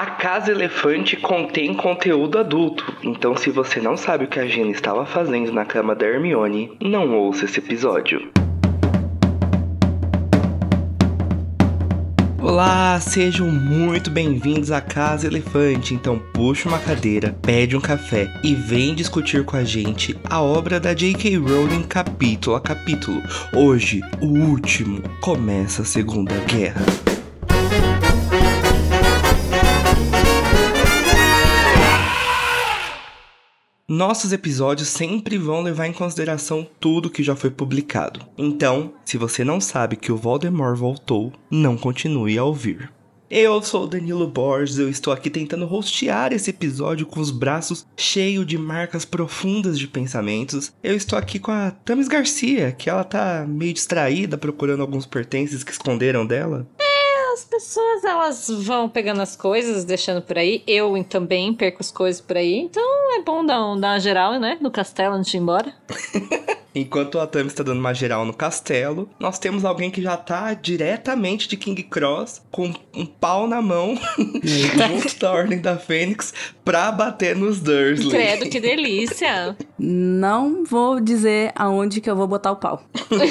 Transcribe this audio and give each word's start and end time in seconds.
A 0.00 0.06
Casa 0.06 0.50
Elefante 0.50 1.14
contém 1.14 1.74
conteúdo 1.74 2.38
adulto, 2.38 2.90
então 3.02 3.36
se 3.36 3.50
você 3.50 3.82
não 3.82 3.98
sabe 3.98 4.24
o 4.24 4.28
que 4.28 4.40
a 4.40 4.46
Gina 4.46 4.70
estava 4.70 5.04
fazendo 5.04 5.52
na 5.52 5.66
cama 5.66 5.94
da 5.94 6.06
Hermione, 6.06 6.72
não 6.80 7.14
ouça 7.18 7.44
esse 7.44 7.58
episódio. 7.58 8.32
Olá, 12.40 12.98
sejam 12.98 13.52
muito 13.52 14.10
bem-vindos 14.10 14.72
à 14.72 14.80
Casa 14.80 15.26
Elefante. 15.26 15.92
Então, 15.92 16.18
puxa 16.32 16.66
uma 16.66 16.78
cadeira, 16.78 17.36
pede 17.42 17.76
um 17.76 17.80
café 17.80 18.32
e 18.42 18.54
vem 18.54 18.94
discutir 18.94 19.44
com 19.44 19.58
a 19.58 19.64
gente 19.64 20.18
a 20.24 20.40
obra 20.40 20.80
da 20.80 20.94
J.K. 20.94 21.36
Rowling 21.36 21.82
capítulo 21.82 22.56
a 22.56 22.60
capítulo. 22.62 23.22
Hoje, 23.54 24.00
o 24.22 24.28
último, 24.28 25.02
começa 25.20 25.82
a 25.82 25.84
Segunda 25.84 26.32
Guerra. 26.46 27.09
Nossos 33.92 34.32
episódios 34.32 34.86
sempre 34.86 35.36
vão 35.36 35.62
levar 35.62 35.88
em 35.88 35.92
consideração 35.92 36.64
tudo 36.78 37.10
que 37.10 37.24
já 37.24 37.34
foi 37.34 37.50
publicado. 37.50 38.24
Então, 38.38 38.94
se 39.04 39.18
você 39.18 39.42
não 39.42 39.60
sabe 39.60 39.96
que 39.96 40.12
o 40.12 40.16
Voldemort 40.16 40.78
voltou, 40.78 41.32
não 41.50 41.76
continue 41.76 42.38
a 42.38 42.44
ouvir. 42.44 42.92
Eu 43.28 43.60
sou 43.60 43.82
o 43.82 43.86
Danilo 43.88 44.28
Borges, 44.28 44.78
eu 44.78 44.88
estou 44.88 45.12
aqui 45.12 45.28
tentando 45.28 45.72
hostear 45.74 46.32
esse 46.32 46.50
episódio 46.50 47.04
com 47.04 47.18
os 47.18 47.32
braços 47.32 47.84
cheios 47.96 48.46
de 48.46 48.56
marcas 48.56 49.04
profundas 49.04 49.76
de 49.76 49.88
pensamentos. 49.88 50.72
Eu 50.84 50.94
estou 50.94 51.18
aqui 51.18 51.40
com 51.40 51.50
a 51.50 51.72
Tamis 51.72 52.06
Garcia, 52.06 52.70
que 52.70 52.88
ela 52.88 53.02
tá 53.02 53.44
meio 53.48 53.74
distraída 53.74 54.38
procurando 54.38 54.82
alguns 54.82 55.04
pertences 55.04 55.64
que 55.64 55.72
esconderam 55.72 56.24
dela 56.24 56.64
as 57.32 57.44
pessoas 57.44 58.04
elas 58.04 58.48
vão 58.48 58.88
pegando 58.88 59.20
as 59.20 59.36
coisas, 59.36 59.84
deixando 59.84 60.22
por 60.22 60.38
aí. 60.38 60.62
Eu 60.66 61.02
também 61.04 61.54
perco 61.54 61.78
as 61.80 61.90
coisas 61.90 62.20
por 62.20 62.36
aí. 62.36 62.58
Então 62.58 62.82
é 63.16 63.22
bom 63.22 63.44
dar, 63.44 63.64
um, 63.64 63.78
dar 63.78 63.92
uma 63.92 64.00
geral, 64.00 64.38
né? 64.38 64.58
No 64.60 64.70
castelo 64.70 65.14
antes 65.14 65.30
de 65.30 65.36
ir 65.36 65.40
embora. 65.40 65.72
Enquanto 66.72 67.18
a 67.18 67.26
Tami 67.26 67.48
está 67.48 67.64
dando 67.64 67.80
uma 67.80 67.92
geral 67.92 68.24
no 68.24 68.32
castelo, 68.32 69.08
nós 69.18 69.40
temos 69.40 69.64
alguém 69.64 69.90
que 69.90 70.00
já 70.00 70.16
tá 70.16 70.54
diretamente 70.54 71.48
de 71.48 71.56
King 71.56 71.82
Cross, 71.82 72.42
com 72.50 72.72
um 72.94 73.04
pau 73.04 73.48
na 73.48 73.60
mão, 73.60 73.98
junto 74.42 75.18
da 75.18 75.32
Ordem 75.32 75.60
da 75.60 75.76
Fênix, 75.76 76.32
pra 76.64 76.92
bater 76.92 77.34
nos 77.34 77.60
Dursley. 77.60 78.10
Credo, 78.10 78.48
que 78.48 78.60
delícia! 78.60 79.56
Não 79.76 80.64
vou 80.64 81.00
dizer 81.00 81.52
aonde 81.56 82.00
que 82.00 82.08
eu 82.08 82.14
vou 82.14 82.28
botar 82.28 82.52
o 82.52 82.56
pau. 82.56 82.84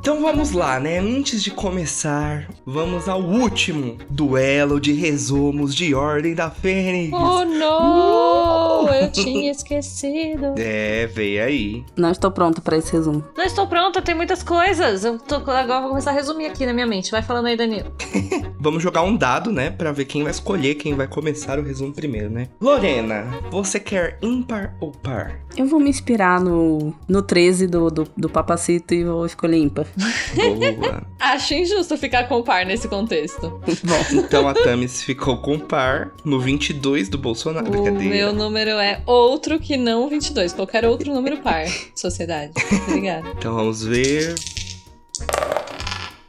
Então 0.00 0.22
vamos 0.22 0.52
lá, 0.52 0.78
né? 0.78 0.98
Antes 0.98 1.42
de 1.42 1.50
começar, 1.50 2.48
vamos 2.64 3.08
ao 3.08 3.20
último 3.20 3.98
duelo 4.08 4.80
de 4.80 4.92
resumos 4.92 5.74
de 5.74 5.94
Ordem 5.94 6.34
da 6.34 6.48
Fênix. 6.48 7.12
Oh, 7.12 7.44
não! 7.44 8.62
Uh! 8.62 8.65
Eu 8.88 9.10
tinha 9.10 9.50
esquecido. 9.50 10.54
É, 10.68 11.06
veio 11.06 11.42
aí. 11.44 11.84
Não 11.96 12.10
estou 12.10 12.30
pronto 12.30 12.60
para 12.60 12.76
esse 12.76 12.92
resumo. 12.92 13.24
Não 13.36 13.44
estou 13.44 13.66
pronta, 13.66 14.02
tem 14.02 14.14
muitas 14.14 14.42
coisas. 14.42 15.04
Eu 15.04 15.18
tô, 15.18 15.36
agora 15.36 15.80
vou 15.80 15.90
começar 15.90 16.10
a 16.10 16.14
resumir 16.14 16.46
aqui 16.46 16.66
na 16.66 16.72
minha 16.72 16.86
mente. 16.86 17.10
Vai 17.10 17.22
falando 17.22 17.46
aí, 17.46 17.56
Danilo. 17.56 17.92
vamos 18.58 18.82
jogar 18.82 19.02
um 19.02 19.16
dado, 19.16 19.52
né? 19.52 19.70
Pra 19.70 19.92
ver 19.92 20.06
quem 20.06 20.22
vai 20.22 20.32
escolher 20.32 20.74
quem 20.74 20.94
vai 20.94 21.06
começar 21.06 21.58
o 21.58 21.62
resumo 21.62 21.92
primeiro, 21.92 22.28
né? 22.30 22.48
Lorena, 22.60 23.26
você 23.50 23.78
quer 23.78 24.18
ímpar 24.20 24.74
ou 24.80 24.90
par? 24.90 25.38
Eu 25.56 25.66
vou 25.66 25.78
me 25.78 25.88
inspirar 25.88 26.40
no, 26.40 26.92
no 27.08 27.22
13 27.22 27.66
do, 27.66 27.90
do, 27.90 28.08
do 28.16 28.28
Papacito 28.28 28.92
e 28.92 29.04
vou 29.04 29.24
escolher 29.24 29.58
ímpar. 29.58 29.86
Boa. 30.34 31.06
Acho 31.18 31.54
injusto 31.54 31.96
ficar 31.96 32.24
com 32.24 32.42
par 32.42 32.66
nesse 32.66 32.88
contexto. 32.88 33.60
Bom, 33.84 34.18
então 34.18 34.48
a 34.48 34.54
Tamis 34.54 35.02
ficou 35.02 35.38
com 35.38 35.58
par 35.58 36.10
no 36.24 36.40
22 36.40 37.08
do 37.08 37.18
Bolsonaro. 37.18 37.70
O 37.70 37.92
meu 37.92 38.32
número 38.32 38.65
é 38.70 39.02
outro 39.06 39.58
que 39.58 39.76
não 39.76 40.08
22, 40.08 40.52
qualquer 40.52 40.84
outro 40.84 41.12
número 41.12 41.38
par. 41.38 41.66
Sociedade. 41.94 42.52
Obrigada. 42.88 43.28
Então 43.36 43.54
vamos 43.54 43.82
ver. 43.82 44.34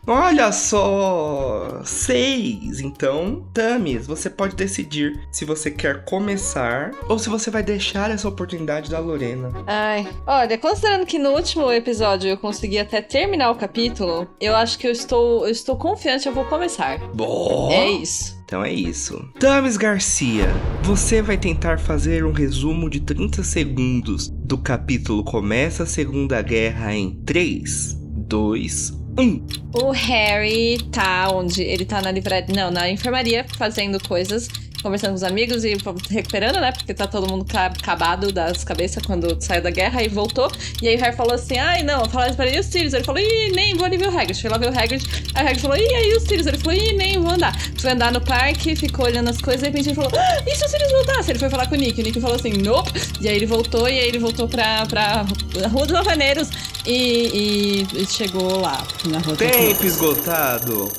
Olha 0.10 0.54
só! 0.54 1.82
Seis! 1.84 2.80
Então, 2.80 3.44
Tamis, 3.54 4.08
você 4.08 4.30
pode 4.30 4.56
decidir 4.56 5.20
se 5.30 5.44
você 5.44 5.70
quer 5.70 6.06
começar 6.06 6.92
ou 7.10 7.20
se 7.20 7.28
você 7.28 7.52
vai 7.52 7.62
deixar 7.62 8.10
essa 8.10 8.26
oportunidade 8.26 8.90
da 8.90 9.00
Lorena. 9.00 9.52
Ai, 9.68 10.08
olha, 10.26 10.58
considerando 10.58 11.06
que 11.06 11.20
no 11.20 11.32
último 11.32 11.70
episódio 11.70 12.30
eu 12.30 12.38
consegui 12.38 12.80
até 12.80 13.02
terminar 13.02 13.52
o 13.52 13.56
capítulo, 13.56 14.30
eu 14.40 14.56
acho 14.56 14.80
que 14.80 14.88
eu 14.88 14.94
estou, 14.94 15.46
eu 15.46 15.52
estou 15.52 15.76
confiante, 15.76 16.26
eu 16.26 16.34
vou 16.34 16.46
começar. 16.46 17.00
Boa! 17.14 17.74
É 17.74 17.90
isso. 17.90 18.37
Então 18.48 18.64
é 18.64 18.72
isso. 18.72 19.30
Tamis 19.38 19.76
Garcia, 19.76 20.48
você 20.82 21.22
vai 21.22 21.38
tentar 21.38 21.82
fazer 21.82 22.24
um 22.24 22.32
resumo 22.32 22.90
de 22.90 23.02
30 23.02 23.44
segundos 23.44 24.30
do 24.30 24.58
capítulo 24.58 25.22
Começa 25.22 25.84
a 25.84 25.86
Segunda 25.86 26.42
Guerra 26.42 26.96
em 26.96 27.12
3, 27.26 27.98
2, 28.00 28.94
1. 29.20 29.48
O 29.74 29.92
Harry 29.92 30.78
tá 30.94 31.28
onde? 31.30 31.62
Ele 31.62 31.84
tá 31.84 32.02
na 32.02 32.10
livraria. 32.10 32.56
Não, 32.56 32.72
na 32.72 32.90
enfermaria 32.90 33.46
fazendo 33.58 34.02
coisas 34.08 34.48
conversando 34.82 35.12
com 35.12 35.16
os 35.16 35.24
amigos 35.24 35.64
e 35.64 35.78
recuperando, 36.10 36.60
né? 36.60 36.72
Porque 36.72 36.94
tá 36.94 37.08
todo 37.08 37.28
mundo 37.28 37.46
acabado 37.56 38.32
das 38.32 38.64
cabeças 38.64 39.04
quando 39.06 39.38
saiu 39.40 39.62
da 39.62 39.70
guerra 39.70 40.04
e 40.04 40.08
voltou. 40.08 40.52
E 40.82 40.88
aí 40.88 40.96
o 40.96 41.00
Harry 41.00 41.16
falou 41.16 41.34
assim: 41.34 41.58
ai, 41.58 41.84
não, 41.84 42.06
falaram 42.10 42.36
para 42.36 42.48
ele 42.48 42.60
os 42.60 42.66
Sirius. 42.66 42.94
Ele 42.94 43.04
falou: 43.04 43.22
ih, 43.22 43.52
nem 43.54 43.76
vou 43.76 43.86
ali 43.86 43.98
ver 43.98 44.10
o 44.10 44.18
Hagrid. 44.18 44.42
Foi 44.42 44.50
lá 44.50 44.58
ver 44.58 44.72
o 44.72 44.80
Hagrid. 44.80 45.04
Aí 45.34 45.44
o 45.44 45.48
Hagrid 45.48 45.62
falou: 45.62 45.78
ih, 45.78 45.96
aí 45.96 46.14
os 46.14 46.24
Sirius. 46.24 46.48
Ele 46.48 46.58
falou: 46.58 46.74
ih, 46.74 46.94
nem 46.94 47.20
vou 47.20 47.32
andar. 47.32 47.58
Foi 47.80 47.92
andar 47.92 48.12
no 48.12 48.22
parque, 48.22 48.76
ficou 48.76 49.06
olhando 49.06 49.30
as 49.30 49.42
coisas. 49.42 49.62
E 49.62 49.66
de 49.66 49.70
repente 49.72 49.90
ele 49.90 49.96
falou: 49.96 50.12
ah, 50.16 50.44
e 50.46 50.56
se 50.56 50.66
os 50.66 50.72
Sirius 50.72 50.92
voltassem? 50.92 51.32
Ele 51.32 51.40
foi 51.40 51.50
falar 51.50 51.68
com 51.68 51.76
o 51.76 51.78
Nick. 51.78 52.00
O 52.00 52.04
Nick 52.04 52.20
falou 52.20 52.36
assim: 52.36 52.54
nope. 52.54 52.92
E 53.22 53.28
aí 53.28 53.36
ele 53.36 53.46
voltou, 53.46 53.88
e 53.88 54.00
aí 54.00 54.08
ele 54.08 54.20
voltou 54.20 54.48
pra, 54.48 54.86
pra 54.86 55.26
Rua 55.70 55.86
dos 55.86 55.96
Alvaneiros 55.96 56.50
e, 56.86 57.84
e, 57.94 58.06
chegou 58.08 58.60
lá 58.60 58.86
na 59.06 59.20
Rua 59.20 59.36
Tempo 59.36 59.86
esgotado. 59.86 60.92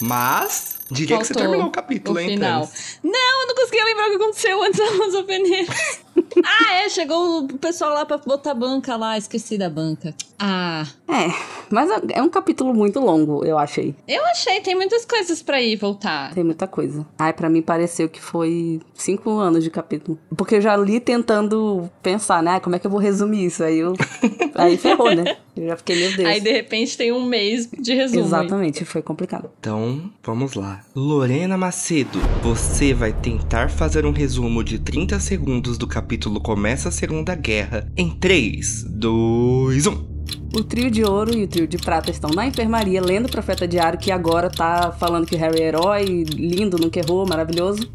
Mas 0.00 0.75
Diria 0.90 1.16
Faltou 1.16 1.20
que 1.20 1.26
você 1.26 1.34
terminou 1.34 1.66
o 1.66 1.70
capítulo, 1.70 2.16
o 2.16 2.20
hein, 2.20 2.30
final. 2.30 2.70
Não, 3.02 3.42
eu 3.42 3.46
não 3.48 3.54
conseguia 3.56 3.84
lembrar 3.84 4.06
o 4.06 4.10
que 4.10 4.16
aconteceu 4.16 4.62
antes 4.62 4.78
da 4.78 5.04
Rosa 5.04 5.24
Peneira. 5.24 5.72
ah, 6.44 6.74
é, 6.74 6.88
chegou 6.88 7.40
o 7.40 7.58
pessoal 7.58 7.92
lá 7.92 8.06
pra 8.06 8.18
botar 8.18 8.54
banca 8.54 8.96
lá, 8.96 9.18
esqueci 9.18 9.58
da 9.58 9.68
banca. 9.68 10.14
Ah. 10.38 10.86
É. 11.08 11.55
Mas 11.70 11.90
é 12.10 12.22
um 12.22 12.28
capítulo 12.28 12.74
muito 12.74 13.00
longo, 13.00 13.44
eu 13.44 13.58
achei. 13.58 13.94
Eu 14.06 14.24
achei, 14.26 14.60
tem 14.60 14.74
muitas 14.74 15.04
coisas 15.04 15.42
pra 15.42 15.60
ir 15.60 15.76
voltar. 15.76 16.32
Tem 16.34 16.44
muita 16.44 16.66
coisa. 16.66 17.06
Ai, 17.18 17.32
pra 17.32 17.48
mim 17.48 17.62
pareceu 17.62 18.08
que 18.08 18.20
foi 18.20 18.80
cinco 18.94 19.38
anos 19.38 19.62
de 19.62 19.70
capítulo. 19.70 20.18
Porque 20.36 20.56
eu 20.56 20.60
já 20.60 20.76
li 20.76 21.00
tentando 21.00 21.90
pensar, 22.02 22.42
né? 22.42 22.60
Como 22.60 22.76
é 22.76 22.78
que 22.78 22.86
eu 22.86 22.90
vou 22.90 23.00
resumir 23.00 23.46
isso? 23.46 23.62
Aí 23.62 23.78
eu. 23.78 23.94
Aí 24.54 24.76
ferrou, 24.76 25.14
né? 25.14 25.36
Eu 25.56 25.68
já 25.68 25.76
fiquei, 25.76 25.96
meu 25.96 26.16
Deus. 26.16 26.28
Aí 26.28 26.40
de 26.40 26.52
repente 26.52 26.96
tem 26.96 27.12
um 27.12 27.24
mês 27.24 27.68
de 27.78 27.94
resumo. 27.94 28.20
aí. 28.20 28.26
Exatamente, 28.26 28.84
foi 28.84 29.02
complicado. 29.02 29.50
Então, 29.58 30.10
vamos 30.22 30.54
lá. 30.54 30.82
Lorena 30.94 31.56
Macedo, 31.56 32.18
você 32.42 32.92
vai 32.92 33.12
tentar 33.12 33.70
fazer 33.70 34.04
um 34.04 34.12
resumo 34.12 34.62
de 34.62 34.78
30 34.78 35.18
segundos 35.20 35.78
do 35.78 35.86
capítulo 35.86 36.40
Começa 36.40 36.88
a 36.88 36.92
Segunda 36.92 37.34
Guerra 37.34 37.90
em 37.96 38.10
3, 38.10 38.84
2, 38.84 39.86
1. 39.86 40.15
O 40.54 40.64
trio 40.64 40.90
de 40.90 41.04
ouro 41.04 41.34
e 41.34 41.44
o 41.44 41.46
trio 41.46 41.66
de 41.66 41.76
prata 41.76 42.10
estão 42.10 42.30
na 42.30 42.46
enfermaria 42.46 43.00
lendo 43.02 43.26
o 43.26 43.30
Profeta 43.30 43.68
Diário, 43.68 43.98
que 43.98 44.10
agora 44.10 44.48
tá 44.48 44.90
falando 44.92 45.26
que 45.26 45.34
o 45.34 45.38
Harry 45.38 45.60
é 45.60 45.68
herói, 45.68 46.24
lindo, 46.24 46.78
nunca 46.78 46.98
errou, 46.98 47.26
maravilhoso. 47.28 47.86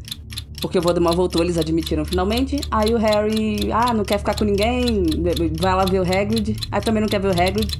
Porque 0.61 0.77
o 0.77 0.81
Voldemort 0.81 1.15
voltou, 1.15 1.41
eles 1.41 1.57
admitiram 1.57 2.05
finalmente. 2.05 2.61
Aí 2.69 2.93
o 2.93 2.97
Harry, 2.97 3.71
ah, 3.71 3.93
não 3.93 4.05
quer 4.05 4.19
ficar 4.19 4.35
com 4.35 4.45
ninguém, 4.45 5.05
vai 5.59 5.75
lá 5.75 5.85
ver 5.85 5.99
o 5.99 6.03
Hagrid. 6.03 6.55
Aí 6.71 6.81
também 6.81 7.01
não 7.01 7.09
quer 7.09 7.19
ver 7.19 7.29
o 7.29 7.31
Hagrid. 7.31 7.79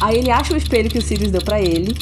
Aí 0.00 0.18
ele 0.18 0.30
acha 0.30 0.54
o 0.54 0.56
espelho 0.56 0.88
que 0.88 0.98
o 0.98 1.02
Sirius 1.02 1.32
deu 1.32 1.42
pra 1.42 1.60
ele. 1.60 1.96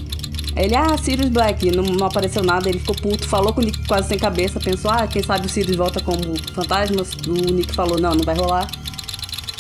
Aí 0.54 0.66
ele, 0.66 0.76
ah, 0.76 0.98
Sirius 0.98 1.30
Black, 1.30 1.74
não, 1.74 1.82
não 1.82 2.06
apareceu 2.06 2.42
nada, 2.42 2.68
ele 2.68 2.78
ficou 2.78 2.94
puto, 2.94 3.26
falou 3.26 3.54
com 3.54 3.62
o 3.62 3.64
Nick 3.64 3.86
quase 3.86 4.08
sem 4.08 4.18
cabeça, 4.18 4.60
pensou, 4.60 4.90
ah, 4.90 5.06
quem 5.06 5.22
sabe 5.22 5.46
o 5.46 5.48
Sirius 5.48 5.76
volta 5.76 5.98
como 6.02 6.18
fantasma. 6.52 7.02
O 7.26 7.52
Nick 7.52 7.74
falou, 7.74 7.98
não, 7.98 8.10
não 8.10 8.22
vai 8.22 8.36
rolar. 8.36 8.70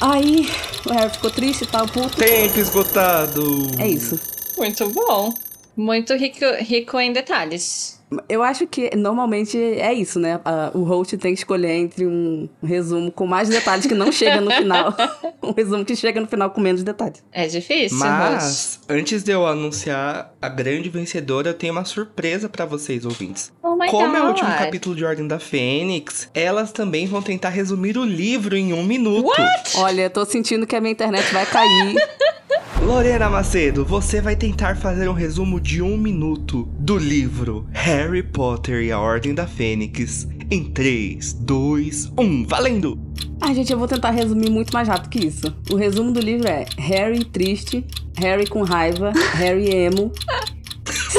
Aí 0.02 0.48
o 0.84 0.92
Harry 0.92 1.10
ficou 1.10 1.30
triste 1.30 1.62
e 1.62 1.66
tal, 1.68 1.86
puto. 1.86 2.16
Tempo 2.16 2.58
esgotado. 2.58 3.68
É 3.78 3.86
isso. 3.86 4.18
Muito 4.58 4.88
bom. 4.90 5.32
Muito 5.76 6.12
rico, 6.14 6.44
rico 6.58 6.98
em 6.98 7.12
detalhes. 7.12 8.01
Eu 8.28 8.42
acho 8.42 8.66
que 8.66 8.94
normalmente 8.96 9.56
é 9.56 9.92
isso, 9.92 10.18
né? 10.18 10.40
O 10.74 10.82
host 10.82 11.16
tem 11.16 11.32
que 11.34 11.40
escolher 11.40 11.72
entre 11.72 12.06
um 12.06 12.48
resumo 12.62 13.10
com 13.10 13.26
mais 13.26 13.48
detalhes 13.48 13.86
que 13.86 13.94
não 13.94 14.10
chega 14.10 14.40
no 14.40 14.50
final. 14.50 14.94
um 15.42 15.52
resumo 15.52 15.84
que 15.84 15.96
chega 15.96 16.20
no 16.20 16.26
final 16.26 16.50
com 16.50 16.60
menos 16.60 16.82
detalhes. 16.82 17.22
É 17.32 17.46
difícil, 17.46 17.98
Mas, 17.98 18.80
antes 18.88 19.22
de 19.22 19.32
eu 19.32 19.46
anunciar 19.46 20.32
a 20.40 20.48
grande 20.48 20.88
vencedora, 20.88 21.50
eu 21.50 21.54
tenho 21.54 21.72
uma 21.72 21.84
surpresa 21.84 22.48
pra 22.48 22.64
vocês, 22.64 23.04
ouvintes. 23.04 23.52
Oh 23.62 23.76
my 23.76 23.88
Como 23.88 24.16
é 24.16 24.22
o 24.22 24.28
último 24.28 24.48
God. 24.48 24.58
capítulo 24.58 24.94
de 24.94 25.04
Ordem 25.04 25.26
da 25.26 25.38
Fênix, 25.38 26.28
elas 26.34 26.72
também 26.72 27.06
vão 27.06 27.22
tentar 27.22 27.50
resumir 27.50 27.96
o 27.96 28.04
livro 28.04 28.56
em 28.56 28.72
um 28.72 28.82
minuto. 28.82 29.26
What? 29.26 29.76
Olha, 29.76 30.10
tô 30.10 30.24
sentindo 30.24 30.66
que 30.66 30.76
a 30.76 30.80
minha 30.80 30.92
internet 30.92 31.32
vai 31.32 31.46
cair. 31.46 31.94
Lorena 32.84 33.30
Macedo, 33.30 33.84
você 33.84 34.20
vai 34.20 34.34
tentar 34.34 34.76
fazer 34.76 35.08
um 35.08 35.12
resumo 35.12 35.60
de 35.60 35.80
um 35.80 35.96
minuto 35.96 36.68
do 36.78 36.98
livro 36.98 37.64
Harry 37.70 38.24
Potter 38.24 38.82
e 38.82 38.90
a 38.90 38.98
Ordem 38.98 39.32
da 39.32 39.46
Fênix 39.46 40.26
em 40.50 40.64
3, 40.64 41.32
2, 41.32 42.12
1, 42.18 42.44
valendo! 42.44 42.98
Ah, 43.40 43.54
gente, 43.54 43.72
eu 43.72 43.78
vou 43.78 43.86
tentar 43.86 44.10
resumir 44.10 44.50
muito 44.50 44.72
mais 44.72 44.88
rápido 44.88 45.10
que 45.10 45.26
isso. 45.26 45.54
O 45.70 45.76
resumo 45.76 46.10
do 46.10 46.20
livro 46.20 46.48
é 46.48 46.66
Harry 46.76 47.24
triste, 47.24 47.86
Harry 48.18 48.48
com 48.48 48.62
raiva, 48.62 49.12
Harry 49.34 49.70
emo, 49.70 50.10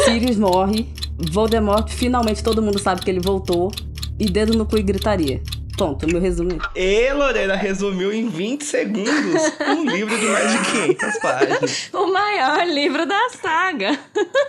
Sirius 0.03 0.37
morre, 0.37 0.85
Voldemort 1.31 1.89
finalmente 1.89 2.43
todo 2.43 2.61
mundo 2.61 2.77
sabe 2.77 3.01
que 3.01 3.09
ele 3.09 3.21
voltou 3.21 3.71
e 4.19 4.25
dedo 4.25 4.53
no 4.57 4.65
cu 4.65 4.77
e 4.77 4.83
gritaria. 4.83 5.41
Ponto, 5.77 6.07
meu 6.07 6.21
resumo 6.21 6.51
E 6.75 7.11
Lorena 7.13 7.55
resumiu 7.55 8.13
em 8.13 8.27
20 8.29 8.63
segundos 8.63 9.41
um 9.67 9.83
livro 9.89 10.17
de 10.17 10.25
mais 10.27 10.51
de 10.51 10.71
500 10.71 11.17
páginas. 11.19 11.89
O 11.93 12.11
maior 12.13 12.67
livro 12.67 13.05
da 13.05 13.29
saga. 13.41 13.97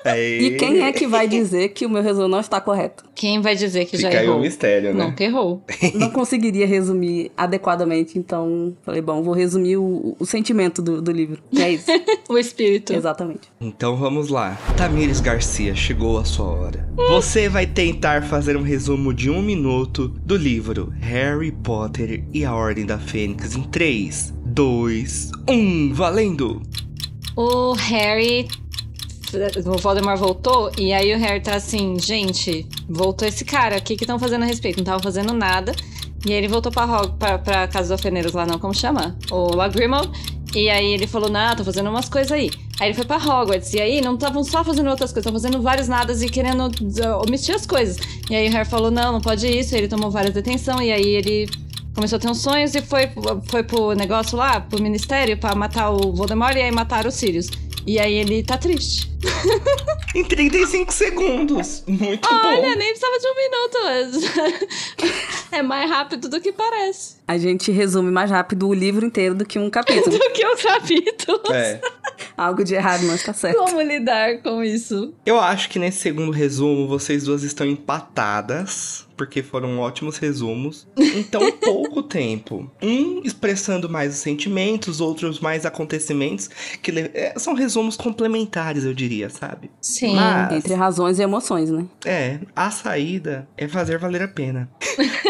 Aê. 0.05 0.39
E 0.41 0.57
quem 0.57 0.83
é 0.83 0.93
que 0.93 1.07
vai 1.07 1.27
dizer 1.27 1.71
que 1.71 1.87
o 1.87 1.91
meu 1.91 2.03
resumo 2.03 2.29
não 2.29 2.41
está 2.41 2.61
correto? 2.61 3.05
Quem 3.15 3.41
vai 3.41 3.55
dizer 3.55 3.87
que 3.87 3.97
já 3.97 4.09
Fica 4.09 4.21
aí 4.21 4.27
errou? 4.27 4.39
o 4.39 4.43
mistério, 4.43 4.95
né? 4.95 5.05
Nunca 5.05 5.25
errou. 5.25 5.63
Não 5.95 6.11
conseguiria 6.11 6.67
resumir 6.67 7.31
adequadamente, 7.37 8.19
então 8.19 8.77
falei, 8.83 9.01
bom, 9.01 9.23
vou 9.23 9.35
resumir 9.35 9.77
o, 9.77 10.17
o 10.19 10.27
sentimento 10.27 10.83
do, 10.83 11.01
do 11.01 11.11
livro. 11.11 11.39
E 11.53 11.63
é 11.63 11.71
isso. 11.71 11.87
O 12.29 12.39
espírito. 12.39 12.93
Exatamente. 12.95 13.43
Então 13.61 13.97
vamos 13.97 14.29
lá. 14.29 14.59
Tamires 14.79 15.21
Garcia, 15.21 15.75
chegou 15.75 16.19
a 16.19 16.25
sua 16.25 16.47
hora. 16.47 16.89
Você 17.11 17.49
vai 17.51 17.67
tentar 17.67 18.23
fazer 18.25 18.57
um 18.57 18.63
resumo 18.63 19.13
de 19.13 19.31
um 19.31 19.43
minuto 19.43 20.09
do 20.25 20.35
livro 20.37 20.93
Harry 21.15 21.53
Potter 21.53 22.25
e 22.33 22.45
a 22.45 22.53
Ordem 22.53 22.85
da 22.85 22.99
Fênix 22.99 23.55
em 23.55 23.63
3, 23.63 24.35
2, 24.47 25.31
1, 25.49 25.95
valendo! 25.95 26.61
O 27.37 27.73
Harry. 27.75 28.49
O 29.65 29.79
Voldemort 29.79 30.19
voltou 30.19 30.73
e 30.77 30.93
aí 30.93 31.15
o 31.15 31.19
Harry 31.19 31.41
tá 31.41 31.55
assim, 31.55 31.97
gente, 32.01 32.67
voltou 32.89 33.29
esse 33.29 33.45
cara, 33.45 33.79
o 33.79 33.81
que 33.83 33.95
que 33.95 34.03
estão 34.03 34.19
fazendo 34.19 34.43
a 34.43 34.47
respeito? 34.47 34.79
Não 34.79 34.85
tava 34.85 35.01
fazendo 35.01 35.33
nada. 35.33 35.73
E 36.27 36.33
aí 36.33 36.39
ele 36.39 36.49
voltou 36.49 36.73
pra, 36.73 37.07
pra, 37.07 37.39
pra 37.39 37.69
Casa 37.69 37.83
dos 37.83 37.93
Alfeneiros 37.93 38.33
lá, 38.33 38.45
não, 38.45 38.59
como 38.59 38.75
chama? 38.75 39.17
O 39.31 39.55
Lagrimal. 39.55 40.11
E 40.55 40.71
aí 40.71 40.93
ele 40.93 41.07
falou, 41.07 41.29
não, 41.29 41.57
tô 41.57 41.65
fazendo 41.65 41.91
umas 41.91 42.09
coisas 42.09 42.31
aí. 42.31 42.51
Aí 42.79 42.89
ele 42.89 42.95
foi 42.95 43.05
pra 43.05 43.17
Hogwarts. 43.17 43.75
E 43.75 43.81
aí 43.81 44.01
não 44.01 44.15
estavam 44.15 44.45
só 44.45 44.65
fazendo 44.65 44.89
outras 44.89 45.11
coisas, 45.11 45.27
estavam 45.27 45.41
fazendo 45.41 45.63
vários 45.63 45.89
nadas 45.89 46.23
e 46.23 46.29
querendo 46.29 46.67
uh, 46.67 47.23
omitir 47.27 47.55
as 47.55 47.67
coisas. 47.67 47.97
E 48.31 48.35
aí 48.37 48.49
o 48.49 48.53
Harry 48.53 48.69
falou, 48.69 48.91
não, 48.91 49.13
não 49.13 49.21
pode 49.21 49.47
isso. 49.47 49.75
Aí 49.75 49.81
ele 49.81 49.89
tomou 49.89 50.11
várias 50.11 50.33
detenção 50.33 50.81
e 50.81 50.93
aí 50.93 51.07
ele 51.07 51.49
começou 51.95 52.17
a 52.17 52.21
ter 52.21 52.29
uns 52.29 52.41
sonhos 52.41 52.75
e 52.75 52.83
foi, 52.83 53.09
foi 53.49 53.63
pro 53.63 53.93
negócio 53.93 54.37
lá, 54.37 54.61
pro 54.61 54.83
ministério, 54.83 55.37
pra 55.37 55.55
matar 55.55 55.91
o 55.91 56.13
Voldemort 56.13 56.57
e 56.57 56.63
aí 56.63 56.71
mataram 56.71 57.09
o 57.09 57.13
Sirius. 57.13 57.49
E 57.87 57.99
aí 57.99 58.15
ele 58.15 58.43
tá 58.43 58.57
triste. 58.57 59.13
Em 60.15 60.25
35 60.25 60.93
segundos! 60.93 61.83
Muito 61.87 62.29
Olha, 62.29 62.63
bom! 62.63 62.75
nem 62.77 62.95
precisava 62.95 63.19
de 63.19 63.27
um 63.27 63.35
minuto. 63.37 65.15
é 65.53 65.63
mais 65.63 65.91
rápido 65.91 66.29
do 66.29 66.41
que 66.41 66.53
parece. 66.53 67.17
A 67.27 67.39
gente 67.39 67.73
resume 67.73 68.11
mais 68.11 68.31
rápido 68.31 68.69
o 68.69 68.75
livro 68.75 69.07
inteiro 69.07 69.35
do 69.35 69.45
que 69.47 69.59
um 69.59 69.71
capítulo. 69.71 70.11
Do 70.19 70.31
que 70.33 70.45
o 70.47 70.57
capítulo. 70.57 71.41
É. 71.53 71.81
Algo 72.37 72.63
de 72.65 72.75
errado 72.75 73.03
não 73.05 73.15
está 73.15 73.33
certo. 73.33 73.57
Como 73.59 73.81
lidar 73.81 74.39
com 74.43 74.63
isso? 74.63 75.15
Eu 75.25 75.39
acho 75.41 75.69
que 75.71 75.79
nesse 75.79 75.99
segundo 76.01 76.31
resumo 76.31 76.87
vocês 76.87 77.25
duas 77.25 77.43
estão 77.43 77.67
empatadas, 77.67 79.07
porque 79.17 79.43
foram 79.43 79.79
ótimos 79.79 80.19
resumos, 80.19 80.87
em 80.99 81.23
tão 81.23 81.51
pouco 81.59 82.03
tempo. 82.03 82.71
Um 82.83 83.23
expressando 83.25 83.89
mais 83.89 84.13
os 84.15 84.19
sentimentos, 84.21 85.01
outros 85.01 85.39
mais 85.41 85.65
acontecimentos, 85.65 86.51
que 86.83 86.91
le- 86.91 87.11
é, 87.15 87.35
são 87.39 87.55
resumos 87.55 87.97
complementares, 87.97 88.85
eu 88.85 88.93
diria, 88.93 89.31
sabe? 89.31 89.71
Sim. 89.81 90.17
Mas- 90.17 90.53
Entre 90.53 90.75
razões 90.75 91.19
e 91.19 91.23
emoções, 91.23 91.71
né? 91.71 91.85
É, 92.05 92.41
a 92.55 92.71
saída 92.71 93.49
é 93.57 93.69
fazer 93.69 93.97
valer 93.99 94.23
a 94.23 94.29
pena. 94.29 94.69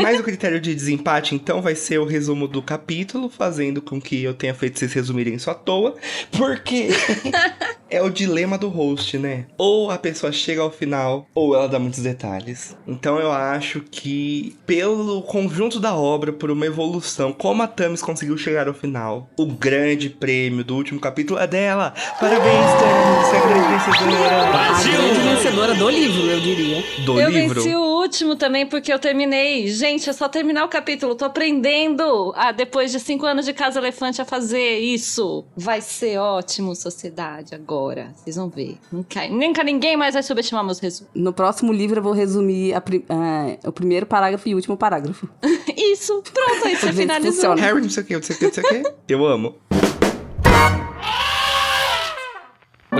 Mas 0.02 0.18
o 0.18 0.22
critério 0.22 0.60
de 0.60 0.74
desempate, 0.74 1.34
então, 1.34 1.60
vai 1.62 1.74
ser 1.74 1.83
o 1.98 2.04
resumo 2.04 2.48
do 2.48 2.62
capítulo, 2.62 3.28
fazendo 3.28 3.82
com 3.82 4.00
que 4.00 4.22
eu 4.22 4.34
tenha 4.34 4.54
feito 4.54 4.78
vocês 4.78 4.92
resumirem 4.92 5.34
isso 5.34 5.50
à 5.50 5.54
toa, 5.54 5.94
porque 6.36 6.88
é 7.94 8.02
o 8.02 8.10
dilema 8.10 8.58
do 8.58 8.68
host, 8.68 9.16
né? 9.18 9.46
Ou 9.56 9.90
a 9.90 9.96
pessoa 9.96 10.32
chega 10.32 10.60
ao 10.60 10.70
final, 10.70 11.26
ou 11.34 11.54
ela 11.54 11.68
dá 11.68 11.78
muitos 11.78 12.00
detalhes. 12.00 12.76
Então 12.86 13.18
eu 13.18 13.30
acho 13.30 13.80
que, 13.80 14.56
pelo 14.66 15.22
conjunto 15.22 15.78
da 15.78 15.94
obra, 15.94 16.32
por 16.32 16.50
uma 16.50 16.66
evolução, 16.66 17.32
como 17.32 17.62
a 17.62 17.68
Tamis 17.68 18.02
conseguiu 18.02 18.36
chegar 18.36 18.66
ao 18.66 18.74
final, 18.74 19.28
o 19.38 19.46
grande 19.46 20.10
prêmio 20.10 20.64
do 20.64 20.74
último 20.74 20.98
capítulo 20.98 21.38
é 21.38 21.46
dela. 21.46 21.94
Parabéns, 22.18 22.66
Tamis, 22.80 23.28
você 23.28 23.36
é 23.36 23.38
a 23.38 23.46
grande 23.46 23.68
vencedora 23.68 24.36
A 24.44 24.82
grande 24.82 25.20
vencedora 25.36 25.74
do 25.74 25.90
livro, 25.90 26.22
eu 26.30 26.40
diria. 26.40 26.84
do 27.04 27.20
eu 27.20 27.28
livro. 27.30 27.62
venci 27.62 27.76
o 27.76 28.00
último 28.00 28.34
também 28.34 28.66
porque 28.66 28.92
eu 28.92 28.98
terminei. 28.98 29.68
Gente, 29.68 30.10
é 30.10 30.12
só 30.12 30.28
terminar 30.28 30.64
o 30.64 30.68
capítulo. 30.68 31.14
Tô 31.14 31.24
aprendendo, 31.26 32.32
ah, 32.36 32.50
depois 32.50 32.90
de 32.90 32.98
cinco 32.98 33.24
anos 33.24 33.44
de 33.44 33.52
Casa 33.52 33.78
Elefante, 33.78 34.20
a 34.20 34.24
fazer 34.24 34.78
isso. 34.78 35.44
Vai 35.56 35.80
ser 35.80 36.18
ótimo, 36.18 36.74
sociedade, 36.74 37.54
agora. 37.54 37.83
Vocês 38.16 38.36
vão 38.36 38.48
ver. 38.48 38.78
Nunca, 38.90 39.28
nunca 39.28 39.62
ninguém 39.64 39.96
mais 39.96 40.14
vai 40.14 40.22
subestimar 40.22 40.64
meus 40.64 40.78
resumos. 40.78 41.10
No 41.14 41.32
próximo 41.32 41.72
livro 41.72 41.98
eu 41.98 42.02
vou 42.02 42.12
resumir 42.12 42.74
pri- 42.80 43.04
ah, 43.08 43.56
o 43.68 43.72
primeiro 43.72 44.06
parágrafo 44.06 44.48
e 44.48 44.54
o 44.54 44.56
último 44.56 44.76
parágrafo. 44.76 45.28
Isso, 45.76 46.22
pronto, 46.22 46.66
aí 46.66 46.76
você 46.76 46.92
finalizou. 46.92 47.32
funciona. 47.32 47.60
Harry, 47.60 47.80
não 47.82 47.90
sei 47.90 48.02
o 48.02 48.06
que, 48.06 48.14
não 48.14 48.22
sei 48.22 48.36
o 48.36 48.38
que, 48.38 48.44
não 48.46 48.52
sei 48.52 48.64
o 48.64 48.68
que. 48.84 48.94
Eu 49.08 49.26
amo. 49.26 49.54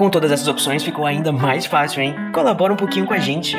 Com 0.00 0.08
todas 0.08 0.32
essas 0.32 0.48
opções 0.48 0.82
ficou 0.82 1.04
ainda 1.04 1.30
mais 1.30 1.66
fácil, 1.66 2.00
hein? 2.00 2.14
Colabora 2.32 2.72
um 2.72 2.76
pouquinho 2.76 3.04
com 3.04 3.12
a 3.12 3.18
gente. 3.18 3.54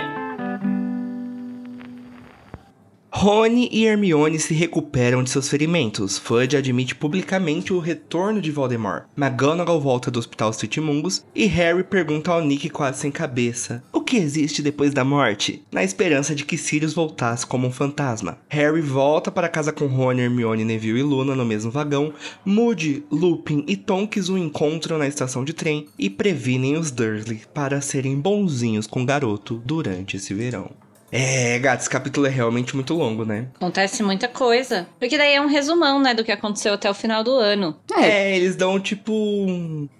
Rony 3.14 3.68
e 3.74 3.86
Hermione 3.86 4.40
se 4.40 4.54
recuperam 4.54 5.22
de 5.22 5.30
seus 5.30 5.50
ferimentos. 5.50 6.18
Fudge 6.18 6.56
admite 6.56 6.96
publicamente 6.96 7.74
o 7.74 7.78
retorno 7.78 8.42
de 8.42 8.52
Voldemort. 8.52 9.04
McGonagall 9.18 9.82
volta 9.82 10.10
do 10.10 10.18
Hospital 10.18 10.52
Street 10.52 10.78
Mungus 10.78 11.24
e 11.36 11.46
Harry 11.46 11.84
pergunta 11.84 12.32
ao 12.32 12.42
Nick 12.42 12.70
quase 12.70 13.02
sem 13.02 13.12
cabeça: 13.12 13.84
"O 13.92 14.00
que 14.00 14.16
existe 14.16 14.62
depois 14.62 14.94
da 14.94 15.04
morte?" 15.04 15.62
Na 15.72 15.84
esperança 15.84 16.34
de 16.34 16.46
que 16.46 16.58
Sirius 16.58 16.94
voltasse 16.94 17.46
como 17.46 17.68
um 17.68 17.72
fantasma. 17.72 18.38
Harry 18.48 18.82
volta 18.82 19.30
para 19.30 19.50
casa 19.50 19.74
com 19.74 19.88
Rony, 19.88 20.22
Hermione, 20.22 20.64
Neville 20.64 21.02
e 21.02 21.04
Luna 21.04 21.36
no 21.36 21.46
mesmo 21.46 21.70
vagão. 21.70 22.14
Moody, 22.46 23.04
Lupin 23.12 23.66
e 23.68 23.76
Tonks 23.76 24.30
o 24.30 24.38
encontram 24.38 24.98
na 24.98 25.08
estação 25.08 25.44
de 25.44 25.54
trem 25.54 25.86
e 26.00 26.10
previnem 26.10 26.78
os 26.78 26.90
Dursley 26.90 27.42
para 27.54 27.82
serem 27.82 28.18
bonzinhos 28.18 28.88
com 28.88 29.04
o 29.04 29.06
garoto 29.06 29.62
durante 29.66 30.16
esse 30.16 30.34
verão. 30.34 30.72
É, 31.12 31.60
gato, 31.60 31.82
esse 31.82 31.90
capítulo 31.90 32.26
é 32.26 32.30
realmente 32.30 32.76
muito 32.76 32.94
longo, 32.94 33.26
né? 33.26 33.48
Acontece 33.56 34.02
muita 34.02 34.28
coisa. 34.28 34.88
Porque 34.98 35.18
daí 35.18 35.34
é 35.34 35.42
um 35.42 35.48
resumão, 35.48 36.02
né, 36.02 36.14
do 36.14 36.24
que 36.24 36.32
aconteceu 36.32 36.74
até 36.74 36.90
o 36.90 36.94
final 36.94 37.24
do 37.24 37.32
ano. 37.32 37.76
É, 37.98 38.36
eles 38.36 38.56
dão 38.56 38.80
tipo. 38.80 39.12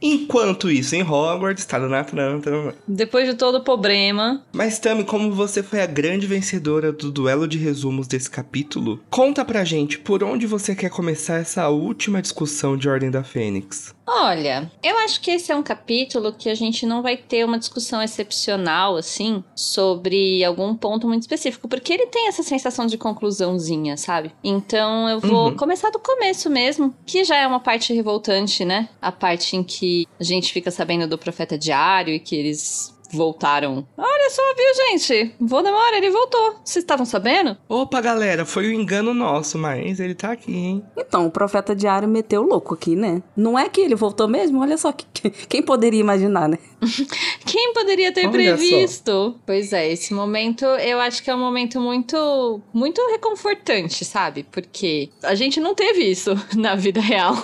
Enquanto 0.02 0.72
isso, 0.72 0.96
em 0.96 1.04
Hogwarts, 1.04 1.66
tá 1.66 1.78
na 1.80 2.00
Atlanta. 2.00 2.74
Depois 2.88 3.28
de 3.28 3.36
todo 3.36 3.56
o 3.56 3.64
problema. 3.64 4.44
Mas, 4.54 4.80
Tami, 4.80 5.04
como 5.04 5.32
você 5.32 5.62
foi 5.62 5.82
a 5.82 5.86
grande 5.86 6.28
vencedora 6.28 6.92
do 6.92 7.12
duelo 7.12 7.48
de 7.48 7.58
resumos 7.58 8.08
desse 8.08 8.30
capítulo, 8.30 9.02
conta 9.10 9.44
pra 9.44 9.66
gente 9.66 10.00
por 10.00 10.24
onde 10.24 10.48
você 10.48 10.74
quer 10.74 10.90
começar 10.90 11.38
essa 11.38 11.68
última 11.70 12.22
discussão 12.22 12.78
de 12.78 12.88
Ordem 12.88 13.12
da 13.12 13.24
Fênix. 13.24 13.94
Olha, 14.06 14.70
eu 14.84 14.98
acho 15.00 15.22
que 15.22 15.32
esse 15.32 15.52
é 15.52 15.56
um 15.56 15.64
capítulo 15.64 16.34
que 16.34 16.50
a 16.50 16.56
gente 16.56 16.86
não 16.86 17.02
vai 17.02 17.16
ter 17.16 17.46
uma 17.46 17.58
discussão 17.60 18.02
excepcional, 18.02 18.98
assim, 18.98 19.44
sobre 19.56 20.44
algum 20.44 20.76
ponto 20.76 21.08
muito 21.08 21.22
específico, 21.22 21.68
porque 21.68 21.94
ele 21.94 22.08
tem 22.08 22.28
essa 22.28 22.44
sensação 22.44 22.88
de 22.88 22.98
conclusãozinha, 22.98 23.96
sabe? 23.98 24.34
Então 24.44 25.08
eu 25.08 25.20
vou 25.20 25.50
Uhum. 25.50 25.56
começar 25.56 25.90
do 25.92 26.00
começo 26.00 26.50
mesmo, 26.50 26.94
que 27.06 27.24
já 27.24 27.38
é 27.38 27.48
uma 27.48 27.60
parte 27.60 27.94
revoltante, 27.94 28.66
né? 28.66 28.90
A 29.02 29.12
parte 29.12 29.56
em 29.56 29.64
que 29.64 30.08
a 30.20 30.24
gente 30.24 30.52
fica 30.52 30.72
sabendo 30.72 31.08
do 31.08 31.18
profeta 31.18 31.58
diário 31.58 32.14
e 32.14 32.20
que 32.20 32.36
eles 32.36 32.94
voltaram. 33.12 33.86
Olha 33.98 34.30
só, 34.30 34.42
viu, 34.56 34.86
gente? 34.90 35.36
Voldemort, 35.40 35.94
ele 35.94 36.10
voltou. 36.10 36.56
Vocês 36.64 36.84
estavam 36.84 37.06
sabendo? 37.06 37.58
Opa, 37.68 38.00
galera, 38.02 38.46
foi 38.46 38.70
um 38.70 38.72
engano 38.82 39.14
nosso, 39.14 39.58
mas 39.58 40.00
ele 40.00 40.16
tá 40.16 40.32
aqui, 40.32 40.54
hein? 40.54 40.84
Então, 40.98 41.26
o 41.28 41.32
profeta 41.32 41.76
diário 41.76 42.08
meteu 42.08 42.42
o 42.42 42.48
louco 42.48 42.74
aqui, 42.74 42.96
né? 42.96 43.22
Não 43.36 43.58
é 43.58 43.68
que 43.70 43.82
ele 43.82 43.96
voltou 43.96 44.28
mesmo? 44.28 44.62
Olha 44.62 44.78
só, 44.78 44.92
que- 44.92 45.06
que- 45.14 45.30
quem 45.48 45.62
poderia 45.62 46.00
imaginar, 46.00 46.48
né? 46.50 46.58
Quem 47.46 47.74
poderia 47.74 48.12
ter 48.12 48.22
Olha 48.22 48.32
previsto? 48.32 49.40
Pois 49.46 49.72
é, 49.74 49.92
esse 49.92 50.14
momento 50.14 50.66
eu 50.66 51.00
acho 51.00 51.22
que 51.24 51.30
é 51.30 51.36
um 51.36 51.40
momento 51.40 51.80
muito, 51.80 52.60
muito 52.74 53.02
reconfortante, 53.12 54.04
sabe? 54.06 54.46
Porque 54.52 55.10
a 55.24 55.36
gente 55.36 55.60
não 55.60 55.76
teve 55.76 56.04
isso 56.04 56.32
na 56.56 56.76
vida 56.76 57.00
real. 57.02 57.36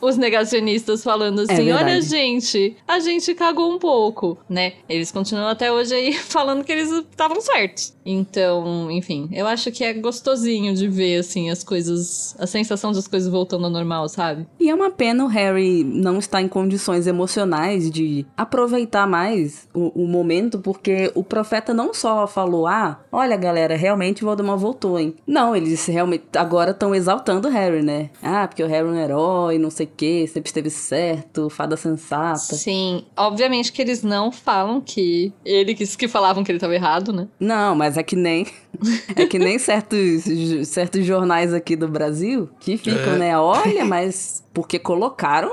Os 0.00 0.16
negacionistas 0.16 1.02
falando 1.02 1.40
assim: 1.40 1.64
verdade. 1.64 1.84
olha, 1.84 2.00
gente, 2.00 2.76
a 2.86 2.98
gente 3.00 3.34
cagou 3.34 3.70
um 3.72 3.78
pouco, 3.78 4.38
né? 4.48 4.74
Eles 4.90 5.12
continuam 5.12 5.46
até 5.46 5.72
hoje 5.72 5.94
aí 5.94 6.12
falando 6.18 6.64
que 6.64 6.72
eles 6.72 6.90
estavam 6.90 7.40
certos. 7.40 7.94
Então, 8.04 8.90
enfim, 8.90 9.28
eu 9.32 9.46
acho 9.46 9.70
que 9.70 9.84
é 9.84 9.92
gostosinho 9.92 10.74
de 10.74 10.88
ver, 10.88 11.18
assim, 11.18 11.48
as 11.48 11.62
coisas, 11.62 12.34
a 12.38 12.46
sensação 12.46 12.90
das 12.90 13.06
coisas 13.06 13.30
voltando 13.30 13.66
ao 13.66 13.70
normal, 13.70 14.08
sabe? 14.08 14.48
E 14.58 14.68
é 14.68 14.74
uma 14.74 14.90
pena 14.90 15.24
o 15.24 15.28
Harry 15.28 15.84
não 15.84 16.18
estar 16.18 16.42
em 16.42 16.48
condições 16.48 17.06
emocionais 17.06 17.88
de 17.90 18.26
aproveitar 18.36 19.06
mais 19.06 19.68
o, 19.72 20.02
o 20.02 20.08
momento, 20.08 20.58
porque 20.58 21.12
o 21.14 21.22
profeta 21.22 21.72
não 21.72 21.94
só 21.94 22.26
falou, 22.26 22.66
ah, 22.66 23.00
olha 23.12 23.36
galera, 23.36 23.76
realmente 23.76 24.24
Voldemort 24.24 24.58
voltou, 24.58 24.98
hein? 24.98 25.14
Não, 25.24 25.54
eles 25.54 25.86
realmente 25.86 26.24
agora 26.34 26.72
estão 26.72 26.94
exaltando 26.94 27.46
o 27.46 27.50
Harry, 27.50 27.82
né? 27.82 28.10
Ah, 28.20 28.48
porque 28.48 28.62
o 28.62 28.66
Harry 28.66 28.88
é 28.88 28.90
um 28.90 28.96
herói, 28.96 29.58
não 29.58 29.70
sei 29.70 29.86
o 29.86 29.90
quê, 29.96 30.26
sempre 30.26 30.48
esteve 30.48 30.70
certo, 30.70 31.48
fada 31.48 31.76
sensata. 31.76 32.56
Sim, 32.56 33.04
obviamente 33.16 33.70
que 33.70 33.80
eles 33.80 34.02
não 34.02 34.32
falam 34.32 34.79
que 34.80 35.32
eles 35.44 35.96
que 35.96 36.08
falavam 36.08 36.42
que 36.44 36.50
ele 36.52 36.58
tava 36.58 36.74
errado, 36.74 37.12
né? 37.12 37.28
Não, 37.38 37.74
mas 37.74 37.96
é 37.96 38.02
que 38.02 38.16
nem 38.16 38.46
é 39.16 39.26
que 39.26 39.38
nem 39.38 39.58
certos, 39.58 40.24
certos 40.68 41.04
jornais 41.04 41.52
aqui 41.54 41.76
do 41.76 41.88
Brasil 41.88 42.48
que 42.60 42.76
ficam, 42.76 43.14
É. 43.14 43.18
né? 43.18 43.38
Olha, 43.38 43.84
mas 43.84 44.44
porque 44.52 44.78
colocaram 44.78 45.50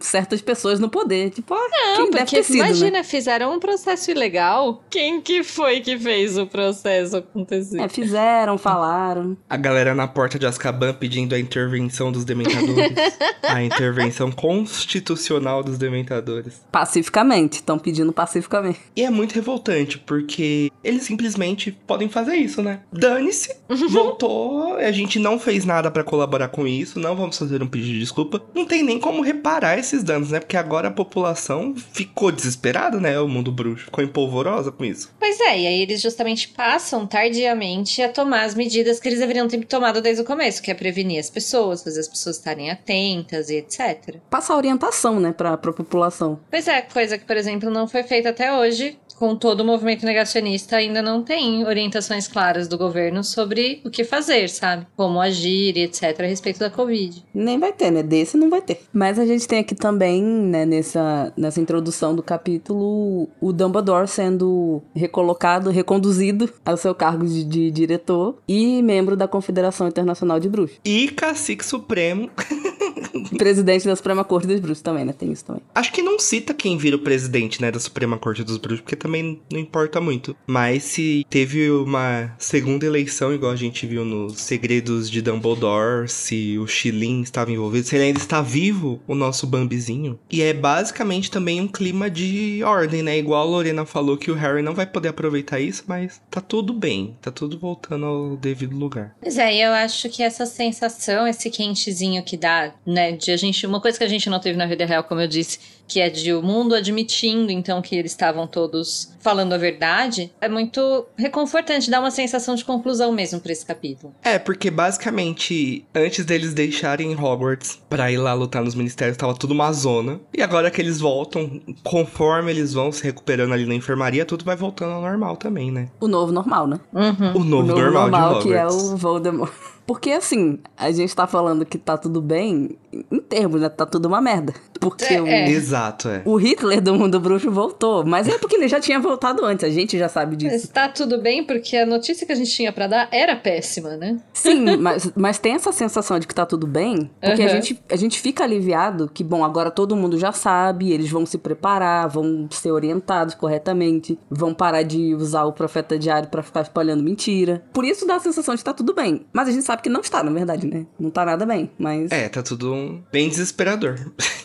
certas 0.00 0.40
pessoas 0.40 0.80
no 0.80 0.88
poder. 0.88 1.30
Tipo, 1.30 1.54
ah, 1.54 1.68
Não, 1.70 1.96
quem 1.96 2.10
deve 2.10 2.24
porque 2.24 2.36
ter 2.36 2.42
sido, 2.42 2.56
imagina, 2.56 2.98
né? 2.98 3.02
fizeram 3.02 3.54
um 3.54 3.58
processo 3.58 4.10
ilegal. 4.10 4.82
Quem 4.90 5.20
que 5.20 5.42
foi 5.42 5.80
que 5.80 5.98
fez 5.98 6.36
o 6.38 6.46
processo 6.46 7.16
acontecer? 7.16 7.80
É, 7.80 7.88
fizeram, 7.88 8.58
falaram. 8.58 9.36
A 9.48 9.56
galera 9.56 9.94
na 9.94 10.06
porta 10.06 10.38
de 10.38 10.46
Azkaban 10.46 10.94
pedindo 10.94 11.34
a 11.34 11.38
intervenção 11.38 12.10
dos 12.12 12.24
dementadores. 12.24 13.18
a 13.42 13.62
intervenção 13.62 14.30
constitucional 14.30 15.62
dos 15.62 15.78
dementadores. 15.78 16.62
Pacificamente, 16.70 17.54
estão 17.54 17.78
pedindo 17.78 18.12
pacificamente. 18.12 18.80
E 18.96 19.02
é 19.02 19.10
muito 19.10 19.32
revoltante, 19.34 19.98
porque 19.98 20.70
eles 20.82 21.02
simplesmente 21.02 21.72
podem 21.86 22.08
fazer 22.08 22.36
isso, 22.36 22.62
né? 22.62 22.80
Dane-se, 22.92 23.54
voltou, 23.88 24.76
a 24.76 24.92
gente 24.92 25.18
não 25.18 25.38
fez 25.38 25.64
nada 25.64 25.90
pra 25.90 26.04
colaborar 26.04 26.48
com 26.48 26.66
isso, 26.66 26.98
não 26.98 27.14
vamos 27.16 27.38
fazer 27.38 27.62
um 27.62 27.66
pedido 27.66 27.92
de 27.92 28.00
desculpa. 28.00 28.42
Não 28.54 28.64
tem 28.64 28.82
nem 28.82 28.98
como 28.98 29.22
reparar 29.22 29.71
esses 29.78 30.02
danos, 30.02 30.30
né? 30.30 30.40
Porque 30.40 30.56
agora 30.56 30.88
a 30.88 30.92
população 30.92 31.74
ficou 31.92 32.30
desesperada, 32.32 32.98
né? 33.00 33.18
O 33.20 33.28
mundo 33.28 33.52
bruxo 33.52 33.86
ficou 33.86 34.02
empolvorosa 34.02 34.70
com 34.72 34.84
isso. 34.84 35.12
Pois 35.18 35.40
é, 35.40 35.60
e 35.60 35.66
aí 35.66 35.82
eles 35.82 36.00
justamente 36.00 36.48
passam 36.48 37.06
tardiamente 37.06 38.02
a 38.02 38.08
tomar 38.08 38.42
as 38.44 38.54
medidas 38.54 39.00
que 39.00 39.08
eles 39.08 39.20
deveriam 39.20 39.48
ter 39.48 39.64
tomado 39.64 40.00
desde 40.00 40.22
o 40.22 40.24
começo, 40.24 40.62
que 40.62 40.70
é 40.70 40.74
prevenir 40.74 41.18
as 41.18 41.30
pessoas, 41.30 41.82
fazer 41.82 42.00
as 42.00 42.08
pessoas 42.08 42.36
estarem 42.36 42.70
atentas 42.70 43.50
e 43.50 43.56
etc. 43.56 44.16
Passar 44.30 44.56
orientação, 44.56 45.20
né, 45.20 45.32
pra, 45.32 45.56
pra 45.56 45.72
população. 45.72 46.38
Pois 46.50 46.68
é, 46.68 46.82
coisa 46.82 47.16
que, 47.18 47.24
por 47.24 47.36
exemplo, 47.36 47.70
não 47.70 47.86
foi 47.86 48.02
feita 48.02 48.30
até 48.30 48.52
hoje. 48.52 48.98
Com 49.18 49.36
todo 49.36 49.60
o 49.60 49.64
movimento 49.64 50.04
negacionista, 50.04 50.76
ainda 50.76 51.00
não 51.00 51.22
tem 51.22 51.64
orientações 51.64 52.26
claras 52.26 52.66
do 52.66 52.76
governo 52.76 53.22
sobre 53.22 53.80
o 53.84 53.90
que 53.90 54.02
fazer, 54.02 54.48
sabe? 54.48 54.84
Como 54.96 55.20
agir 55.20 55.76
e 55.76 55.82
etc. 55.82 56.18
a 56.18 56.24
respeito 56.24 56.58
da 56.58 56.68
Covid. 56.68 57.24
Nem 57.32 57.56
vai 57.56 57.72
ter, 57.72 57.92
né? 57.92 58.02
Desse 58.02 58.36
não 58.36 58.50
vai 58.50 58.60
ter. 58.60 58.80
Mas 58.92 59.20
a 59.20 59.26
gente 59.26 59.46
tem 59.46 59.60
aqui 59.62 59.74
também, 59.74 60.22
né, 60.22 60.66
nessa, 60.66 61.32
nessa 61.36 61.60
introdução 61.60 62.14
do 62.14 62.22
capítulo, 62.22 63.28
o 63.40 63.52
Dumbledore 63.52 64.06
sendo 64.06 64.82
recolocado, 64.94 65.70
reconduzido 65.70 66.50
ao 66.64 66.76
seu 66.76 66.94
cargo 66.94 67.26
de, 67.26 67.44
de 67.44 67.70
diretor 67.70 68.36
e 68.46 68.82
membro 68.82 69.16
da 69.16 69.26
Confederação 69.26 69.88
Internacional 69.88 70.38
de 70.38 70.48
Bruxos. 70.48 70.78
E 70.84 71.08
Cacique 71.08 71.64
Supremo, 71.64 72.30
Presidente 73.36 73.86
da 73.86 73.96
Suprema 73.96 74.24
Corte 74.24 74.46
dos 74.46 74.60
Bruxos 74.60 74.82
também, 74.82 75.04
né? 75.04 75.12
Tem 75.12 75.30
isso 75.32 75.44
também. 75.44 75.62
acho 75.74 75.92
que 75.92 76.02
não 76.02 76.18
cita 76.18 76.54
quem 76.54 76.76
vira 76.76 76.96
o 76.96 77.00
presidente, 77.00 77.60
né, 77.60 77.70
da 77.70 77.80
Suprema 77.80 78.18
Corte 78.18 78.44
dos 78.44 78.56
Bruxos, 78.56 78.80
porque 78.80 78.96
também 78.96 79.40
não 79.50 79.58
importa 79.58 80.00
muito. 80.00 80.36
Mas 80.46 80.82
se 80.84 81.26
teve 81.28 81.70
uma 81.70 82.34
segunda 82.38 82.86
eleição, 82.86 83.32
igual 83.34 83.52
a 83.52 83.56
gente 83.56 83.86
viu 83.86 84.04
nos 84.04 84.40
Segredos 84.40 85.10
de 85.10 85.22
Dumbledore, 85.22 86.08
se 86.08 86.58
o 86.58 86.66
Xilin 86.66 87.22
estava 87.22 87.50
envolvido, 87.50 87.86
se 87.86 87.96
ele 87.96 88.04
ainda 88.04 88.18
está 88.18 88.40
vivo, 88.40 89.00
o 89.06 89.14
nosso 89.14 89.41
Bambizinho. 89.46 90.18
E 90.30 90.42
é 90.42 90.52
basicamente 90.52 91.30
também 91.30 91.60
um 91.60 91.68
clima 91.68 92.10
de 92.10 92.62
ordem, 92.64 93.02
né? 93.02 93.18
Igual 93.18 93.42
a 93.42 93.50
Lorena 93.50 93.84
falou 93.84 94.16
que 94.16 94.30
o 94.30 94.34
Harry 94.34 94.62
não 94.62 94.74
vai 94.74 94.86
poder 94.86 95.08
aproveitar 95.08 95.60
isso, 95.60 95.84
mas 95.86 96.20
tá 96.30 96.40
tudo 96.40 96.72
bem, 96.72 97.16
tá 97.20 97.30
tudo 97.30 97.58
voltando 97.58 98.06
ao 98.06 98.36
devido 98.36 98.76
lugar. 98.76 99.14
Pois 99.20 99.38
é, 99.38 99.54
e 99.54 99.62
eu 99.62 99.72
acho 99.72 100.08
que 100.08 100.22
essa 100.22 100.46
sensação, 100.46 101.26
esse 101.26 101.50
quentezinho 101.50 102.22
que 102.22 102.36
dá, 102.36 102.72
né, 102.86 103.12
de 103.12 103.30
a 103.30 103.36
gente. 103.36 103.66
Uma 103.66 103.80
coisa 103.80 103.98
que 103.98 104.04
a 104.04 104.08
gente 104.08 104.28
não 104.28 104.40
teve 104.40 104.56
na 104.56 104.66
vida 104.66 104.84
real, 104.84 105.04
como 105.04 105.20
eu 105.20 105.28
disse, 105.28 105.58
que 105.86 106.00
é 106.00 106.08
de 106.08 106.32
o 106.32 106.42
mundo 106.42 106.74
admitindo, 106.74 107.52
então, 107.52 107.82
que 107.82 107.94
eles 107.94 108.12
estavam 108.12 108.46
todos 108.46 109.12
falando 109.20 109.52
a 109.52 109.58
verdade, 109.58 110.32
é 110.40 110.48
muito 110.48 111.06
reconfortante, 111.16 111.90
dá 111.90 112.00
uma 112.00 112.10
sensação 112.10 112.54
de 112.54 112.64
conclusão 112.64 113.12
mesmo 113.12 113.40
pra 113.40 113.52
esse 113.52 113.64
capítulo. 113.64 114.14
É, 114.22 114.38
porque 114.38 114.70
basicamente, 114.70 115.84
antes 115.94 116.24
deles 116.24 116.54
deixarem 116.54 117.14
Hogwarts 117.14 117.80
pra 117.88 118.10
ir 118.10 118.16
lá 118.16 118.32
lutar 118.32 118.64
nos 118.64 118.74
ministérios, 118.74 119.16
tava 119.16 119.31
tudo 119.34 119.52
uma 119.52 119.72
zona. 119.72 120.20
E 120.32 120.42
agora 120.42 120.70
que 120.70 120.80
eles 120.80 121.00
voltam, 121.00 121.60
conforme 121.82 122.50
eles 122.50 122.72
vão 122.72 122.90
se 122.92 123.02
recuperando 123.02 123.52
ali 123.52 123.66
na 123.66 123.74
enfermaria, 123.74 124.24
tudo 124.24 124.44
vai 124.44 124.56
voltando 124.56 124.92
ao 124.92 125.02
normal 125.02 125.36
também, 125.36 125.70
né? 125.70 125.88
O 126.00 126.08
novo 126.08 126.32
normal, 126.32 126.66
né? 126.66 126.80
Uhum. 126.92 127.30
O 127.34 127.44
novo, 127.44 127.62
o 127.62 127.66
novo 127.66 127.80
normal, 127.80 128.08
de 128.10 128.16
Hogwarts. 128.16 128.44
que 128.44 128.52
é 128.54 128.66
o 128.66 128.96
Voldemort. 128.96 129.52
Porque 129.86 130.10
assim, 130.10 130.58
a 130.76 130.90
gente 130.90 131.14
tá 131.14 131.26
falando 131.26 131.64
que 131.64 131.78
tá 131.78 131.96
tudo 131.96 132.20
bem. 132.20 132.76
Em 133.10 133.20
termos, 133.20 133.60
né? 133.60 133.68
Tá 133.70 133.86
tudo 133.86 134.06
uma 134.06 134.20
merda. 134.20 134.52
Porque 134.78 135.04
É, 135.04 135.22
o, 135.22 135.26
é. 135.26 135.48
Exato, 135.50 136.08
é. 136.08 136.22
o 136.24 136.36
Hitler 136.36 136.80
do 136.80 136.94
mundo 136.94 137.18
bruxo 137.18 137.50
voltou. 137.50 138.04
Mas 138.04 138.28
é 138.28 138.36
porque 138.36 138.56
ele 138.56 138.68
já 138.68 138.80
tinha 138.80 138.98
voltado 139.00 139.44
antes, 139.44 139.64
a 139.64 139.70
gente 139.70 139.96
já 139.98 140.08
sabe 140.08 140.36
disso. 140.36 140.52
Mas 140.54 140.68
tá 140.68 140.88
tudo 140.88 141.20
bem, 141.20 141.44
porque 141.44 141.76
a 141.76 141.86
notícia 141.86 142.26
que 142.26 142.32
a 142.32 142.34
gente 142.34 142.50
tinha 142.50 142.72
pra 142.72 142.86
dar 142.86 143.08
era 143.10 143.34
péssima, 143.36 143.96
né? 143.96 144.18
Sim, 144.32 144.76
mas, 144.76 145.10
mas 145.16 145.38
tem 145.38 145.54
essa 145.54 145.72
sensação 145.72 146.18
de 146.18 146.26
que 146.26 146.34
tá 146.34 146.44
tudo 146.44 146.66
bem, 146.66 147.10
porque 147.20 147.42
a, 147.42 147.46
Aham. 147.46 147.54
gente, 147.54 147.82
a 147.90 147.96
gente 147.96 148.20
fica 148.20 148.44
aliviado 148.44 149.08
que, 149.12 149.24
bom, 149.24 149.44
agora 149.44 149.70
todo 149.70 149.96
mundo 149.96 150.18
já 150.18 150.32
sabe, 150.32 150.90
eles 150.92 151.10
vão 151.10 151.24
se 151.24 151.38
preparar, 151.38 152.08
vão 152.08 152.46
ser 152.50 152.72
orientados 152.72 153.34
corretamente, 153.34 154.18
vão 154.30 154.52
parar 154.52 154.82
de 154.82 155.14
usar 155.14 155.44
o 155.44 155.52
profeta 155.52 155.98
diário 155.98 156.28
pra 156.28 156.42
ficar 156.42 156.60
espalhando 156.62 157.02
mentira. 157.02 157.64
Por 157.72 157.84
isso 157.84 158.06
dá 158.06 158.16
a 158.16 158.20
sensação 158.20 158.54
de 158.54 158.58
que 158.58 158.64
tá 158.64 158.74
tudo 158.74 158.92
bem. 158.94 159.24
Mas 159.32 159.48
a 159.48 159.52
gente 159.52 159.64
sabe 159.64 159.81
que 159.82 159.88
não 159.90 160.00
está, 160.00 160.22
na 160.22 160.30
verdade, 160.30 160.66
né? 160.66 160.86
Não 160.98 161.10
tá 161.10 161.24
nada 161.24 161.44
bem, 161.44 161.70
mas... 161.78 162.10
É, 162.10 162.28
tá 162.28 162.42
tudo 162.42 162.72
um- 162.72 163.02
bem 163.12 163.28
desesperador. 163.28 163.98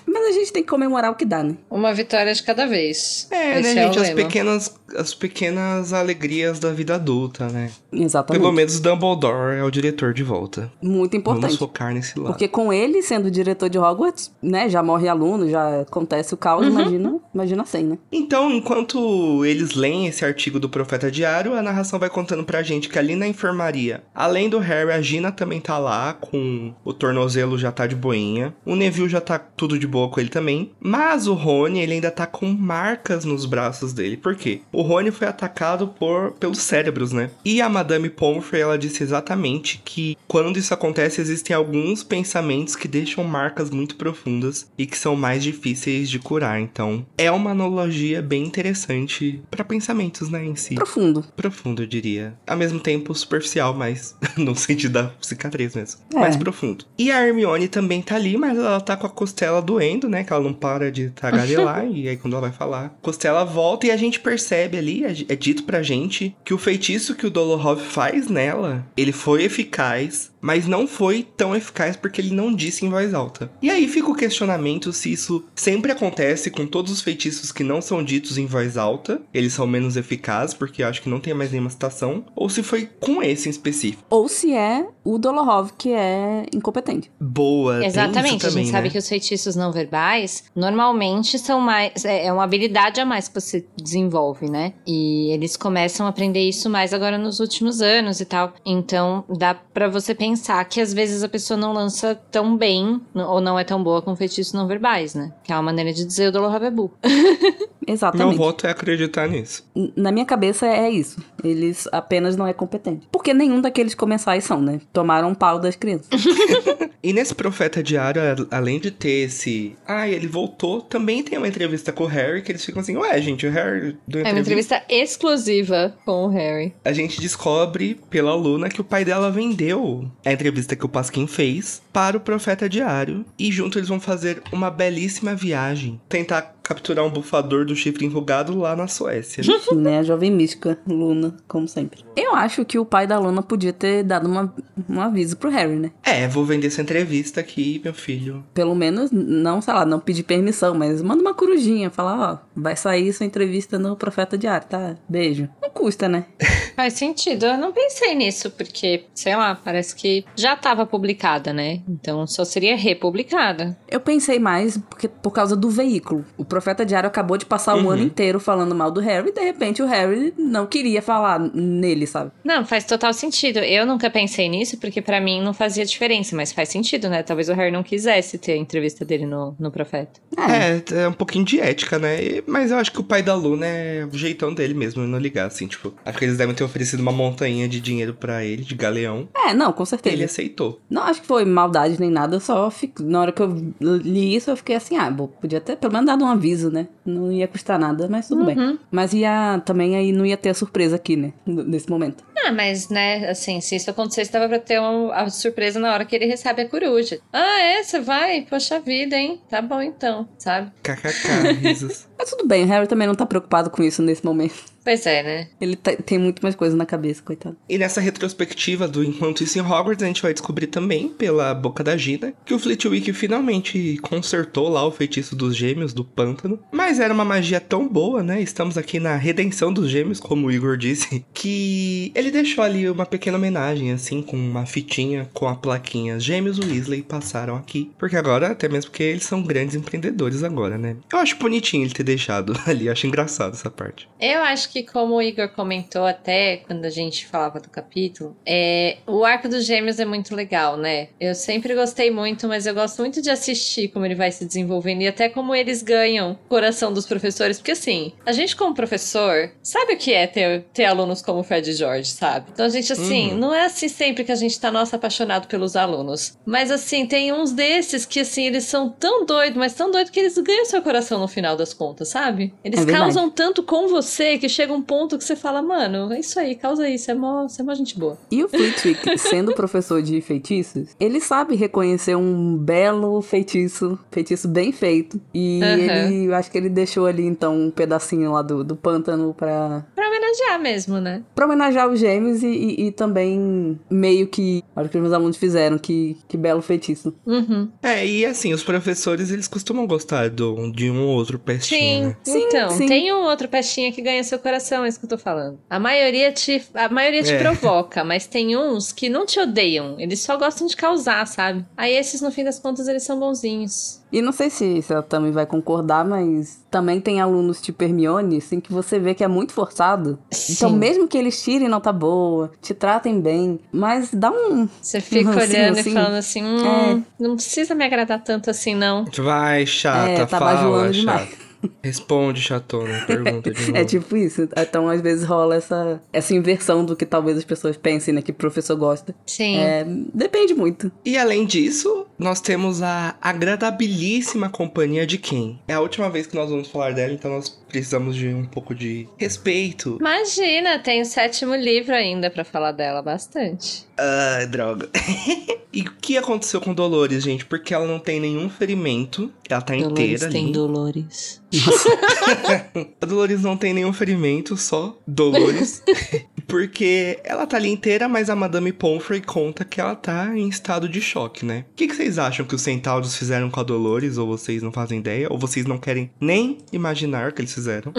Mas 0.06 0.26
a 0.28 0.32
gente 0.32 0.52
tem 0.52 0.64
que 0.64 0.70
comemorar 0.70 1.12
o 1.12 1.16
que 1.16 1.26
dá, 1.26 1.44
né? 1.44 1.56
Uma 1.70 1.94
vitória 1.94 2.34
de 2.34 2.42
cada 2.44 2.66
vez. 2.66 3.28
É, 3.32 3.60
Esse 3.60 3.76
né, 3.76 3.82
é 3.82 3.86
gente? 3.86 3.98
o 4.00 4.02
As 4.02 4.08
lema. 4.10 4.22
pequenas, 4.22 4.76
as 4.96 5.14
pequenas 5.14 5.94
alegrias 5.94 6.60
da 6.60 6.72
vida 6.72 6.96
adulta, 6.96 7.48
né? 7.48 7.72
Exatamente. 7.92 8.42
Pelo 8.42 8.54
menos 8.54 8.80
Dumbledore 8.80 9.58
é 9.58 9.64
o 9.64 9.72
diretor 9.72 10.14
de 10.14 10.24
volta. 10.24 10.72
Muito 10.82 11.12
Vamos 11.12 11.38
importante. 11.38 11.58
focar 11.58 11.94
nesse 11.94 12.18
lado. 12.18 12.34
Porque 12.34 12.48
com 12.48 12.72
ele 12.72 13.02
sendo 13.02 13.30
diretor 13.30 13.70
de 13.70 13.78
Hogwarts, 13.78 14.32
né, 14.42 14.70
já 14.70 14.82
morre 14.82 15.08
aluno, 15.08 15.50
já 15.50 15.82
acontece 15.82 16.34
o 16.34 16.38
caos, 16.38 16.66
imagina, 16.68 17.20
imagina 17.34 17.66
sem, 17.66 17.84
né? 17.84 17.98
Então, 18.12 18.52
enquanto 18.52 19.46
eles 19.46 19.74
leem 19.74 20.08
esse 20.08 20.24
artigo 20.24 20.60
do 20.60 20.70
Profeta 20.70 21.12
Diário, 21.12 21.54
a 21.54 21.62
narração 21.62 22.00
vai 22.00 22.10
contando 22.10 22.44
pra 22.44 22.64
gente 22.64 22.90
que 22.90 23.00
ali 23.00 23.16
na 23.16 23.28
enfermaria, 23.28 24.04
além 24.14 24.50
do 24.50 24.60
Harry, 24.60 24.92
a 24.92 25.02
Gina 25.02 25.32
também 25.32 25.60
tá 25.60 25.78
lá, 25.78 26.14
com 26.14 26.74
o 26.84 26.94
tornozelo 26.94 27.58
já 27.58 27.72
tá 27.72 27.88
de 27.88 27.96
boinha. 27.96 28.54
O 28.66 28.76
Neville 28.76 29.10
já 29.10 29.22
tá 29.22 29.38
tudo 29.40 29.78
de 29.78 29.88
boa 29.88 30.10
com 30.10 30.20
ele 30.20 30.30
também. 30.30 30.72
Mas 30.80 31.28
o 31.28 31.34
Rony, 31.34 31.80
ele 31.80 31.94
ainda 31.94 32.12
tá 32.12 32.26
com 32.26 32.48
marcas 32.48 33.26
nos 33.26 33.46
braços 33.46 33.94
dele. 33.94 34.18
Por 34.18 34.36
quê? 34.36 34.62
O 34.78 34.84
Rony 34.84 35.10
foi 35.10 35.28
atacado 35.28 35.88
por 35.88 36.34
pelos 36.34 36.60
cérebros, 36.60 37.12
né? 37.12 37.32
E 37.44 37.64
a 37.64 37.68
Madame 37.68 38.12
Pomfrey, 38.12 38.62
ela 38.62 38.78
disse 38.78 39.02
exatamente 39.02 39.82
que 39.84 40.16
quando 40.28 40.60
isso 40.60 40.72
acontece, 40.72 41.20
existem 41.20 41.56
alguns 41.56 42.04
pensamentos 42.04 42.76
que 42.76 42.88
deixam 42.88 43.24
marcas 43.24 43.72
muito 43.72 43.96
profundas 43.96 44.70
e 44.78 44.86
que 44.86 44.96
são 44.96 45.16
mais 45.16 45.42
difíceis 45.42 46.08
de 46.08 46.20
curar. 46.20 46.62
Então, 46.62 47.04
é 47.18 47.32
uma 47.32 47.50
analogia 47.50 48.22
bem 48.22 48.44
interessante 48.44 49.42
pra 49.50 49.66
pensamentos, 49.66 50.30
né, 50.30 50.46
em 50.46 50.56
si. 50.56 50.76
Profundo. 50.76 51.26
Profundo, 51.36 51.82
eu 51.82 51.88
diria. 51.88 52.36
Ao 52.46 52.56
mesmo 52.56 52.80
tempo 52.80 53.16
superficial, 53.16 53.74
mas 53.74 54.16
no 54.38 54.56
sentido 54.56 54.92
da 54.92 55.12
cicatriz 55.20 55.74
mesmo. 55.74 56.02
É. 56.14 56.20
Mais 56.20 56.36
profundo. 56.36 56.86
E 57.00 57.12
a 57.12 57.26
Hermione 57.26 57.68
também 57.68 58.04
tá 58.04 58.14
ali, 58.14 58.38
mas 58.38 58.56
ela 58.56 58.80
tá 58.80 58.96
com 58.96 59.08
a 59.08 59.10
costela 59.10 59.60
doendo, 59.60 60.08
né? 60.08 60.24
Que 60.24 60.32
ela 60.32 60.44
não 60.44 60.54
para 60.54 60.92
de 60.92 61.10
tagarelar. 61.10 61.88
e 61.90 62.08
aí 62.08 62.16
quando 62.16 62.34
ela 62.34 62.48
vai 62.48 62.56
falar, 62.56 62.86
a 62.86 62.90
costela 63.02 63.44
volta 63.44 63.88
e 63.88 63.92
a 63.92 63.98
gente 63.98 64.20
percebe 64.20 64.67
ali, 64.76 65.06
é 65.06 65.14
é 65.30 65.36
dito 65.36 65.64
pra 65.64 65.84
gente, 65.84 66.36
que 66.44 66.54
o 66.54 66.58
feitiço 66.58 67.16
que 67.16 67.28
o 67.28 67.30
Dolohov 67.30 67.80
faz 67.80 68.28
nela, 68.28 68.86
ele 68.98 69.12
foi 69.12 69.44
eficaz, 69.44 70.32
mas 70.42 70.68
não 70.68 70.88
foi 70.88 71.26
tão 71.36 71.56
eficaz 71.56 71.96
porque 71.96 72.22
ele 72.22 72.34
não 72.34 72.54
disse 72.54 72.86
em 72.86 72.90
voz 72.90 73.14
alta. 73.14 73.52
E 73.62 73.70
aí 73.70 73.88
fica 73.88 74.10
o 74.10 74.16
questionamento 74.16 74.94
se 74.94 75.12
isso 75.12 75.44
sempre 75.56 75.92
acontece 75.92 76.52
com 76.52 76.66
todos 76.66 76.92
os 76.92 77.02
feitiços 77.02 77.52
que 77.52 77.64
não 77.64 77.82
são 77.82 78.04
ditos 78.04 78.38
em 78.38 78.46
voz 78.46 78.78
alta, 78.78 79.22
eles 79.34 79.54
são 79.54 79.66
menos 79.66 79.98
eficazes, 79.98 80.54
porque 80.54 80.84
eu 80.84 80.88
acho 80.88 81.02
que 81.02 81.10
não 81.10 81.20
tem 81.20 81.34
mais 81.34 81.52
nenhuma 81.52 81.70
citação, 81.70 82.26
ou 82.36 82.50
se 82.50 82.62
foi 82.62 82.90
com 83.00 83.24
esse 83.24 83.48
em 83.48 83.52
específico. 83.52 84.04
Ou 84.10 84.28
se 84.28 84.54
é 84.54 84.86
o 85.04 85.18
Dolohov 85.18 85.72
que 85.78 85.92
é 85.92 86.46
incompetente. 86.54 87.12
Boa, 87.20 87.86
Exatamente, 87.86 88.46
a 88.46 88.50
também, 88.50 88.66
gente 88.66 88.72
sabe 88.72 88.88
né? 88.88 88.92
que 88.92 88.98
os 88.98 89.08
feitiços 89.08 89.56
não 89.56 89.72
verbais 89.72 90.44
normalmente 90.56 91.40
são 91.40 91.60
mais. 91.60 92.06
É 92.06 92.28
é 92.28 92.34
uma 92.34 92.44
habilidade 92.44 93.00
a 93.00 93.06
mais 93.06 93.28
que 93.28 93.36
você 93.36 93.66
desenvolve, 93.76 94.50
né? 94.50 94.74
E 94.86 95.32
eles 95.32 95.56
começam 95.56 96.06
a 96.06 96.10
aprender 96.10 96.42
isso 96.42 96.70
mais 96.70 96.94
agora 96.94 97.18
nos 97.18 97.40
últimos 97.40 97.82
anos 97.82 98.20
e 98.20 98.26
tal. 98.26 98.54
Então 98.66 99.24
dá 99.30 99.54
pra 99.54 99.88
você 99.88 100.14
pensar 100.14 100.27
que 100.66 100.82
às 100.82 100.94
vezes 100.94 101.24
a 101.24 101.30
pessoa 101.30 101.58
não 101.58 101.74
lança 101.74 102.16
tão 102.32 102.58
bem 102.58 103.02
ou 103.14 103.40
não 103.40 103.58
é 103.58 103.64
tão 103.64 103.82
boa 103.82 104.02
com 104.02 104.16
feitiços 104.16 104.54
não 104.54 104.68
verbais, 104.68 105.14
né? 105.14 105.32
Que 105.44 105.52
é 105.52 105.56
uma 105.56 105.62
maneira 105.64 105.94
de 105.94 106.06
dizer 106.06 106.28
o 106.28 106.32
Dolohov 106.32 106.64
é 106.64 106.72
burro. 107.88 107.88
Meu 107.88 107.94
Exatamente. 107.94 108.38
voto 108.38 108.68
é 108.68 108.72
acreditar 108.72 109.28
nisso. 109.28 109.66
Na 109.96 110.12
minha 110.12 110.26
cabeça 110.26 110.66
é 110.68 110.90
isso. 110.90 111.20
Eles 111.44 111.88
apenas 111.92 112.36
não 112.36 112.46
é 112.48 112.54
competente. 112.54 113.08
Porque 113.12 113.34
nenhum 113.34 113.62
daqueles 113.62 113.96
comensais 113.96 114.44
são, 114.44 114.62
né? 114.62 114.80
Tomaram 114.92 115.30
um 115.30 115.36
pau 115.36 115.60
das 115.60 115.76
crianças. 115.76 116.08
E 117.04 117.14
nesse 117.14 117.34
Profeta 117.34 117.82
Diário, 117.82 118.48
além 118.52 118.80
de 118.80 118.92
ter 118.92 119.26
esse. 119.28 119.76
Ah, 119.88 120.10
ele 120.10 120.28
voltou, 120.28 120.82
também 120.82 121.24
tem 121.24 121.38
uma 121.38 121.48
entrevista 121.48 121.94
com 121.94 122.04
o 122.04 122.08
Harry, 122.08 122.42
que 122.42 122.52
eles 122.52 122.66
ficam 122.66 122.82
assim, 122.82 122.98
ué, 122.98 123.22
gente, 123.22 123.46
o 123.46 123.52
Harry 123.52 123.96
deu 124.06 124.22
É 124.26 124.32
uma 124.32 124.40
entrevista. 124.40 124.76
entrevista 124.78 124.84
exclusiva 124.90 125.96
com 126.04 126.26
o 126.26 126.28
Harry. 126.28 126.74
A 126.84 126.92
gente 126.92 127.22
descobre 127.22 127.98
pela 128.10 128.34
Luna 128.36 128.68
que 128.68 128.82
o 128.82 128.84
pai 128.84 129.06
dela 129.06 129.32
vendeu 129.32 130.10
a 130.26 130.34
entrevista 130.34 130.76
que 130.76 130.86
o 130.86 130.90
Pasquim 130.90 131.28
fez 131.28 131.82
para 131.94 132.18
o 132.18 132.20
Profeta 132.20 132.68
Diário. 132.68 133.24
E 133.38 133.52
junto 133.52 133.78
eles 133.78 133.88
vão 133.90 134.00
fazer 134.00 134.42
uma 134.52 134.70
belíssima 134.70 135.34
viagem. 135.36 136.02
Tentar 136.10 136.57
capturar 136.68 137.06
um 137.06 137.10
bufador 137.10 137.66
do 137.66 137.74
chifre 137.76 138.06
enrugado 138.06 138.58
lá 138.60 138.76
na 138.76 138.88
Suécia. 138.88 139.42
Enfim, 139.42 139.76
né? 139.80 140.00
A 140.00 140.04
jovem 140.04 140.30
mística, 140.30 140.78
Luna, 140.86 141.38
como 141.48 141.66
sempre. 141.66 142.04
Eu 142.16 142.36
acho 142.36 142.66
que 142.66 142.78
o 142.78 142.86
pai 142.86 143.08
da 143.08 143.18
Luna 143.18 143.42
podia 143.42 143.72
ter 143.72 144.04
dado 144.04 144.28
uma, 144.28 144.54
um 144.90 145.00
aviso 145.00 145.38
pro 145.38 145.50
Harry, 145.50 145.76
né? 145.76 145.92
é, 146.04 146.28
vou 146.28 146.44
vender 146.44 146.68
essa 146.68 146.82
entrevista 146.82 147.40
aqui, 147.40 147.80
meu 147.84 147.94
filho. 147.94 148.44
Pelo 148.54 148.76
menos, 148.76 149.12
não, 149.12 149.62
sei 149.62 149.74
lá, 149.74 149.86
não 149.86 150.00
pedir 150.00 150.24
permissão, 150.24 150.74
mas 150.76 151.02
manda 151.02 151.22
uma 151.22 151.34
corujinha, 151.34 151.90
falar, 151.90 152.34
ó, 152.34 152.47
vai 152.58 152.76
sair 152.76 153.14
sua 153.14 153.26
entrevista 153.26 153.78
no 153.80 153.96
Profeta 153.96 154.38
Diário, 154.38 154.68
tá? 154.68 154.96
Beijo. 155.08 155.48
Não 155.62 155.70
custa, 155.70 156.10
né? 156.10 156.26
Faz 156.76 156.94
sentido. 156.94 157.46
Eu 157.46 157.58
não 157.58 157.72
pensei 157.72 158.14
nisso, 158.16 158.52
porque, 158.52 159.06
sei 159.16 159.36
lá, 159.36 159.56
parece 159.56 159.96
que 159.96 160.26
já 160.36 160.54
estava 160.54 160.86
publicada, 160.86 161.52
né? 161.54 161.82
Então 161.88 162.26
só 162.28 162.44
seria 162.46 162.76
republicada. 162.76 163.78
Eu 163.88 164.00
pensei 164.00 164.40
mais 164.40 164.78
porque, 164.78 165.08
por 165.08 165.32
causa 165.32 165.56
do 165.56 165.70
veículo. 165.70 166.26
O 166.38 166.46
Profeta 166.46 166.86
Diário 166.86 167.08
acabou 167.08 167.38
de 167.38 167.46
passar 167.46 167.76
o 167.76 167.82
Uhum. 167.84 167.90
ano 167.92 168.04
inteiro 168.04 168.40
falando 168.40 168.74
mal 168.76 168.92
do 168.92 169.00
Harry 169.02 169.30
e 169.30 169.34
de 169.34 169.42
repente 169.42 169.82
o 169.82 169.86
Harry 169.88 170.34
não 170.38 170.66
queria 170.68 171.02
falar 171.02 171.40
nele, 171.40 172.06
sabe? 172.08 172.32
Não, 172.44 172.66
faz 172.66 172.84
total 172.86 173.14
sentido. 173.14 173.58
Eu 173.60 173.86
nunca 173.86 174.10
pensei 174.10 174.50
nisso, 174.50 174.78
porque 174.78 175.02
pra 175.02 175.20
mim 175.22 175.42
não 175.42 175.54
fazia 175.54 175.86
diferença, 175.86 176.36
mas 176.36 176.52
faz 176.52 176.70
sentido, 176.70 177.10
né? 177.10 177.24
Talvez 177.24 177.50
o 177.50 177.54
Harry 177.54 177.72
não 177.72 177.84
quisesse 177.84 178.38
ter 178.38 178.54
a 178.54 178.58
entrevista 178.58 179.04
dele 179.06 179.26
no, 179.26 179.56
no 179.60 179.72
Profeta. 179.72 180.20
É, 180.38 181.02
é 181.04 181.08
um 181.08 181.14
pouquinho 181.14 181.46
de 181.46 181.60
ética, 181.60 181.98
né? 182.00 182.24
E- 182.24 182.44
Mas 182.48 182.72
eu 182.72 182.78
acho 182.78 182.92
que 182.92 183.00
o 183.00 183.04
pai 183.04 183.22
da 183.22 183.36
Luna 183.36 183.66
é 183.66 184.06
o 184.12 184.18
jeitão 184.18 184.54
dele 184.54 184.74
mesmo, 184.74 185.06
não 185.06 185.20
ligar, 185.20 185.48
assim, 185.48 185.68
tipo. 185.68 185.94
Acho 186.06 186.18
que 186.18 186.26
eles 186.26 186.38
devem 186.38 186.56
ter 186.56 186.64
oferecido 186.64 187.02
uma 187.02 187.12
montanha 187.12 187.68
de 187.68 187.80
dinheiro 187.80 188.14
pra 188.14 188.44
ele, 188.44 188.64
de 188.64 188.74
galeão. 188.74 189.28
É, 189.36 189.54
não, 189.54 189.74
com 189.74 189.86
certeza. 189.86 190.16
Ele 190.16 190.24
aceitou. 190.24 190.80
Não 190.90 191.04
acho 191.04 191.22
que 191.22 191.28
foi 191.28 191.46
maldade 191.46 192.00
nem 192.00 192.10
nada, 192.10 192.38
eu 192.38 192.40
só 192.40 192.70
fico, 192.72 193.04
na 193.04 193.22
hora 193.22 193.32
que 193.32 193.42
eu 193.42 193.74
li 193.82 194.36
isso, 194.36 194.50
eu 194.50 194.58
fiquei 194.58 194.76
assim, 194.76 194.98
ah, 194.98 195.10
bom, 195.12 195.28
podia 195.28 195.60
ter 195.60 195.76
pelo 195.76 195.94
menos 195.94 196.08
dado 196.08 196.24
um 196.24 196.28
aviso, 196.28 196.72
né? 196.72 196.88
Não 197.06 197.32
ia 197.32 197.48
custar 197.48 197.78
nada, 197.78 198.08
mas 198.08 198.28
tudo 198.28 198.46
bem. 198.46 198.58
Uhum. 198.58 198.78
Mas 198.90 199.14
ia 199.14 199.62
também 199.66 199.96
aí 199.96 200.12
não 200.12 200.26
ia 200.26 200.38
ter 200.38 200.50
a 200.50 200.54
surpresa 200.54 200.96
aqui, 200.96 201.16
né? 201.16 201.34
Nesse 201.46 201.90
momento. 201.90 202.24
Ah, 202.46 202.52
mas, 202.52 202.90
né, 202.90 203.30
assim, 203.30 203.60
se 203.60 203.76
isso 203.76 203.90
acontecesse, 203.90 204.32
dava 204.32 204.48
pra 204.48 204.60
ter 204.60 204.80
uma, 204.80 205.14
a 205.14 205.30
surpresa 205.30 205.80
na 205.80 205.94
hora 205.94 206.06
que 206.06 206.16
ele 206.16 206.26
recebe 206.26 206.62
a 206.62 206.70
coruja. 206.70 207.20
Ah, 207.34 207.60
é? 207.60 207.84
Você 207.84 208.00
vai? 208.00 208.46
Poxa 208.50 208.80
vida, 208.80 209.16
hein? 209.16 209.42
Tá 209.50 209.62
bom 209.62 209.82
então, 209.82 210.28
sabe? 210.38 210.72
KKK, 210.84 211.52
risos. 211.62 212.08
Mas 212.18 212.34
tudo 212.38 212.48
bem, 212.48 212.64
o 212.64 212.68
Harry 212.68 212.88
também 212.88 213.08
não 213.08 213.16
tá 213.16 213.26
preocupado 213.26 213.70
com 213.70 213.84
isso 213.84 214.02
nesse 214.02 214.24
momento. 214.24 214.56
Pois 214.88 215.06
é, 215.06 215.22
né? 215.22 215.48
Ele 215.60 215.76
tá- 215.76 215.98
tem 215.98 216.18
muito 216.18 216.42
mais 216.42 216.56
coisa 216.56 216.74
na 216.74 216.86
cabeça, 216.86 217.22
coitado. 217.22 217.58
E 217.68 217.78
nessa 217.78 218.00
retrospectiva 218.00 218.88
do 218.88 219.04
Enquanto 219.04 219.44
Isso 219.44 219.60
em 219.60 219.62
Hogwarts, 219.62 220.02
a 220.02 220.08
gente 220.08 220.22
vai 220.22 220.32
descobrir 220.32 220.68
também, 220.68 221.10
pela 221.10 221.54
boca 221.54 221.84
da 221.84 221.98
Gina, 221.98 222.34
que 222.46 222.54
o 222.54 222.60
Flitwick 222.60 223.12
finalmente 223.12 223.98
consertou 224.02 224.70
lá 224.70 224.88
o 224.88 224.92
feitiço 224.92 225.36
dos 225.36 225.58
gêmeos 225.58 225.92
do 225.94 226.06
pântano. 226.06 226.58
Mas 226.72 227.02
era 227.02 227.14
uma 227.14 227.26
magia 227.26 227.60
tão 227.60 227.86
boa, 227.86 228.24
né? 228.24 228.42
Estamos 228.42 228.78
aqui 228.78 228.98
na 228.98 229.18
redenção 229.18 229.74
dos 229.74 229.90
gêmeos, 229.90 230.22
como 230.22 230.48
o 230.48 230.52
Igor 230.54 230.78
disse, 230.78 231.26
que 231.34 232.10
ele 232.16 232.32
deixou 232.32 232.64
ali 232.64 232.90
uma 232.90 233.06
pequena 233.06 233.38
homenagem, 233.38 233.92
assim, 233.92 234.22
com 234.22 234.38
uma 234.38 234.66
fitinha 234.66 235.30
com 235.34 235.50
a 235.50 235.56
plaquinha 235.56 236.18
Gêmeos 236.18 236.60
Weasley 236.60 237.02
passaram 237.02 237.58
aqui. 237.58 237.92
Porque 237.98 238.16
agora, 238.16 238.48
até 238.52 238.70
mesmo 238.70 238.90
porque 238.92 239.04
eles 239.04 239.24
são 239.26 239.44
grandes 239.44 239.76
empreendedores 239.76 240.44
agora, 240.44 240.78
né? 240.78 240.96
Eu 241.12 241.20
acho 241.20 241.36
bonitinho 241.36 241.84
ele 241.84 241.94
ter 241.94 242.04
deixado 242.04 242.54
ali, 242.66 242.86
eu 242.86 242.94
acho 242.94 243.06
engraçado 243.06 243.54
essa 243.54 243.70
parte. 243.70 244.08
Eu 244.20 244.42
acho 244.44 244.72
que, 244.72 244.77
como 244.84 245.16
o 245.16 245.22
Igor 245.22 245.50
comentou 245.50 246.06
até 246.06 246.58
quando 246.58 246.86
a 246.86 246.90
gente 246.90 247.26
falava 247.26 247.60
do 247.60 247.70
capítulo, 247.70 248.36
é, 248.46 248.98
o 249.06 249.24
arco 249.26 249.48
dos 249.50 249.66
gêmeos 249.66 250.00
é 250.00 250.06
muito 250.06 250.36
legal, 250.36 250.78
né? 250.78 251.10
Eu 251.20 251.34
sempre 251.36 251.74
gostei 251.76 252.10
muito, 252.12 252.48
mas 252.48 252.66
eu 252.66 252.74
gosto 252.74 253.00
muito 253.00 253.22
de 253.22 253.30
assistir 253.30 253.88
como 253.90 254.06
ele 254.06 254.16
vai 254.16 254.32
se 254.32 254.46
desenvolvendo 254.46 255.02
e 255.02 255.08
até 255.08 255.30
como 255.30 255.54
eles 255.56 255.82
ganham 255.82 256.32
o 256.32 256.50
coração 256.50 256.92
dos 256.94 257.06
professores. 257.06 257.58
Porque 257.58 257.72
assim, 257.72 258.14
a 258.26 258.32
gente 258.32 258.56
como 258.56 258.74
professor 258.74 259.52
sabe 259.62 259.94
o 259.94 259.98
que 259.98 260.14
é 260.14 260.28
ter, 260.28 260.64
ter 260.74 260.86
alunos 260.86 261.22
como 261.22 261.40
o 261.40 261.44
Fred 261.44 261.70
e 261.70 261.74
George, 261.74 262.10
sabe? 262.10 262.48
Então 262.54 262.66
a 262.66 262.70
gente, 262.70 262.92
assim, 262.94 263.32
Uhum. 263.32 263.38
não 263.38 263.54
é 263.54 263.66
assim 263.66 263.88
sempre 263.88 264.24
que 264.24 264.32
a 264.32 264.36
gente 264.36 264.60
tá, 264.60 264.72
nossa, 264.72 264.96
apaixonado 264.96 265.48
pelos 265.48 265.76
alunos. 265.76 266.38
Mas 266.46 266.72
assim, 266.72 267.06
tem 267.06 267.32
uns 267.34 267.52
desses 267.52 268.06
que, 268.06 268.20
assim, 268.20 268.46
eles 268.46 268.64
são 268.66 268.90
tão 268.90 269.26
doidos, 269.26 269.58
mas 269.58 269.74
tão 269.74 269.92
doidos 269.92 270.12
que 270.12 270.20
eles 270.20 270.38
ganham 270.38 270.66
seu 270.66 270.82
coração 270.82 271.20
no 271.20 271.28
final 271.28 271.56
das 271.56 271.74
contas, 271.74 272.10
sabe? 272.10 272.54
Eles 272.64 272.82
É 272.82 272.86
causam 272.92 273.30
tanto 273.30 273.64
com 273.64 273.88
você 273.88 274.38
que 274.38 274.48
chega 274.58 274.74
um 274.74 274.82
ponto 274.82 275.20
que 275.20 275.24
você 275.24 275.36
fala, 275.36 275.62
mano, 275.62 276.12
é 276.12 276.20
isso 276.20 276.40
aí, 276.40 276.56
causa 276.56 276.90
isso, 276.90 277.12
é 277.12 277.14
mó, 277.14 277.48
você 277.48 277.62
é 277.62 277.66
mó 277.66 277.76
gente 277.76 277.98
boa. 277.98 278.18
E 278.32 278.44
o 278.44 278.50
Flitwick, 278.50 279.08
sendo 279.20 279.54
professor 279.54 280.02
de 280.02 280.20
feitiços, 280.20 280.96
ele 281.00 281.22
sabe 281.22 281.56
reconhecer 281.56 282.16
um 282.16 282.58
belo 282.58 283.22
feitiço, 283.22 284.00
feitiço 284.10 284.48
bem 284.48 284.72
feito. 284.72 285.22
E 285.32 285.62
Aham. 285.62 285.80
ele, 285.80 286.26
eu 286.26 286.36
acho 286.36 286.50
que 286.50 286.58
ele 286.58 286.70
deixou 286.70 287.06
ali 287.06 287.24
então 287.24 287.56
um 287.56 287.70
pedacinho 287.70 288.32
lá 288.32 288.42
do, 288.42 288.64
do 288.64 288.76
pântano 288.76 289.32
pra, 289.32 289.86
Pra 289.94 290.07
homenagear 290.18 290.60
mesmo, 290.60 291.00
né? 291.00 291.24
pra 291.36 291.46
homenagear 291.46 291.88
os 291.90 292.00
gêmeos 292.00 292.44
e, 292.44 292.48
e- 292.48 292.88
e 292.88 292.92
também 292.92 293.80
meio 293.90 294.28
que, 294.28 294.64
olha 294.76 294.88
o 294.88 294.90
que 294.90 294.98
meus 294.98 295.14
alunos 295.14 295.38
fizeram, 295.38 295.78
que, 295.78 296.18
que 296.28 296.36
belo 296.38 296.62
feitiço. 296.62 297.14
Uhum. 297.26 297.70
É, 297.82 298.06
e 298.06 298.26
assim, 298.26 298.54
os 298.54 298.64
professores, 298.64 299.32
eles 299.32 299.48
costumam 299.48 299.86
gostar 299.88 300.30
do, 300.30 300.72
de 300.72 300.90
um 300.90 301.02
ou 301.08 301.16
outro 301.16 301.38
pestinho, 301.40 301.80
Sim, 301.80 302.06
né? 302.08 302.18
Sim, 302.24 302.44
então, 302.48 302.70
sim. 302.72 302.86
tem 302.88 303.14
um 303.14 303.24
outro 303.24 303.48
pestinha 303.48 303.92
que 303.92 304.02
ganha 304.02 304.24
seu 304.24 304.40
coração, 304.40 304.84
é 304.84 304.90
isso 304.90 305.00
que 305.00 305.06
eu 305.06 305.10
tô 305.10 305.18
falando. 305.18 305.60
A 305.70 305.80
maioria 305.80 306.32
te, 306.32 306.62
a 306.74 306.90
maioria 306.90 307.24
te 307.24 307.32
É. 307.34 307.38
provoca, 307.40 308.04
mas 308.04 308.26
tem 308.28 308.58
uns 308.58 308.92
que 308.92 309.10
não 309.10 309.26
te 309.26 309.40
odeiam, 309.40 309.96
eles 310.00 310.20
só 310.20 310.38
gostam 310.38 310.68
de 310.68 310.76
causar, 310.76 311.26
sabe? 311.28 311.66
Aí 311.76 311.94
esses, 311.96 312.22
no 312.22 312.32
fim 312.32 312.44
das 312.44 312.60
contas, 312.60 312.88
eles 312.88 313.04
são 313.04 313.20
bonzinhos. 313.20 314.02
E 314.12 314.22
não 314.22 314.32
sei 314.32 314.50
se, 314.50 314.82
se 314.82 314.94
ela 314.94 315.04
também 315.04 315.32
vai 315.32 315.46
concordar, 315.46 316.06
mas 316.06 316.64
também 316.72 317.02
tem 317.02 317.20
alunos 317.20 317.62
tipo 317.62 317.84
Hermione, 317.84 318.38
assim, 318.38 318.60
que 318.60 318.72
você 318.72 318.98
vê 319.00 319.14
que 319.14 319.24
é 319.24 319.28
muito 319.28 319.54
forçado. 319.54 320.18
Então, 320.50 320.70
Sim. 320.70 320.78
mesmo 320.78 321.08
que 321.08 321.18
eles 321.18 321.42
tirem 321.42 321.68
nota 321.68 321.92
boa, 321.92 322.52
te 322.62 322.74
tratem 322.74 323.20
bem, 323.20 323.60
mas 323.72 324.10
dá 324.14 324.32
um. 324.32 324.68
Você 324.82 325.02
fica 325.02 325.30
Um 325.32 325.36
olhando 325.36 325.78
assim. 325.80 325.90
e 325.90 325.94
falando 325.94 326.16
assim, 326.16 326.44
hum, 326.44 327.04
não 327.20 327.36
precisa 327.36 327.76
me 327.76 327.84
agradar 327.86 328.24
tanto 328.24 328.50
assim, 328.50 328.74
não. 328.76 329.06
Vai, 329.18 329.66
chata, 329.66 330.10
É, 330.10 330.26
tá 330.26 330.40
fala, 330.40 330.54
bajulando 330.54 330.94
chata. 330.94 331.26
demais. 331.26 331.47
Responde, 331.84 332.42
chatona, 332.42 333.04
pergunta 333.08 333.52
de 333.52 333.68
novo. 333.68 333.78
É 333.78 333.86
tipo 333.86 334.18
isso. 334.18 334.48
Então, 334.56 334.88
às 334.88 335.02
vezes 335.02 335.26
rola 335.26 335.56
essa, 335.56 336.02
essa 336.12 336.34
inversão 336.34 336.86
do 336.86 336.96
que 336.96 337.06
talvez 337.06 337.38
as 337.38 337.44
pessoas 337.44 337.78
pensem, 337.78 338.14
né? 338.14 338.22
Que 338.22 338.32
o 338.32 338.36
professor 338.36 338.76
gosta. 338.76 339.16
Sim. 339.26 339.58
É, 339.58 339.86
depende 340.14 340.54
muito. 340.54 340.92
E 341.06 341.18
além 341.18 341.46
disso, 341.46 342.06
nós 342.18 342.42
temos 342.42 342.82
a 342.82 343.16
agradabilíssima 343.22 344.50
companhia 344.50 345.06
de 345.06 345.18
quem? 345.18 345.60
É 345.68 345.74
a 345.74 345.82
última 345.82 346.10
vez 346.10 346.28
que 346.28 346.36
nós 346.36 346.50
vamos 346.50 346.68
falar 346.68 346.94
dela, 346.94 347.14
então 347.14 347.32
nós 347.32 347.50
precisamos 347.68 348.16
de 348.16 348.28
um 348.28 348.46
pouco 348.46 348.74
de 348.74 349.08
respeito. 349.18 349.98
Imagina, 350.00 350.80
tem 350.80 351.02
o 351.02 351.06
sétimo 351.06 351.56
livro 351.56 351.94
ainda 351.94 352.30
pra 352.30 352.44
falar 352.44 352.72
dela 352.72 353.02
bastante. 353.02 353.86
Ai, 353.98 354.48
droga. 354.48 354.90
e 355.74 355.82
o 355.82 355.92
que 356.02 356.18
aconteceu 356.18 356.62
com 356.62 356.74
Dolores, 356.74 357.24
gente? 357.24 357.46
Porque 357.46 357.74
ela 357.74 357.88
não 357.88 358.00
tem 358.00 358.20
nenhum 358.20 358.50
ferimento. 358.50 359.32
Ela 359.50 359.62
tá 359.62 359.76
inteira 359.76 360.28
ali. 360.28 360.52
Dolores. 360.52 361.42
A 363.02 363.06
Dolores 363.06 363.42
não 363.42 363.58
tem 363.58 363.74
nenhum 363.74 363.94
ferimento, 363.94 364.58
só 364.58 364.98
Dolores. 365.08 365.82
Porque 366.48 367.20
ela 367.26 367.46
tá 367.46 367.58
ali 367.58 367.70
inteira, 367.70 368.08
mas 368.08 368.30
a 368.30 368.36
Madame 368.36 368.72
Pomfrey 368.72 369.22
conta 369.22 369.66
que 369.66 369.82
ela 369.82 369.96
tá 369.96 370.32
em 370.34 370.48
estado 370.48 370.88
de 370.88 371.02
choque, 371.02 371.46
né? 371.46 371.66
O 371.74 371.76
que, 371.76 371.88
que 371.88 371.96
vocês 371.96 372.18
acham 372.18 372.46
que 372.46 372.56
os 372.56 372.62
centauros 372.62 373.18
fizeram 373.18 373.50
com 373.50 373.60
a 373.60 373.64
Dolores? 373.64 374.18
Ou 374.18 374.26
vocês 374.28 374.64
não 374.64 374.72
fazem 374.72 375.00
ideia? 375.00 375.28
Ou 375.30 375.38
vocês 375.38 375.66
não 375.66 375.78
querem 375.78 376.10
nem 376.22 376.60
imaginar 376.72 377.30
o 377.30 377.34
que 377.34 377.42
eles 377.42 377.54
fizeram? 377.54 377.92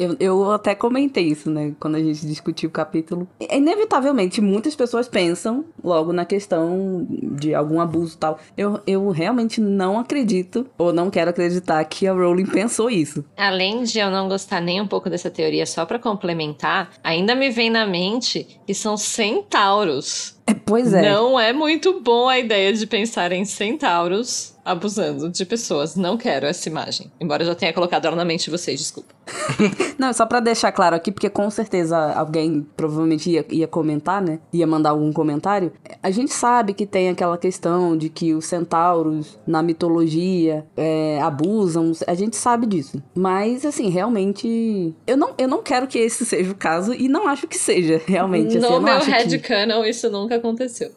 Eu, 0.00 0.16
eu 0.18 0.50
até 0.50 0.74
comentei 0.74 1.26
isso, 1.26 1.50
né? 1.50 1.74
Quando 1.78 1.96
a 1.96 2.02
gente 2.02 2.26
discutiu 2.26 2.70
o 2.70 2.72
capítulo. 2.72 3.28
Inevitavelmente, 3.38 4.40
muitas 4.40 4.74
pessoas 4.74 5.06
pensam 5.06 5.66
logo 5.84 6.10
na 6.10 6.24
questão 6.24 7.06
de 7.10 7.54
algum 7.54 7.78
abuso 7.80 8.14
e 8.14 8.18
tal. 8.18 8.38
Eu, 8.56 8.80
eu 8.86 9.10
realmente 9.10 9.60
não 9.60 9.98
acredito, 9.98 10.66
ou 10.78 10.90
não 10.90 11.10
quero 11.10 11.28
acreditar, 11.28 11.84
que 11.84 12.06
a 12.06 12.14
Rowling 12.14 12.46
pensou 12.46 12.88
isso. 12.88 13.22
Além 13.36 13.82
de 13.82 13.98
eu 13.98 14.10
não 14.10 14.26
gostar 14.26 14.62
nem 14.62 14.80
um 14.80 14.86
pouco 14.86 15.10
dessa 15.10 15.30
teoria, 15.30 15.66
só 15.66 15.84
pra 15.84 15.98
complementar, 15.98 16.92
ainda 17.04 17.34
me 17.34 17.50
vem 17.50 17.68
na 17.68 17.86
mente 17.86 18.46
que 18.66 18.72
são 18.72 18.96
centauros. 18.96 20.39
É, 20.50 20.54
pois 20.54 20.92
é. 20.92 21.02
Não 21.02 21.38
é 21.38 21.52
muito 21.52 22.00
bom 22.00 22.28
a 22.28 22.38
ideia 22.38 22.72
de 22.72 22.86
pensar 22.86 23.32
em 23.32 23.44
centauros 23.44 24.54
abusando 24.64 25.28
de 25.28 25.44
pessoas. 25.44 25.96
Não 25.96 26.16
quero 26.16 26.46
essa 26.46 26.68
imagem. 26.68 27.10
Embora 27.20 27.42
eu 27.42 27.46
já 27.46 27.54
tenha 27.54 27.72
colocado 27.72 28.06
ela 28.06 28.16
na 28.16 28.24
mente 28.24 28.44
de 28.44 28.50
vocês, 28.50 28.78
desculpa. 28.78 29.14
Não, 29.98 30.12
só 30.12 30.26
pra 30.26 30.40
deixar 30.40 30.72
claro 30.72 30.96
aqui, 30.96 31.12
porque 31.12 31.30
com 31.30 31.48
certeza 31.50 31.96
alguém 32.12 32.66
provavelmente 32.76 33.30
ia, 33.30 33.44
ia 33.50 33.66
comentar, 33.66 34.22
né? 34.22 34.40
Ia 34.52 34.66
mandar 34.66 34.90
algum 34.90 35.12
comentário. 35.12 35.72
A 36.02 36.10
gente 36.10 36.32
sabe 36.32 36.74
que 36.74 36.86
tem 36.86 37.08
aquela 37.08 37.38
questão 37.38 37.96
de 37.96 38.08
que 38.08 38.34
os 38.34 38.46
centauros 38.46 39.38
na 39.46 39.62
mitologia 39.62 40.66
é, 40.76 41.20
abusam. 41.22 41.92
A 42.06 42.14
gente 42.14 42.36
sabe 42.36 42.66
disso. 42.66 43.02
Mas, 43.14 43.64
assim, 43.64 43.88
realmente. 43.88 44.94
Eu 45.06 45.16
não, 45.16 45.34
eu 45.38 45.48
não 45.48 45.62
quero 45.62 45.86
que 45.86 45.98
esse 45.98 46.24
seja 46.26 46.50
o 46.50 46.54
caso 46.54 46.94
e 46.94 47.08
não 47.08 47.28
acho 47.28 47.46
que 47.46 47.56
seja, 47.56 48.00
realmente. 48.06 48.58
Assim, 48.58 48.66
no 48.66 48.70
não 48.70 48.80
meu 48.80 48.94
acho 48.94 49.06
que... 49.06 49.12
headcanon, 49.12 49.84
isso 49.84 50.10
nunca 50.10 50.39
aconteceu. 50.40 50.90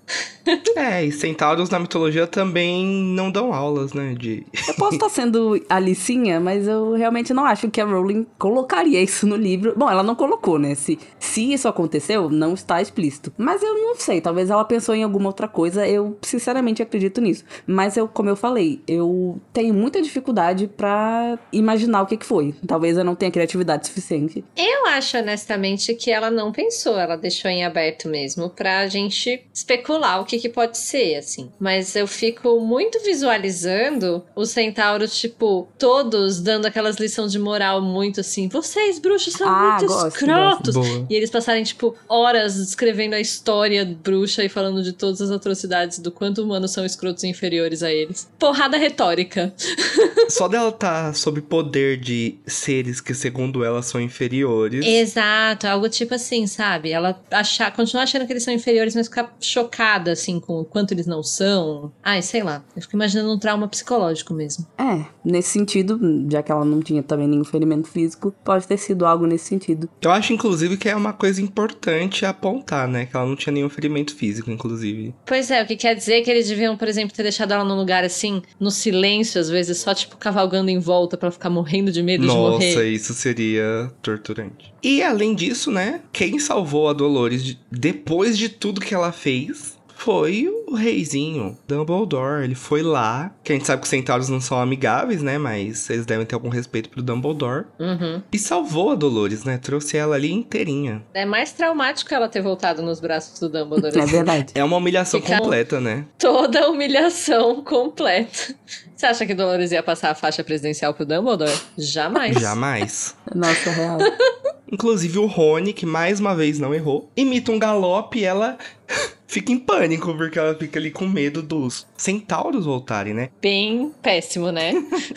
É, 0.75 1.05
e 1.05 1.11
centauros 1.11 1.69
na 1.69 1.79
mitologia 1.79 2.27
também 2.27 2.85
não 2.85 3.31
dão 3.31 3.53
aulas, 3.53 3.93
né? 3.93 4.13
De. 4.17 4.45
Eu 4.67 4.73
posso 4.75 4.95
estar 4.95 5.09
sendo 5.09 5.63
alicinha, 5.69 6.39
mas 6.39 6.67
eu 6.67 6.93
realmente 6.93 7.33
não 7.33 7.45
acho 7.45 7.69
que 7.69 7.79
a 7.79 7.85
Rowling 7.85 8.25
colocaria 8.37 9.01
isso 9.01 9.25
no 9.25 9.35
livro. 9.35 9.73
Bom, 9.77 9.89
ela 9.89 10.03
não 10.03 10.15
colocou, 10.15 10.59
né? 10.59 10.75
Se, 10.75 10.99
se 11.19 11.53
isso 11.53 11.67
aconteceu, 11.67 12.29
não 12.29 12.53
está 12.53 12.81
explícito. 12.81 13.31
Mas 13.37 13.61
eu 13.63 13.73
não 13.75 13.95
sei, 13.95 14.19
talvez 14.19 14.49
ela 14.49 14.65
pensou 14.65 14.95
em 14.95 15.03
alguma 15.03 15.27
outra 15.27 15.47
coisa. 15.47 15.87
Eu 15.87 16.17
sinceramente 16.21 16.81
acredito 16.81 17.21
nisso. 17.21 17.45
Mas 17.65 17.95
eu, 17.95 18.07
como 18.07 18.29
eu 18.29 18.35
falei, 18.35 18.81
eu 18.87 19.39
tenho 19.53 19.73
muita 19.73 20.01
dificuldade 20.01 20.67
pra 20.67 21.39
imaginar 21.51 22.01
o 22.01 22.05
que, 22.05 22.17
que 22.17 22.25
foi. 22.25 22.53
Talvez 22.67 22.97
eu 22.97 23.03
não 23.03 23.15
tenha 23.15 23.31
criatividade 23.31 23.87
suficiente. 23.87 24.43
Eu 24.57 24.87
acho, 24.87 25.17
honestamente, 25.17 25.93
que 25.95 26.11
ela 26.11 26.29
não 26.29 26.51
pensou. 26.51 26.97
Ela 26.99 27.15
deixou 27.15 27.49
em 27.49 27.63
aberto 27.63 28.07
mesmo 28.09 28.49
pra 28.49 28.87
gente 28.87 29.22
especular 29.53 30.21
o 30.21 30.25
que, 30.25 30.37
que 30.39 30.49
pode 30.49 30.77
ser, 30.77 31.15
assim. 31.15 31.51
Mas 31.59 31.95
eu 31.95 32.07
fico 32.07 32.59
muito 32.59 32.99
visualizando 33.03 34.23
os 34.35 34.49
centauros, 34.49 35.17
tipo, 35.19 35.67
todos 35.77 36.39
dando 36.39 36.65
aquelas 36.65 36.97
lições 36.97 37.31
de 37.31 37.39
moral 37.39 37.81
muito 37.81 38.19
assim. 38.21 38.47
Vocês, 38.47 38.99
bruxos, 38.99 39.33
são 39.33 39.47
Ah, 39.47 39.77
muito 39.79 39.87
gosto, 39.87 40.07
escrotos. 40.15 40.73
Boa. 40.75 41.07
E 41.09 41.15
eles 41.15 41.29
passarem, 41.29 41.63
tipo, 41.63 41.95
horas 42.07 42.55
descrevendo 42.55 43.15
a 43.15 43.19
história 43.19 43.85
bruxa 43.85 44.43
e 44.43 44.49
falando 44.49 44.83
de 44.83 44.93
todas 44.93 45.21
as 45.21 45.31
atrocidades 45.31 45.99
do 45.99 46.11
quanto 46.11 46.41
humanos 46.43 46.71
são 46.71 46.85
escrotos 46.85 47.23
e 47.23 47.27
inferiores 47.27 47.83
a 47.83 47.91
eles. 47.91 48.29
Porrada 48.39 48.77
retórica. 48.77 49.53
Só 50.29 50.47
dela 50.47 50.71
tá 50.71 51.13
sob 51.13 51.41
poder 51.41 51.97
de 51.99 52.35
seres 52.45 53.01
que, 53.01 53.13
segundo 53.13 53.63
ela, 53.63 53.81
são 53.81 53.99
inferiores. 54.01 54.85
Exato, 54.85 55.67
algo 55.67 55.89
tipo 55.89 56.13
assim, 56.15 56.47
sabe? 56.47 56.91
Ela 56.91 57.19
achar, 57.31 57.71
continuar 57.73 58.03
achando 58.03 58.25
que 58.25 58.33
eles 58.33 58.43
são 58.43 58.53
inferiores, 58.53 58.95
mas 58.95 59.07
ficar 59.13 59.35
chocada, 59.39 60.11
assim, 60.11 60.39
com 60.39 60.61
o 60.61 60.65
quanto 60.65 60.93
eles 60.93 61.05
não 61.05 61.21
são. 61.21 61.91
Ai, 62.03 62.21
sei 62.21 62.41
lá. 62.43 62.63
Eu 62.75 62.81
fico 62.81 62.95
imaginando 62.95 63.31
um 63.31 63.37
trauma 63.39 63.67
psicológico 63.67 64.33
mesmo. 64.33 64.65
É, 64.77 65.05
nesse 65.23 65.49
sentido, 65.49 65.99
já 66.29 66.41
que 66.41 66.51
ela 66.51 66.65
não 66.65 66.81
tinha 66.81 67.03
também 67.03 67.27
nenhum 67.27 67.43
ferimento 67.43 67.87
físico, 67.87 68.33
pode 68.43 68.67
ter 68.67 68.77
sido 68.77 69.05
algo 69.05 69.25
nesse 69.25 69.45
sentido. 69.45 69.87
Eu 70.01 70.11
acho, 70.11 70.33
inclusive, 70.33 70.77
que 70.77 70.89
é 70.89 70.95
uma 70.95 71.13
coisa 71.13 71.41
importante 71.41 72.25
apontar, 72.25 72.87
né? 72.87 73.05
Que 73.05 73.15
ela 73.15 73.25
não 73.25 73.35
tinha 73.35 73.53
nenhum 73.53 73.69
ferimento 73.69 74.15
físico, 74.15 74.49
inclusive. 74.49 75.13
Pois 75.25 75.51
é, 75.51 75.61
o 75.61 75.65
que 75.65 75.75
quer 75.75 75.95
dizer 75.95 76.21
que 76.21 76.31
eles 76.31 76.47
deviam, 76.47 76.75
por 76.75 76.87
exemplo, 76.87 77.15
ter 77.15 77.23
deixado 77.23 77.53
ela 77.53 77.63
num 77.63 77.75
lugar 77.75 78.03
assim, 78.03 78.41
no 78.59 78.71
silêncio, 78.71 79.39
às 79.39 79.49
vezes, 79.49 79.77
só, 79.77 79.93
tipo, 79.93 80.17
cavalgando 80.17 80.69
em 80.69 80.79
volta 80.79 81.17
pra 81.17 81.31
ficar 81.31 81.49
morrendo 81.49 81.91
de 81.91 82.01
medo 82.01 82.21
de 82.21 82.27
Nossa, 82.27 82.51
morrer. 82.51 82.89
isso 82.89 83.13
seria 83.13 83.91
torturante. 84.01 84.72
E 84.83 85.01
além 85.01 85.33
disso, 85.33 85.71
né? 85.71 86.01
Quem 86.11 86.37
salvou 86.39 86.89
a 86.89 86.93
Dolores 86.93 87.43
de- 87.43 87.57
depois 87.71 88.37
de 88.37 88.49
tudo 88.49 88.81
que 88.81 88.93
ela 88.93 89.11
fez 89.13 89.77
foi 89.95 90.47
o 90.62 90.62
reizinho, 90.75 91.57
Dumbledore. 91.67 92.43
Ele 92.43 92.55
foi 92.55 92.81
lá, 92.81 93.33
que 93.43 93.51
a 93.51 93.55
gente 93.55 93.65
sabe 93.67 93.81
que 93.81 93.85
os 93.85 93.89
centauros 93.89 94.29
não 94.29 94.39
são 94.41 94.59
amigáveis, 94.59 95.21
né? 95.21 95.37
Mas 95.37 95.89
eles 95.89 96.05
devem 96.05 96.25
ter 96.25 96.35
algum 96.35 96.49
respeito 96.49 96.89
pro 96.89 97.01
Dumbledore. 97.01 97.65
Uhum. 97.79 98.21
E 98.31 98.37
salvou 98.39 98.91
a 98.91 98.95
Dolores, 98.95 99.43
né? 99.43 99.57
Trouxe 99.57 99.97
ela 99.97 100.15
ali 100.15 100.31
inteirinha. 100.31 101.03
É 101.13 101.25
mais 101.25 101.51
traumático 101.51 102.13
ela 102.13 102.27
ter 102.27 102.41
voltado 102.41 102.81
nos 102.81 102.99
braços 102.99 103.39
do 103.39 103.49
Dumbledore. 103.49 103.97
É 103.99 104.05
verdade. 104.05 104.53
É 104.55 104.63
uma 104.63 104.77
humilhação 104.77 105.21
Fica- 105.21 105.37
completa, 105.39 105.79
né? 105.79 106.05
Toda 106.17 106.69
humilhação 106.69 107.63
completa. 107.63 108.55
Você 108.95 109.05
acha 109.05 109.25
que 109.25 109.33
Dolores 109.33 109.71
ia 109.71 109.83
passar 109.83 110.11
a 110.11 110.15
faixa 110.15 110.43
presidencial 110.43 110.93
pro 110.93 111.05
Dumbledore? 111.05 111.51
Jamais. 111.77 112.37
Jamais. 112.39 113.15
Nossa, 113.35 113.69
real. 113.71 113.97
Inclusive 114.71 115.19
o 115.19 115.27
Rony, 115.27 115.71
que 115.71 115.85
mais 115.85 116.19
uma 116.19 116.33
vez 116.35 116.57
não 116.57 116.73
errou, 116.73 117.11
imita 117.15 117.51
um 117.51 117.59
galope 117.59 118.19
e 118.19 118.23
ela 118.23 118.57
fica 119.27 119.51
em 119.51 119.59
pânico, 119.59 120.15
porque 120.15 120.39
ela 120.39 120.55
fica 120.63 120.79
ali 120.79 120.91
com 120.91 121.05
medo 121.07 121.41
dos 121.41 121.85
centauros 121.97 122.65
voltarem, 122.65 123.13
né? 123.13 123.29
Bem 123.41 123.91
péssimo, 124.01 124.51
né? 124.51 124.73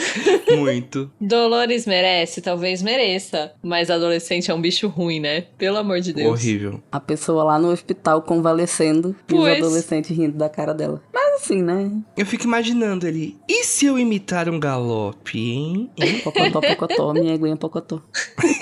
Muito. 0.56 1.10
Dolores 1.20 1.86
merece, 1.86 2.40
talvez 2.40 2.82
mereça. 2.82 3.52
Mas 3.62 3.90
adolescente 3.90 4.50
é 4.50 4.54
um 4.54 4.60
bicho 4.60 4.88
ruim, 4.88 5.20
né? 5.20 5.42
Pelo 5.56 5.76
amor 5.78 6.00
de 6.00 6.12
Deus. 6.12 6.28
Horrível. 6.28 6.80
A 6.90 7.00
pessoa 7.00 7.44
lá 7.44 7.58
no 7.58 7.70
hospital 7.70 8.22
convalescendo 8.22 9.14
e 9.28 9.34
os 9.34 9.40
Pois. 9.40 9.58
adolescentes 9.58 10.16
rindo 10.16 10.36
da 10.36 10.48
cara 10.48 10.72
dela. 10.72 11.02
Mas 11.12 11.25
assim, 11.36 11.62
né? 11.62 11.90
Eu 12.16 12.26
fico 12.26 12.44
imaginando 12.44 13.06
ele. 13.06 13.36
E 13.48 13.64
se 13.64 13.86
eu 13.86 13.98
imitar 13.98 14.48
um 14.48 14.58
galope, 14.58 15.38
hein? 15.38 15.90
Hein? 15.96 16.20
Pocotó, 16.20 16.60
pocotó, 16.60 17.12
minha 17.14 17.34
aguinha 17.34 17.56
pocotó. 17.56 18.02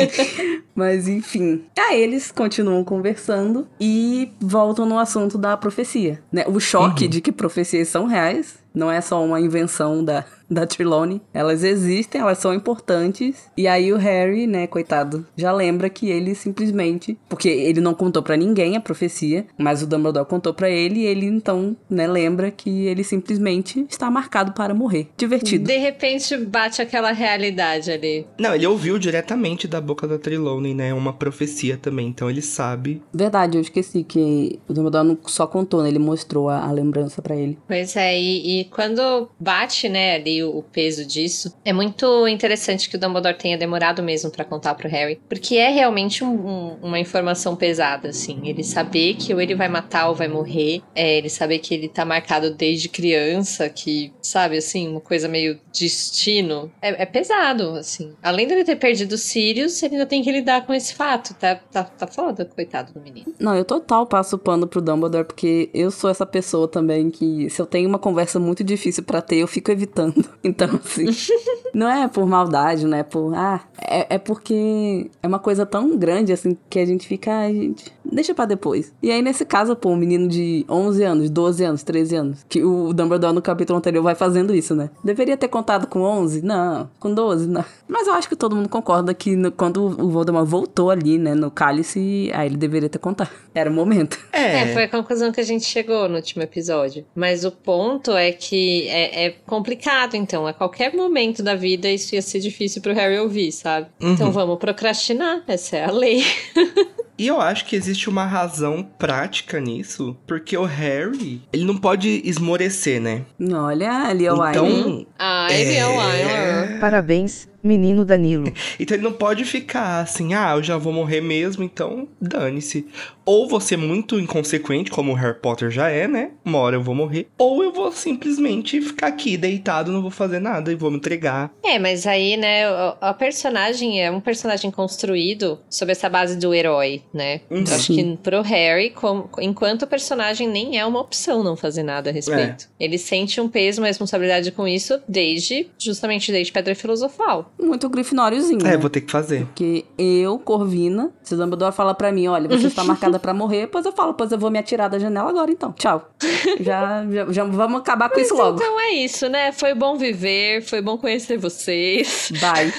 Mas 0.75 1.09
enfim. 1.09 1.65
Aí 1.79 2.01
eles 2.01 2.31
continuam 2.31 2.83
conversando 2.85 3.67
e 3.81 4.33
voltam 4.41 4.85
no 4.85 4.99
assunto 4.99 5.39
da 5.39 5.57
profecia. 5.57 6.23
Né? 6.33 6.45
O 6.49 6.59
choque 6.59 7.07
de 7.07 7.21
que 7.21 7.33
profecias 7.33 7.89
são 7.89 8.07
reais. 8.07 8.63
Não 8.75 8.91
é 8.91 9.01
só 9.01 9.25
uma 9.25 9.41
invenção 9.41 10.05
da, 10.05 10.25
da 10.55 10.67
Trelawney. 10.67 11.21
Elas 11.33 11.65
existem, 11.65 12.21
elas 12.21 12.39
são 12.39 12.55
importantes. 12.55 13.51
E 13.57 13.67
aí 13.67 13.93
o 13.93 13.97
Harry, 13.97 14.47
né, 14.47 14.67
coitado, 14.67 15.27
já 15.37 15.53
lembra 15.53 15.91
que 15.91 16.09
ele 16.09 16.35
simplesmente... 16.35 17.19
Porque 17.29 17.49
ele 17.49 17.81
não 17.81 17.95
contou 17.95 18.23
pra 18.23 18.37
ninguém 18.37 18.77
a 18.77 18.81
profecia, 18.81 19.47
mas 19.59 19.83
o 19.83 19.87
Dumbledore 19.87 20.27
contou 20.27 20.55
pra 20.55 20.71
ele. 20.71 21.01
E 21.01 21.07
ele, 21.07 21.27
então, 21.27 21.77
né, 21.91 22.07
lembra 22.07 22.51
que 22.51 22.87
ele 22.87 23.03
simplesmente 23.03 23.85
está 23.91 24.11
marcado 24.11 24.53
para 24.53 24.73
morrer. 24.73 25.09
Divertido. 25.17 25.67
De 25.67 25.77
repente 25.77 26.37
bate 26.37 26.81
aquela 26.81 27.13
realidade 27.13 27.91
ali. 27.91 28.27
Não, 28.39 28.55
ele 28.55 28.67
ouviu 28.67 28.99
diretamente 28.99 29.67
da 29.67 29.81
boca 29.81 30.07
da 30.07 30.19
Trelawney, 30.19 30.75
né? 30.75 30.95
Uma 30.95 31.13
profecia 31.13 31.77
também, 31.77 32.09
então 32.09 32.31
ele 32.31 32.43
sabe. 32.43 33.03
Verdade, 33.13 33.57
eu 33.57 33.61
esqueci 33.61 34.05
que 34.05 34.61
o 34.69 34.73
Dumbledore 34.73 35.07
não 35.07 35.19
só 35.27 35.47
contou, 35.47 35.83
né? 35.83 35.89
Ele 35.89 35.99
mostrou 35.99 36.49
a, 36.49 36.65
a 36.65 36.71
lembrança 36.71 37.21
pra 37.21 37.35
ele. 37.35 37.59
Pois 37.67 37.97
é, 37.97 38.19
e, 38.19 38.61
e 38.61 38.65
quando 38.67 39.29
bate, 39.41 39.89
né, 39.89 40.17
ali 40.17 40.44
o, 40.45 40.59
o 40.59 40.63
peso 40.63 41.05
disso, 41.05 41.55
é 41.65 41.73
muito 41.73 42.29
interessante 42.29 42.89
que 42.89 42.97
o 42.97 43.01
Dumbledore 43.01 43.37
tenha 43.37 43.59
demorado 43.59 44.03
mesmo 44.03 44.31
pra 44.31 44.45
contar 44.45 44.75
pro 44.75 44.89
Harry, 44.89 45.19
porque 45.29 45.57
é 45.57 45.71
realmente 45.71 46.23
um- 46.23 46.47
um- 46.47 46.77
uma 46.83 46.99
informação 46.99 47.57
pesada, 47.57 48.09
assim. 48.09 48.41
Ele 48.45 48.63
saber 48.63 49.15
que 49.15 49.33
ou 49.35 49.41
ele 49.41 49.55
vai 49.55 49.69
matar 49.69 50.09
ou 50.09 50.15
vai 50.15 50.29
morrer, 50.29 50.83
é, 50.95 51.19
ele 51.19 51.29
saber 51.29 51.59
que 51.59 51.75
ele 51.75 51.89
tá 51.89 52.05
marcado 52.05 52.55
desde 52.55 52.89
criança, 52.89 53.69
que, 53.69 54.13
sabe, 54.23 54.57
assim, 54.59 54.89
uma 54.89 55.01
coisa 55.01 55.29
meio 55.29 55.59
destino, 55.73 56.71
é, 56.83 57.03
é 57.03 57.07
pesado, 57.07 57.71
assim. 57.71 58.13
Além 58.23 58.47
dele 58.47 58.65
ter 58.65 58.77
perdido 58.77 59.13
os 59.13 59.23
Sirius, 59.23 59.83
ele 59.83 59.95
ainda 59.95 60.07
tem 60.07 60.23
que 60.23 60.31
lidar 60.31 60.67
com 60.67 60.75
esse 60.75 60.95
fato, 60.95 61.35
tá, 61.35 61.55
tá, 61.57 61.85
tá 61.85 62.07
foda, 62.07 62.45
coitado 62.45 62.93
do 62.93 63.01
menino. 63.01 63.33
Não, 63.39 63.55
eu 63.57 63.65
total 63.65 64.07
passo 64.07 64.37
o 64.37 64.39
pano 64.39 64.67
pro 64.67 64.81
Dumbledore, 64.83 65.25
porque 65.27 65.71
eu 65.73 65.91
sou 65.91 66.11
essa 66.11 66.27
pessoa 66.27 66.69
também 66.69 67.11
que, 67.11 67.49
se 67.51 67.61
eu 67.61 67.67
tenho 67.67 67.89
uma 67.89 67.99
conversa 67.99 68.39
muito 68.39 68.63
difícil 68.65 69.03
pra 69.05 69.23
ter, 69.23 69.37
eu 69.37 69.47
fico 69.47 69.71
evitando. 69.71 70.24
Então, 70.43 70.69
assim, 70.77 71.07
não 71.75 71.89
é 71.89 72.09
por 72.09 72.27
maldade, 72.27 72.87
não 72.87 72.97
é 72.97 73.03
por. 73.03 73.35
Ah, 73.35 73.61
é, 73.81 74.15
é 74.15 74.19
porque 74.19 75.11
é 75.23 75.27
uma 75.27 75.39
coisa 75.39 75.67
tão 75.67 75.97
grande, 75.97 76.33
assim, 76.33 76.57
que 76.71 76.79
a 76.79 76.87
gente 76.87 77.07
fica. 77.07 77.31
Ai, 77.33 77.53
gente, 77.55 77.93
deixa 78.05 78.35
pra 78.35 78.45
depois. 78.47 78.93
E 79.03 79.11
aí, 79.11 79.21
nesse 79.21 79.45
caso, 79.45 79.75
pô, 79.77 79.91
um 79.91 79.97
menino 79.97 80.29
de 80.29 80.65
11 80.69 81.03
anos, 81.03 81.31
12 81.31 81.65
anos, 81.65 81.83
13 81.83 82.17
anos, 82.17 82.47
que 82.49 82.63
o 82.63 82.93
Dumbledore 82.93 83.35
no 83.35 83.43
capítulo 83.43 83.79
anterior 83.79 84.03
vai 84.03 84.15
fazendo 84.15 84.55
isso, 84.55 84.75
né? 84.75 84.91
Deveria 85.03 85.37
ter 85.37 85.49
contado 85.49 85.87
com 85.87 86.01
11? 86.03 86.43
Não. 86.43 86.89
Com 87.01 87.13
12? 87.13 87.49
Não. 87.49 87.65
Mas 87.89 88.07
eu 88.07 88.15
acho 88.15 88.29
que 88.29 88.37
todo 88.37 88.55
mundo 88.57 88.69
concorda 88.69 89.13
que 89.13 89.35
no- 89.37 89.51
quando 89.53 89.85
o 89.85 90.11
Voldemort 90.11 90.47
voltou 90.47 90.91
ali, 90.91 91.19
né, 91.19 91.35
no 91.35 91.51
cálice, 91.51 92.31
aí 92.33 92.47
ele 92.49 92.57
deveria 92.57 92.89
ter 92.89 92.99
contado. 92.99 93.31
Era 93.55 93.71
o 93.71 93.73
momento. 93.75 94.19
É, 94.33 94.45
É, 94.63 94.73
foi 94.73 94.85
a 94.85 94.89
conclusão 94.89 95.33
que 95.33 95.41
a 95.41 95.45
gente 95.45 95.65
chegou 95.65 96.09
no 96.09 96.17
último 96.17 96.43
episódio. 96.43 97.05
Mas 97.15 97.45
o 97.45 97.51
ponto 97.51 98.13
é 98.13 98.31
que 98.33 98.87
é, 98.89 99.27
é 99.27 99.31
complicado, 99.47 100.15
então. 100.15 100.47
A 100.47 100.53
qualquer 100.53 100.95
momento 100.95 101.43
da 101.43 101.55
vida 101.55 101.64
isso 101.67 102.15
ia 102.15 102.23
ser 102.23 102.41
difícil 102.41 102.83
pro 102.83 102.95
Harry 102.95 103.19
ouvir, 103.19 103.53
sabe? 103.53 103.87
Então 104.01 104.31
vamos 104.31 104.59
procrastinar. 104.59 105.43
Essa 105.47 105.77
é 105.77 105.85
a 105.85 105.91
lei. 105.91 106.23
E 107.17 107.29
eu 107.29 107.41
acho 107.41 107.67
que 107.67 107.77
existe 107.77 108.09
uma 108.09 108.25
razão 108.25 108.83
prática 108.83 109.61
nisso, 109.61 110.17
porque 110.27 110.57
o 110.57 110.65
Harry, 110.65 111.41
ele 111.53 111.65
não 111.65 111.77
pode 111.77 112.21
esmorecer, 112.25 113.01
né? 113.01 113.23
Olha 113.53 114.09
ali, 114.09 114.29
o 114.29 114.37
Wiley. 114.37 114.51
Então, 114.51 115.07
Ai, 115.17 115.65
meu 115.65 115.91
Wyler. 115.91 116.81
Parabéns, 116.81 117.49
menino 117.63 118.05
Danilo. 118.05 118.53
então 118.81 118.97
ele 118.97 119.05
não 119.05 119.13
pode 119.13 119.45
ficar 119.45 120.01
assim, 120.01 120.35
ah, 120.35 120.55
eu 120.57 120.63
já 120.63 120.77
vou 120.77 120.93
morrer 120.93 121.21
mesmo, 121.21 121.63
então 121.63 122.09
dane-se. 122.21 122.85
Ou 123.27 123.49
você 123.49 123.77
muito 123.77 124.19
inconsequente, 124.21 124.91
como 124.91 125.13
o 125.13 125.15
Harry 125.15 125.39
Potter 125.39 125.71
já 125.71 125.89
é, 125.89 126.07
né? 126.07 126.31
Uma 126.45 126.59
hora 126.59 126.77
eu 126.77 126.83
vou 126.83 126.95
morrer. 126.95 127.29
Ou 127.39 127.63
eu 127.63 127.73
vou 127.73 127.91
simplesmente 127.93 128.81
ficar 128.81 129.09
aqui 129.09 129.37
deitado, 129.37 129.91
não 129.93 130.03
vou 130.03 130.11
fazer 130.11 130.41
nada 130.41 130.71
e 130.71 130.75
vou 130.75 130.91
me 130.91 130.97
entregar. 130.97 131.51
É, 131.65 131.79
mas 131.79 132.07
aí, 132.07 132.37
né, 132.37 132.65
a 133.01 133.15
personagem 133.15 134.03
é 134.03 134.11
um 134.11 134.21
personagem 134.21 134.71
construído 134.71 135.59
sob 135.71 135.91
essa 135.93 136.09
base 136.09 136.37
do 136.37 136.55
herói, 136.55 137.03
né? 137.13 137.41
Uhum. 137.51 137.65
Eu 137.67 137.75
acho 137.75 137.95
que 137.95 138.19
pro 138.23 138.43
Harry, 138.43 138.91
como- 138.91 139.29
enquanto 139.41 139.87
personagem, 139.87 140.49
nem 140.49 140.79
é 140.79 140.85
uma 140.87 141.01
opção 141.01 141.43
não 141.43 141.57
fazer 141.57 141.83
nada 141.83 142.11
a 142.11 142.13
respeito. 142.13 142.69
Ele 142.79 142.99
sente 142.99 143.41
um 143.41 143.49
peso, 143.49 143.81
uma 143.81 143.87
responsabilidade 143.87 144.51
com 144.53 144.67
isso 144.69 145.01
desde, 145.09 145.69
justamente 145.79 146.31
desde 146.31 146.53
Pedra 146.53 146.75
Filosofal. 146.75 147.53
Muito 147.61 147.89
grifinóriozinho. 147.89 148.61
É, 148.67 148.71
né? 148.73 148.77
vou 148.77 148.91
ter 148.91 149.01
que 149.01 149.11
fazer. 149.11 149.47
Porque 149.47 149.85
eu, 149.99 150.39
Corvina, 150.39 151.11
se 151.23 151.35
o 151.35 151.37
Dumbledore 151.37 151.75
fala 151.75 151.95
pra 151.95 152.13
mim, 152.13 152.27
olha, 152.27 152.49
você 152.49 152.67
está 152.69 152.85
marcada 153.15 153.19
pra 153.19 153.35
morrer, 153.35 153.69
pois 153.69 153.85
eu 153.87 153.93
falo, 153.93 154.15
pois 154.15 154.31
eu 154.33 154.39
vou 154.39 154.51
me 154.51 154.59
atirar 154.59 154.89
da 154.89 154.99
janela 154.99 155.31
agora 155.31 155.51
então. 155.51 155.73
Tchau. 155.73 156.11
já, 156.61 157.07
já, 157.11 157.33
já 157.33 157.45
vamos 157.45 157.81
acabar 157.81 158.11
com 158.11 158.21
isso 158.21 158.35
logo. 158.35 158.57
Então 158.57 158.81
é 158.81 158.91
isso, 158.91 159.29
né? 159.29 159.53
Foi 159.53 159.75
bom 159.75 159.97
viver, 159.97 160.63
foi 160.63 160.81
bom 160.81 160.99
conhecer 160.99 161.37
vocês. 161.37 162.33
Bye. 162.41 162.73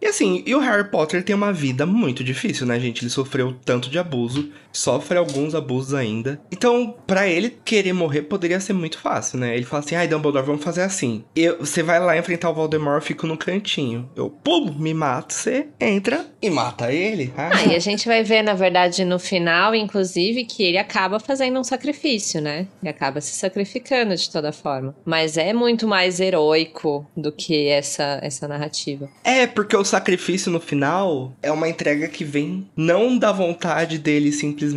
E 0.00 0.06
assim, 0.06 0.42
e 0.46 0.54
o 0.54 0.60
Harry 0.60 0.88
Potter 0.90 1.24
tem 1.24 1.34
uma 1.34 1.52
vida 1.52 1.84
muito 1.84 2.22
difícil, 2.22 2.66
né, 2.66 2.78
gente? 2.78 3.02
Ele 3.02 3.10
sofreu 3.10 3.56
tanto 3.64 3.90
de 3.90 3.98
abuso, 3.98 4.50
sofre 4.78 5.18
alguns 5.18 5.54
abusos 5.54 5.94
ainda. 5.94 6.40
Então, 6.52 6.94
pra 7.06 7.26
ele 7.28 7.58
querer 7.64 7.92
morrer 7.92 8.22
poderia 8.22 8.60
ser 8.60 8.72
muito 8.72 8.98
fácil, 8.98 9.38
né? 9.38 9.54
Ele 9.54 9.64
fala 9.64 9.82
assim: 9.82 9.94
ai, 9.96 10.06
Dumbledore, 10.08 10.46
vamos 10.46 10.62
fazer 10.62 10.82
assim. 10.82 11.24
Eu, 11.34 11.58
você 11.58 11.82
vai 11.82 11.98
lá 12.00 12.16
enfrentar 12.16 12.50
o 12.50 12.54
Voldemort, 12.54 12.96
eu 12.96 13.02
fico 13.02 13.26
no 13.26 13.36
cantinho. 13.36 14.08
Eu, 14.14 14.30
pum, 14.30 14.72
me 14.78 14.94
mato, 14.94 15.34
você 15.34 15.68
entra 15.80 16.26
e 16.40 16.48
mata 16.50 16.92
ele. 16.92 17.32
Ah, 17.36 17.50
Ah, 17.52 17.66
e 17.66 17.74
a 17.74 17.78
gente 17.78 18.06
vai 18.06 18.22
ver, 18.22 18.42
na 18.42 18.54
verdade, 18.54 19.04
no 19.04 19.18
final, 19.18 19.74
inclusive, 19.74 20.44
que 20.44 20.62
ele 20.62 20.78
acaba 20.78 21.18
fazendo 21.18 21.58
um 21.58 21.64
sacrifício, 21.64 22.40
né? 22.40 22.66
Ele 22.82 22.90
acaba 22.90 23.20
se 23.20 23.34
sacrificando 23.34 24.14
de 24.14 24.30
toda 24.30 24.52
forma. 24.52 24.94
Mas 25.04 25.36
é 25.36 25.52
muito 25.52 25.88
mais 25.88 26.20
heróico 26.20 27.06
do 27.16 27.32
que 27.32 27.66
essa, 27.68 28.18
essa 28.22 28.46
narrativa. 28.46 29.08
É, 29.24 29.46
porque 29.46 29.76
o 29.76 29.84
sacrifício 29.84 30.52
no 30.52 30.60
final 30.60 31.32
é 31.42 31.50
uma 31.50 31.68
entrega 31.68 32.06
que 32.08 32.24
vem 32.24 32.68
não 32.76 33.18
da 33.18 33.32
vontade 33.32 33.98
dele 33.98 34.30
simplesmente 34.30 34.67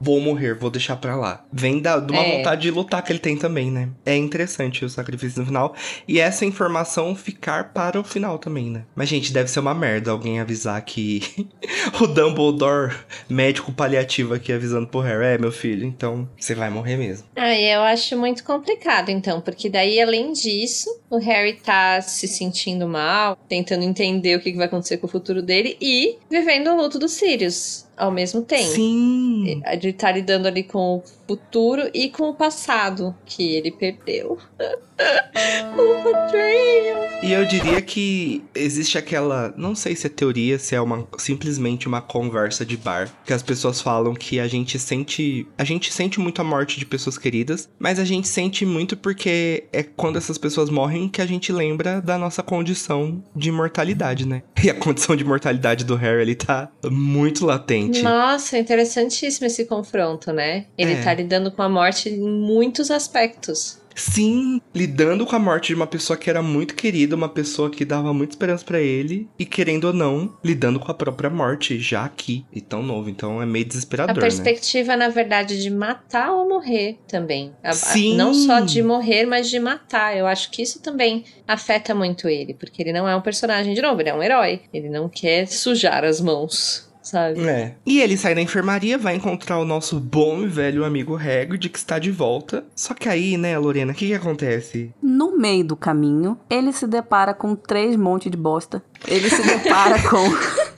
vou 0.00 0.20
morrer, 0.20 0.54
vou 0.54 0.70
deixar 0.70 0.96
pra 0.96 1.16
lá. 1.16 1.44
Vem 1.52 1.80
da, 1.80 1.98
de 1.98 2.12
uma 2.12 2.22
É. 2.22 2.36
vontade 2.36 2.62
de 2.62 2.70
lutar 2.70 3.02
que 3.02 3.12
ele 3.12 3.18
tem 3.18 3.36
também, 3.36 3.70
né? 3.70 3.88
É 4.04 4.16
interessante 4.16 4.84
o 4.84 4.88
sacrifício 4.88 5.40
no 5.40 5.46
final. 5.46 5.74
E 6.06 6.18
essa 6.20 6.44
informação 6.44 7.14
ficar 7.14 7.72
para 7.72 8.00
o 8.00 8.04
final 8.04 8.38
também, 8.38 8.70
né? 8.70 8.84
Mas, 8.94 9.08
gente, 9.08 9.32
deve 9.32 9.50
ser 9.50 9.60
uma 9.60 9.74
merda 9.74 10.10
alguém 10.10 10.40
avisar 10.40 10.80
que 10.84 11.22
o 12.00 12.06
Dumbledore, 12.06 12.94
médico 13.28 13.72
paliativo 13.72 14.34
aqui, 14.34 14.52
avisando 14.52 14.86
pro 14.86 15.00
Harry, 15.00 15.24
é, 15.24 15.38
meu 15.38 15.52
filho, 15.52 15.84
então 15.84 16.28
você 16.38 16.54
vai 16.54 16.70
morrer 16.70 16.96
mesmo. 16.96 17.26
Ah, 17.36 17.58
eu 17.58 17.80
acho 17.82 18.16
muito 18.16 18.44
complicado, 18.44 19.10
então, 19.10 19.40
porque 19.40 19.68
daí, 19.68 20.00
além 20.00 20.32
disso, 20.32 20.88
o 21.10 21.18
Harry 21.18 21.54
tá 21.54 22.00
se 22.00 22.26
sentindo 22.28 22.88
mal, 22.88 23.36
tentando 23.48 23.82
entender 23.84 24.36
o 24.36 24.40
que 24.40 24.50
que 24.50 24.56
vai 24.56 24.66
acontecer 24.66 24.96
com 24.98 25.06
o 25.06 25.10
futuro 25.10 25.42
dele 25.42 25.76
e 25.80 26.18
vivendo 26.30 26.68
o 26.70 26.76
luto 26.76 26.98
dos 26.98 27.12
Sirius 27.12 27.85
ao 27.96 28.10
mesmo 28.10 28.42
tempo. 28.42 28.70
Sim. 28.70 29.62
Ele 29.64 29.92
tá 29.92 30.12
lidando 30.12 30.46
ali 30.46 30.62
com 30.62 31.02
futuro 31.26 31.90
e 31.92 32.08
com 32.10 32.28
o 32.30 32.34
passado 32.34 33.14
que 33.24 33.54
ele 33.54 33.70
perdeu. 33.70 34.38
o 35.76 36.02
Patreon. 36.02 37.06
E 37.22 37.32
eu 37.32 37.44
diria 37.44 37.80
que 37.82 38.42
existe 38.54 38.96
aquela, 38.98 39.52
não 39.56 39.74
sei 39.74 39.96
se 39.96 40.06
é 40.06 40.10
teoria, 40.10 40.58
se 40.58 40.74
é 40.74 40.80
uma 40.80 41.06
simplesmente 41.18 41.86
uma 41.88 42.00
conversa 42.00 42.64
de 42.64 42.76
bar, 42.76 43.10
que 43.24 43.32
as 43.32 43.42
pessoas 43.42 43.80
falam 43.80 44.14
que 44.14 44.38
a 44.38 44.46
gente 44.46 44.78
sente, 44.78 45.46
a 45.58 45.64
gente 45.64 45.92
sente 45.92 46.20
muito 46.20 46.40
a 46.40 46.44
morte 46.44 46.78
de 46.78 46.86
pessoas 46.86 47.18
queridas, 47.18 47.68
mas 47.78 47.98
a 47.98 48.04
gente 48.04 48.28
sente 48.28 48.64
muito 48.64 48.96
porque 48.96 49.64
é 49.72 49.82
quando 49.82 50.16
essas 50.16 50.38
pessoas 50.38 50.70
morrem 50.70 51.08
que 51.08 51.20
a 51.20 51.26
gente 51.26 51.52
lembra 51.52 52.00
da 52.00 52.16
nossa 52.18 52.42
condição 52.42 53.22
de 53.34 53.48
imortalidade, 53.48 54.26
né? 54.26 54.42
E 54.66 54.70
a 54.70 54.74
condição 54.74 55.14
de 55.14 55.24
mortalidade 55.24 55.84
do 55.84 55.94
Harry 55.94 56.22
ele 56.22 56.34
tá 56.34 56.68
muito 56.90 57.46
latente. 57.46 58.02
Nossa, 58.02 58.58
interessantíssimo 58.58 59.46
esse 59.46 59.64
confronto, 59.64 60.32
né? 60.32 60.66
Ele 60.76 60.94
É. 60.94 61.02
tá 61.02 61.14
lidando 61.16 61.50
com 61.50 61.62
a 61.62 61.68
morte 61.68 62.08
em 62.08 62.20
muitos 62.20 62.90
aspectos. 62.90 63.84
Sim, 63.98 64.60
lidando 64.74 65.24
com 65.24 65.34
a 65.34 65.38
morte 65.38 65.68
de 65.68 65.74
uma 65.74 65.86
pessoa 65.86 66.18
que 66.18 66.28
era 66.28 66.42
muito 66.42 66.74
querida, 66.74 67.16
uma 67.16 67.30
pessoa 67.30 67.70
que 67.70 67.82
dava 67.82 68.12
muita 68.12 68.34
esperança 68.34 68.62
pra 68.62 68.78
ele, 68.78 69.26
e 69.38 69.46
querendo 69.46 69.84
ou 69.86 69.92
não, 69.94 70.36
lidando 70.44 70.78
com 70.78 70.90
a 70.90 70.94
própria 70.94 71.30
morte, 71.30 71.78
já 71.78 72.04
aqui, 72.04 72.44
e 72.52 72.60
tão 72.60 72.82
novo. 72.82 73.08
Então 73.08 73.40
é 73.40 73.46
meio 73.46 73.64
A 73.64 73.68
desesperador, 73.68 74.14
né? 74.16 74.20
perspectiva, 74.20 74.94
na 74.98 75.08
verdade, 75.08 75.62
de 75.62 75.70
matar 75.70 76.30
ou 76.30 76.46
morrer 76.46 76.98
também. 77.08 77.54
A- 77.64 77.70
a- 77.70 77.72
Sim. 77.72 78.14
Não 78.16 78.34
só 78.34 78.60
de 78.60 78.82
morrer, 78.82 79.24
mas 79.24 79.48
de 79.48 79.58
matar. 79.58 80.14
Eu 80.14 80.26
acho 80.26 80.50
que 80.50 80.60
isso 80.60 80.78
também 80.82 81.24
afeta 81.48 81.94
muito 81.94 82.28
ele, 82.28 82.52
porque 82.52 82.82
ele 82.82 82.92
não 82.92 83.08
é 83.08 83.16
um 83.16 83.22
personagem, 83.22 83.72
de 83.72 83.80
novo, 83.80 83.98
ele 84.02 84.10
é 84.10 84.14
um 84.14 84.22
herói. 84.22 84.60
Ele 84.74 84.90
não 84.90 85.08
quer 85.08 85.46
sujar 85.48 86.04
as 86.04 86.20
mãos, 86.20 86.85
sabe? 87.06 87.40
É. 87.46 87.74
E 87.86 88.00
ele 88.00 88.16
sai 88.16 88.34
da 88.34 88.40
enfermaria, 88.40 88.98
vai 88.98 89.14
encontrar 89.14 89.58
o 89.58 89.64
nosso 89.64 90.00
bom 90.00 90.42
e 90.42 90.46
velho 90.46 90.84
amigo 90.84 91.16
Hagrid, 91.16 91.68
que 91.68 91.78
está 91.78 91.98
de 91.98 92.10
volta. 92.10 92.64
Só 92.74 92.94
que 92.94 93.08
aí, 93.08 93.36
né, 93.36 93.56
Lorena, 93.56 93.92
o 93.92 93.94
que 93.94 94.08
que 94.08 94.14
acontece? 94.14 94.92
No 95.00 95.38
meio 95.38 95.64
do 95.64 95.76
caminho, 95.76 96.38
ele 96.50 96.72
se 96.72 96.86
depara 96.86 97.32
com 97.32 97.54
três 97.54 97.94
montes 97.96 98.30
de 98.30 98.36
bosta. 98.36 98.82
Ele 99.06 99.30
se 99.30 99.42
depara 99.42 99.96
com. 100.02 100.16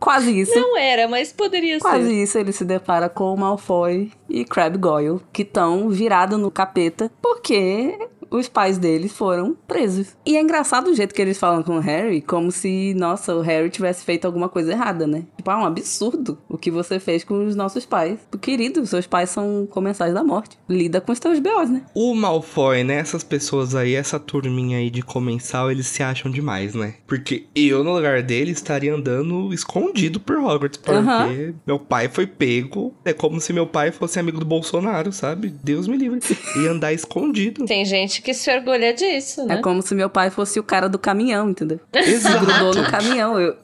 Quase 0.00 0.38
isso. 0.38 0.54
Não 0.54 0.78
era, 0.78 1.08
mas 1.08 1.32
poderia 1.32 1.78
Quase 1.80 2.06
ser. 2.06 2.22
isso, 2.22 2.38
ele 2.38 2.52
se 2.52 2.64
depara 2.64 3.08
com 3.08 3.36
Malfoy 3.36 4.10
e 4.28 4.44
Crab 4.44 4.78
Goyle, 4.78 5.20
que 5.32 5.42
estão 5.42 5.88
virados 5.90 6.38
no 6.38 6.50
capeta 6.50 7.10
porque 7.20 7.98
os 8.30 8.48
pais 8.48 8.78
deles 8.78 9.12
foram 9.12 9.56
presos. 9.66 10.16
E 10.24 10.36
é 10.36 10.40
engraçado 10.40 10.88
o 10.88 10.94
jeito 10.94 11.14
que 11.14 11.22
eles 11.22 11.38
falam 11.38 11.62
com 11.62 11.76
o 11.76 11.80
Harry, 11.80 12.20
como 12.20 12.50
se, 12.50 12.94
nossa, 12.94 13.34
o 13.34 13.40
Harry 13.40 13.70
tivesse 13.70 14.04
feito 14.04 14.26
alguma 14.26 14.48
coisa 14.48 14.72
errada, 14.72 15.06
né? 15.06 15.24
Tipo, 15.36 15.50
ah, 15.50 15.58
um 15.58 15.66
absurdo 15.66 16.38
o 16.48 16.58
que 16.58 16.70
você 16.70 16.98
fez 16.98 17.24
com 17.24 17.46
os 17.46 17.54
nossos 17.54 17.84
pais. 17.84 18.18
Querido, 18.40 18.84
seus 18.86 19.06
pais 19.06 19.30
são 19.30 19.66
comensais 19.70 20.14
da 20.14 20.24
morte. 20.24 20.58
Lida 20.68 21.00
com 21.00 21.12
os 21.12 21.18
teus 21.18 21.38
B.O.s, 21.38 21.70
né? 21.70 21.82
O 21.94 22.14
Malfoy, 22.14 22.84
né, 22.84 22.96
essas 22.96 23.22
pessoas 23.22 23.74
aí, 23.74 23.94
essa 23.94 24.18
turminha 24.18 24.78
aí 24.78 24.90
de 24.90 25.02
comensal, 25.02 25.70
eles 25.70 25.86
se 25.86 26.02
acham 26.02 26.30
demais, 26.30 26.74
né? 26.74 26.94
Porque 27.06 27.46
eu, 27.54 27.84
no 27.84 27.94
lugar 27.94 28.22
dele, 28.22 28.52
estaria 28.52 28.94
andando 28.94 29.52
escondido 29.52 30.20
por 30.20 30.36
Hogwarts, 30.36 30.78
porque 30.78 31.54
meu 31.66 31.78
pai 31.78 32.08
foi 32.08 32.26
pego. 32.26 32.94
É 33.04 33.12
como 33.12 33.40
se 33.40 33.52
meu 33.52 33.66
pai 33.66 33.90
fosse 33.90 34.18
amigo 34.18 34.38
do 34.38 34.46
Bolsonaro, 34.46 35.12
sabe? 35.12 35.48
Deus 35.62 35.86
me 35.86 35.96
livre. 35.96 36.18
E 36.58 36.66
andar 36.66 36.92
escondido. 36.92 37.66
Tem 37.66 37.84
gente 37.84 38.17
que 38.22 38.34
se 38.34 38.50
orgulha 38.54 38.92
disso, 38.92 39.44
né? 39.46 39.54
É 39.54 39.56
como 39.58 39.82
se 39.82 39.94
meu 39.94 40.10
pai 40.10 40.30
fosse 40.30 40.58
o 40.58 40.62
cara 40.62 40.88
do 40.88 40.98
caminhão, 40.98 41.50
entendeu? 41.50 41.80
Exato. 41.92 42.44
Grudou 42.44 42.74
no 42.74 42.90
caminhão. 42.90 43.40
Eu, 43.40 43.56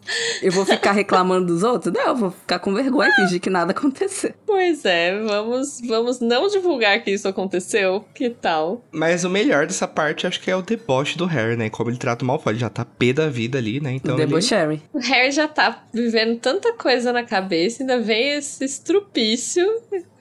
eu 0.42 0.52
vou 0.52 0.64
ficar 0.64 0.92
reclamando 0.92 1.46
dos 1.46 1.62
outros? 1.62 1.92
Não, 1.92 2.08
eu 2.08 2.16
vou 2.16 2.30
ficar 2.30 2.58
com 2.58 2.74
vergonha 2.74 3.10
e 3.10 3.12
fingir 3.12 3.40
que 3.40 3.50
nada 3.50 3.72
aconteceu. 3.72 4.32
Pois 4.46 4.84
é, 4.84 5.18
vamos, 5.22 5.80
vamos 5.86 6.20
não 6.20 6.48
divulgar 6.48 7.02
que 7.02 7.10
isso 7.10 7.26
aconteceu. 7.26 8.04
Que 8.14 8.30
tal? 8.30 8.84
Mas 8.92 9.24
o 9.24 9.30
melhor 9.30 9.66
dessa 9.66 9.88
parte, 9.88 10.26
acho 10.26 10.40
que 10.40 10.50
é 10.50 10.56
o 10.56 10.62
deboche 10.62 11.18
do 11.18 11.26
Harry, 11.26 11.56
né? 11.56 11.70
Como 11.70 11.90
ele 11.90 11.96
trata 11.96 12.24
o 12.24 12.26
Malfoy. 12.26 12.52
Ele 12.52 12.60
já 12.60 12.70
tá 12.70 12.84
pé 12.84 13.12
da 13.12 13.28
vida 13.28 13.58
ali, 13.58 13.80
né? 13.80 13.92
Então 13.92 14.14
o 14.14 14.18
ele... 14.18 14.26
debochery. 14.26 14.82
O 14.92 14.98
Harry 14.98 15.30
já 15.32 15.48
tá 15.48 15.84
vivendo 15.92 16.38
tanta 16.38 16.72
coisa 16.72 17.12
na 17.12 17.24
cabeça, 17.24 17.82
ainda 17.82 18.00
vem 18.00 18.34
esse 18.36 18.64
estrupício. 18.64 19.64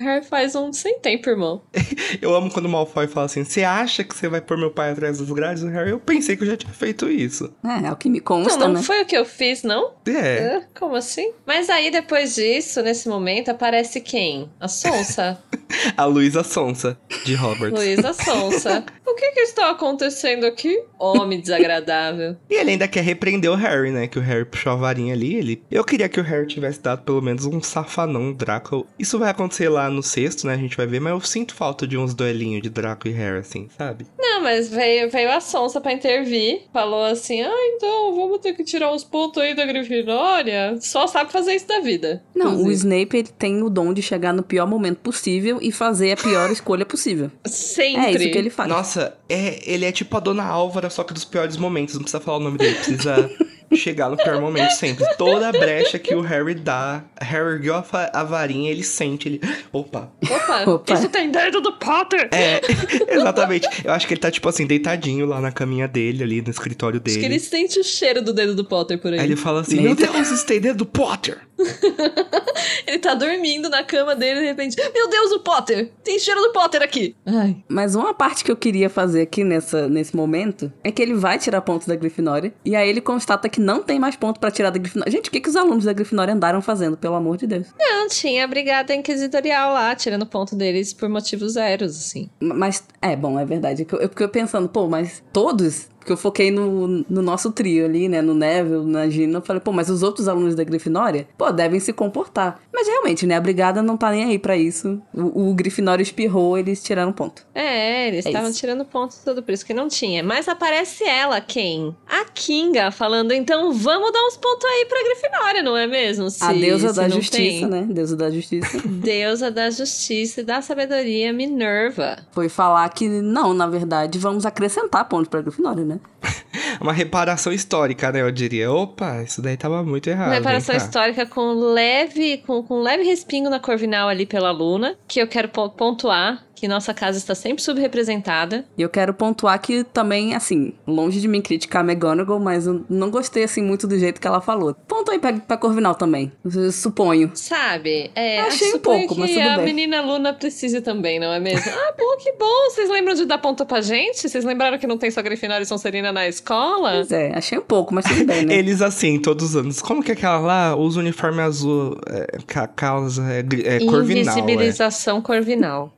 Harry 0.03 0.25
faz 0.25 0.55
um 0.55 0.71
sem 0.71 0.99
tempo, 0.99 1.29
irmão. 1.29 1.61
Eu 2.21 2.35
amo 2.35 2.51
quando 2.51 2.65
o 2.65 2.69
Malfoy 2.69 3.07
fala 3.07 3.25
assim, 3.25 3.43
você 3.43 3.63
acha 3.63 4.03
que 4.03 4.15
você 4.15 4.27
vai 4.27 4.39
pôr 4.41 4.57
meu 4.57 4.69
pai 4.71 4.91
atrás 4.91 5.17
das 5.17 5.29
grades? 5.31 5.63
O 5.63 5.67
Harry, 5.67 5.89
eu 5.91 5.99
pensei 5.99 6.35
que 6.37 6.43
eu 6.43 6.47
já 6.47 6.55
tinha 6.57 6.71
feito 6.73 7.09
isso. 7.09 7.51
É, 7.63 7.87
é 7.87 7.91
o 7.91 7.95
que 7.95 8.09
me 8.09 8.19
Não, 8.19 8.25
consta, 8.25 8.57
não 8.67 8.73
né? 8.75 8.81
foi 8.83 9.01
o 9.01 9.05
que 9.05 9.17
eu 9.17 9.25
fiz, 9.25 9.63
não? 9.63 9.93
É. 10.07 10.57
Ah, 10.57 10.63
Como 10.77 10.95
assim? 10.95 11.31
Mas 11.45 11.69
aí, 11.69 11.89
depois 11.89 12.35
disso, 12.35 12.81
nesse 12.81 13.07
momento, 13.09 13.49
aparece 13.49 13.99
quem? 13.99 14.49
A 14.59 14.67
Sonsa? 14.67 15.41
A 15.97 16.05
Luísa 16.05 16.43
Sonsa, 16.43 16.97
de 17.25 17.33
Hogwarts. 17.35 17.79
Luísa 17.79 18.13
Sonsa. 18.13 18.85
O 19.05 19.15
que 19.15 19.31
que 19.31 19.39
está 19.41 19.71
acontecendo 19.71 20.45
aqui? 20.45 20.83
Homem 20.99 21.41
desagradável. 21.41 22.37
E 22.49 22.55
ele 22.55 22.71
ainda 22.71 22.87
quer 22.87 23.03
repreender 23.03 23.49
o 23.49 23.55
Harry, 23.55 23.89
né? 23.91 24.07
Que 24.07 24.19
o 24.19 24.21
Harry 24.21 24.45
puxou 24.45 24.71
a 24.71 24.75
varinha 24.75 25.13
ali. 25.13 25.35
Ele... 25.35 25.63
Eu 25.71 25.83
queria 25.83 26.07
que 26.07 26.19
o 26.19 26.23
Harry 26.23 26.45
tivesse 26.47 26.79
dado 26.79 27.01
pelo 27.03 27.21
menos 27.21 27.45
um 27.45 27.61
safanão 27.61 28.33
Draco. 28.33 28.85
Isso 28.99 29.17
vai 29.17 29.29
acontecer 29.31 29.67
lá 29.69 29.89
no 29.93 30.03
sexto, 30.03 30.45
né? 30.47 30.53
A 30.53 30.57
gente 30.57 30.75
vai 30.75 30.85
ver, 30.85 30.99
mas 30.99 31.13
eu 31.13 31.21
sinto 31.21 31.53
falta 31.53 31.87
de 31.87 31.97
uns 31.97 32.13
duelinhos 32.13 32.61
de 32.61 32.69
Draco 32.69 33.07
e 33.07 33.11
Harry, 33.11 33.39
assim, 33.39 33.67
sabe? 33.77 34.05
Não, 34.17 34.41
mas 34.41 34.69
veio, 34.69 35.09
veio 35.09 35.31
a 35.31 35.39
Sonsa 35.39 35.79
pra 35.79 35.93
intervir. 35.93 36.61
Falou 36.73 37.03
assim: 37.05 37.41
ah, 37.41 37.67
então 37.75 38.15
vamos 38.15 38.39
ter 38.39 38.53
que 38.53 38.63
tirar 38.63 38.91
os 38.91 39.03
pontos 39.03 39.41
aí 39.41 39.55
da 39.55 39.65
Grifinória. 39.65 40.77
Só 40.81 41.07
sabe 41.07 41.31
fazer 41.31 41.55
isso 41.55 41.67
da 41.67 41.79
vida. 41.79 42.23
Não, 42.35 42.47
o 42.47 42.61
Inclusive. 42.61 42.73
Snape 42.73 43.17
ele 43.17 43.27
tem 43.27 43.63
o 43.63 43.69
dom 43.69 43.93
de 43.93 44.01
chegar 44.01 44.33
no 44.33 44.43
pior 44.43 44.67
momento 44.67 44.97
possível 44.97 45.59
e 45.61 45.71
fazer 45.71 46.11
a 46.13 46.17
pior 46.17 46.49
escolha 46.51 46.85
possível. 46.85 47.31
Sempre. 47.45 48.01
É 48.01 48.11
isso 48.11 48.31
que 48.31 48.37
ele 48.37 48.49
faz. 48.49 48.69
Nossa, 48.69 49.17
é, 49.29 49.59
ele 49.65 49.85
é 49.85 49.91
tipo 49.91 50.15
a 50.17 50.19
Dona 50.19 50.43
Álvara, 50.43 50.89
só 50.89 51.03
que 51.03 51.13
dos 51.13 51.25
piores 51.25 51.57
momentos. 51.57 51.95
Não 51.95 52.01
precisa 52.01 52.19
falar 52.19 52.37
o 52.37 52.41
nome 52.41 52.57
dele, 52.57 52.75
precisa 52.75 53.29
chegar 53.75 54.09
no 54.09 54.17
pior 54.17 54.39
momento 54.39 54.71
sempre. 54.71 55.05
Toda 55.17 55.49
a 55.49 55.51
brecha 55.51 55.97
que 55.99 56.13
o 56.15 56.21
Harry 56.21 56.55
dá, 56.55 57.03
Harry 57.19 57.53
ergueu 57.55 57.75
a, 57.75 57.85
a 58.13 58.23
varinha, 58.23 58.71
ele 58.71 58.83
sente, 58.83 59.27
ele... 59.27 59.41
Opa, 59.71 60.11
Opa, 60.29 60.69
Opa. 60.71 60.93
isso 60.93 61.09
tem 61.09 61.29
dedo 61.29 61.61
do 61.61 61.73
Potter. 61.73 62.29
É, 62.31 62.61
exatamente. 63.13 63.67
Eu 63.83 63.91
acho 63.91 64.07
que 64.07 64.13
ele 64.13 64.21
tá, 64.21 64.31
tipo 64.31 64.47
assim, 64.47 64.65
deitadinho 64.65 65.25
lá 65.25 65.39
na 65.41 65.51
caminha 65.51 65.87
dele, 65.87 66.23
ali 66.23 66.41
no 66.41 66.49
escritório 66.49 67.01
Acho 67.03 67.15
que 67.15 67.21
dele. 67.21 67.35
ele 67.35 67.39
sente 67.39 67.79
o 67.79 67.83
cheiro 67.83 68.21
do 68.21 68.33
dedo 68.33 68.55
do 68.55 68.65
Potter 68.65 68.99
por 68.99 69.13
aí. 69.13 69.19
Aí 69.19 69.25
ele 69.25 69.35
fala 69.35 69.61
assim: 69.61 69.79
Meu 69.81 69.95
Deus, 69.95 70.29
isso 70.31 70.45
tem 70.45 70.59
dedo 70.59 70.77
do 70.77 70.85
Potter! 70.85 71.37
Ele 72.87 72.99
tá 72.99 73.13
dormindo 73.13 73.69
na 73.69 73.83
cama 73.83 74.15
dele 74.15 74.41
de 74.41 74.45
repente, 74.45 74.75
meu 74.93 75.09
Deus, 75.09 75.31
o 75.31 75.39
Potter! 75.39 75.91
Tem 76.03 76.19
cheiro 76.19 76.41
do 76.41 76.51
Potter 76.51 76.81
aqui! 76.81 77.15
Ai. 77.25 77.63
Mas 77.67 77.95
uma 77.95 78.13
parte 78.13 78.43
que 78.43 78.51
eu 78.51 78.55
queria 78.55 78.89
fazer 78.89 79.21
aqui 79.21 79.43
nessa, 79.43 79.87
nesse 79.87 80.15
momento 80.15 80.71
é 80.83 80.91
que 80.91 81.01
ele 81.01 81.13
vai 81.13 81.37
tirar 81.37 81.61
pontos 81.61 81.87
da 81.87 81.95
Grifinória 81.95 82.53
e 82.65 82.75
aí 82.75 82.89
ele 82.89 83.01
constata 83.01 83.49
que 83.49 83.59
não 83.59 83.81
tem 83.83 83.99
mais 83.99 84.15
ponto 84.15 84.39
pra 84.39 84.51
tirar 84.51 84.69
da 84.69 84.79
Grifinória. 84.79 85.11
Gente, 85.11 85.29
o 85.29 85.31
que, 85.31 85.39
que 85.39 85.49
os 85.49 85.55
alunos 85.55 85.85
da 85.85 85.93
Grifinória 85.93 86.33
andaram 86.33 86.61
fazendo, 86.61 86.97
pelo 86.97 87.15
amor 87.15 87.37
de 87.37 87.47
Deus? 87.47 87.67
Não, 87.77 88.07
tinha 88.07 88.43
a 88.43 88.47
brigada 88.47 88.93
inquisitorial 88.93 89.73
lá, 89.73 89.95
tirando 89.95 90.25
ponto 90.25 90.55
deles 90.55 90.93
por 90.93 91.09
motivos 91.09 91.53
zeros, 91.53 91.97
assim. 91.97 92.29
Mas, 92.39 92.83
é, 93.01 93.15
bom, 93.15 93.39
é 93.39 93.45
verdade. 93.45 93.85
Eu, 93.91 93.99
eu 93.99 94.09
fiquei 94.09 94.27
pensando, 94.27 94.67
pô, 94.67 94.87
mas 94.87 95.23
todos 95.31 95.87
Porque 96.03 96.11
eu 96.11 96.17
foquei 96.17 96.51
no, 96.51 96.85
no 97.09 97.21
nosso 97.21 97.49
trio 97.51 97.85
ali, 97.85 98.09
né? 98.09 98.21
No 98.21 98.33
Neville, 98.33 98.85
na 98.85 99.09
Gina. 99.09 99.37
Eu 99.37 99.41
falei, 99.41 99.61
pô, 99.61 99.71
mas 99.71 99.89
os 99.89 100.03
outros 100.03 100.27
alunos 100.27 100.53
da 100.53 100.63
Grifinória, 100.63 101.25
pô, 101.37 101.49
devem 101.49 101.79
se 101.79 101.93
comportar. 101.93 102.59
Mas 102.73 102.87
realmente, 102.89 103.25
né? 103.25 103.37
A 103.37 103.41
brigada 103.41 103.81
não 103.81 103.95
tá 103.95 104.11
nem 104.11 104.25
aí 104.25 104.37
pra 104.37 104.57
isso. 104.57 105.01
O, 105.13 105.49
o 105.51 105.53
Grifinória 105.53 106.03
espirrou, 106.03 106.57
eles 106.57 106.83
tiraram 106.83 107.13
ponto. 107.13 107.45
É, 107.55 108.09
eles 108.09 108.25
É 108.25 108.29
estavam 108.29 108.49
isso. 108.49 108.59
tirando 108.59 108.83
pontos 108.83 109.19
tudo, 109.23 109.41
por 109.41 109.53
isso 109.53 109.65
que 109.65 109.73
não 109.73 109.87
tinha. 109.87 110.21
Mas 110.21 110.49
aparece 110.49 111.05
ela, 111.05 111.39
quem? 111.39 111.95
A 112.05 112.25
Kinga, 112.25 112.91
falando, 112.91 113.31
então 113.31 113.71
vamos 113.71 114.11
dar 114.11 114.25
uns 114.27 114.35
pontos 114.35 114.65
aí 114.65 114.85
pra 114.89 115.03
Grifinória, 115.03 115.63
não 115.63 115.77
é 115.77 115.87
mesmo? 115.87 116.29
Se, 116.29 116.43
a 116.43 116.51
deusa 116.51 116.91
da 116.91 117.07
justiça, 117.07 117.37
tem. 117.37 117.65
né? 117.69 117.87
Deusa 117.89 118.17
da 118.17 118.29
justiça. 118.29 118.81
Deusa 118.85 119.49
da 119.49 119.69
justiça 119.69 120.41
e 120.41 120.43
da 120.43 120.61
sabedoria, 120.61 121.31
Minerva. 121.31 122.17
Foi 122.31 122.49
falar 122.49 122.89
que, 122.89 123.07
não, 123.07 123.53
na 123.53 123.67
verdade, 123.67 124.19
vamos 124.19 124.45
acrescentar 124.45 125.07
pontos 125.07 125.29
pra 125.29 125.41
Grifinória, 125.41 125.85
né? 125.85 125.92
Uma 126.81 126.93
reparação 126.93 127.51
histórica, 127.53 128.11
né? 128.11 128.21
Eu 128.21 128.31
diria. 128.31 128.71
Opa, 128.71 129.21
isso 129.23 129.41
daí 129.41 129.55
tava 129.57 129.83
muito 129.83 130.09
errado. 130.09 130.27
Uma 130.27 130.35
reparação 130.35 130.75
histórica 130.75 131.25
com 131.25 131.53
leve, 131.73 132.37
com, 132.45 132.61
com 132.63 132.81
leve 132.81 133.03
respingo 133.03 133.49
na 133.49 133.59
Corvinal 133.59 134.09
ali 134.09 134.25
pela 134.25 134.51
Luna, 134.51 134.95
que 135.07 135.19
eu 135.21 135.27
quero 135.27 135.49
pon- 135.49 135.69
pontuar 135.69 136.43
que 136.55 136.67
nossa 136.67 136.93
casa 136.93 137.17
está 137.17 137.35
sempre 137.35 137.61
subrepresentada. 137.63 138.65
E 138.77 138.81
eu 138.81 138.89
quero 138.89 139.13
pontuar 139.13 139.59
que 139.59 139.83
também, 139.83 140.33
assim, 140.35 140.73
longe 140.87 141.19
de 141.19 141.27
mim 141.27 141.41
criticar 141.41 141.83
a 141.83 141.85
McGonagall, 141.85 142.39
mas 142.39 142.67
eu 142.67 142.83
não 142.89 143.09
gostei, 143.09 143.43
assim, 143.43 143.61
muito 143.61 143.87
do 143.87 143.97
jeito 143.97 144.19
que 144.21 144.27
ela 144.27 144.41
falou. 144.41 144.73
Ponto 144.87 145.11
aí 145.11 145.19
pra, 145.19 145.33
pra 145.33 145.57
Corvinal 145.57 145.95
também, 145.95 146.31
suponho. 146.71 147.31
Sabe? 147.33 148.11
É, 148.15 148.41
Achei 148.41 148.73
um 148.73 148.79
pouco, 148.79 149.13
que 149.15 149.19
mas 149.19 149.31
tudo 149.31 149.41
a 149.47 149.55
bem. 149.57 149.65
menina 149.65 150.01
Luna 150.01 150.33
precise 150.33 150.81
também, 150.81 151.19
não 151.19 151.31
é 151.33 151.39
mesmo? 151.39 151.69
ah, 151.71 151.93
bom, 151.97 152.17
que 152.17 152.31
bom. 152.33 152.69
Vocês 152.69 152.89
lembram 152.89 153.13
de 153.13 153.25
dar 153.25 153.37
ponta 153.37 153.65
pra 153.65 153.81
gente? 153.81 154.27
Vocês 154.29 154.43
lembraram 154.45 154.77
que 154.77 154.87
não 154.87 154.97
tem 154.97 155.11
só 155.11 155.21
Grifinória 155.21 155.63
e 155.63 155.65
Sonserina 155.67 156.11
na 156.11 156.27
escola? 156.27 156.91
Pois 156.93 157.11
é, 157.11 157.31
achei 157.35 157.57
um 157.57 157.61
pouco, 157.61 157.93
mas 157.93 158.05
tudo 158.05 158.25
bem, 158.25 158.45
né? 158.45 158.53
Eles 158.63 158.81
assim, 158.81 159.19
todos 159.19 159.49
os 159.49 159.55
anos. 159.55 159.81
Como 159.81 160.03
que 160.03 160.11
é 160.11 160.13
aquela 160.13 160.39
lá? 160.39 160.75
Usa 160.75 160.99
uniforme 160.99 161.41
azul. 161.41 161.97
É, 162.07 162.37
ca- 162.47 162.67
causa. 162.67 163.23
É, 163.31 163.39
é 163.39 163.79
corvinal. 163.85 164.35
É. 164.35 164.39
Invisibilização 164.39 165.21
corvinal. 165.21 165.93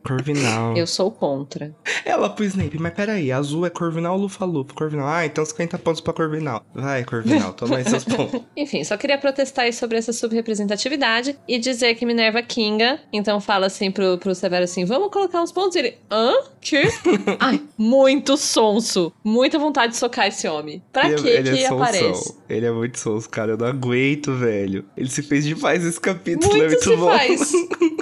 Corvinal. 0.45 0.77
Eu 0.77 0.87
sou 0.87 1.11
contra. 1.11 1.75
Ela 2.03 2.29
pro 2.29 2.43
Snape, 2.45 2.77
mas 2.79 2.93
peraí, 2.93 3.31
azul 3.31 3.65
é 3.65 3.69
Corvinal, 3.69 4.17
Lufa-Lufa, 4.17 4.73
Corvinal. 4.73 5.07
Ah, 5.07 5.25
então 5.25 5.43
50 5.45 5.77
pontos 5.79 6.01
pra 6.01 6.13
Corvinal. 6.13 6.63
Vai, 6.73 7.03
Corvinal, 7.03 7.53
toma 7.53 7.77
aí 7.77 7.83
seus 7.85 8.03
pontos. 8.05 8.41
Enfim, 8.55 8.83
só 8.83 8.95
queria 8.97 9.17
protestar 9.17 9.65
aí 9.65 9.73
sobre 9.73 9.97
essa 9.97 10.13
subrepresentatividade 10.13 11.37
e 11.47 11.57
dizer 11.59 11.95
que 11.95 12.05
Minerva 12.05 12.41
Kinga, 12.41 12.99
então 13.11 13.39
fala 13.39 13.67
assim 13.67 13.91
pro, 13.91 14.17
pro 14.17 14.35
Severo 14.35 14.63
assim, 14.63 14.85
vamos 14.85 15.09
colocar 15.11 15.41
uns 15.41 15.51
pontos. 15.51 15.75
E 15.75 15.79
ele, 15.79 15.97
hã? 16.11 16.33
Que? 16.61 16.83
Ai, 17.39 17.61
muito 17.77 18.37
sonso. 18.37 19.11
Muita 19.23 19.57
vontade 19.59 19.93
de 19.93 19.97
socar 19.97 20.27
esse 20.27 20.47
homem. 20.47 20.81
Pra 20.91 21.07
ele, 21.09 21.21
que 21.21 21.27
ele 21.27 21.51
que 21.57 21.63
é 21.63 21.67
aparece? 21.67 22.35
Ele 22.49 22.65
é 22.65 22.71
muito 22.71 22.99
sonso, 22.99 23.29
cara. 23.29 23.51
Eu 23.53 23.57
não 23.57 23.67
aguento, 23.67 24.33
velho. 24.33 24.85
Ele 24.95 25.09
se 25.09 25.21
fez 25.21 25.45
demais 25.45 25.83
esse 25.83 25.99
capítulo, 25.99 26.53
é 26.55 26.57
Muito 26.57 26.69
muito 26.69 26.83
se 26.83 26.95
bom. 26.95 27.05
faz. 27.07 27.51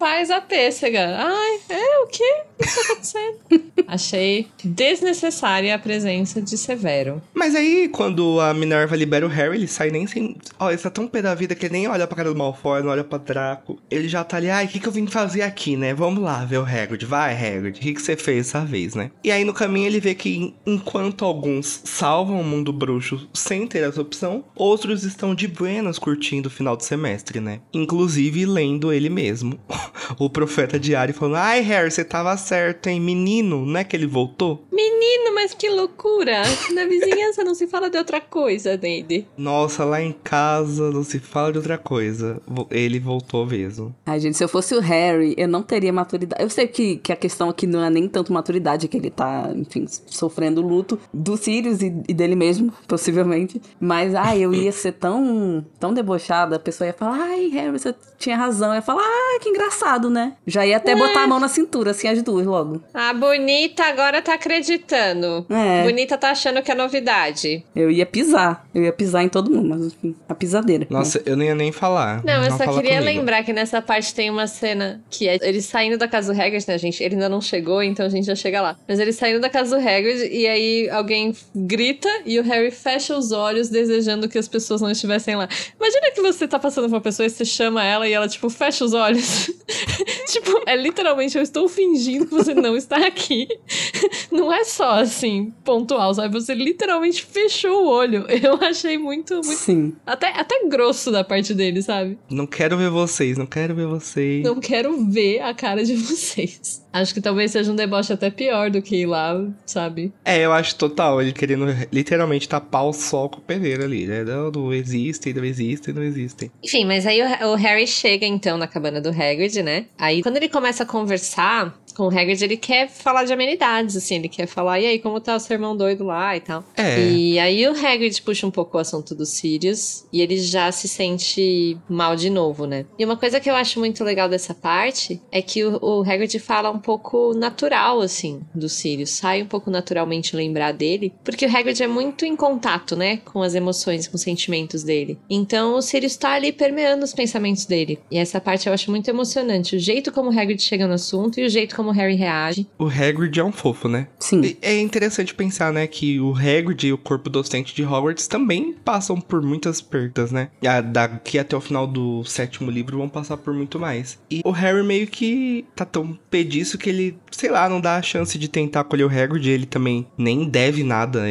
Paz 0.00 0.30
a 0.30 0.40
pêssega. 0.40 1.14
Ai, 1.18 1.60
é 1.68 1.98
o 1.98 2.06
quê? 2.06 2.42
O 2.58 2.62
que 2.62 2.74
tá 2.74 2.80
acontecendo? 2.80 3.38
Achei 3.86 4.48
desnecessária 4.64 5.74
a 5.74 5.78
presença 5.78 6.40
de 6.40 6.56
Severo. 6.56 7.20
Mas 7.34 7.54
aí, 7.54 7.86
quando 7.86 8.40
a 8.40 8.54
Minerva 8.54 8.96
libera 8.96 9.26
o 9.26 9.28
Harry, 9.28 9.56
ele 9.56 9.66
sai 9.66 9.90
nem 9.90 10.06
sem. 10.06 10.38
Ó, 10.58 10.70
ele 10.70 10.80
tá 10.80 10.88
tão 10.88 11.06
pé 11.06 11.20
da 11.20 11.34
vida 11.34 11.54
que 11.54 11.66
ele 11.66 11.74
nem 11.74 11.86
olha 11.86 12.06
pra 12.06 12.16
cara 12.16 12.30
do 12.30 12.38
Malfoy, 12.38 12.82
não 12.82 12.88
olha 12.88 13.04
pra 13.04 13.18
Draco. 13.18 13.78
Ele 13.90 14.08
já 14.08 14.24
tá 14.24 14.38
ali, 14.38 14.48
ai, 14.48 14.64
o 14.64 14.68
que, 14.68 14.80
que 14.80 14.88
eu 14.88 14.92
vim 14.92 15.06
fazer 15.06 15.42
aqui, 15.42 15.76
né? 15.76 15.92
Vamos 15.92 16.22
lá 16.22 16.46
ver 16.46 16.58
o 16.58 16.64
Hagrid. 16.64 17.04
Vai, 17.04 17.34
Hagrid, 17.34 17.78
o 17.78 17.82
que, 17.82 17.92
que 17.92 18.00
você 18.00 18.16
fez 18.16 18.46
dessa 18.46 18.64
vez, 18.64 18.94
né? 18.94 19.10
E 19.22 19.30
aí 19.30 19.44
no 19.44 19.52
caminho 19.52 19.86
ele 19.86 20.00
vê 20.00 20.14
que 20.14 20.54
enquanto 20.64 21.26
alguns 21.26 21.82
salvam 21.84 22.40
o 22.40 22.44
mundo 22.44 22.72
bruxo 22.72 23.28
sem 23.34 23.66
ter 23.66 23.82
essa 23.82 24.00
opção, 24.00 24.44
outros 24.56 25.04
estão 25.04 25.34
de 25.34 25.46
buenas 25.46 25.98
curtindo 25.98 26.48
o 26.48 26.50
final 26.50 26.74
do 26.74 26.84
semestre, 26.84 27.38
né? 27.38 27.60
Inclusive 27.74 28.46
lendo 28.46 28.90
ele 28.90 29.10
mesmo. 29.10 29.60
o 30.18 30.28
profeta 30.28 30.78
diário 30.78 31.14
falando: 31.14 31.36
Ai, 31.36 31.60
Harry, 31.60 31.90
você 31.90 32.04
tava 32.04 32.36
certo, 32.36 32.88
hein? 32.88 33.00
Menino, 33.00 33.64
não 33.64 33.80
é 33.80 33.84
que 33.84 33.96
ele 33.96 34.06
voltou? 34.06 34.64
Menino, 34.72 35.34
mas 35.34 35.54
que 35.54 35.68
loucura! 35.68 36.42
Na 36.74 36.84
vizinhança 36.84 37.44
não 37.44 37.54
se 37.54 37.66
fala 37.66 37.90
de 37.90 37.98
outra 37.98 38.20
coisa 38.20 38.76
dele. 38.76 39.26
Nossa, 39.36 39.84
lá 39.84 40.00
em 40.00 40.12
casa 40.12 40.90
não 40.90 41.02
se 41.02 41.18
fala 41.18 41.52
de 41.52 41.58
outra 41.58 41.78
coisa. 41.78 42.40
Ele 42.70 42.98
voltou 42.98 43.46
mesmo. 43.46 43.94
Ai, 44.06 44.20
gente, 44.20 44.36
se 44.36 44.44
eu 44.44 44.48
fosse 44.48 44.74
o 44.74 44.80
Harry, 44.80 45.34
eu 45.36 45.48
não 45.48 45.62
teria 45.62 45.92
maturidade. 45.92 46.42
Eu 46.42 46.50
sei 46.50 46.66
que, 46.66 46.96
que 46.96 47.12
a 47.12 47.16
questão 47.16 47.48
aqui 47.48 47.66
não 47.66 47.84
é 47.84 47.90
nem 47.90 48.08
tanto 48.08 48.32
maturidade, 48.32 48.88
que 48.88 48.96
ele 48.96 49.10
tá, 49.10 49.50
enfim, 49.54 49.86
sofrendo 50.06 50.60
luto 50.60 50.98
do 51.12 51.36
Sirius 51.36 51.82
e, 51.82 51.86
e 52.08 52.14
dele 52.14 52.36
mesmo, 52.36 52.72
possivelmente. 52.86 53.60
Mas, 53.78 54.14
ai, 54.14 54.40
eu 54.40 54.54
ia 54.54 54.72
ser 54.72 54.92
tão, 54.92 55.64
tão 55.78 55.92
debochada, 55.92 56.56
a 56.56 56.60
pessoa 56.60 56.86
ia 56.86 56.92
falar, 56.92 57.18
ai, 57.20 57.48
Harry, 57.48 57.72
você 57.72 57.94
tinha 58.18 58.36
razão. 58.36 58.68
Eu 58.68 58.76
ia 58.76 58.82
falar, 58.82 59.02
ah, 59.02 59.38
que 59.40 59.48
engraçado, 59.48 59.79
né? 60.10 60.34
Já 60.46 60.66
ia 60.66 60.76
até 60.76 60.94
botar 60.94 61.24
a 61.24 61.26
mão 61.26 61.40
na 61.40 61.48
cintura, 61.48 61.92
assim, 61.92 62.08
as 62.08 62.22
duas 62.22 62.46
logo. 62.46 62.82
A 62.92 63.12
bonita 63.12 63.84
agora 63.84 64.20
tá 64.22 64.34
acreditando. 64.34 65.46
É. 65.48 65.82
Bonita 65.82 66.16
tá 66.18 66.30
achando 66.30 66.62
que 66.62 66.70
é 66.70 66.74
novidade. 66.74 67.64
Eu 67.74 67.90
ia 67.90 68.06
pisar. 68.06 68.66
Eu 68.74 68.84
ia 68.84 68.92
pisar 68.92 69.22
em 69.22 69.28
todo 69.28 69.50
mundo, 69.50 69.68
mas 69.68 69.86
enfim, 69.86 70.14
a 70.28 70.34
pisadeira. 70.34 70.86
Nossa, 70.90 71.22
eu 71.24 71.36
não 71.36 71.44
ia 71.44 71.54
nem 71.54 71.72
falar. 71.72 72.22
Não, 72.24 72.44
eu 72.44 72.50
só 72.52 72.66
queria 72.74 72.98
comigo. 72.98 73.18
lembrar 73.18 73.42
que 73.42 73.52
nessa 73.52 73.80
parte 73.80 74.14
tem 74.14 74.30
uma 74.30 74.46
cena 74.46 75.02
que 75.10 75.28
é 75.28 75.38
ele 75.42 75.62
saindo 75.62 75.96
da 75.96 76.06
casa 76.06 76.32
do 76.32 76.40
Hagrid, 76.40 76.64
né, 76.66 76.78
gente? 76.78 77.02
Ele 77.02 77.14
ainda 77.14 77.28
não 77.28 77.40
chegou, 77.40 77.82
então 77.82 78.06
a 78.06 78.08
gente 78.08 78.26
já 78.26 78.34
chega 78.34 78.60
lá. 78.60 78.76
Mas 78.86 78.98
ele 78.98 79.12
saindo 79.12 79.40
da 79.40 79.48
casa 79.48 79.76
do 79.76 79.80
Hagrid 79.80 80.28
e 80.30 80.46
aí 80.46 80.90
alguém 80.90 81.34
grita 81.54 82.08
e 82.24 82.38
o 82.38 82.42
Harry 82.42 82.70
fecha 82.70 83.16
os 83.16 83.32
olhos 83.32 83.68
desejando 83.68 84.28
que 84.28 84.38
as 84.38 84.48
pessoas 84.48 84.80
não 84.80 84.90
estivessem 84.90 85.36
lá. 85.36 85.48
Imagina 85.78 86.10
que 86.12 86.20
você 86.20 86.46
tá 86.46 86.58
passando 86.58 86.88
por 86.88 86.96
uma 86.96 87.00
pessoa 87.00 87.26
e 87.26 87.30
você 87.30 87.44
chama 87.44 87.84
ela 87.84 88.08
e 88.08 88.12
ela, 88.12 88.28
tipo, 88.28 88.48
fecha 88.50 88.84
os 88.84 88.92
olhos. 88.92 89.50
tipo, 90.28 90.62
é 90.66 90.76
literalmente, 90.76 91.36
eu 91.36 91.42
estou 91.42 91.68
fingindo 91.68 92.26
que 92.26 92.32
você 92.32 92.54
não 92.54 92.76
está 92.76 92.96
aqui. 93.06 93.48
Não 94.30 94.52
é 94.52 94.64
só 94.64 95.00
assim, 95.00 95.52
pontual, 95.64 96.14
sabe? 96.14 96.32
Você 96.32 96.54
literalmente 96.54 97.24
fechou 97.24 97.84
o 97.84 97.88
olho. 97.88 98.26
Eu 98.28 98.54
achei 98.60 98.96
muito, 98.96 99.34
muito 99.34 99.52
Sim. 99.52 99.92
até, 100.06 100.28
até 100.28 100.66
grosso 100.68 101.10
da 101.10 101.24
parte 101.24 101.52
dele, 101.52 101.82
sabe? 101.82 102.16
Não 102.30 102.46
quero 102.46 102.76
ver 102.76 102.90
vocês, 102.90 103.36
não 103.36 103.46
quero 103.46 103.74
ver 103.74 103.86
vocês. 103.86 104.44
Não 104.44 104.60
quero 104.60 105.04
ver 105.04 105.40
a 105.40 105.52
cara 105.52 105.84
de 105.84 105.94
vocês. 105.96 106.84
Acho 106.92 107.14
que 107.14 107.20
talvez 107.20 107.52
seja 107.52 107.70
um 107.70 107.76
deboche 107.76 108.12
até 108.12 108.30
pior 108.30 108.70
do 108.70 108.82
que 108.82 108.96
ir 108.96 109.06
lá, 109.06 109.46
sabe? 109.64 110.12
É, 110.24 110.44
eu 110.44 110.52
acho 110.52 110.74
total, 110.74 111.22
ele 111.22 111.32
querendo 111.32 111.66
literalmente 111.92 112.48
tapar 112.48 112.84
o 112.84 112.92
sol 112.92 113.28
com 113.28 113.38
o 113.38 113.42
peneiro 113.42 113.84
ali, 113.84 114.06
né? 114.06 114.24
Não, 114.24 114.50
não 114.50 114.72
existem, 114.72 115.32
não 115.32 115.44
existem, 115.44 115.94
não 115.94 116.02
existem. 116.02 116.50
Enfim, 116.62 116.84
mas 116.84 117.06
aí 117.06 117.20
o, 117.22 117.52
o 117.52 117.54
Harry 117.54 117.86
chega 117.86 118.26
então 118.26 118.58
na 118.58 118.66
cabana 118.66 119.00
do 119.00 119.10
Hagrid, 119.10 119.59
né? 119.62 119.86
Aí 119.98 120.22
quando 120.22 120.36
ele 120.36 120.48
começa 120.48 120.82
a 120.82 120.86
conversar 120.86 121.74
com 122.00 122.06
o 122.06 122.18
Hagrid, 122.18 122.42
ele 122.42 122.56
quer 122.56 122.88
falar 122.88 123.24
de 123.24 123.32
amenidades, 123.34 123.94
assim, 123.94 124.14
ele 124.14 124.28
quer 124.30 124.46
falar, 124.46 124.80
e 124.80 124.86
aí, 124.86 124.98
como 124.98 125.20
tá 125.20 125.36
o 125.36 125.38
seu 125.38 125.52
irmão 125.52 125.76
doido 125.76 126.02
lá 126.02 126.34
e 126.34 126.40
tal. 126.40 126.64
É. 126.74 126.98
E 126.98 127.38
aí 127.38 127.68
o 127.68 127.72
Hagrid 127.72 128.22
puxa 128.22 128.46
um 128.46 128.50
pouco 128.50 128.78
o 128.78 128.80
assunto 128.80 129.14
dos 129.14 129.28
Sirius 129.28 130.06
e 130.10 130.22
ele 130.22 130.38
já 130.38 130.72
se 130.72 130.88
sente 130.88 131.76
mal 131.86 132.16
de 132.16 132.30
novo, 132.30 132.64
né? 132.64 132.86
E 132.98 133.04
uma 133.04 133.18
coisa 133.18 133.38
que 133.38 133.50
eu 133.50 133.54
acho 133.54 133.78
muito 133.78 134.02
legal 134.02 134.30
dessa 134.30 134.54
parte 134.54 135.20
é 135.30 135.42
que 135.42 135.62
o, 135.62 135.78
o 135.82 136.00
Hagrid 136.00 136.38
fala 136.38 136.70
um 136.70 136.78
pouco 136.78 137.34
natural, 137.34 138.00
assim, 138.00 138.40
dos 138.54 138.72
Sirius. 138.72 139.10
Sai 139.10 139.42
um 139.42 139.46
pouco 139.46 139.70
naturalmente 139.70 140.34
lembrar 140.34 140.72
dele, 140.72 141.12
porque 141.22 141.44
o 141.44 141.54
Hagrid 141.54 141.82
é 141.82 141.86
muito 141.86 142.24
em 142.24 142.34
contato, 142.34 142.96
né? 142.96 143.18
Com 143.26 143.42
as 143.42 143.54
emoções, 143.54 144.08
com 144.08 144.16
os 144.16 144.22
sentimentos 144.22 144.82
dele. 144.82 145.18
Então 145.28 145.74
o 145.74 145.82
Sirius 145.82 146.16
tá 146.16 146.32
ali 146.32 146.50
permeando 146.50 147.04
os 147.04 147.12
pensamentos 147.12 147.66
dele. 147.66 147.98
E 148.10 148.16
essa 148.16 148.40
parte 148.40 148.68
eu 148.68 148.72
acho 148.72 148.90
muito 148.90 149.10
emocionante. 149.10 149.76
O 149.76 149.78
jeito 149.78 150.10
como 150.10 150.30
o 150.30 150.32
Hagrid 150.40 150.62
chega 150.62 150.86
no 150.86 150.94
assunto 150.94 151.38
e 151.38 151.44
o 151.44 151.50
jeito 151.50 151.76
como 151.76 151.89
o 151.90 151.92
Harry 151.92 152.14
reage. 152.14 152.66
O 152.78 152.86
Hagrid 152.86 153.38
é 153.38 153.44
um 153.44 153.52
fofo, 153.52 153.88
né? 153.88 154.08
Sim. 154.18 154.56
É 154.62 154.78
interessante 154.80 155.34
pensar, 155.34 155.72
né, 155.72 155.86
que 155.86 156.18
o 156.20 156.32
Hagrid 156.34 156.86
e 156.88 156.92
o 156.92 156.98
corpo 156.98 157.28
docente 157.30 157.74
de 157.74 157.84
Hogwarts 157.84 158.26
também 158.26 158.74
passam 158.84 159.20
por 159.20 159.42
muitas 159.42 159.80
perdas, 159.80 160.30
né? 160.32 160.48
Daqui 160.92 161.38
até 161.38 161.56
o 161.56 161.60
final 161.60 161.86
do 161.86 162.24
sétimo 162.24 162.70
livro 162.70 162.98
vão 162.98 163.08
passar 163.08 163.36
por 163.36 163.52
muito 163.54 163.78
mais. 163.78 164.18
E 164.30 164.40
o 164.44 164.50
Harry 164.50 164.82
meio 164.82 165.06
que 165.06 165.64
tá 165.74 165.84
tão 165.84 166.18
pediço 166.30 166.78
que 166.78 166.88
ele, 166.90 167.16
sei 167.30 167.50
lá, 167.50 167.68
não 167.68 167.80
dá 167.80 167.96
a 167.96 168.02
chance 168.02 168.38
de 168.38 168.48
tentar 168.48 168.80
acolher 168.80 169.04
o 169.04 169.08
Hagrid. 169.10 169.48
Ele 169.50 169.66
também 169.66 170.06
nem 170.16 170.48
deve 170.48 170.82
nada 170.84 171.24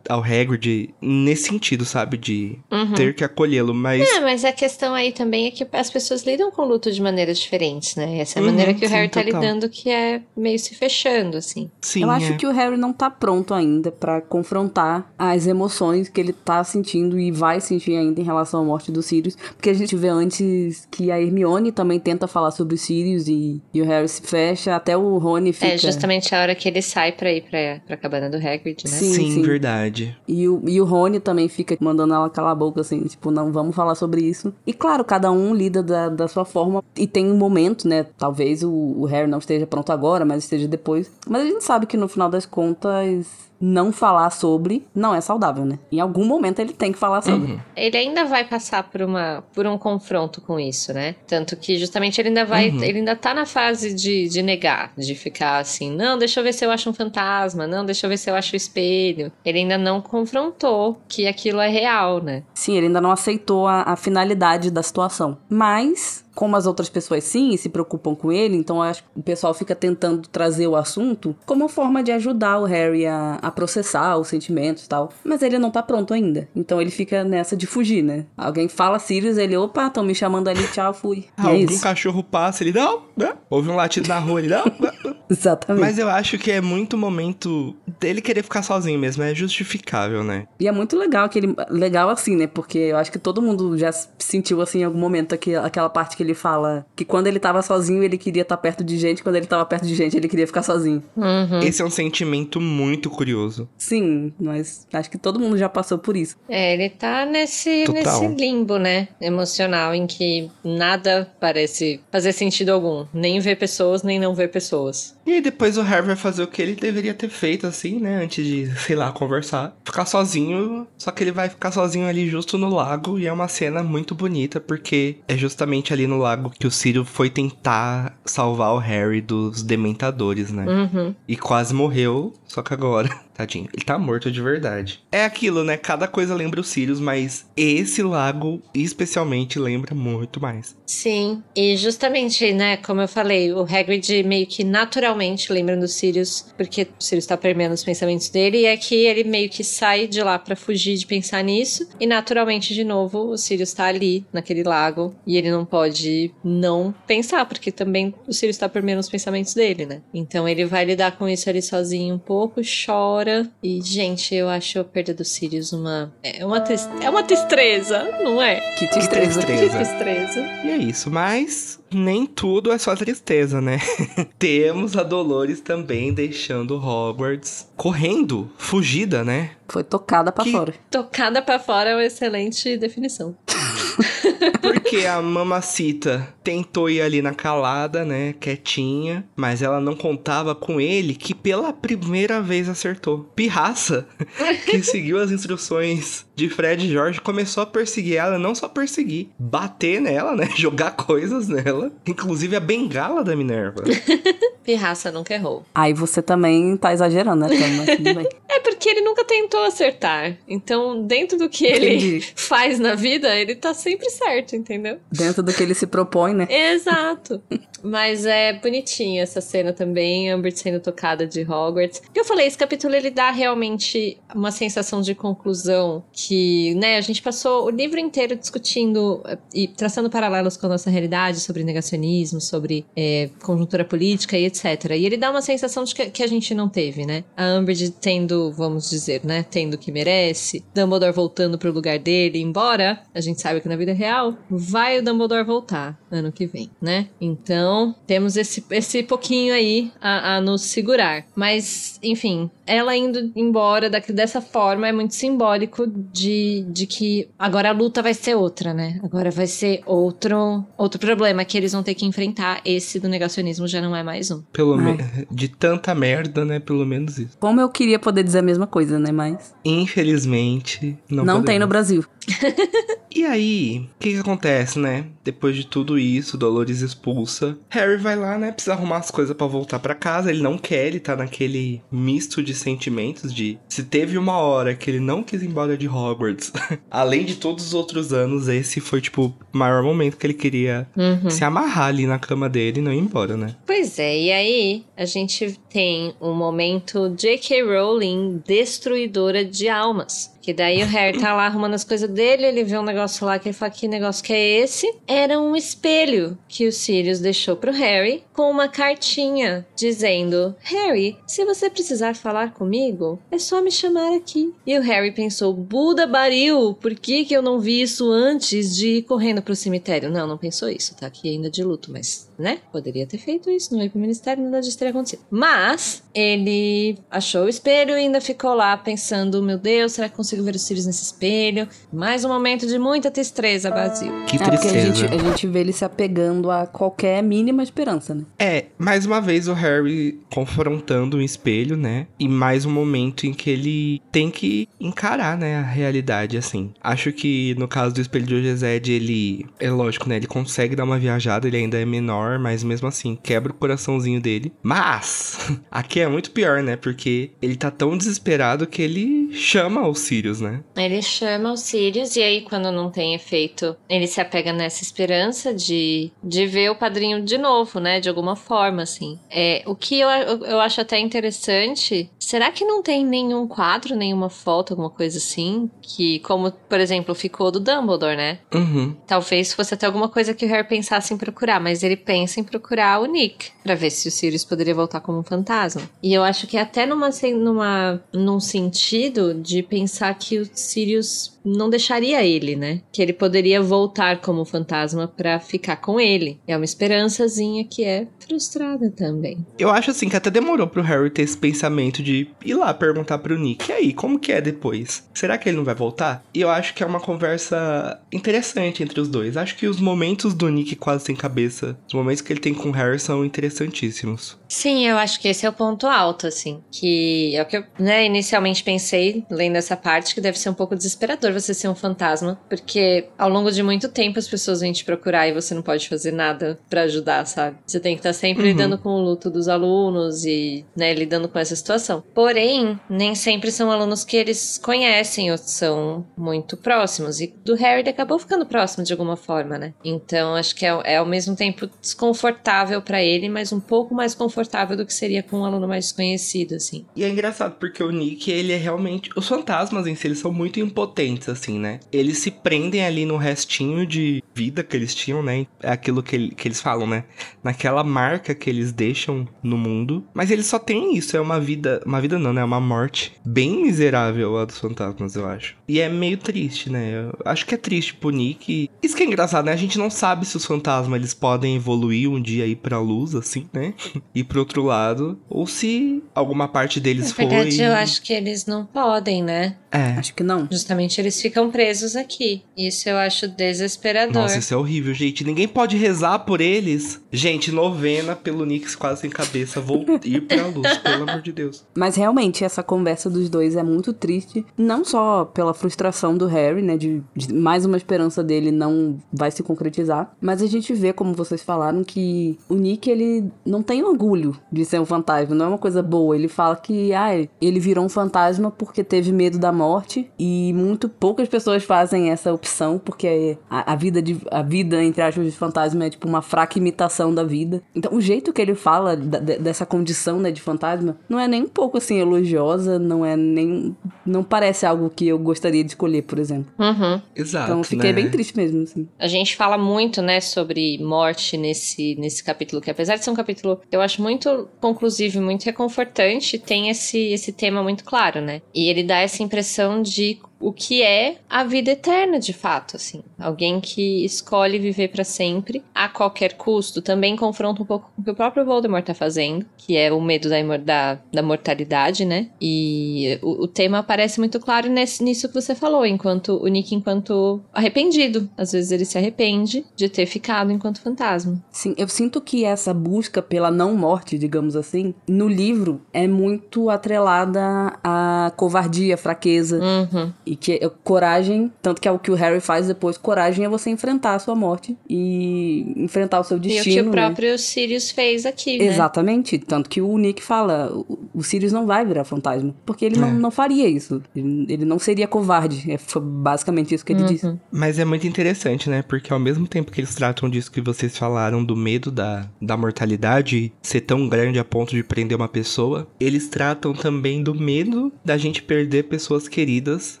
ao 0.08 0.22
Hagrid 0.22 0.90
nesse 1.00 1.44
sentido, 1.48 1.84
sabe? 1.84 2.16
De 2.16 2.58
ter 2.96 3.14
que 3.14 3.24
acolhê-lo, 3.24 3.74
mas... 3.74 4.08
É, 4.16 4.20
mas 4.20 4.44
a 4.44 4.52
questão 4.52 4.94
aí 4.94 5.12
também 5.12 5.46
é 5.46 5.50
que 5.50 5.66
as 5.72 5.90
pessoas 5.90 6.24
lidam 6.24 6.50
com 6.50 6.62
o 6.62 6.68
luto 6.68 6.90
de 6.90 7.00
maneiras 7.02 7.38
diferentes, 7.38 7.96
né? 7.96 8.18
Essa 8.18 8.38
é 8.38 8.40
a 8.40 8.44
Uhum, 8.44 8.50
maneira 8.50 8.74
que 8.74 8.84
o 8.84 8.88
sim, 8.88 8.94
Harry 8.94 9.08
tá 9.08 9.22
total. 9.22 9.40
lidando, 9.40 9.68
que 9.68 9.90
é 9.94 10.22
meio 10.36 10.58
se 10.58 10.74
fechando, 10.74 11.36
assim. 11.36 11.70
Sim, 11.80 12.02
eu 12.02 12.10
acho 12.10 12.32
é. 12.32 12.36
que 12.36 12.46
o 12.46 12.52
Harry 12.52 12.76
não 12.76 12.92
tá 12.92 13.10
pronto 13.10 13.54
ainda 13.54 13.90
pra 13.90 14.20
confrontar 14.20 15.12
as 15.18 15.46
emoções 15.46 16.08
que 16.08 16.20
ele 16.20 16.32
tá 16.32 16.62
sentindo 16.62 17.18
e 17.18 17.30
vai 17.30 17.60
sentir 17.60 17.96
ainda 17.96 18.20
em 18.20 18.24
relação 18.24 18.60
à 18.60 18.64
morte 18.64 18.92
do 18.92 19.02
Sirius. 19.02 19.36
Porque 19.56 19.70
a 19.70 19.74
gente 19.74 19.96
vê 19.96 20.08
antes 20.08 20.86
que 20.90 21.10
a 21.10 21.20
Hermione 21.20 21.72
também 21.72 21.98
tenta 21.98 22.26
falar 22.26 22.50
sobre 22.50 22.74
o 22.74 22.78
Sirius 22.78 23.28
e, 23.28 23.60
e 23.72 23.80
o 23.80 23.84
Harry 23.84 24.08
se 24.08 24.22
fecha, 24.22 24.74
até 24.74 24.96
o 24.96 25.18
Rony 25.18 25.52
fica... 25.52 25.72
É 25.72 25.78
justamente 25.78 26.34
a 26.34 26.40
hora 26.40 26.54
que 26.54 26.68
ele 26.68 26.82
sai 26.82 27.12
pra 27.12 27.32
ir 27.32 27.42
pra, 27.42 27.80
pra 27.86 27.96
cabana 27.96 28.28
do 28.28 28.36
Hagrid, 28.36 28.84
né? 28.84 28.90
Sim, 28.90 29.14
Sim, 29.14 29.30
sim. 29.30 29.42
verdade. 29.42 30.16
E 30.26 30.48
o, 30.48 30.62
e 30.68 30.80
o 30.80 30.84
Rony 30.84 31.20
também 31.20 31.48
fica 31.48 31.76
mandando 31.80 32.14
ela 32.14 32.28
calar 32.28 32.52
a 32.52 32.54
boca, 32.54 32.80
assim, 32.80 33.02
tipo, 33.04 33.30
não 33.30 33.52
vamos 33.52 33.74
falar 33.74 33.94
sobre 33.94 34.22
isso. 34.22 34.52
E 34.66 34.72
claro, 34.72 35.04
cada 35.04 35.30
um 35.30 35.54
lida 35.54 35.82
da, 35.82 36.08
da 36.08 36.28
sua 36.28 36.44
forma 36.44 36.82
e 36.96 37.06
tem 37.06 37.30
um 37.30 37.36
momento, 37.36 37.86
né? 37.86 38.06
Talvez 38.18 38.62
o, 38.62 38.70
o 38.70 39.04
Harry 39.04 39.28
não 39.28 39.38
esteja 39.38 39.66
pronto 39.66 39.83
agora, 39.92 40.24
mas 40.24 40.44
esteja 40.44 40.68
depois. 40.68 41.10
Mas 41.28 41.42
a 41.42 41.44
gente 41.46 41.64
sabe 41.64 41.86
que 41.86 41.96
no 41.96 42.08
final 42.08 42.28
das 42.28 42.46
contas, 42.46 43.26
não 43.64 43.90
falar 43.92 44.30
sobre 44.30 44.86
não 44.94 45.14
é 45.14 45.20
saudável, 45.20 45.64
né? 45.64 45.78
Em 45.90 46.00
algum 46.00 46.24
momento 46.24 46.58
ele 46.60 46.72
tem 46.72 46.92
que 46.92 46.98
falar 46.98 47.22
sobre. 47.22 47.52
Uhum. 47.52 47.60
Ele 47.74 47.96
ainda 47.96 48.24
vai 48.24 48.44
passar 48.44 48.84
por, 48.84 49.00
uma, 49.00 49.42
por 49.54 49.66
um 49.66 49.78
confronto 49.78 50.40
com 50.40 50.60
isso, 50.60 50.92
né? 50.92 51.14
Tanto 51.26 51.56
que 51.56 51.78
justamente 51.78 52.20
ele 52.20 52.28
ainda 52.28 52.44
vai. 52.44 52.70
Uhum. 52.70 52.82
Ele 52.82 52.98
ainda 52.98 53.16
tá 53.16 53.32
na 53.32 53.46
fase 53.46 53.94
de, 53.94 54.28
de 54.28 54.42
negar, 54.42 54.92
de 54.96 55.14
ficar 55.14 55.58
assim, 55.58 55.90
não, 55.90 56.18
deixa 56.18 56.40
eu 56.40 56.44
ver 56.44 56.52
se 56.52 56.64
eu 56.64 56.70
acho 56.70 56.90
um 56.90 56.92
fantasma, 56.92 57.66
não, 57.66 57.84
deixa 57.84 58.06
eu 58.06 58.10
ver 58.10 58.18
se 58.18 58.30
eu 58.30 58.34
acho 58.34 58.52
o 58.52 58.56
espelho. 58.56 59.32
Ele 59.44 59.58
ainda 59.60 59.78
não 59.78 60.00
confrontou 60.00 61.00
que 61.08 61.26
aquilo 61.26 61.60
é 61.60 61.68
real, 61.68 62.22
né? 62.22 62.42
Sim, 62.52 62.76
ele 62.76 62.86
ainda 62.86 63.00
não 63.00 63.10
aceitou 63.10 63.66
a, 63.66 63.82
a 63.82 63.96
finalidade 63.96 64.70
da 64.70 64.82
situação. 64.82 65.38
Mas. 65.48 66.22
Como 66.34 66.56
as 66.56 66.66
outras 66.66 66.88
pessoas 66.88 67.22
sim 67.22 67.50
e 67.50 67.56
se 67.56 67.68
preocupam 67.68 68.12
com 68.12 68.32
ele, 68.32 68.56
então 68.56 68.78
eu 68.78 68.82
acho 68.82 69.04
que 69.04 69.08
o 69.14 69.22
pessoal 69.22 69.54
fica 69.54 69.72
tentando 69.72 70.26
trazer 70.26 70.66
o 70.66 70.74
assunto 70.74 71.36
como 71.46 71.62
uma 71.62 71.68
forma 71.68 72.02
de 72.02 72.10
ajudar 72.10 72.58
o 72.58 72.64
Harry 72.64 73.06
a, 73.06 73.38
a 73.40 73.52
processar 73.54 74.16
os 74.18 74.28
sentimentos 74.28 74.84
e 74.84 74.88
tal. 74.88 75.12
Mas 75.24 75.42
ele 75.42 75.58
não 75.58 75.70
tá 75.70 75.82
pronto 75.82 76.12
ainda. 76.12 76.48
Então 76.54 76.80
ele 76.80 76.90
fica 76.90 77.24
nessa 77.24 77.56
de 77.56 77.66
fugir, 77.66 78.02
né? 78.02 78.26
Alguém 78.36 78.68
fala 78.68 78.98
Sirius, 78.98 79.38
ele, 79.38 79.56
opa, 79.56 79.86
estão 79.86 80.04
me 80.04 80.14
chamando 80.14 80.48
ali, 80.48 80.66
tchau, 80.68 80.92
fui. 80.92 81.26
Ah, 81.36 81.52
é 81.52 81.58
isso. 81.58 81.82
cachorro 81.82 82.22
passa, 82.22 82.62
ele 82.62 82.72
não, 82.72 83.02
não. 83.16 83.34
Houve 83.48 83.68
um 83.68 83.76
latido 83.76 84.08
na 84.08 84.18
rua, 84.18 84.40
ele 84.40 84.48
não, 84.48 84.64
não. 84.64 85.14
Exatamente. 85.30 85.80
Mas 85.80 85.98
eu 85.98 86.08
acho 86.08 86.38
que 86.38 86.50
é 86.50 86.60
muito 86.60 86.96
momento 86.96 87.74
dele 88.00 88.20
querer 88.20 88.42
ficar 88.42 88.62
sozinho 88.62 88.98
mesmo, 88.98 89.22
é 89.22 89.34
justificável, 89.34 90.22
né? 90.22 90.46
E 90.60 90.68
é 90.68 90.72
muito 90.72 90.96
legal 90.96 91.24
aquele. 91.24 91.54
Legal 91.70 92.08
assim, 92.08 92.36
né? 92.36 92.46
Porque 92.46 92.78
eu 92.78 92.96
acho 92.96 93.10
que 93.10 93.18
todo 93.18 93.40
mundo 93.40 93.76
já 93.78 93.90
sentiu 94.18 94.60
assim 94.60 94.80
em 94.80 94.84
algum 94.84 94.98
momento 94.98 95.34
aqui, 95.34 95.54
aquela 95.54 95.88
parte 95.88 96.16
que 96.16 96.22
ele 96.22 96.34
fala 96.34 96.86
que 96.94 97.04
quando 97.04 97.26
ele 97.26 97.38
tava 97.38 97.62
sozinho, 97.62 98.02
ele 98.02 98.18
queria 98.18 98.42
estar 98.42 98.56
perto 98.56 98.84
de 98.84 98.98
gente, 98.98 99.22
quando 99.22 99.36
ele 99.36 99.46
tava 99.46 99.64
perto 99.64 99.86
de 99.86 99.94
gente, 99.94 100.16
ele 100.16 100.28
queria 100.28 100.46
ficar 100.46 100.62
sozinho. 100.62 101.02
Uhum. 101.16 101.60
Esse 101.60 101.82
é 101.82 101.84
um 101.84 101.90
sentimento 101.90 102.60
muito 102.60 103.10
curioso. 103.10 103.33
Sim, 103.76 104.32
mas 104.40 104.86
acho 104.92 105.10
que 105.10 105.18
todo 105.18 105.40
mundo 105.40 105.58
já 105.58 105.68
passou 105.68 105.98
por 105.98 106.16
isso. 106.16 106.36
É, 106.48 106.74
ele 106.74 106.90
tá 106.90 107.24
nesse, 107.24 107.84
Total. 107.84 108.22
nesse 108.22 108.34
limbo, 108.34 108.78
né? 108.78 109.08
Emocional, 109.20 109.94
em 109.94 110.06
que 110.06 110.50
nada 110.62 111.32
parece 111.40 112.00
fazer 112.10 112.32
sentido 112.32 112.70
algum. 112.70 113.06
Nem 113.12 113.40
ver 113.40 113.56
pessoas, 113.56 114.02
nem 114.02 114.18
não 114.18 114.34
ver 114.34 114.48
pessoas. 114.48 115.16
E 115.26 115.32
aí 115.32 115.40
depois 115.40 115.78
o 115.78 115.82
Harry 115.82 116.06
vai 116.06 116.16
fazer 116.16 116.42
o 116.42 116.46
que 116.46 116.60
ele 116.60 116.74
deveria 116.74 117.14
ter 117.14 117.28
feito, 117.28 117.66
assim, 117.66 117.98
né? 117.98 118.22
Antes 118.22 118.44
de, 118.44 118.70
sei 118.78 118.94
lá, 118.96 119.10
conversar. 119.12 119.76
Ficar 119.84 120.04
sozinho, 120.06 120.86
só 120.98 121.10
que 121.10 121.24
ele 121.24 121.32
vai 121.32 121.48
ficar 121.48 121.72
sozinho 121.72 122.06
ali 122.06 122.28
justo 122.28 122.58
no 122.58 122.68
lago. 122.68 123.18
E 123.18 123.26
é 123.26 123.32
uma 123.32 123.48
cena 123.48 123.82
muito 123.82 124.14
bonita, 124.14 124.60
porque 124.60 125.18
é 125.26 125.36
justamente 125.36 125.92
ali 125.92 126.06
no 126.06 126.18
lago 126.18 126.50
que 126.50 126.66
o 126.66 126.70
Círio 126.70 127.04
foi 127.04 127.30
tentar 127.30 128.18
salvar 128.24 128.74
o 128.74 128.78
Harry 128.78 129.20
dos 129.20 129.62
dementadores, 129.62 130.50
né? 130.52 130.64
Uhum. 130.66 131.14
E 131.26 131.36
quase 131.36 131.74
morreu, 131.74 132.32
só 132.46 132.62
que 132.62 132.74
agora, 132.74 133.08
tadinho, 133.34 133.68
ele 133.72 133.84
tá 133.84 133.98
morto 133.98 134.30
de 134.30 134.40
verdade. 134.40 135.00
É 135.10 135.24
aquilo, 135.24 135.64
né? 135.64 135.76
Cada 135.76 136.06
coisa 136.06 136.34
lembra 136.34 136.60
os 136.60 136.68
Sirius, 136.68 137.00
mas 137.00 137.46
esse 137.56 138.02
lago 138.02 138.62
especialmente 138.72 139.58
lembra 139.58 139.94
muito 139.94 140.40
mais. 140.40 140.76
Sim, 140.86 141.42
e 141.54 141.76
justamente, 141.76 142.52
né, 142.52 142.76
como 142.78 143.00
eu 143.00 143.08
falei, 143.08 143.52
o 143.52 143.62
Hagrid 143.62 144.22
meio 144.22 144.46
que 144.46 144.64
naturalmente 144.64 145.52
lembra 145.52 145.76
dos 145.76 145.92
Sirius, 145.92 146.52
porque 146.56 146.82
o 146.82 147.02
Sirius 147.02 147.26
tá 147.26 147.36
permeando 147.36 147.74
os 147.74 147.84
pensamentos 147.84 148.28
dele, 148.28 148.58
e 148.58 148.66
é 148.66 148.76
que 148.76 148.94
ele 148.94 149.24
meio 149.24 149.48
que 149.48 149.64
sai 149.64 150.06
de 150.06 150.22
lá 150.22 150.38
pra 150.38 150.54
fugir 150.54 150.96
de 150.96 151.06
pensar 151.06 151.42
nisso, 151.42 151.88
e 151.98 152.06
naturalmente, 152.06 152.74
de 152.74 152.84
novo, 152.84 153.30
o 153.30 153.38
Sirius 153.38 153.72
tá 153.72 153.86
ali, 153.86 154.24
naquele 154.32 154.62
lago, 154.62 155.14
e 155.26 155.36
ele 155.36 155.50
não 155.50 155.64
pode 155.64 156.32
não 156.42 156.94
pensar, 157.06 157.44
porque 157.46 157.72
também 157.72 158.14
o 158.26 158.32
Sirius 158.32 158.58
tá 158.58 158.68
permeando 158.68 159.00
os 159.00 159.08
pensamentos 159.08 159.54
dele, 159.54 159.86
né? 159.86 160.02
Então 160.12 160.48
ele 160.48 160.64
vai 160.64 160.84
lidar 160.84 161.16
com 161.16 161.28
isso 161.28 161.48
ali 161.48 161.62
sozinho 161.62 162.14
um 162.14 162.18
pouco, 162.18 162.60
chora, 162.64 163.23
e, 163.62 163.80
gente, 163.82 164.34
eu 164.34 164.48
acho 164.48 164.78
a 164.80 164.84
perda 164.84 165.14
do 165.14 165.24
Sirius 165.24 165.72
uma... 165.72 166.12
É 166.22 166.44
uma, 166.44 166.60
tris- 166.60 166.88
é 167.00 167.08
uma 167.10 167.22
tristeza, 167.22 168.02
não 168.22 168.40
é? 168.42 168.60
Que 168.76 168.86
tristeza. 168.88 169.40
tristeza. 169.40 169.68
Que 169.68 169.76
tristeza. 169.76 170.40
E 170.64 170.70
é 170.70 170.76
isso, 170.76 171.10
mas 171.10 171.78
nem 171.92 172.26
tudo 172.26 172.72
é 172.72 172.78
só 172.78 172.94
tristeza, 172.96 173.60
né? 173.60 173.78
Temos 174.38 174.96
a 174.96 175.02
Dolores 175.02 175.60
também 175.60 176.12
deixando 176.12 176.76
Hogwarts 176.76 177.68
correndo, 177.76 178.50
fugida, 178.58 179.22
né? 179.24 179.50
Foi 179.68 179.82
tocada 179.84 180.30
pra 180.32 180.44
Que- 180.44 180.52
fora. 180.52 180.74
Tocada 180.90 181.40
pra 181.40 181.58
fora 181.58 181.90
é 181.90 181.94
uma 181.94 182.04
excelente 182.04 182.76
definição. 182.76 183.34
Porque 184.60 185.06
a 185.06 185.20
mamacita 185.20 186.34
tentou 186.42 186.88
ir 186.88 187.00
ali 187.00 187.22
na 187.22 187.34
calada, 187.34 188.04
né? 188.04 188.34
Quietinha. 188.34 189.24
Mas 189.36 189.62
ela 189.62 189.80
não 189.80 189.94
contava 189.94 190.54
com 190.54 190.80
ele, 190.80 191.14
que 191.14 191.34
pela 191.34 191.72
primeira 191.72 192.40
vez 192.40 192.68
acertou. 192.68 193.30
Pirraça, 193.34 194.06
que 194.66 194.82
seguiu 194.82 195.18
as 195.18 195.30
instruções 195.30 196.26
de 196.34 196.48
Fred 196.48 196.86
e 196.86 196.92
Jorge, 196.92 197.20
começou 197.20 197.62
a 197.62 197.66
perseguir 197.66 198.16
ela. 198.16 198.38
Não 198.38 198.54
só 198.54 198.68
perseguir, 198.68 199.28
bater 199.38 200.00
nela, 200.00 200.34
né? 200.34 200.48
Jogar 200.56 200.92
coisas 200.92 201.48
nela. 201.48 201.92
Inclusive 202.06 202.56
a 202.56 202.60
bengala 202.60 203.22
da 203.22 203.36
Minerva. 203.36 203.82
Pirraça 204.64 205.12
nunca 205.12 205.34
errou. 205.34 205.64
Aí 205.74 205.92
você 205.92 206.22
também 206.22 206.76
tá 206.76 206.92
exagerando, 206.92 207.46
né. 207.46 207.54
É 208.48 208.60
porque 208.60 208.88
ele 208.88 209.00
nunca 209.02 209.24
tentou 209.24 209.62
acertar. 209.64 210.36
Então, 210.48 211.04
dentro 211.06 211.36
do 211.36 211.48
que 211.48 211.66
ele 211.66 211.96
Entendi. 211.96 212.32
faz 212.36 212.78
na 212.78 212.94
vida, 212.94 213.34
ele 213.36 213.54
tá 213.56 213.74
sempre 213.74 214.08
certo, 214.08 214.54
entendeu? 214.54 214.98
Dentro 215.10 215.42
do 215.42 215.52
que 215.52 215.62
ele 215.62 215.74
se 215.74 215.86
propõe, 215.86 216.32
né? 216.32 216.46
Exato. 216.48 217.42
Mas 217.84 218.24
é 218.24 218.54
bonitinha 218.54 219.22
essa 219.22 219.40
cena 219.40 219.72
também, 219.72 220.30
Amber 220.30 220.56
sendo 220.56 220.80
tocada 220.80 221.26
de 221.26 221.42
Hogwarts. 221.42 222.02
E 222.14 222.18
eu 222.18 222.24
falei, 222.24 222.46
esse 222.46 222.56
capítulo 222.56 222.94
ele 222.94 223.10
dá 223.10 223.30
realmente 223.30 224.18
uma 224.34 224.50
sensação 224.50 225.02
de 225.02 225.14
conclusão 225.14 226.02
que, 226.12 226.74
né, 226.76 226.96
a 226.96 227.00
gente 227.02 227.20
passou 227.20 227.66
o 227.66 227.70
livro 227.70 228.00
inteiro 228.00 228.34
discutindo 228.34 229.22
eh, 229.26 229.38
e 229.52 229.68
traçando 229.68 230.08
paralelos 230.08 230.56
com 230.56 230.66
a 230.66 230.70
nossa 230.70 230.88
realidade 230.88 231.40
sobre 231.40 231.62
negacionismo, 231.62 232.40
sobre 232.40 232.86
eh, 232.96 233.28
conjuntura 233.42 233.84
política 233.84 234.38
e 234.38 234.46
etc. 234.46 234.64
E 234.96 235.04
ele 235.04 235.16
dá 235.16 235.30
uma 235.30 235.42
sensação 235.42 235.84
de 235.84 235.94
que, 235.94 236.06
que 236.06 236.22
a 236.22 236.26
gente 236.26 236.54
não 236.54 236.68
teve, 236.68 237.04
né? 237.04 237.24
A 237.36 237.44
Amber 237.44 237.74
tendo, 238.00 238.52
vamos 238.52 238.88
dizer, 238.88 239.22
né, 239.24 239.44
tendo 239.50 239.74
o 239.74 239.78
que 239.78 239.90
merece, 239.90 240.64
Dumbledore 240.74 241.12
voltando 241.12 241.58
pro 241.58 241.72
lugar 241.72 241.98
dele, 241.98 242.40
embora 242.40 243.02
a 243.12 243.20
gente 243.20 243.40
saiba 243.40 243.60
que 243.60 243.68
na 243.68 243.76
vida 243.76 243.92
real 243.92 244.36
vai 244.48 244.98
o 244.98 245.02
Dumbledore 245.02 245.44
voltar 245.44 245.98
ano 246.10 246.30
que 246.30 246.46
vem, 246.46 246.70
né? 246.80 247.08
Então, 247.20 247.73
temos 248.06 248.36
esse, 248.36 248.64
esse 248.70 249.02
pouquinho 249.02 249.54
aí 249.54 249.90
a, 250.00 250.36
a 250.36 250.40
nos 250.40 250.62
segurar. 250.62 251.24
Mas, 251.34 251.98
enfim, 252.02 252.50
ela 252.66 252.96
indo 252.96 253.32
embora 253.36 253.90
daqui, 253.90 254.12
dessa 254.12 254.40
forma 254.40 254.88
é 254.88 254.92
muito 254.92 255.14
simbólico 255.14 255.86
de, 255.86 256.64
de 256.68 256.86
que 256.86 257.28
agora 257.38 257.70
a 257.70 257.72
luta 257.72 258.02
vai 258.02 258.14
ser 258.14 258.34
outra, 258.34 258.72
né? 258.72 259.00
Agora 259.02 259.30
vai 259.30 259.46
ser 259.46 259.82
outro, 259.86 260.64
outro 260.76 260.98
problema 260.98 261.44
que 261.44 261.56
eles 261.56 261.72
vão 261.72 261.82
ter 261.82 261.94
que 261.94 262.06
enfrentar. 262.06 262.60
Esse 262.64 262.98
do 262.98 263.08
negacionismo 263.08 263.66
já 263.66 263.80
não 263.80 263.94
é 263.94 264.02
mais 264.02 264.30
um. 264.30 264.42
Pelo 264.52 264.76
me... 264.76 264.96
De 265.30 265.48
tanta 265.48 265.94
merda, 265.94 266.44
né? 266.44 266.60
Pelo 266.60 266.84
menos 266.86 267.18
isso. 267.18 267.36
Como 267.38 267.60
eu 267.60 267.68
queria 267.68 267.98
poder 267.98 268.22
dizer 268.22 268.38
a 268.38 268.42
mesma 268.42 268.66
coisa, 268.66 268.98
né? 268.98 269.12
Mas 269.12 269.54
Infelizmente, 269.64 270.96
não 271.10 271.24
não, 271.24 271.42
tem 271.42 271.58
no. 271.58 271.66
Brasil. 271.66 272.04
E 273.14 273.24
aí, 273.24 273.88
o 273.96 273.98
que 274.00 274.12
que 274.12 274.18
acontece, 274.18 274.78
né? 274.78 275.06
Depois 275.22 275.54
de 275.56 275.64
tudo 275.66 275.98
isso, 275.98 276.36
Dolores 276.36 276.80
expulsa. 276.80 277.56
Harry 277.70 277.96
vai 277.96 278.16
lá, 278.16 278.36
né? 278.36 278.50
Precisa 278.52 278.72
arrumar 278.74 278.98
as 278.98 279.10
coisas 279.10 279.36
pra 279.36 279.46
voltar 279.46 279.78
pra 279.78 279.94
casa. 279.94 280.30
Ele 280.30 280.42
não 280.42 280.58
quer, 280.58 280.86
ele 280.88 280.98
tá 281.00 281.14
naquele 281.16 281.80
misto 281.92 282.42
de 282.42 282.52
sentimentos 282.54 283.32
de 283.32 283.58
se 283.68 283.84
teve 283.84 284.18
uma 284.18 284.36
hora 284.38 284.74
que 284.74 284.90
ele 284.90 285.00
não 285.00 285.22
quis 285.22 285.42
ir 285.42 285.46
embora 285.46 285.76
de 285.78 285.88
Hogwarts, 285.88 286.52
além 286.90 287.24
de 287.24 287.36
todos 287.36 287.66
os 287.66 287.74
outros 287.74 288.12
anos, 288.12 288.48
esse 288.48 288.80
foi 288.80 289.00
tipo 289.00 289.26
o 289.52 289.56
maior 289.56 289.82
momento 289.82 290.16
que 290.16 290.26
ele 290.26 290.34
queria 290.34 290.86
Uhum. 290.96 291.30
se 291.30 291.44
amarrar 291.44 291.86
ali 291.88 292.06
na 292.06 292.18
cama 292.18 292.48
dele 292.48 292.80
e 292.80 292.82
não 292.82 292.92
ir 292.92 292.98
embora, 292.98 293.36
né? 293.36 293.54
Pois 293.66 293.98
é, 293.98 294.18
e 294.20 294.32
aí 294.32 294.84
a 294.96 295.04
gente 295.04 295.58
tem 295.74 296.14
um 296.20 296.32
momento 296.32 297.08
J.K. 297.16 297.64
Rowling 297.64 298.40
destruidora 298.46 299.44
de 299.44 299.68
almas. 299.68 300.32
Que 300.40 300.52
daí 300.52 300.82
o 300.82 300.86
Harry 300.86 301.18
tá 301.18 301.34
lá 301.34 301.46
arrumando 301.46 301.72
as 301.72 301.84
coisas 301.84 302.08
dele, 302.08 302.44
ele 302.44 302.64
vê 302.64 302.78
um 302.78 302.84
negócio 302.84 303.24
lá 303.24 303.38
que 303.38 303.48
ele 303.48 303.54
fala 303.54 303.72
que 303.72 303.88
negócio 303.88 304.22
que 304.22 304.30
é 304.30 304.58
esse. 304.60 304.94
Era 305.06 305.40
um 305.40 305.56
espelho 305.56 306.36
que 306.46 306.68
o 306.68 306.72
Sirius 306.72 307.18
deixou 307.18 307.56
pro 307.56 307.72
Harry 307.72 308.22
com 308.34 308.50
uma 308.50 308.68
cartinha 308.68 309.66
dizendo: 309.74 310.54
Harry, 310.60 311.16
se 311.26 311.46
você 311.46 311.70
precisar 311.70 312.14
falar 312.14 312.52
comigo, 312.52 313.18
é 313.30 313.38
só 313.38 313.62
me 313.62 313.70
chamar 313.70 314.14
aqui. 314.14 314.52
E 314.66 314.78
o 314.78 314.82
Harry 314.82 315.12
pensou: 315.12 315.54
Buda 315.54 316.06
Baril, 316.06 316.74
por 316.74 316.94
que, 316.94 317.24
que 317.24 317.34
eu 317.34 317.40
não 317.40 317.58
vi 317.58 317.80
isso 317.80 318.12
antes 318.12 318.76
de 318.76 318.98
ir 318.98 319.02
correndo 319.04 319.40
pro 319.40 319.56
cemitério? 319.56 320.10
Não, 320.10 320.26
não 320.26 320.36
pensou 320.36 320.68
isso, 320.68 320.94
tá 320.94 321.06
aqui 321.06 321.30
ainda 321.30 321.50
de 321.50 321.64
luto, 321.64 321.90
mas, 321.90 322.28
né? 322.38 322.58
Poderia 322.72 323.06
ter 323.06 323.18
feito 323.18 323.50
isso, 323.50 323.74
não 323.74 323.82
ir 323.82 323.90
pro 323.90 324.00
ministério, 324.00 324.42
nada 324.44 324.60
disso 324.60 324.78
teria 324.78 324.90
acontecido. 324.90 325.22
Mas 325.30 326.02
ele 326.14 326.96
achou 327.10 327.44
o 327.44 327.48
espelho 327.48 327.92
e 327.92 327.94
ainda 327.94 328.20
ficou 328.20 328.54
lá 328.54 328.76
pensando: 328.76 329.42
Meu 329.42 329.58
Deus, 329.58 329.92
será 329.92 330.08
que 330.08 330.16
consigo 330.16 330.42
ver 330.42 330.54
os 330.54 330.62
Sirius 330.62 330.86
nesse 330.86 331.02
espelho? 331.04 331.68
Mais 331.92 332.24
um 332.24 332.28
momento 332.28 332.66
de 332.66 332.78
muita 332.78 333.10
tristeza, 333.10 333.70
Basil. 333.70 334.12
Que 334.26 334.36
É 334.36 334.38
porque 334.38 334.54
a 334.54 334.60
tristeza. 334.60 334.94
gente, 334.94 335.14
a 335.14 335.18
gente 335.18 335.46
vê 335.46 335.60
ele 335.60 335.72
se 335.72 335.84
apegando 335.84 336.50
a 336.50 336.66
qualquer 336.66 337.22
mínima 337.22 337.62
esperança, 337.62 338.14
né? 338.14 338.24
É, 338.38 338.66
mais 338.78 339.06
uma 339.06 339.20
vez 339.20 339.48
o 339.48 339.52
Harry 339.52 340.20
confrontando 340.32 341.16
um 341.16 341.20
espelho, 341.20 341.76
né? 341.76 342.06
E 342.18 342.28
mais 342.28 342.64
um 342.64 342.70
momento 342.70 343.26
em 343.26 343.32
que 343.32 343.50
ele 343.50 344.02
tem 344.10 344.30
que 344.30 344.68
encarar, 344.80 345.36
né, 345.36 345.56
a 345.56 345.62
realidade, 345.62 346.36
assim. 346.36 346.72
Acho 346.82 347.12
que 347.12 347.54
no 347.58 347.66
caso 347.68 347.94
do 347.94 348.00
espelho 348.00 348.26
de 348.26 348.34
Ogezed, 348.34 348.92
ele. 348.92 349.46
É 349.58 349.70
lógico, 349.70 350.08
né? 350.08 350.16
Ele 350.16 350.26
consegue 350.26 350.76
dar 350.76 350.84
uma 350.84 350.98
viajada, 350.98 351.46
ele 351.46 351.56
ainda 351.56 351.78
é 351.78 351.84
menor, 351.84 352.23
mas 352.38 352.62
mesmo 352.62 352.88
assim, 352.88 353.16
quebra 353.16 353.52
o 353.52 353.54
coraçãozinho 353.54 354.20
dele. 354.20 354.52
Mas, 354.62 355.38
aqui 355.70 356.00
é 356.00 356.08
muito 356.08 356.30
pior, 356.30 356.62
né? 356.62 356.76
Porque 356.76 357.30
ele 357.40 357.56
tá 357.56 357.70
tão 357.70 357.96
desesperado 357.96 358.66
que 358.66 358.82
ele 358.82 359.32
chama 359.32 359.88
os 359.88 360.00
Sirius, 360.00 360.40
né? 360.40 360.62
Ele 360.76 361.02
chama 361.02 361.52
os 361.52 361.60
Sirius 361.60 362.16
e 362.16 362.22
aí, 362.22 362.42
quando 362.42 362.70
não 362.70 362.90
tem 362.90 363.14
efeito, 363.14 363.76
ele 363.88 364.06
se 364.06 364.20
apega 364.20 364.52
nessa 364.52 364.82
esperança 364.82 365.52
de, 365.54 366.10
de 366.22 366.46
ver 366.46 366.70
o 366.70 366.76
padrinho 366.76 367.22
de 367.22 367.38
novo, 367.38 367.80
né? 367.80 368.00
De 368.00 368.08
alguma 368.08 368.36
forma, 368.36 368.82
assim. 368.82 369.18
É, 369.30 369.62
o 369.66 369.74
que 369.74 370.00
eu, 370.00 370.08
eu 370.08 370.60
acho 370.60 370.80
até 370.80 370.98
interessante, 370.98 372.10
será 372.24 372.50
que 372.50 372.64
não 372.64 372.82
tem 372.82 373.04
nenhum 373.04 373.46
quadro, 373.46 373.94
nenhuma 373.94 374.30
foto, 374.30 374.72
alguma 374.72 374.90
coisa 374.90 375.18
assim? 375.18 375.70
Que, 375.80 376.18
como, 376.20 376.50
por 376.50 376.80
exemplo, 376.80 377.14
ficou 377.14 377.50
do 377.50 377.60
Dumbledore, 377.60 378.16
né? 378.16 378.38
Uhum. 378.54 378.96
Talvez 379.06 379.52
fosse 379.52 379.74
até 379.74 379.86
alguma 379.86 380.08
coisa 380.08 380.34
que 380.34 380.44
o 380.44 380.48
Harry 380.48 380.66
pensasse 380.66 381.12
em 381.12 381.16
procurar, 381.18 381.60
mas 381.60 381.82
ele 381.82 381.96
pensa 381.96 382.40
em 382.40 382.44
procurar 382.44 383.00
o 383.00 383.06
Nick 383.06 383.50
pra 383.62 383.74
ver 383.74 383.90
se 383.90 384.08
o 384.08 384.10
Sirius 384.10 384.44
poderia 384.44 384.74
voltar 384.74 385.00
como 385.00 385.18
um 385.18 385.22
fantasma. 385.22 385.82
E 386.02 386.12
eu 386.12 386.22
acho 386.22 386.46
que 386.46 386.56
até 386.56 386.86
numa, 386.86 387.10
numa 387.34 388.02
num 388.12 388.40
sentido 388.40 389.34
de 389.34 389.62
pensar 389.62 390.14
que 390.14 390.38
o 390.38 390.48
Sirius 390.52 391.33
não 391.44 391.68
deixaria 391.68 392.24
ele, 392.24 392.56
né? 392.56 392.80
Que 392.92 393.02
ele 393.02 393.12
poderia 393.12 393.60
voltar 393.60 394.20
como 394.20 394.44
fantasma 394.44 395.06
pra 395.06 395.38
ficar 395.38 395.76
com 395.76 396.00
ele. 396.00 396.40
É 396.46 396.56
uma 396.56 396.64
esperançazinha 396.64 397.64
que 397.64 397.84
é 397.84 398.06
frustrada 398.18 398.90
também. 398.90 399.44
Eu 399.58 399.70
acho 399.70 399.90
assim 399.90 400.08
que 400.08 400.16
até 400.16 400.30
demorou 400.30 400.66
pro 400.66 400.82
Harry 400.82 401.10
ter 401.10 401.22
esse 401.22 401.36
pensamento 401.36 402.02
de 402.02 402.28
ir 402.44 402.54
lá 402.54 402.72
perguntar 402.72 403.18
pro 403.18 403.38
Nick, 403.38 403.70
e 403.70 403.72
aí, 403.72 403.92
como 403.92 404.18
que 404.18 404.32
é 404.32 404.40
depois? 404.40 405.08
Será 405.12 405.36
que 405.36 405.48
ele 405.48 405.56
não 405.56 405.64
vai 405.64 405.74
voltar? 405.74 406.24
E 406.32 406.40
eu 406.40 406.48
acho 406.48 406.74
que 406.74 406.82
é 406.82 406.86
uma 406.86 407.00
conversa 407.00 408.00
interessante 408.12 408.82
entre 408.82 409.00
os 409.00 409.08
dois. 409.08 409.36
Acho 409.36 409.56
que 409.56 409.66
os 409.66 409.80
momentos 409.80 410.32
do 410.34 410.48
Nick 410.48 410.76
quase 410.76 411.04
sem 411.04 411.16
cabeça, 411.16 411.76
os 411.86 411.94
momentos 411.94 412.22
que 412.22 412.32
ele 412.32 412.40
tem 412.40 412.54
com 412.54 412.70
o 412.70 412.72
Harry 412.72 412.98
são 412.98 413.24
interessantíssimos. 413.24 414.38
Sim, 414.48 414.86
eu 414.86 414.96
acho 414.96 415.20
que 415.20 415.28
esse 415.28 415.44
é 415.44 415.48
o 415.48 415.52
ponto 415.52 415.86
alto, 415.86 416.26
assim. 416.26 416.62
Que 416.70 417.34
é 417.36 417.42
o 417.42 417.46
que 417.46 417.56
eu 417.56 417.64
né, 417.78 418.06
inicialmente 418.06 418.62
pensei, 418.62 419.24
lendo 419.30 419.56
essa 419.56 419.76
parte, 419.76 420.14
que 420.14 420.20
deve 420.20 420.38
ser 420.38 420.48
um 420.48 420.54
pouco 420.54 420.76
desesperador 420.76 421.33
você 421.34 421.52
ser 421.54 421.68
um 421.68 421.74
fantasma, 421.74 422.38
porque 422.48 423.08
ao 423.18 423.28
longo 423.28 423.50
de 423.50 423.62
muito 423.62 423.88
tempo 423.88 424.18
as 424.18 424.26
pessoas 424.28 424.60
vêm 424.60 424.72
te 424.72 424.84
procurar 424.84 425.28
e 425.28 425.32
você 425.32 425.54
não 425.54 425.62
pode 425.62 425.88
fazer 425.88 426.12
nada 426.12 426.58
para 426.70 426.82
ajudar, 426.82 427.24
sabe? 427.26 427.56
Você 427.66 427.78
tem 427.80 427.94
que 427.94 428.00
estar 428.00 428.12
sempre 428.12 428.44
Uhum. 428.44 428.48
lidando 428.50 428.78
com 428.78 428.90
o 428.90 429.00
luto 429.00 429.30
dos 429.30 429.48
alunos 429.48 430.24
e, 430.24 430.64
né, 430.76 430.92
lidando 430.94 431.28
com 431.28 431.38
essa 431.38 431.54
situação. 431.56 432.02
Porém, 432.14 432.78
nem 432.88 433.14
sempre 433.14 433.50
são 433.50 433.70
alunos 433.70 434.04
que 434.04 434.16
eles 434.16 434.58
conhecem 434.58 435.30
ou 435.30 435.38
são 435.38 436.06
muito 436.16 436.56
próximos. 436.56 437.20
E 437.20 437.34
do 437.44 437.54
Harry 437.54 437.80
ele 437.80 437.90
acabou 437.90 438.18
ficando 438.18 438.46
próximo 438.46 438.84
de 438.84 438.92
alguma 438.92 439.16
forma, 439.16 439.58
né? 439.58 439.74
Então 439.84 440.34
acho 440.34 440.54
que 440.54 440.64
é, 440.64 440.80
é 440.84 440.96
ao 440.96 441.06
mesmo 441.06 441.34
tempo 441.36 441.68
desconfortável 441.80 442.80
para 442.82 443.02
ele, 443.02 443.28
mas 443.28 443.52
um 443.52 443.60
pouco 443.60 443.94
mais 443.94 444.14
confortável 444.14 444.76
do 444.76 444.84
que 444.86 444.92
seria 444.94 445.22
com 445.22 445.38
um 445.38 445.44
aluno 445.44 445.66
mais 445.66 445.86
desconhecido, 445.86 446.54
assim. 446.54 446.84
E 446.94 447.02
é 447.04 447.08
engraçado 447.08 447.56
porque 447.58 447.82
o 447.82 447.90
Nick, 447.90 448.30
ele 448.30 448.52
é 448.52 448.56
realmente. 448.56 449.10
Os 449.16 449.26
fantasmas 449.26 449.86
em 449.86 449.94
si, 449.94 450.06
eles 450.06 450.18
são 450.18 450.32
muito 450.32 450.60
impotentes, 450.60 451.23
assim, 451.32 451.58
né? 451.58 451.80
Eles 451.92 452.18
se 452.18 452.30
prendem 452.30 452.84
ali 452.84 453.04
no 453.06 453.16
restinho 453.16 453.86
de 453.86 454.22
vida 454.34 454.62
que 454.62 454.76
eles 454.76 454.94
tinham, 454.94 455.22
né? 455.22 455.46
É 455.62 455.70
aquilo 455.70 456.02
que, 456.02 456.16
ele- 456.16 456.30
que 456.34 456.48
eles 456.48 456.60
falam, 456.60 456.86
né? 456.86 457.04
Naquela 457.42 457.84
marca 457.84 458.34
que 458.34 458.48
eles 458.50 458.72
deixam 458.72 459.26
no 459.42 459.56
mundo. 459.56 460.04
Mas 460.14 460.30
eles 460.30 460.46
só 460.46 460.58
têm 460.58 460.96
isso, 460.96 461.16
é 461.16 461.20
uma 461.20 461.40
vida. 461.40 461.80
Uma 461.86 462.00
vida 462.00 462.18
não, 462.18 462.32
né? 462.32 462.40
É 462.40 462.44
uma 462.44 462.60
morte 462.60 463.12
bem 463.24 463.62
miserável 463.62 464.36
a 464.38 464.44
dos 464.44 464.58
fantasmas, 464.58 465.14
eu 465.14 465.26
acho. 465.26 465.56
E 465.68 465.80
é 465.80 465.88
meio 465.88 466.16
triste, 466.16 466.70
né? 466.70 467.04
Eu 467.06 467.18
acho 467.24 467.46
que 467.46 467.54
é 467.54 467.58
triste 467.58 467.94
pro 467.94 468.10
Nick. 468.10 468.70
Isso 468.82 468.96
que 468.96 469.02
é 469.02 469.06
engraçado, 469.06 469.44
né? 469.46 469.52
A 469.52 469.56
gente 469.56 469.78
não 469.78 469.90
sabe 469.90 470.26
se 470.26 470.36
os 470.36 470.44
fantasmas 470.44 470.98
eles 470.98 471.14
podem 471.14 471.56
evoluir 471.56 472.08
um 472.10 472.20
dia 472.20 472.46
ir 472.46 472.56
pra 472.56 472.78
luz, 472.80 473.14
assim, 473.14 473.46
né? 473.52 473.74
ir 474.14 474.24
pro 474.24 474.40
outro 474.40 474.62
lado. 474.62 475.18
Ou 475.28 475.46
se 475.46 476.02
alguma 476.14 476.48
parte 476.48 476.80
deles 476.80 477.08
Na 477.08 477.14
foi. 477.14 477.26
verdade, 477.26 477.62
eu 477.62 477.72
acho 477.74 478.02
que 478.02 478.12
eles 478.12 478.46
não 478.46 478.64
podem, 478.66 479.22
né? 479.22 479.56
É. 479.70 479.92
Acho 479.98 480.14
que 480.14 480.22
não. 480.22 480.46
Justamente 480.50 481.00
eles 481.00 481.13
ficam 481.20 481.50
presos 481.50 481.96
aqui. 481.96 482.42
Isso 482.56 482.88
eu 482.88 482.96
acho 482.96 483.28
desesperador. 483.28 484.22
Nossa, 484.22 484.38
isso 484.38 484.54
é 484.54 484.56
horrível, 484.56 484.94
gente. 484.94 485.24
Ninguém 485.24 485.48
pode 485.48 485.76
rezar 485.76 486.20
por 486.20 486.40
eles. 486.40 487.00
Gente, 487.12 487.52
novena 487.52 488.14
pelo 488.16 488.44
Nix 488.44 488.74
quase 488.74 489.02
sem 489.02 489.10
cabeça. 489.10 489.60
Vou 489.60 489.84
ir 490.04 490.22
pra 490.22 490.46
luz, 490.46 490.76
pelo 490.78 491.08
amor 491.08 491.22
de 491.22 491.32
Deus. 491.32 491.64
Mas 491.74 491.96
realmente 491.96 492.44
essa 492.44 492.62
conversa 492.62 493.08
dos 493.08 493.28
dois 493.28 493.56
é 493.56 493.62
muito 493.62 493.92
triste, 493.92 494.44
não 494.56 494.84
só 494.84 495.24
pela 495.24 495.54
frustração 495.54 496.16
do 496.16 496.26
Harry, 496.26 496.62
né, 496.62 496.76
de, 496.76 497.02
de 497.14 497.32
mais 497.32 497.64
uma 497.64 497.76
esperança 497.76 498.22
dele 498.22 498.50
não 498.50 498.98
vai 499.12 499.30
se 499.30 499.42
concretizar, 499.42 500.14
mas 500.20 500.42
a 500.42 500.46
gente 500.46 500.72
vê, 500.72 500.92
como 500.92 501.14
vocês 501.14 501.42
falaram, 501.42 501.84
que 501.84 502.38
o 502.48 502.54
Nick 502.54 502.90
ele 502.90 503.30
não 503.44 503.62
tem 503.62 503.82
orgulho 503.82 504.36
de 504.50 504.64
ser 504.64 504.80
um 504.80 504.84
fantasma, 504.84 505.34
não 505.34 505.46
é 505.46 505.48
uma 505.48 505.58
coisa 505.58 505.82
boa. 505.82 506.16
Ele 506.16 506.28
fala 506.28 506.56
que 506.56 506.92
ah, 506.92 507.10
ele 507.40 507.60
virou 507.60 507.84
um 507.84 507.88
fantasma 507.88 508.50
porque 508.50 508.82
teve 508.82 509.12
medo 509.12 509.38
da 509.38 509.52
morte 509.52 510.10
e 510.18 510.52
muito 510.54 510.88
poucas 511.04 511.28
pessoas 511.28 511.62
fazem 511.62 512.08
essa 512.08 512.32
opção 512.32 512.78
porque 512.78 513.36
a, 513.50 513.74
a 513.74 513.76
vida 513.76 514.00
de 514.00 514.16
a 514.30 514.40
vida 514.40 514.82
entre 514.82 515.02
aspas 515.02 515.26
de 515.26 515.32
fantasma 515.32 515.84
é 515.84 515.90
tipo 515.90 516.08
uma 516.08 516.22
fraca 516.22 516.58
imitação 516.58 517.14
da 517.14 517.22
vida. 517.22 517.62
Então 517.76 517.92
o 517.94 518.00
jeito 518.00 518.32
que 518.32 518.40
ele 518.40 518.54
fala 518.54 518.96
da- 518.96 519.18
de- 519.18 519.36
dessa 519.36 519.66
condição 519.66 520.18
né, 520.18 520.30
de 520.30 520.40
fantasma 520.40 520.96
não 521.06 521.20
é 521.20 521.28
nem 521.28 521.42
um 521.42 521.48
pouco 521.48 521.76
assim 521.76 521.98
elogiosa, 521.98 522.78
não 522.78 523.04
é 523.04 523.18
nem 523.18 523.76
não 524.06 524.24
parece 524.24 524.64
algo 524.64 524.88
que 524.88 525.06
eu 525.06 525.18
gostaria 525.18 525.62
de 525.62 525.72
escolher, 525.72 526.00
por 526.04 526.18
exemplo. 526.18 526.50
Uhum. 526.58 527.02
Exato. 527.14 527.44
Então 527.48 527.58
eu 527.58 527.64
fiquei 527.64 527.92
né? 527.92 528.00
bem 528.00 528.10
triste 528.10 528.34
mesmo, 528.34 528.62
assim. 528.62 528.88
A 528.98 529.06
gente 529.06 529.36
fala 529.36 529.58
muito, 529.58 530.00
né, 530.00 530.22
sobre 530.22 530.78
morte 530.82 531.36
nesse, 531.36 531.96
nesse 531.96 532.24
capítulo, 532.24 532.62
que 532.62 532.70
apesar 532.70 532.96
de 532.96 533.04
ser 533.04 533.10
um 533.10 533.14
capítulo 533.14 533.60
eu 533.70 533.82
acho 533.82 534.00
muito 534.00 534.48
conclusivo 534.58 535.18
e 535.18 535.20
muito 535.20 535.44
reconfortante, 535.44 536.38
tem 536.38 536.70
esse, 536.70 536.98
esse 537.12 537.30
tema 537.30 537.62
muito 537.62 537.84
claro, 537.84 538.22
né? 538.22 538.40
E 538.54 538.68
ele 538.70 538.82
dá 538.82 539.00
essa 539.00 539.22
impressão 539.22 539.82
de 539.82 540.18
o 540.44 540.52
que 540.52 540.82
é 540.82 541.16
a 541.28 541.42
vida 541.42 541.70
eterna, 541.70 542.20
de 542.20 542.34
fato, 542.34 542.76
assim. 542.76 543.02
Alguém 543.18 543.60
que 543.60 544.04
escolhe 544.04 544.58
viver 544.58 544.88
pra 544.88 545.02
sempre, 545.02 545.64
a 545.74 545.88
qualquer 545.88 546.34
custo, 546.34 546.82
também 546.82 547.16
confronta 547.16 547.62
um 547.62 547.64
pouco 547.64 547.90
com 547.96 548.02
o 548.02 548.04
que 548.04 548.10
o 548.10 548.14
próprio 548.14 548.44
Voldemort 548.44 548.84
tá 548.84 548.92
fazendo, 548.92 549.46
que 549.56 549.74
é 549.74 549.90
o 549.90 550.00
medo 550.02 550.28
da, 550.28 550.56
da, 550.58 550.98
da 551.10 551.22
mortalidade, 551.22 552.04
né? 552.04 552.28
E 552.38 553.18
o, 553.22 553.44
o 553.44 553.48
tema 553.48 553.78
aparece 553.78 554.20
muito 554.20 554.38
claro 554.38 554.68
nesse, 554.68 555.02
nisso 555.02 555.28
que 555.28 555.34
você 555.34 555.54
falou, 555.54 555.86
enquanto 555.86 556.36
o 556.42 556.46
Nick 556.46 556.74
enquanto 556.74 557.40
arrependido. 557.50 558.28
Às 558.36 558.52
vezes 558.52 558.70
ele 558.70 558.84
se 558.84 558.98
arrepende 558.98 559.64
de 559.74 559.88
ter 559.88 560.04
ficado 560.04 560.52
enquanto 560.52 560.82
fantasma. 560.82 561.42
Sim, 561.50 561.74
eu 561.78 561.88
sinto 561.88 562.20
que 562.20 562.44
essa 562.44 562.74
busca 562.74 563.22
pela 563.22 563.50
não 563.50 563.74
morte, 563.74 564.18
digamos 564.18 564.56
assim, 564.56 564.94
no 565.08 565.26
livro 565.26 565.80
é 565.90 566.06
muito 566.06 566.68
atrelada 566.68 567.40
à 567.82 568.30
covardia, 568.36 568.98
fraqueza. 568.98 569.58
Uhum. 569.58 570.12
E 570.26 570.33
que 570.36 570.52
é 570.62 570.70
coragem, 570.82 571.50
tanto 571.62 571.80
que 571.80 571.88
é 571.88 571.90
o 571.92 571.98
que 571.98 572.10
o 572.10 572.14
Harry 572.14 572.40
faz 572.40 572.66
depois, 572.66 572.96
coragem 572.96 573.44
é 573.44 573.48
você 573.48 573.70
enfrentar 573.70 574.14
a 574.14 574.18
sua 574.18 574.34
morte 574.34 574.76
e 574.88 575.72
enfrentar 575.76 576.20
o 576.20 576.24
seu 576.24 576.36
E 576.36 576.40
o 576.40 576.42
destino. 576.42 576.74
que 576.74 576.80
o 576.80 576.84
né? 576.86 576.90
próprio 576.92 577.38
Sirius 577.38 577.90
fez 577.90 578.24
aqui, 578.26 578.58
né? 578.58 578.66
Exatamente, 578.66 579.38
tanto 579.38 579.68
que 579.68 579.80
o 579.80 579.96
Nick 579.98 580.22
fala, 580.22 580.70
o, 580.72 580.98
o 581.14 581.22
Sirius 581.22 581.52
não 581.52 581.66
vai 581.66 581.84
virar 581.84 582.04
fantasma, 582.04 582.54
porque 582.64 582.84
ele 582.84 582.96
não, 582.98 583.08
É. 583.08 583.12
não 583.12 583.30
faria 583.30 583.68
isso, 583.68 584.02
ele, 584.14 584.46
ele 584.48 584.64
não 584.64 584.78
seria 584.78 585.06
covarde, 585.06 585.70
é 585.70 585.78
foi 585.78 586.02
basicamente 586.02 586.74
isso 586.74 586.84
que 586.84 586.92
ele 586.92 587.02
Uhum. 587.02 587.06
disse. 587.06 587.36
Mas 587.50 587.78
é 587.78 587.84
muito 587.84 588.06
interessante, 588.06 588.68
né? 588.70 588.82
Porque 588.82 589.12
ao 589.12 589.18
mesmo 589.18 589.46
tempo 589.46 589.70
que 589.70 589.80
eles 589.80 589.94
tratam 589.94 590.28
disso 590.30 590.50
que 590.50 590.60
vocês 590.60 590.96
falaram, 590.96 591.44
do 591.44 591.56
medo 591.56 591.90
da, 591.90 592.28
da 592.40 592.56
mortalidade 592.56 593.52
ser 593.62 593.80
tão 593.82 594.08
grande 594.08 594.38
a 594.38 594.44
ponto 594.44 594.74
de 594.74 594.82
prender 594.82 595.16
uma 595.16 595.28
pessoa, 595.28 595.86
eles 595.98 596.28
tratam 596.28 596.72
também 596.72 597.22
do 597.22 597.34
medo 597.34 597.92
da 598.04 598.16
gente 598.16 598.42
perder 598.42 598.84
pessoas 598.84 599.28
queridas 599.28 600.00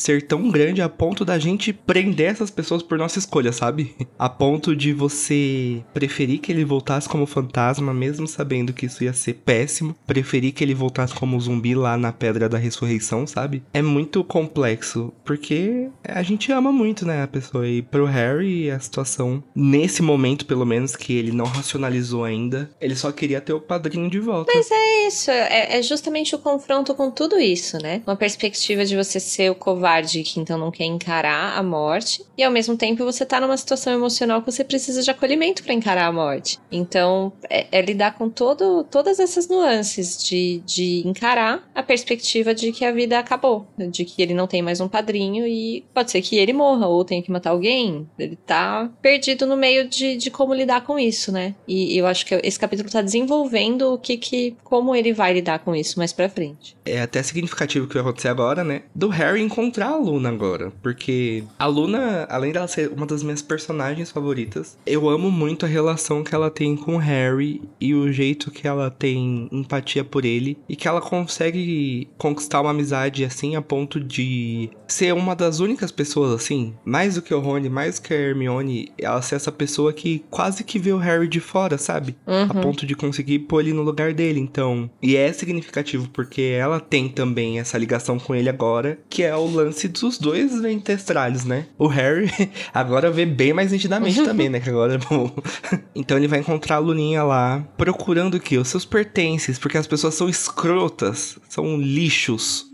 ser 0.00 0.22
tão 0.22 0.50
grande 0.50 0.80
a 0.80 0.88
ponto 0.88 1.24
da 1.24 1.38
gente 1.38 1.72
prender 1.72 2.30
essas 2.30 2.50
pessoas 2.50 2.82
por 2.82 2.96
nossa 2.96 3.18
escolha, 3.18 3.52
sabe? 3.52 3.94
A 4.18 4.28
ponto 4.28 4.74
de 4.74 4.92
você 4.92 5.82
preferir 5.92 6.40
que 6.40 6.50
ele 6.50 6.64
voltasse 6.64 7.08
como 7.08 7.26
fantasma, 7.26 7.92
mesmo 7.92 8.26
sabendo 8.26 8.72
que 8.72 8.86
isso 8.86 9.04
ia 9.04 9.12
ser 9.12 9.34
péssimo. 9.34 9.94
Preferir 10.06 10.52
que 10.52 10.64
ele 10.64 10.74
voltasse 10.74 11.14
como 11.14 11.38
zumbi 11.38 11.74
lá 11.74 11.96
na 11.96 12.12
Pedra 12.12 12.48
da 12.48 12.56
Ressurreição, 12.56 13.26
sabe? 13.26 13.62
É 13.74 13.82
muito 13.82 14.24
complexo, 14.24 15.12
porque 15.24 15.88
a 16.02 16.22
gente 16.22 16.50
ama 16.50 16.72
muito, 16.72 17.04
né, 17.04 17.22
a 17.22 17.28
pessoa. 17.28 17.68
E 17.68 17.82
pro 17.82 18.06
Harry, 18.06 18.70
a 18.70 18.80
situação, 18.80 19.42
nesse 19.54 20.02
momento, 20.02 20.46
pelo 20.46 20.64
menos, 20.64 20.96
que 20.96 21.12
ele 21.12 21.32
não 21.32 21.44
racionalizou 21.44 22.24
ainda, 22.24 22.70
ele 22.80 22.96
só 22.96 23.12
queria 23.12 23.40
ter 23.40 23.52
o 23.52 23.60
padrinho 23.60 24.08
de 24.08 24.18
volta. 24.18 24.50
Mas 24.54 24.70
é 24.70 25.06
isso, 25.06 25.30
é, 25.30 25.78
é 25.78 25.82
justamente 25.82 26.34
o 26.34 26.38
confronto 26.38 26.94
com 26.94 27.10
tudo 27.10 27.38
isso, 27.38 27.76
né? 27.78 28.02
Uma 28.06 28.16
perspectiva 28.16 28.84
de 28.84 28.96
você 28.96 29.20
ser 29.20 29.50
o 29.50 29.54
covarde 29.54 29.89
que 30.24 30.40
então 30.40 30.58
não 30.58 30.70
quer 30.70 30.84
encarar 30.84 31.58
a 31.58 31.62
morte, 31.62 32.24
e 32.36 32.42
ao 32.42 32.50
mesmo 32.50 32.76
tempo 32.76 33.04
você 33.04 33.24
tá 33.24 33.40
numa 33.40 33.56
situação 33.56 33.92
emocional 33.92 34.40
que 34.40 34.50
você 34.50 34.64
precisa 34.64 35.02
de 35.02 35.10
acolhimento 35.10 35.62
pra 35.62 35.74
encarar 35.74 36.06
a 36.06 36.12
morte. 36.12 36.58
Então, 36.70 37.32
é, 37.48 37.66
é 37.70 37.82
lidar 37.82 38.14
com 38.14 38.28
todo, 38.28 38.84
todas 38.84 39.18
essas 39.18 39.48
nuances 39.48 40.22
de, 40.24 40.62
de 40.64 41.02
encarar 41.06 41.68
a 41.74 41.82
perspectiva 41.82 42.54
de 42.54 42.72
que 42.72 42.84
a 42.84 42.92
vida 42.92 43.18
acabou, 43.18 43.66
de 43.78 44.04
que 44.04 44.22
ele 44.22 44.34
não 44.34 44.46
tem 44.46 44.62
mais 44.62 44.80
um 44.80 44.88
padrinho 44.88 45.46
e 45.46 45.84
pode 45.94 46.10
ser 46.10 46.22
que 46.22 46.36
ele 46.36 46.52
morra 46.52 46.86
ou 46.86 47.04
tenha 47.04 47.22
que 47.22 47.30
matar 47.30 47.50
alguém. 47.50 48.08
Ele 48.18 48.36
tá 48.36 48.90
perdido 49.02 49.46
no 49.46 49.56
meio 49.56 49.88
de, 49.88 50.16
de 50.16 50.30
como 50.30 50.54
lidar 50.54 50.82
com 50.82 50.98
isso, 50.98 51.32
né? 51.32 51.54
E 51.66 51.96
eu 51.96 52.06
acho 52.06 52.24
que 52.26 52.34
esse 52.42 52.58
capítulo 52.58 52.90
tá 52.90 53.02
desenvolvendo 53.02 53.92
o 53.92 53.98
que 53.98 54.16
que 54.16 54.56
como 54.62 54.94
ele 54.94 55.12
vai 55.12 55.32
lidar 55.32 55.58
com 55.60 55.74
isso 55.74 55.98
mais 55.98 56.12
pra 56.12 56.28
frente. 56.28 56.76
É 56.84 57.00
até 57.00 57.22
significativo 57.22 57.84
o 57.84 57.88
que 57.88 57.94
vai 57.94 58.02
acontecer 58.02 58.28
agora, 58.28 58.62
né? 58.64 58.82
Do 58.94 59.08
Harry 59.08 59.42
encontrar 59.80 59.88
a 59.90 59.96
Luna 59.96 60.28
agora. 60.28 60.72
Porque 60.82 61.44
a 61.58 61.66
Luna, 61.66 62.26
além 62.28 62.52
dela 62.52 62.68
ser 62.68 62.90
uma 62.90 63.06
das 63.06 63.22
minhas 63.22 63.42
personagens 63.42 64.10
favoritas, 64.10 64.76
eu 64.86 65.08
amo 65.08 65.30
muito 65.30 65.64
a 65.64 65.68
relação 65.68 66.22
que 66.22 66.34
ela 66.34 66.50
tem 66.50 66.76
com 66.76 66.96
o 66.96 66.98
Harry 66.98 67.62
e 67.80 67.94
o 67.94 68.12
jeito 68.12 68.50
que 68.50 68.66
ela 68.66 68.90
tem 68.90 69.48
empatia 69.50 70.04
por 70.04 70.24
ele. 70.24 70.58
E 70.68 70.76
que 70.76 70.86
ela 70.86 71.00
consegue 71.00 72.08
conquistar 72.18 72.60
uma 72.60 72.70
amizade 72.70 73.24
assim 73.24 73.56
a 73.56 73.62
ponto 73.62 73.98
de 74.00 74.70
ser 74.86 75.14
uma 75.14 75.34
das 75.34 75.60
únicas 75.60 75.90
pessoas 75.90 76.32
assim, 76.32 76.74
mais 76.84 77.14
do 77.14 77.22
que 77.22 77.32
o 77.34 77.40
Rony, 77.40 77.68
mais 77.68 77.98
do 77.98 78.02
que 78.02 78.14
a 78.14 78.16
Hermione, 78.16 78.92
ela 78.98 79.22
ser 79.22 79.36
essa 79.36 79.52
pessoa 79.52 79.92
que 79.92 80.24
quase 80.30 80.64
que 80.64 80.78
vê 80.78 80.92
o 80.92 80.98
Harry 80.98 81.28
de 81.28 81.40
fora, 81.40 81.78
sabe? 81.78 82.16
a 82.26 82.40
Uhum. 82.40 82.60
ponto 82.62 82.86
de 82.86 82.94
conseguir 82.94 83.40
pôr 83.40 83.60
ele 83.60 83.72
no 83.72 83.82
lugar 83.82 84.12
dele. 84.12 84.40
Então, 84.40 84.90
e 85.02 85.16
é 85.16 85.32
significativo 85.32 86.08
porque 86.12 86.42
ela 86.42 86.80
tem 86.80 87.08
também 87.08 87.58
essa 87.60 87.78
ligação 87.78 88.18
com 88.18 88.34
ele 88.34 88.48
agora, 88.48 88.98
que 89.08 89.22
é 89.22 89.34
o 89.36 89.46
lance 89.64 89.88
dos 89.88 90.18
dois 90.18 90.52
testralhos, 90.82 91.44
né? 91.44 91.66
O 91.78 91.86
Harry 91.86 92.30
agora 92.72 93.10
vê 93.10 93.24
bem 93.26 93.52
mais 93.52 93.72
nitidamente 93.72 94.22
também, 94.24 94.48
né? 94.48 94.60
Que 94.60 94.70
agora, 94.70 94.98
bom. 94.98 95.30
então 95.94 96.16
ele 96.16 96.28
vai 96.28 96.40
encontrar 96.40 96.76
a 96.76 96.78
Luninha 96.78 97.22
lá, 97.22 97.64
procurando 97.76 98.34
o 98.36 98.40
quê? 98.40 98.58
Os 98.58 98.68
seus 98.68 98.84
pertences, 98.84 99.58
porque 99.58 99.78
as 99.78 99.86
pessoas 99.86 100.14
são 100.14 100.28
escrotas, 100.28 101.38
são 101.48 101.76
lixos. 101.76 102.66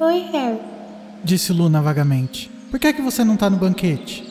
Oi, 0.00 0.20
Harry. 0.32 0.58
Disse 1.22 1.52
Luna 1.52 1.80
vagamente. 1.80 2.50
Por 2.70 2.78
que 2.78 2.88
é 2.88 2.92
que 2.92 3.00
você 3.00 3.24
não 3.24 3.36
tá 3.36 3.48
no 3.48 3.56
banquete? 3.56 4.24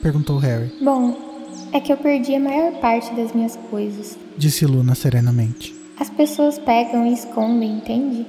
Perguntou 0.00 0.38
Harry. 0.38 0.72
Bom, 0.80 1.30
é 1.72 1.80
que 1.80 1.92
eu 1.92 1.96
perdi 1.96 2.34
a 2.34 2.40
maior 2.40 2.72
parte 2.80 3.12
das 3.14 3.32
minhas 3.32 3.56
coisas. 3.70 4.16
Disse 4.38 4.64
Luna 4.64 4.94
serenamente. 4.94 5.74
As 5.98 6.08
pessoas 6.08 6.58
pegam 6.58 7.06
e 7.06 7.12
escondem, 7.12 7.72
entende? 7.72 8.26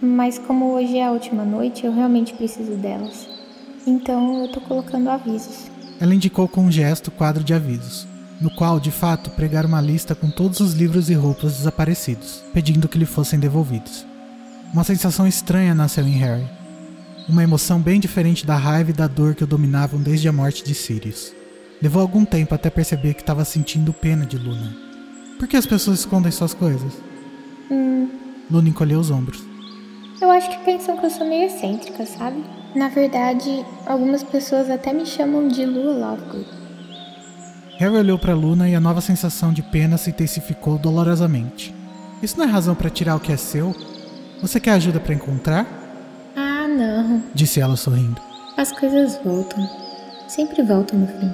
Mas 0.00 0.38
como 0.38 0.72
hoje 0.72 0.98
é 0.98 1.06
a 1.06 1.10
última 1.10 1.44
noite, 1.44 1.86
eu 1.86 1.92
realmente 1.92 2.34
preciso 2.34 2.72
delas. 2.72 3.28
Então 3.86 4.42
eu 4.42 4.48
tô 4.48 4.60
colocando 4.60 5.08
avisos. 5.08 5.70
Ela 5.98 6.14
indicou 6.14 6.46
com 6.46 6.62
um 6.62 6.70
gesto 6.70 7.08
o 7.08 7.10
quadro 7.10 7.42
de 7.42 7.54
avisos, 7.54 8.06
no 8.40 8.50
qual, 8.50 8.78
de 8.78 8.90
fato, 8.90 9.30
pregaram 9.30 9.68
uma 9.68 9.80
lista 9.80 10.14
com 10.14 10.28
todos 10.28 10.60
os 10.60 10.74
livros 10.74 11.08
e 11.08 11.14
roupas 11.14 11.56
desaparecidos, 11.56 12.42
pedindo 12.52 12.88
que 12.88 12.98
lhe 12.98 13.06
fossem 13.06 13.38
devolvidos. 13.38 14.04
Uma 14.72 14.84
sensação 14.84 15.26
estranha 15.26 15.74
nasceu 15.74 16.06
em 16.06 16.18
Harry. 16.18 16.46
Uma 17.28 17.42
emoção 17.42 17.80
bem 17.80 17.98
diferente 17.98 18.44
da 18.44 18.56
raiva 18.56 18.90
e 18.90 18.94
da 18.94 19.06
dor 19.06 19.34
que 19.34 19.44
o 19.44 19.46
dominavam 19.46 20.00
desde 20.00 20.28
a 20.28 20.32
morte 20.32 20.62
de 20.62 20.74
Sirius. 20.74 21.32
Levou 21.80 22.02
algum 22.02 22.24
tempo 22.24 22.54
até 22.54 22.68
perceber 22.68 23.14
que 23.14 23.22
estava 23.22 23.44
sentindo 23.44 23.92
pena 23.92 24.26
de 24.26 24.36
Luna. 24.36 24.76
Por 25.38 25.48
que 25.48 25.56
as 25.56 25.66
pessoas 25.66 26.00
escondem 26.00 26.30
suas 26.30 26.52
coisas? 26.52 26.92
Hum, 27.70 28.08
Luna 28.50 28.68
encolheu 28.68 29.00
os 29.00 29.10
ombros. 29.10 29.55
Eu 30.20 30.30
acho 30.30 30.50
que 30.50 30.64
pensam 30.64 30.96
que 30.96 31.06
eu 31.06 31.10
sou 31.10 31.26
meio 31.26 31.46
excêntrica, 31.46 32.06
sabe? 32.06 32.42
Na 32.74 32.88
verdade, 32.88 33.64
algumas 33.86 34.22
pessoas 34.22 34.70
até 34.70 34.92
me 34.92 35.06
chamam 35.06 35.48
de 35.48 35.64
Lua 35.64 35.92
Lovegood. 35.92 36.46
Harry 37.78 37.96
olhou 37.96 38.18
para 38.18 38.34
Luna 38.34 38.68
e 38.68 38.74
a 38.74 38.80
nova 38.80 39.00
sensação 39.00 39.52
de 39.52 39.62
pena 39.62 39.98
se 39.98 40.10
intensificou 40.10 40.78
dolorosamente. 40.78 41.74
Isso 42.22 42.38
não 42.38 42.46
é 42.46 42.48
razão 42.48 42.74
para 42.74 42.88
tirar 42.88 43.16
o 43.16 43.20
que 43.20 43.32
é 43.32 43.36
seu? 43.36 43.74
Você 44.40 44.58
quer 44.58 44.72
ajuda 44.72 44.98
para 44.98 45.14
encontrar? 45.14 45.66
Ah, 46.34 46.66
não. 46.66 47.22
Disse 47.34 47.60
ela 47.60 47.76
sorrindo. 47.76 48.20
As 48.56 48.72
coisas 48.72 49.20
voltam. 49.22 49.68
Sempre 50.26 50.62
voltam 50.62 50.98
no 50.98 51.06
fim. 51.06 51.30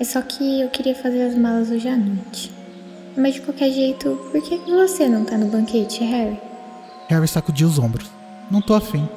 É 0.00 0.04
só 0.04 0.20
que 0.22 0.60
eu 0.60 0.68
queria 0.70 0.94
fazer 0.94 1.22
as 1.22 1.36
malas 1.36 1.70
hoje 1.70 1.88
à 1.88 1.96
noite. 1.96 2.52
Mas 3.16 3.34
de 3.34 3.42
qualquer 3.42 3.70
jeito, 3.70 4.18
por 4.32 4.42
que 4.42 4.58
que 4.58 4.70
você 4.72 5.08
não 5.08 5.24
tá 5.24 5.38
no 5.38 5.46
banquete, 5.46 6.02
Harry? 6.02 6.36
Harry 7.08 7.28
sacudiu 7.28 7.66
os 7.68 7.78
ombros. 7.78 8.10
Não 8.50 8.60
tô 8.60 8.74
afim, 8.74 9.08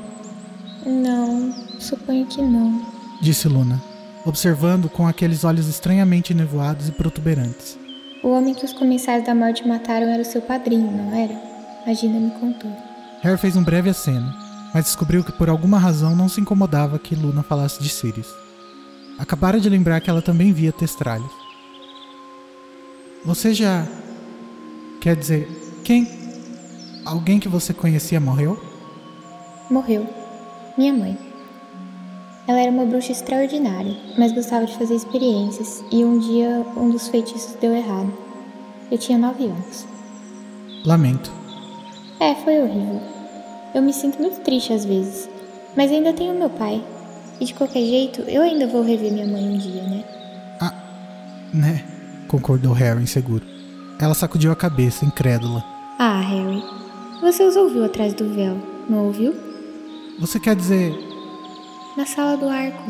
Não, 0.85 1.53
suponho 1.79 2.25
que 2.25 2.41
não. 2.41 2.81
disse 3.21 3.47
Luna, 3.47 3.81
observando 4.25 4.89
com 4.89 5.05
aqueles 5.07 5.43
olhos 5.43 5.67
estranhamente 5.67 6.33
nevoados 6.33 6.87
e 6.87 6.91
protuberantes. 6.91 7.77
O 8.23 8.29
homem 8.29 8.53
que 8.53 8.65
os 8.65 8.73
comissários 8.73 9.25
da 9.25 9.35
morte 9.35 9.67
mataram 9.67 10.07
era 10.07 10.21
o 10.21 10.25
seu 10.25 10.41
padrinho, 10.41 10.89
não 10.91 11.13
era? 11.13 11.33
A 11.85 11.93
Gina 11.93 12.19
me 12.19 12.31
contou. 12.31 12.71
Harry 13.21 13.37
fez 13.37 13.55
um 13.55 13.63
breve 13.63 13.89
aceno, 13.89 14.33
mas 14.73 14.85
descobriu 14.85 15.23
que 15.23 15.31
por 15.31 15.49
alguma 15.49 15.77
razão 15.77 16.15
não 16.15 16.29
se 16.29 16.39
incomodava 16.41 16.97
que 16.99 17.15
Luna 17.15 17.43
falasse 17.43 17.81
de 17.81 17.89
Sirius. 17.89 18.27
Acabara 19.19 19.59
de 19.59 19.69
lembrar 19.69 19.99
que 19.99 20.09
ela 20.09 20.21
também 20.21 20.53
via 20.53 20.71
testralhos. 20.71 21.31
Você 23.25 23.53
já. 23.53 23.85
Quer 25.01 25.15
dizer, 25.15 25.47
quem? 25.83 26.07
Alguém 27.07 27.39
que 27.39 27.47
você 27.47 27.73
conhecia 27.73 28.19
morreu? 28.19 28.61
Morreu. 29.71 30.05
Minha 30.77 30.91
mãe. 30.93 31.17
Ela 32.45 32.59
era 32.59 32.69
uma 32.69 32.85
bruxa 32.85 33.13
extraordinária, 33.13 33.95
mas 34.17 34.33
gostava 34.33 34.65
de 34.65 34.77
fazer 34.77 34.95
experiências, 34.95 35.83
e 35.89 36.03
um 36.03 36.19
dia 36.19 36.65
um 36.75 36.89
dos 36.89 37.07
feitiços 37.07 37.55
deu 37.61 37.73
errado. 37.73 38.11
Eu 38.91 38.97
tinha 38.97 39.17
nove 39.17 39.45
anos. 39.45 39.85
Lamento. 40.85 41.31
É, 42.19 42.35
foi 42.35 42.61
horrível. 42.61 43.01
Eu 43.73 43.81
me 43.81 43.93
sinto 43.93 44.21
muito 44.21 44.41
triste 44.41 44.73
às 44.73 44.83
vezes, 44.83 45.29
mas 45.77 45.91
ainda 45.91 46.11
tenho 46.11 46.37
meu 46.37 46.49
pai. 46.49 46.83
E 47.39 47.45
de 47.45 47.53
qualquer 47.53 47.85
jeito, 47.85 48.21
eu 48.21 48.41
ainda 48.41 48.67
vou 48.67 48.83
rever 48.83 49.13
minha 49.13 49.25
mãe 49.25 49.47
um 49.47 49.57
dia, 49.57 49.83
né? 49.83 50.03
Né? 51.53 51.83
Concordou 52.27 52.73
Harry 52.73 53.01
inseguro. 53.01 53.45
Ela 53.97 54.13
sacudiu 54.13 54.51
a 54.51 54.55
cabeça, 54.55 55.05
incrédula. 55.05 55.63
Ah, 55.97 56.19
Harry, 56.19 56.61
você 57.21 57.43
os 57.43 57.55
ouviu 57.55 57.83
atrás 57.83 58.13
do 58.13 58.29
véu, 58.29 58.57
não 58.89 59.05
ouviu? 59.05 59.35
Você 60.19 60.39
quer 60.39 60.55
dizer. 60.55 60.93
Na 61.95 62.05
sala 62.05 62.37
do 62.37 62.47
arco. 62.47 62.83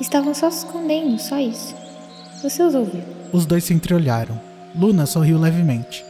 Estavam 0.00 0.34
só 0.34 0.50
se 0.50 0.64
escondendo, 0.64 1.18
só 1.20 1.38
isso. 1.38 1.74
Você 2.42 2.62
os 2.62 2.74
ouviu. 2.74 3.02
Os 3.32 3.46
dois 3.46 3.64
se 3.64 3.72
entreolharam. 3.72 4.40
Luna 4.74 5.06
sorriu 5.06 5.38
levemente. 5.38 6.04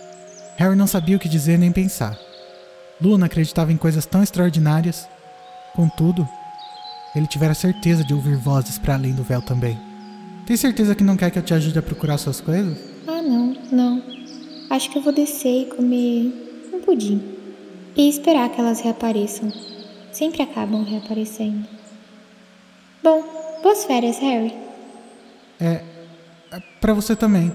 Harry 0.57 0.77
não 0.77 0.87
sabia 0.87 1.17
o 1.17 1.19
que 1.19 1.29
dizer 1.29 1.59
nem 1.59 1.71
pensar. 1.71 2.19
Luna 3.01 3.27
acreditava 3.27 3.73
em 3.73 3.77
coisas 3.77 4.07
tão 4.07 4.23
extraordinárias. 4.23 5.09
Contudo, 5.75 6.27
ele 7.15 7.27
tivera 7.27 7.55
certeza 7.55 8.05
de 8.05 8.15
ouvir 8.15 8.37
vozes 8.37 8.79
para 8.79 8.95
além 8.95 9.12
do 9.12 9.23
véu 9.23 9.43
também. 9.43 9.79
Tem 10.47 10.57
certeza 10.57 10.95
que 10.95 11.05
não 11.05 11.17
quer 11.17 11.31
que 11.31 11.39
eu 11.39 11.43
te 11.43 11.55
ajude 11.55 11.79
a 11.79 11.83
procurar 11.83 12.19
suas 12.19 12.41
coisas? 12.41 12.79
Ah, 13.07 13.23
não, 13.23 13.57
não. 13.71 14.03
Acho 14.71 14.91
que 14.91 14.99
eu 14.99 15.03
vou 15.03 15.12
descer 15.12 15.62
e 15.62 15.67
comer 15.67 16.71
um 16.73 16.81
pudim. 16.81 17.34
E 17.97 18.09
esperar 18.09 18.49
que 18.51 18.61
elas 18.61 18.80
reapareçam. 18.80 19.53
Sempre 20.12 20.42
acabam 20.42 20.82
reaparecendo. 20.84 21.66
Bom, 23.03 23.22
boas 23.62 23.84
férias, 23.84 24.18
Harry. 24.18 24.55
É. 25.61 25.82
é 26.53 26.61
pra 26.80 26.92
você 26.92 27.14
também. 27.14 27.53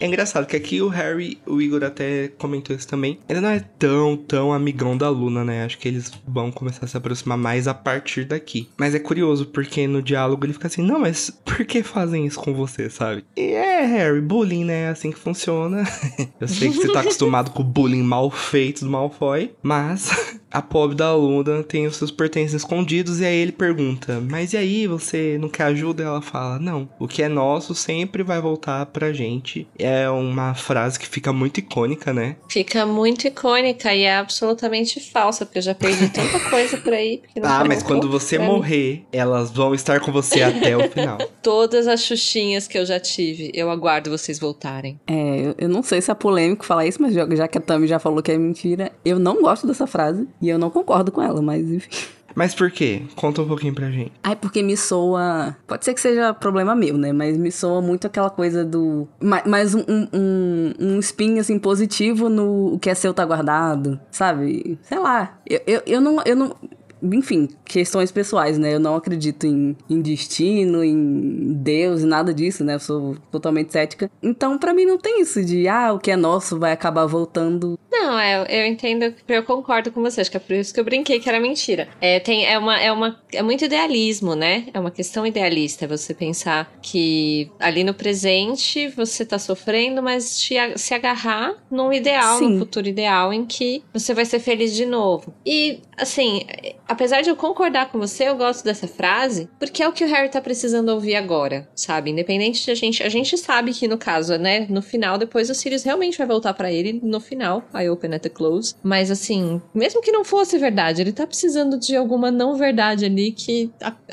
É 0.00 0.06
engraçado 0.06 0.46
que 0.46 0.56
aqui 0.56 0.82
o 0.82 0.88
Harry, 0.88 1.38
o 1.46 1.60
Igor 1.62 1.84
até 1.84 2.28
comentou 2.38 2.74
isso 2.74 2.86
também, 2.88 3.18
ainda 3.28 3.40
não 3.40 3.48
é 3.48 3.60
tão, 3.78 4.16
tão 4.16 4.52
amigão 4.52 4.96
da 4.96 5.08
Luna, 5.08 5.44
né? 5.44 5.64
Acho 5.64 5.78
que 5.78 5.88
eles 5.88 6.12
vão 6.26 6.50
começar 6.50 6.84
a 6.84 6.88
se 6.88 6.96
aproximar 6.96 7.38
mais 7.38 7.68
a 7.68 7.74
partir 7.74 8.24
daqui. 8.24 8.68
Mas 8.76 8.94
é 8.94 8.98
curioso, 8.98 9.46
porque 9.46 9.86
no 9.86 10.02
diálogo 10.02 10.44
ele 10.44 10.52
fica 10.52 10.66
assim, 10.66 10.82
não, 10.82 10.98
mas 11.00 11.30
por 11.30 11.64
que 11.64 11.82
fazem 11.82 12.26
isso 12.26 12.38
com 12.40 12.52
você, 12.54 12.90
sabe? 12.90 13.24
E 13.36 13.52
é, 13.52 13.86
Harry, 13.86 14.20
bullying, 14.20 14.64
né? 14.64 14.84
É 14.84 14.88
assim 14.88 15.10
que 15.10 15.18
funciona. 15.18 15.84
Eu 16.40 16.48
sei 16.48 16.70
que 16.70 16.76
você 16.76 16.92
tá 16.92 17.00
acostumado 17.00 17.50
com 17.50 17.62
o 17.62 17.66
bullying 17.66 18.02
mal 18.02 18.30
feito 18.30 18.84
do 18.84 18.90
Malfoy, 18.90 19.52
mas 19.62 20.40
a 20.54 20.62
pobre 20.62 20.94
da 20.94 21.12
Luna 21.12 21.64
tem 21.64 21.84
os 21.84 21.96
seus 21.96 22.12
pertences 22.12 22.54
escondidos 22.54 23.20
e 23.20 23.24
aí 23.24 23.34
ele 23.34 23.50
pergunta, 23.50 24.22
mas 24.30 24.52
e 24.52 24.56
aí, 24.56 24.86
você 24.86 25.36
não 25.36 25.48
quer 25.48 25.64
ajuda? 25.64 26.04
Ela 26.04 26.22
fala, 26.22 26.60
não, 26.60 26.88
o 26.96 27.08
que 27.08 27.24
é 27.24 27.28
nosso 27.28 27.74
sempre 27.74 28.22
vai 28.22 28.40
voltar 28.40 28.86
pra 28.86 29.12
gente. 29.12 29.66
É 29.76 30.08
uma 30.08 30.54
frase 30.54 30.96
que 30.96 31.08
fica 31.08 31.32
muito 31.32 31.58
icônica, 31.58 32.12
né? 32.12 32.36
Fica 32.48 32.86
muito 32.86 33.26
icônica 33.26 33.92
e 33.92 34.02
é 34.02 34.16
absolutamente 34.16 35.00
falsa, 35.00 35.44
porque 35.44 35.58
eu 35.58 35.62
já 35.62 35.74
perdi 35.74 36.08
tanta 36.08 36.38
coisa 36.48 36.76
por 36.76 36.92
aí. 36.92 37.20
Ah, 37.42 37.64
mas 37.64 37.82
quando 37.82 38.08
você 38.08 38.36
pra 38.36 38.46
mim. 38.46 38.52
morrer, 38.52 39.04
elas 39.12 39.50
vão 39.50 39.74
estar 39.74 39.98
com 39.98 40.12
você 40.12 40.40
até 40.40 40.76
o 40.76 40.88
final. 40.88 41.18
Todas 41.42 41.88
as 41.88 42.00
xuxinhas 42.00 42.68
que 42.68 42.78
eu 42.78 42.86
já 42.86 43.00
tive, 43.00 43.50
eu 43.52 43.70
aguardo 43.70 44.08
vocês 44.08 44.38
voltarem. 44.38 45.00
É, 45.08 45.40
eu, 45.46 45.54
eu 45.58 45.68
não 45.68 45.82
sei 45.82 46.00
se 46.00 46.12
é 46.12 46.14
polêmico 46.14 46.64
falar 46.64 46.86
isso, 46.86 47.02
mas 47.02 47.12
já, 47.12 47.26
já 47.34 47.48
que 47.48 47.58
a 47.58 47.60
Tami 47.60 47.88
já 47.88 47.98
falou 47.98 48.22
que 48.22 48.30
é 48.30 48.38
mentira, 48.38 48.92
eu 49.04 49.18
não 49.18 49.42
gosto 49.42 49.66
dessa 49.66 49.86
frase 49.86 50.28
e 50.44 50.48
eu 50.50 50.58
não 50.58 50.70
concordo 50.70 51.10
com 51.10 51.20
ela, 51.22 51.40
mas 51.42 51.68
enfim. 51.70 51.88
Mas 52.36 52.52
por 52.52 52.68
quê? 52.68 53.02
Conta 53.14 53.42
um 53.42 53.46
pouquinho 53.46 53.72
pra 53.72 53.88
gente. 53.92 54.10
Ai, 54.20 54.34
porque 54.34 54.60
me 54.60 54.76
soa. 54.76 55.56
Pode 55.68 55.84
ser 55.84 55.94
que 55.94 56.00
seja 56.00 56.34
problema 56.34 56.74
meu, 56.74 56.98
né? 56.98 57.12
Mas 57.12 57.36
me 57.36 57.52
soa 57.52 57.80
muito 57.80 58.08
aquela 58.08 58.28
coisa 58.28 58.64
do. 58.64 59.06
ma- 59.22 59.44
Mais 59.46 59.72
um, 59.72 59.84
um, 59.88 60.08
um, 60.12 60.72
um 60.80 60.98
spin, 60.98 61.38
assim, 61.38 61.60
positivo 61.60 62.28
no 62.28 62.74
o 62.74 62.78
que 62.80 62.90
é 62.90 62.94
seu 62.96 63.14
tá 63.14 63.24
guardado, 63.24 64.00
sabe? 64.10 64.76
Sei 64.82 64.98
lá. 64.98 65.38
Eu, 65.48 65.60
eu, 65.64 65.82
eu 65.86 66.00
não. 66.00 66.16
Eu 66.26 66.34
não 66.34 66.56
enfim, 67.02 67.48
questões 67.64 68.10
pessoais, 68.10 68.58
né? 68.58 68.74
Eu 68.74 68.80
não 68.80 68.96
acredito 68.96 69.46
em, 69.46 69.76
em 69.88 70.00
destino, 70.00 70.82
em 70.82 71.52
Deus 71.54 72.04
nada 72.04 72.32
disso, 72.32 72.64
né? 72.64 72.74
Eu 72.74 72.80
sou 72.80 73.16
totalmente 73.30 73.72
cética. 73.72 74.10
Então, 74.22 74.58
pra 74.58 74.74
mim, 74.74 74.84
não 74.84 74.98
tem 74.98 75.20
isso 75.20 75.44
de, 75.44 75.68
ah, 75.68 75.92
o 75.92 75.98
que 75.98 76.10
é 76.10 76.16
nosso 76.16 76.58
vai 76.58 76.72
acabar 76.72 77.06
voltando. 77.06 77.78
Não, 77.90 78.18
é, 78.18 78.44
eu 78.48 78.66
entendo, 78.66 79.14
eu 79.28 79.42
concordo 79.44 79.90
com 79.90 80.02
você, 80.02 80.20
acho 80.20 80.30
que 80.30 80.36
é 80.36 80.40
por 80.40 80.54
isso 80.54 80.74
que 80.74 80.80
eu 80.80 80.84
brinquei 80.84 81.20
que 81.20 81.28
era 81.28 81.40
mentira. 81.40 81.88
É, 82.00 82.18
tem, 82.18 82.44
é, 82.46 82.58
uma, 82.58 82.80
é, 82.80 82.90
uma, 82.92 83.20
é 83.32 83.42
muito 83.42 83.64
idealismo, 83.64 84.34
né? 84.34 84.66
É 84.74 84.80
uma 84.80 84.90
questão 84.90 85.26
idealista 85.26 85.86
você 85.86 86.12
pensar 86.12 86.72
que 86.82 87.50
ali 87.58 87.84
no 87.84 87.94
presente 87.94 88.88
você 88.88 89.24
tá 89.24 89.38
sofrendo, 89.38 90.02
mas 90.02 90.38
te 90.40 90.54
se 90.76 90.94
agarrar 90.94 91.54
num 91.70 91.92
ideal, 91.92 92.38
Sim. 92.38 92.50
num 92.50 92.58
futuro 92.58 92.88
ideal 92.88 93.32
em 93.32 93.44
que 93.44 93.82
você 93.92 94.12
vai 94.12 94.24
ser 94.24 94.38
feliz 94.38 94.74
de 94.74 94.86
novo. 94.86 95.32
E, 95.44 95.80
assim, 95.96 96.42
a 96.88 96.93
apesar 96.94 97.22
de 97.22 97.28
eu 97.28 97.36
concordar 97.36 97.90
com 97.90 97.98
você, 97.98 98.28
eu 98.28 98.36
gosto 98.36 98.64
dessa 98.64 98.86
frase, 98.86 99.48
porque 99.58 99.82
é 99.82 99.88
o 99.88 99.92
que 99.92 100.04
o 100.04 100.08
Harry 100.08 100.28
tá 100.28 100.40
precisando 100.40 100.88
ouvir 100.88 101.16
agora, 101.16 101.68
sabe? 101.74 102.10
Independente 102.10 102.64
de 102.64 102.70
a 102.70 102.74
gente. 102.74 103.02
A 103.02 103.08
gente 103.08 103.36
sabe 103.36 103.72
que 103.72 103.86
no 103.86 103.98
caso, 103.98 104.38
né? 104.38 104.66
No 104.70 104.80
final, 104.80 105.18
depois 105.18 105.50
o 105.50 105.54
Sirius 105.54 105.82
realmente 105.82 106.16
vai 106.16 106.26
voltar 106.26 106.54
para 106.54 106.72
ele 106.72 107.00
no 107.02 107.20
final. 107.20 107.64
I 107.74 107.88
open 107.88 108.14
at 108.14 108.22
the 108.22 108.28
close. 108.28 108.74
Mas 108.82 109.10
assim, 109.10 109.60
mesmo 109.74 110.00
que 110.00 110.12
não 110.12 110.24
fosse 110.24 110.56
verdade, 110.56 111.02
ele 111.02 111.12
tá 111.12 111.26
precisando 111.26 111.78
de 111.78 111.96
alguma 111.96 112.30
não 112.30 112.56
verdade 112.56 113.04
ali 113.04 113.32
que 113.32 113.70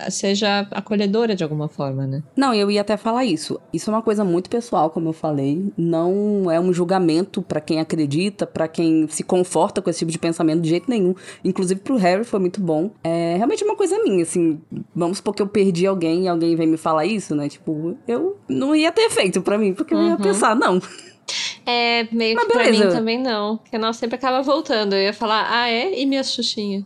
seja 0.09 0.67
acolhedora 0.71 1.35
de 1.35 1.43
alguma 1.43 1.67
forma, 1.67 2.07
né? 2.07 2.23
Não, 2.35 2.53
eu 2.53 2.69
ia 2.71 2.81
até 2.81 2.97
falar 2.97 3.25
isso. 3.25 3.59
Isso 3.71 3.89
é 3.89 3.93
uma 3.93 4.01
coisa 4.01 4.23
muito 4.23 4.49
pessoal, 4.49 4.89
como 4.89 5.09
eu 5.09 5.13
falei. 5.13 5.71
Não 5.77 6.49
é 6.51 6.59
um 6.59 6.73
julgamento 6.73 7.41
pra 7.41 7.61
quem 7.61 7.79
acredita, 7.79 8.47
pra 8.47 8.67
quem 8.67 9.07
se 9.07 9.23
conforta 9.23 9.81
com 9.81 9.89
esse 9.89 9.99
tipo 9.99 10.11
de 10.11 10.19
pensamento 10.19 10.61
de 10.61 10.69
jeito 10.69 10.89
nenhum. 10.89 11.13
Inclusive 11.43 11.79
pro 11.79 11.97
Harry 11.97 12.23
foi 12.23 12.39
muito 12.39 12.60
bom. 12.61 12.91
É 13.03 13.35
realmente 13.35 13.63
uma 13.63 13.75
coisa 13.75 14.01
minha, 14.03 14.23
assim. 14.23 14.61
Vamos 14.95 15.17
supor 15.17 15.33
que 15.33 15.41
eu 15.41 15.47
perdi 15.47 15.85
alguém 15.85 16.23
e 16.23 16.27
alguém 16.27 16.55
vem 16.55 16.67
me 16.67 16.77
falar 16.77 17.05
isso, 17.05 17.35
né? 17.35 17.49
Tipo, 17.49 17.97
eu 18.07 18.37
não 18.47 18.75
ia 18.75 18.91
ter 18.91 19.09
feito 19.09 19.41
pra 19.41 19.57
mim, 19.57 19.73
porque 19.73 19.93
eu 19.93 20.01
ia 20.01 20.17
pensar, 20.17 20.55
não. 20.55 20.81
É, 21.65 22.07
meio 22.11 22.35
Mas 22.35 22.45
que 22.45 22.53
pra 22.53 22.63
mim 22.65 22.71
beleza. 22.71 22.95
também 22.97 23.19
não. 23.19 23.57
Porque 23.57 23.77
nós 23.77 23.95
sempre 23.97 24.15
acaba 24.15 24.41
voltando. 24.41 24.93
Eu 24.93 25.01
ia 25.01 25.13
falar, 25.13 25.47
ah, 25.49 25.69
é? 25.69 25.99
E 25.99 26.05
minha 26.05 26.23
Xuxinha? 26.23 26.85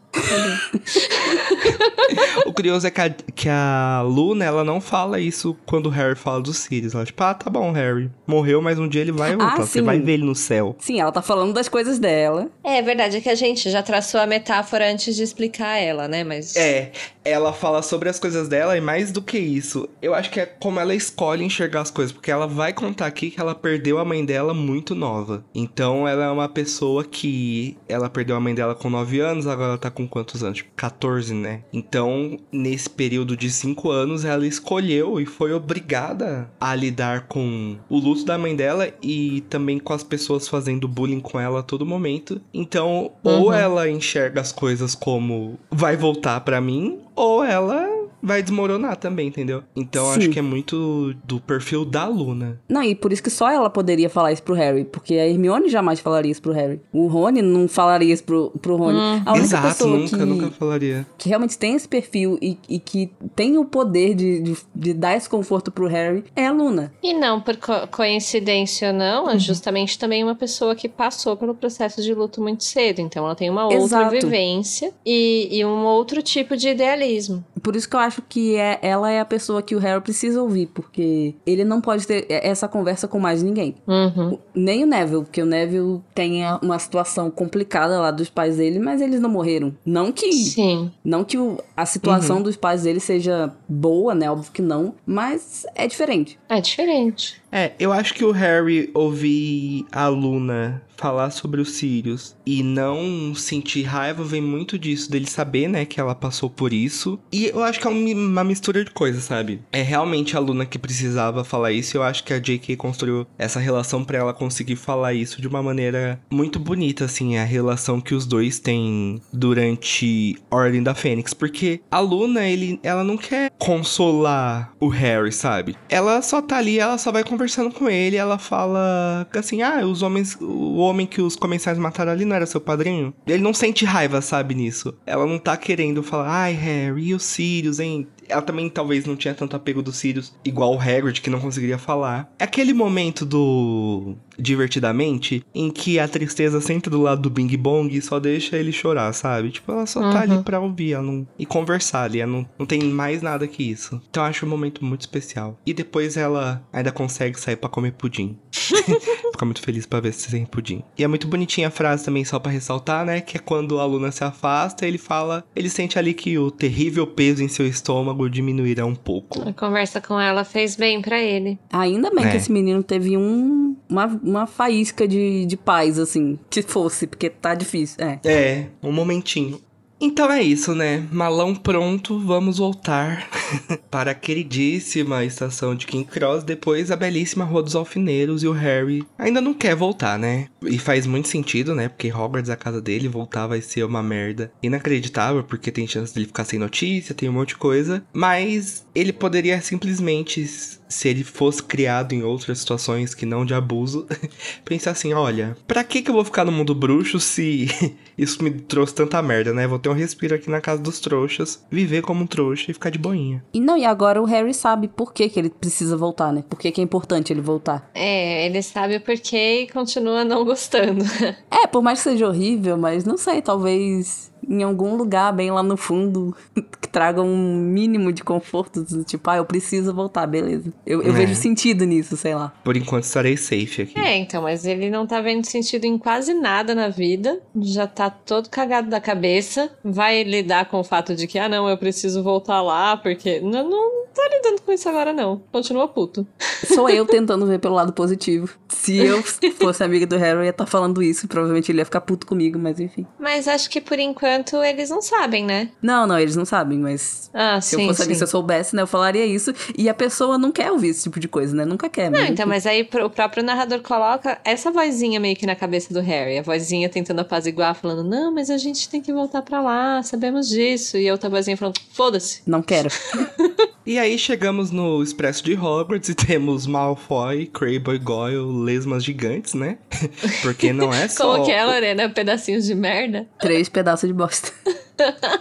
O 2.45 2.53
curioso 2.53 2.85
é 2.85 2.91
que 2.91 3.01
a, 3.01 3.09
que 3.09 3.49
a 3.49 4.01
Luna, 4.05 4.45
ela 4.45 4.63
não 4.63 4.79
fala 4.79 5.19
isso 5.19 5.57
quando 5.65 5.87
o 5.87 5.89
Harry 5.89 6.15
fala 6.15 6.41
do 6.41 6.53
Sirius. 6.53 6.93
Ela, 6.93 7.05
tipo, 7.05 7.23
ah, 7.23 7.33
tá 7.33 7.49
bom, 7.49 7.71
Harry. 7.71 8.09
Morreu, 8.27 8.61
mas 8.61 8.77
um 8.77 8.87
dia 8.87 9.01
ele 9.01 9.11
vai 9.11 9.35
voltar. 9.35 9.57
Você 9.57 9.79
sim. 9.79 9.85
vai 9.85 9.99
ver 9.99 10.13
ele 10.13 10.25
no 10.25 10.35
céu. 10.35 10.75
Sim, 10.79 10.99
ela 10.99 11.11
tá 11.11 11.21
falando 11.21 11.53
das 11.53 11.67
coisas 11.67 11.99
dela. 11.99 12.49
é 12.63 12.81
verdade, 12.81 13.17
é 13.17 13.21
que 13.21 13.29
a 13.29 13.35
gente 13.35 13.69
já 13.69 13.81
traçou 13.81 14.19
a 14.19 14.27
metáfora 14.27 14.91
antes 14.91 15.15
de 15.15 15.23
explicar 15.23 15.77
ela, 15.77 16.07
né? 16.07 16.23
Mas. 16.23 16.55
É, 16.55 16.91
ela 17.25 17.51
fala 17.51 17.81
sobre 17.81 18.07
as 18.07 18.19
coisas 18.19 18.47
dela 18.47 18.77
e 18.77 18.81
mais 18.81 19.11
do 19.11 19.21
que 19.21 19.39
isso, 19.39 19.89
eu 19.99 20.13
acho 20.13 20.29
que 20.29 20.39
é 20.39 20.45
como 20.45 20.79
ela 20.79 20.93
escolhe 20.93 21.43
enxergar 21.43 21.81
as 21.81 21.89
coisas, 21.89 22.11
porque 22.11 22.29
ela 22.29 22.45
vai 22.45 22.71
contar 22.71 23.07
aqui 23.07 23.31
que 23.31 23.39
ela 23.39 23.55
perdeu 23.55 23.97
a 23.97 24.05
mãe 24.05 24.23
dela 24.23 24.53
muito 24.53 24.93
nova. 24.93 25.43
Então 25.53 26.07
ela 26.07 26.25
é 26.25 26.29
uma 26.29 26.47
pessoa 26.47 27.03
que 27.03 27.75
ela 27.89 28.09
perdeu 28.09 28.35
a 28.35 28.39
mãe 28.39 28.53
dela 28.53 28.75
com 28.75 28.89
9 28.91 29.19
anos, 29.19 29.47
agora 29.47 29.69
ela 29.69 29.77
tá 29.77 29.89
com 29.89 30.07
quantos 30.15 30.41
anos? 30.43 30.59
Tipo, 30.59 30.69
14, 30.77 31.33
né? 31.33 31.61
Então, 31.73 32.39
nesse 32.49 32.89
período 32.89 33.35
de 33.35 33.51
5 33.51 33.91
anos, 33.91 34.23
ela 34.23 34.47
escolheu 34.47 35.19
e 35.19 35.25
foi 35.25 35.51
obrigada 35.53 36.49
a 36.57 36.73
lidar 36.73 37.27
com 37.27 37.75
o 37.89 37.99
luto 37.99 38.23
da 38.23 38.37
mãe 38.37 38.55
dela 38.55 38.89
e 39.03 39.41
também 39.49 39.77
com 39.77 39.91
as 39.91 40.03
pessoas 40.03 40.47
fazendo 40.47 40.87
bullying 40.87 41.19
com 41.19 41.37
ela 41.37 41.59
a 41.59 41.63
todo 41.63 41.85
momento. 41.85 42.39
Então, 42.53 43.11
ou 43.21 43.47
Uhum. 43.47 43.53
ela 43.53 43.89
enxerga 43.89 44.39
as 44.39 44.53
coisas 44.53 44.95
como 44.95 45.59
vai 45.69 45.97
voltar 45.97 46.39
pra 46.41 46.61
mim, 46.61 46.99
ou 47.13 47.43
ela 47.43 47.85
vai 48.25 48.41
desmoronar 48.41 48.97
também, 48.97 49.27
entendeu? 49.27 49.63
Então 49.75 50.05
Sim. 50.13 50.19
acho 50.19 50.29
que 50.29 50.39
é 50.39 50.41
muito 50.41 51.13
do 51.23 51.39
perfil 51.39 51.85
da 51.85 52.07
Luna. 52.07 52.59
Não, 52.67 52.81
e 52.83 52.95
por 52.95 53.13
isso 53.13 53.21
que 53.23 53.29
só 53.29 53.49
ela 53.49 53.69
poderia 53.69 54.09
falar 54.09 54.31
isso 54.31 54.43
pro 54.43 54.53
Harry, 54.55 54.83
porque 54.85 55.13
a 55.15 55.27
Hermione 55.27 55.69
jamais 55.69 55.99
falaria 55.99 56.31
isso 56.31 56.41
pro 56.41 56.51
Harry. 56.51 56.81
O 56.91 57.07
Rony 57.07 57.41
não 57.41 57.67
falaria 57.67 58.13
isso 58.13 58.23
pro, 58.23 58.51
pro 58.61 58.75
Rony. 58.75 58.97
A 59.25 59.31
única 59.33 59.45
Exato, 59.45 59.67
pessoa 59.67 59.97
nunca, 59.97 60.17
que, 60.17 60.25
nunca 60.25 60.51
falaria. 60.51 61.05
que 61.17 61.29
realmente 61.29 61.57
tem 61.57 61.75
esse 61.75 61.87
perfil 61.87 62.37
e, 62.41 62.57
e 62.67 62.79
que 62.79 63.11
tem 63.35 63.57
o 63.57 63.65
poder 63.65 64.15
de, 64.15 64.39
de, 64.41 64.57
de 64.75 64.93
dar 64.93 65.15
esse 65.15 65.29
conforto 65.29 65.71
pro 65.71 65.87
Harry 65.87 66.23
é 66.35 66.47
a 66.47 66.51
Luna. 66.51 66.91
E 67.03 67.13
não 67.13 67.39
por 67.41 67.55
co- 67.57 67.87
coincidência 67.91 68.89
ou 68.89 68.93
não, 68.93 69.23
Uhum. 69.25 69.31
é 69.31 69.39
justamente 69.39 69.97
também 69.99 70.23
uma 70.23 70.35
pessoa 70.35 70.75
que 70.75 70.87
passou 70.89 71.35
pelo 71.37 71.53
processo 71.55 72.01
de 72.01 72.13
luto 72.13 72.41
muito 72.41 72.63
cedo. 72.63 72.99
Então 72.99 73.25
ela 73.25 73.35
tem 73.35 73.49
uma 73.49 73.63
outra 73.65 73.77
Exato. 73.77 74.11
vivência 74.11 74.91
e, 75.05 75.47
e 75.51 75.65
um 75.65 75.83
outro 75.85 76.21
tipo 76.21 76.55
de 76.57 76.69
idealismo. 76.69 77.43
Por 77.61 77.75
isso 77.75 77.89
que 77.89 77.95
eu 77.95 77.99
acho 77.99 78.14
que 78.21 78.55
é, 78.55 78.79
ela 78.81 79.09
é 79.11 79.19
a 79.19 79.25
pessoa 79.25 79.61
que 79.61 79.75
o 79.75 79.79
Harry 79.79 80.01
precisa 80.01 80.41
ouvir, 80.41 80.67
porque 80.73 81.35
ele 81.45 81.63
não 81.63 81.81
pode 81.81 82.05
ter 82.07 82.25
essa 82.29 82.67
conversa 82.67 83.07
com 83.07 83.19
mais 83.19 83.41
ninguém. 83.43 83.75
Uhum. 83.87 84.37
Nem 84.53 84.83
o 84.83 84.87
Neville, 84.87 85.23
porque 85.23 85.41
o 85.41 85.45
Neville 85.45 86.01
tem 86.13 86.41
uma 86.61 86.79
situação 86.79 87.29
complicada 87.29 87.99
lá 87.99 88.11
dos 88.11 88.29
pais 88.29 88.57
dele, 88.57 88.79
mas 88.79 89.01
eles 89.01 89.19
não 89.19 89.29
morreram. 89.29 89.73
Não 89.85 90.11
que 90.11 90.31
Sim. 90.33 90.91
Não 91.03 91.23
que 91.23 91.37
o- 91.37 91.57
a 91.75 91.85
situação 91.85 92.41
dos 92.41 92.55
pais 92.55 92.83
dele 92.83 92.99
seja 92.99 93.51
boa, 93.67 94.13
né? 94.15 94.29
Óbvio 94.31 94.51
que 94.51 94.61
não. 94.61 94.93
Mas 95.05 95.65
é 95.75 95.87
diferente. 95.87 96.39
É 96.49 96.59
diferente. 96.61 97.41
É, 97.57 97.71
eu 97.79 97.93
acho 97.93 98.13
que 98.13 98.25
o 98.25 98.31
Harry 98.31 98.89
ouvir 98.93 99.85
a 99.89 100.09
Luna 100.09 100.81
falar 100.97 101.29
sobre 101.29 101.59
o 101.59 101.65
Sirius 101.65 102.35
e 102.45 102.63
não 102.63 103.33
sentir 103.35 103.83
raiva 103.83 104.23
vem 104.23 104.41
muito 104.41 104.79
disso, 104.79 105.11
dele 105.11 105.25
saber, 105.29 105.67
né, 105.67 105.83
que 105.85 105.99
ela 105.99 106.15
passou 106.15 106.49
por 106.49 106.71
isso. 106.71 107.19
E 107.31 107.45
eu 107.47 107.61
acho 107.63 107.79
que 107.81 107.87
é 107.87 107.89
um- 107.89 108.11
uma 108.13 108.43
mistura 108.45 108.83
de 108.83 108.91
coisas, 108.91 109.23
sabe? 109.23 109.61
É 109.73 109.81
realmente 109.81 110.35
a 110.37 110.39
Luna 110.39 110.65
que 110.65 110.79
precisava 110.79 111.43
falar 111.43 111.71
isso 111.73 111.97
eu 111.97 112.03
acho 112.03 112.23
que 112.23 112.33
a 112.33 112.39
J.K. 112.39 112.75
construiu 112.77 113.27
essa 113.37 113.59
relação 113.59 114.03
pra 114.05 114.17
ela 114.17 114.33
conseguir 114.33 114.75
falar 114.77 115.13
isso 115.13 115.41
de 115.41 115.47
uma 115.49 115.61
maneira 115.61 116.19
muito 116.31 116.59
bonita, 116.59 117.05
assim, 117.05 117.37
a 117.37 117.43
relação 117.43 117.99
que 118.01 118.15
os 118.15 118.25
dois 118.25 118.59
têm 118.59 119.21
durante 119.33 120.37
Ordem 120.49 120.81
da 120.81 120.95
Fênix. 120.95 121.33
Porque 121.33 121.81
a 121.91 121.99
Luna, 121.99 122.47
ele, 122.47 122.79
ela 122.83 123.03
não 123.03 123.17
quer 123.17 123.51
consolar 123.57 124.73
o 124.79 124.87
Harry, 124.87 125.31
sabe? 125.31 125.75
Ela 125.89 126.21
só 126.21 126.41
tá 126.41 126.57
ali, 126.57 126.79
ela 126.79 126.97
só 126.97 127.11
vai 127.11 127.23
conversando 127.45 127.71
com 127.71 127.87
ele, 127.87 128.15
ela 128.15 128.37
fala 128.37 129.27
assim: 129.33 129.61
ah, 129.61 129.85
os 129.85 130.01
homens, 130.01 130.35
o 130.41 130.77
homem 130.77 131.05
que 131.05 131.21
os 131.21 131.35
comensais 131.35 131.77
mataram 131.77 132.11
ali 132.11 132.25
não 132.25 132.35
era 132.35 132.45
seu 132.45 132.59
padrinho? 132.59 133.13
Ele 133.27 133.43
não 133.43 133.53
sente 133.53 133.85
raiva, 133.85 134.21
sabe, 134.21 134.55
nisso. 134.55 134.93
Ela 135.05 135.25
não 135.25 135.37
tá 135.37 135.55
querendo 135.55 136.01
falar, 136.01 136.29
ai, 136.29 136.53
Harry, 136.53 137.07
e 137.07 137.13
o 137.13 137.19
Sirius, 137.19 137.79
hein? 137.79 138.07
Ela 138.27 138.41
também 138.41 138.67
talvez 138.69 139.05
não 139.05 139.15
tinha 139.15 139.35
tanto 139.35 139.55
apego 139.55 139.83
dos 139.83 139.97
Sirius, 139.97 140.33
igual 140.43 140.73
o 140.73 140.79
Hagrid, 140.79 141.21
que 141.21 141.29
não 141.29 141.39
conseguiria 141.39 141.77
falar. 141.77 142.31
É 142.39 142.43
aquele 142.43 142.73
momento 142.73 143.23
do 143.23 144.15
Divertidamente, 144.37 145.43
em 145.53 145.69
que 145.69 145.99
a 145.99 146.07
tristeza 146.07 146.59
senta 146.61 146.89
do 146.89 147.01
lado 147.01 147.21
do 147.21 147.29
Bing 147.29 147.55
Bong 147.57 147.95
e 147.95 148.01
só 148.01 148.19
deixa 148.19 148.57
ele 148.57 148.71
chorar, 148.71 149.11
sabe? 149.13 149.51
Tipo, 149.51 149.71
ela 149.71 149.85
só 149.85 150.01
tá 150.11 150.21
ali 150.21 150.37
pra 150.43 150.59
ouvir 150.59 150.93
ela 150.93 151.03
não... 151.03 151.27
e 151.37 151.45
conversar 151.45 152.03
ali, 152.03 152.19
ela 152.19 152.31
não, 152.31 152.45
não 152.57 152.65
tem 152.65 152.83
mais 152.83 153.21
nada 153.21 153.47
que 153.47 153.63
isso. 153.63 154.01
Então 154.09 154.23
eu 154.23 154.29
acho 154.29 154.45
um 154.45 154.49
momento 154.49 154.83
muito 154.83 155.01
especial. 155.01 155.59
E 155.65 155.73
depois 155.73 156.17
ela 156.17 156.63
ainda 156.71 156.91
consegue 156.91 157.39
sair 157.39 157.55
pra 157.55 157.69
comer 157.69 157.91
pudim. 157.93 158.37
Fica 159.31 159.45
muito 159.45 159.61
feliz 159.61 159.85
pra 159.85 159.99
ver 159.99 160.13
se 160.13 160.31
tem 160.31 160.45
pudim. 160.45 160.83
E 160.97 161.03
é 161.03 161.07
muito 161.07 161.27
bonitinha 161.27 161.67
a 161.67 161.71
frase 161.71 162.05
também, 162.05 162.23
só 162.23 162.39
pra 162.39 162.51
ressaltar, 162.51 163.05
né? 163.05 163.21
Que 163.21 163.37
é 163.37 163.39
quando 163.39 163.79
a 163.79 163.85
Luna 163.85 164.11
se 164.11 164.23
afasta, 164.23 164.85
ele 164.85 164.97
fala. 164.97 165.43
Ele 165.55 165.69
sente 165.69 165.99
ali 165.99 166.13
que 166.13 166.37
o 166.37 166.49
terrível 166.51 167.05
peso 167.07 167.43
em 167.43 167.47
seu 167.47 167.65
estômago 167.67 168.29
diminuirá 168.29 168.85
um 168.85 168.95
pouco. 168.95 169.47
A 169.47 169.53
conversa 169.53 169.99
com 169.99 170.19
ela 170.19 170.43
fez 170.43 170.75
bem 170.75 171.01
pra 171.01 171.21
ele. 171.21 171.59
Ainda 171.71 172.09
bem 172.11 172.25
É. 172.25 172.31
que 172.31 172.37
esse 172.37 172.51
menino 172.51 172.81
teve 172.83 173.17
um, 173.17 173.75
uma, 173.89 174.05
uma 174.25 174.47
faísca 174.47 175.07
de, 175.07 175.45
de 175.45 175.55
paz, 175.55 175.99
assim. 175.99 176.39
Que 176.49 176.61
fosse, 176.61 177.05
porque 177.07 177.29
tá 177.29 177.53
difícil. 177.53 177.97
É. 178.03 178.19
É, 178.23 178.67
um 178.81 178.91
momentinho. 178.91 179.61
Então 179.99 180.29
é 180.29 180.43
isso, 180.43 180.75
né? 180.75 181.07
Malão 181.09 181.55
pronto, 181.55 182.19
vamos 182.19 182.57
voltar 182.57 183.29
para 183.89 184.11
a 184.11 184.15
queridíssima 184.15 185.23
estação 185.23 185.73
de 185.73 185.87
King 185.87 186.03
Cross, 186.03 186.43
depois 186.43 186.91
a 186.91 186.97
belíssima 186.97 187.45
Rua 187.45 187.63
dos 187.63 187.75
Alfineiros 187.75 188.43
e 188.43 188.47
o 188.47 188.51
Harry 188.51 189.05
ainda 189.17 189.39
não 189.39 189.53
quer 189.53 189.73
voltar, 189.73 190.19
né? 190.19 190.47
E 190.63 190.77
faz 190.77 191.07
muito 191.07 191.29
sentido, 191.29 191.73
né? 191.73 191.87
Porque 191.87 192.11
Hogwarts 192.11 192.49
a 192.49 192.57
casa 192.57 192.81
dele, 192.81 193.07
voltar 193.07 193.47
vai 193.47 193.61
ser 193.61 193.85
uma 193.85 194.03
merda 194.03 194.51
inacreditável, 194.61 195.43
porque 195.43 195.71
tem 195.71 195.87
chance 195.87 196.13
dele 196.13 196.27
ficar 196.27 196.43
sem 196.43 196.59
notícia, 196.59 197.15
tem 197.15 197.29
um 197.29 197.33
monte 197.33 197.49
de 197.49 197.57
coisa. 197.57 198.03
Mas 198.13 198.85
ele 198.93 199.13
poderia 199.13 199.61
simplesmente, 199.61 200.45
se 200.87 201.09
ele 201.09 201.23
fosse 201.23 201.63
criado 201.63 202.13
em 202.13 202.23
outras 202.23 202.59
situações 202.59 203.13
que 203.13 203.25
não 203.25 203.45
de 203.45 203.53
abuso, 203.53 204.07
pensar 204.63 204.91
assim, 204.91 205.13
olha, 205.13 205.57
pra 205.67 205.83
que 205.83 206.01
que 206.01 206.09
eu 206.09 206.15
vou 206.15 206.25
ficar 206.25 206.45
no 206.45 206.51
mundo 206.51 206.75
bruxo 206.75 207.19
se 207.19 207.67
isso 208.17 208.43
me 208.43 208.51
trouxe 208.51 208.93
tanta 208.93 209.21
merda, 209.21 209.53
né? 209.53 209.67
Vou 209.67 209.79
ter 209.79 209.89
um 209.89 209.93
respiro 209.93 210.35
aqui 210.35 210.49
na 210.49 210.61
casa 210.61 210.81
dos 210.81 210.99
trouxas, 210.99 211.65
viver 211.69 212.01
como 212.01 212.23
um 212.23 212.27
trouxa 212.27 212.71
e 212.71 212.73
ficar 212.73 212.89
de 212.89 212.99
boinha. 212.99 213.43
E 213.53 213.59
não, 213.59 213.77
e 213.77 213.85
agora 213.85 214.21
o 214.21 214.25
Harry 214.25 214.53
sabe 214.53 214.87
por 214.87 215.13
que, 215.13 215.29
que 215.29 215.39
ele 215.39 215.49
precisa 215.49 215.97
voltar, 215.97 216.31
né? 216.31 216.43
Por 216.47 216.59
que, 216.59 216.71
que 216.71 216.81
é 216.81 216.83
importante 216.83 217.33
ele 217.33 217.41
voltar. 217.41 217.89
É, 217.93 218.45
ele 218.45 218.61
sabe 218.61 218.95
o 218.95 219.01
porquê 219.01 219.63
e 219.63 219.67
continua 219.67 220.23
não 220.23 220.45
gostando. 220.45 221.05
É, 221.51 221.67
por 221.67 221.81
mais 221.81 221.99
que 221.99 222.09
seja 222.09 222.27
horrível, 222.27 222.77
mas 222.77 223.05
não 223.05 223.17
sei, 223.17 223.41
talvez 223.41 224.31
em 224.47 224.61
algum 224.63 224.95
lugar 224.95 225.31
bem 225.33 225.51
lá 225.51 225.63
no 225.63 225.75
fundo 225.77 226.35
que 226.81 226.87
traga 226.87 227.21
um 227.21 227.55
mínimo 227.55 228.11
de 228.13 228.23
conforto, 228.23 228.81
do 228.83 229.03
tipo, 229.03 229.29
ah, 229.29 229.37
eu 229.37 229.45
preciso 229.45 229.93
voltar, 229.93 230.25
beleza. 230.27 230.71
Eu, 230.85 231.01
eu 231.01 231.11
É. 231.13 231.17
vejo 231.17 231.35
sentido 231.35 231.83
nisso, 231.85 232.15
sei 232.15 232.35
lá. 232.35 232.53
Por 232.63 232.77
enquanto 232.77 233.03
estarei 233.03 233.35
safe 233.37 233.81
aqui. 233.83 233.99
É, 233.99 234.17
então, 234.17 234.41
mas 234.43 234.65
ele 234.65 234.89
não 234.89 235.05
tá 235.07 235.19
vendo 235.21 235.45
sentido 235.45 235.85
em 235.85 235.97
quase 235.97 236.33
nada 236.33 236.73
na 236.75 236.89
vida. 236.89 237.39
Já 237.59 237.87
tá 237.87 238.09
todo 238.09 238.49
cagado 238.49 238.89
da 238.89 239.01
cabeça. 239.01 239.69
Vai 239.83 240.23
lidar 240.23 240.65
com 240.69 240.79
o 240.79 240.83
fato 240.83 241.15
de 241.15 241.27
que, 241.27 241.37
ah, 241.39 241.49
não, 241.49 241.67
eu 241.69 241.77
preciso 241.77 242.21
voltar 242.23 242.61
lá, 242.61 242.95
porque. 242.97 243.39
Não, 243.39 243.67
não, 243.69 244.05
tô 244.13 244.21
lidando 244.31 244.61
com 244.61 244.71
isso 244.71 244.87
agora, 244.87 245.11
não. 245.11 245.41
Continua 245.51 245.87
puto. 245.87 246.25
Sou 246.67 246.89
eu 246.89 247.05
tentando 247.07 247.45
ver 247.45 247.59
pelo 247.59 247.75
lado 247.75 247.91
positivo. 247.93 248.49
Se 248.69 248.97
eu 248.97 249.21
fosse 249.59 249.83
amiga 249.83 250.05
do 250.05 250.17
Harry, 250.17 250.37
eu 250.39 250.43
ia 250.43 250.49
estar 250.51 250.65
falando 250.65 251.01
isso 251.01 251.27
provavelmente 251.27 251.71
ele 251.71 251.79
ia 251.79 251.85
ficar 251.85 252.01
puto 252.01 252.25
comigo, 252.27 252.57
mas 252.59 252.79
enfim. 252.79 253.05
Mas 253.19 253.47
acho 253.47 253.69
que 253.69 253.81
por 253.81 253.97
enquanto 253.99 254.34
eles 254.63 254.89
não 254.89 255.01
sabem, 255.01 255.45
né? 255.45 255.69
Não, 255.81 256.07
não, 256.07 256.19
eles 256.19 256.35
não 256.35 256.45
sabem, 256.45 256.79
mas 256.79 257.29
Ah, 257.33 257.59
se 257.61 257.75
sim, 257.75 257.81
eu 257.81 257.87
fosse 257.87 258.01
ali, 258.03 258.15
se 258.15 258.23
eu 258.23 258.27
soubesse, 258.27 258.75
né, 258.75 258.81
eu 258.81 258.87
falaria 258.87 259.25
isso. 259.25 259.53
E 259.77 259.87
a 259.89 259.93
pessoa 259.93 260.37
não 260.37 260.51
quer 260.51 260.71
ouvir 260.71 260.89
esse 260.89 261.03
tipo 261.03 261.19
de 261.19 261.27
coisa, 261.27 261.55
né? 261.55 261.65
Nunca 261.65 261.89
quer. 261.89 262.09
Não, 262.09 262.19
mas 262.19 262.29
então, 262.29 262.47
mas 262.47 262.65
aí 262.65 262.81
o 262.81 263.09
próprio 263.09 263.43
narrador 263.43 263.81
coloca 263.81 264.39
essa 264.43 264.71
vozinha 264.71 265.19
meio 265.19 265.35
que 265.35 265.45
na 265.45 265.55
cabeça 265.55 265.93
do 265.93 266.01
Harry. 266.01 266.37
A 266.37 266.41
vozinha 266.41 266.89
tentando 266.89 267.19
apaziguar, 267.19 267.75
falando, 267.75 268.03
não, 268.03 268.33
mas 268.33 268.49
a 268.49 268.57
gente 268.57 268.89
tem 268.89 269.01
que 269.01 269.13
voltar 269.13 269.41
pra 269.41 269.61
lá, 269.61 270.01
sabemos 270.03 270.47
disso. 270.47 270.97
E 270.97 271.07
a 271.07 271.11
outra 271.11 271.29
vozinha 271.29 271.57
falando, 271.57 271.79
foda-se. 271.93 272.41
Não 272.45 272.61
quero. 272.61 272.89
E 273.85 273.99
aí 273.99 274.17
chegamos 274.17 274.71
no 274.71 275.03
Expresso 275.03 275.43
de 275.43 275.53
Hogwarts 275.53 276.09
e 276.09 276.15
temos 276.17 276.65
Malfoy, 276.65 277.45
Crabbe 277.45 277.91
e 277.91 277.99
Goyle, 277.99 278.63
lesmas 278.63 279.03
gigantes, 279.03 279.53
né? 279.53 279.77
Porque 280.41 280.73
não 280.73 280.91
é 280.91 281.07
só 281.07 281.33
Como 281.33 281.45
que 281.45 281.51
é, 281.51 281.63
Lorena? 281.63 282.09
Pedacinhos 282.09 282.65
de 282.65 282.73
merda? 282.73 283.27
Três 283.39 283.69
pedaços 283.69 284.07
de 284.07 284.13
bosta. 284.13 284.51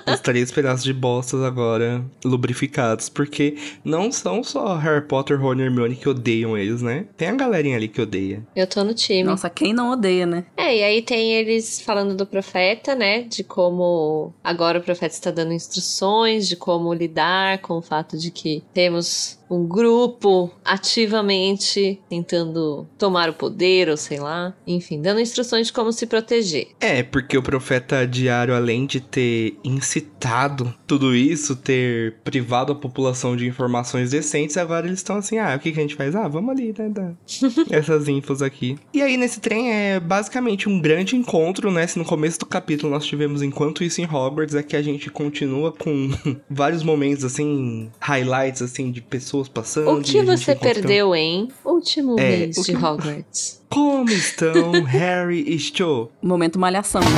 os 0.07 0.21
três 0.21 0.51
pedaços 0.51 0.85
de 0.85 0.93
bostas 0.93 1.43
agora 1.43 2.05
lubrificados. 2.25 3.09
Porque 3.09 3.57
não 3.85 4.11
são 4.11 4.43
só 4.43 4.77
Harry 4.77 5.07
Potter, 5.07 5.41
Ron 5.41 5.57
e 5.57 5.63
Hermione 5.63 5.97
que 5.97 6.09
odeiam 6.09 6.57
eles, 6.57 6.83
né? 6.83 7.07
Tem 7.17 7.29
a 7.29 7.35
galerinha 7.35 7.77
ali 7.77 7.89
que 7.89 8.01
odeia. 8.01 8.43
Eu 8.55 8.67
tô 8.67 8.83
no 8.85 8.95
time. 8.95 9.25
Nossa, 9.25 9.49
quem 9.51 9.73
não 9.73 9.93
odeia, 9.93 10.27
né? 10.27 10.45
É, 10.57 10.77
e 10.77 10.83
aí 10.83 11.03
tem 11.03 11.33
eles 11.33 11.81
falando 11.81 12.15
do 12.15 12.27
profeta, 12.27 12.95
né? 12.95 13.23
De 13.23 13.45
como 13.45 14.33
agora 14.43 14.79
o 14.79 14.83
profeta 14.83 15.15
está 15.15 15.31
dando 15.31 15.53
instruções 15.53 16.49
de 16.49 16.57
como 16.57 16.93
lidar 16.93 17.59
com 17.59 17.79
o 17.79 17.83
fato 17.83 18.19
de 18.19 18.31
que 18.31 18.63
temos 18.73 19.39
um 19.51 19.67
grupo 19.67 20.51
ativamente 20.65 22.01
tentando 22.09 22.87
tomar 22.99 23.29
o 23.29 23.35
poder, 23.35 23.89
ou 23.89 23.97
sei 23.97 24.19
lá. 24.19 24.55
Enfim, 24.67 25.01
dando 25.01 25.21
instruções 25.21 25.67
de 25.67 25.73
como 25.73 25.93
se 25.93 26.07
proteger. 26.07 26.69
É, 26.81 27.03
porque 27.03 27.37
o 27.37 27.43
profeta 27.43 28.07
diário, 28.07 28.55
além 28.55 28.87
de 28.87 29.01
ter 29.01 29.57
incitado 29.63 30.75
tudo 30.87 31.15
isso, 31.15 31.57
ter 31.57 32.15
privado 32.25 32.73
a 32.73 32.75
população 32.75 33.37
de 33.37 33.47
informações 33.47 34.11
decentes, 34.11 34.57
agora 34.57 34.87
eles 34.87 35.01
estão 35.01 35.17
assim, 35.17 35.39
ah, 35.39 35.55
o 35.57 35.59
que, 35.59 35.73
que 35.73 35.79
a 35.79 35.83
gente 35.83 35.95
faz? 35.95 36.15
Ah, 36.17 36.29
vamos 36.29 36.51
ali, 36.51 36.75
né, 36.77 36.89
dar 36.89 37.15
essas 37.71 38.09
infos 38.09 38.43
aqui. 38.43 38.77
E 38.93 39.03
aí, 39.03 39.17
nesse 39.17 39.41
trem, 39.41 39.73
é 39.73 40.01
basicamente 40.01 40.69
um 40.69 40.81
grande 40.81 41.17
encontro, 41.17 41.71
né, 41.71 41.87
se 41.87 41.99
no 41.99 42.05
começo 42.05 42.39
do 42.39 42.47
capítulo 42.47 42.93
nós 42.93 43.05
tivemos 43.05 43.43
Enquanto 43.43 43.85
Isso 43.85 44.01
em 44.01 44.05
Hogwarts, 44.05 44.55
é 44.55 44.63
que 44.63 44.77
a 44.77 44.83
gente 44.83 45.11
continua 45.11 45.73
com 45.73 46.11
vários 46.49 46.83
momentos, 46.83 47.25
assim, 47.25 47.91
highlights, 48.01 48.63
assim, 48.63 48.91
de 48.91 49.01
pessoas 49.01 49.34
passando. 49.43 49.91
O 49.91 50.01
que 50.03 50.23
você 50.23 50.55
perdeu 50.55 51.15
em 51.15 51.49
último 51.65 52.19
É, 52.19 52.37
mês 52.39 52.57
de 52.57 52.73
que- 52.73 52.77
Hogwarts? 52.77 53.63
Como 53.69 54.09
estão 54.11 54.85
Harry 54.85 55.45
e 55.47 55.59
Cho? 55.59 56.09
Momento 56.23 56.59
malhação. 56.59 57.03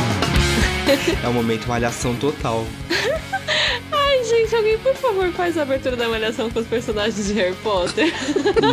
É 1.23 1.29
um 1.29 1.33
momento 1.33 1.67
malhação 1.67 2.15
total. 2.15 2.65
Ai, 3.91 4.25
gente, 4.25 4.55
alguém, 4.55 4.79
por 4.79 4.95
favor, 4.95 5.29
faz 5.33 5.59
a 5.59 5.63
abertura 5.63 5.97
da 5.97 6.09
malhação 6.09 6.49
com 6.49 6.61
os 6.61 6.67
personagens 6.67 7.27
de 7.27 7.33
Harry 7.33 7.57
Potter. 7.57 8.13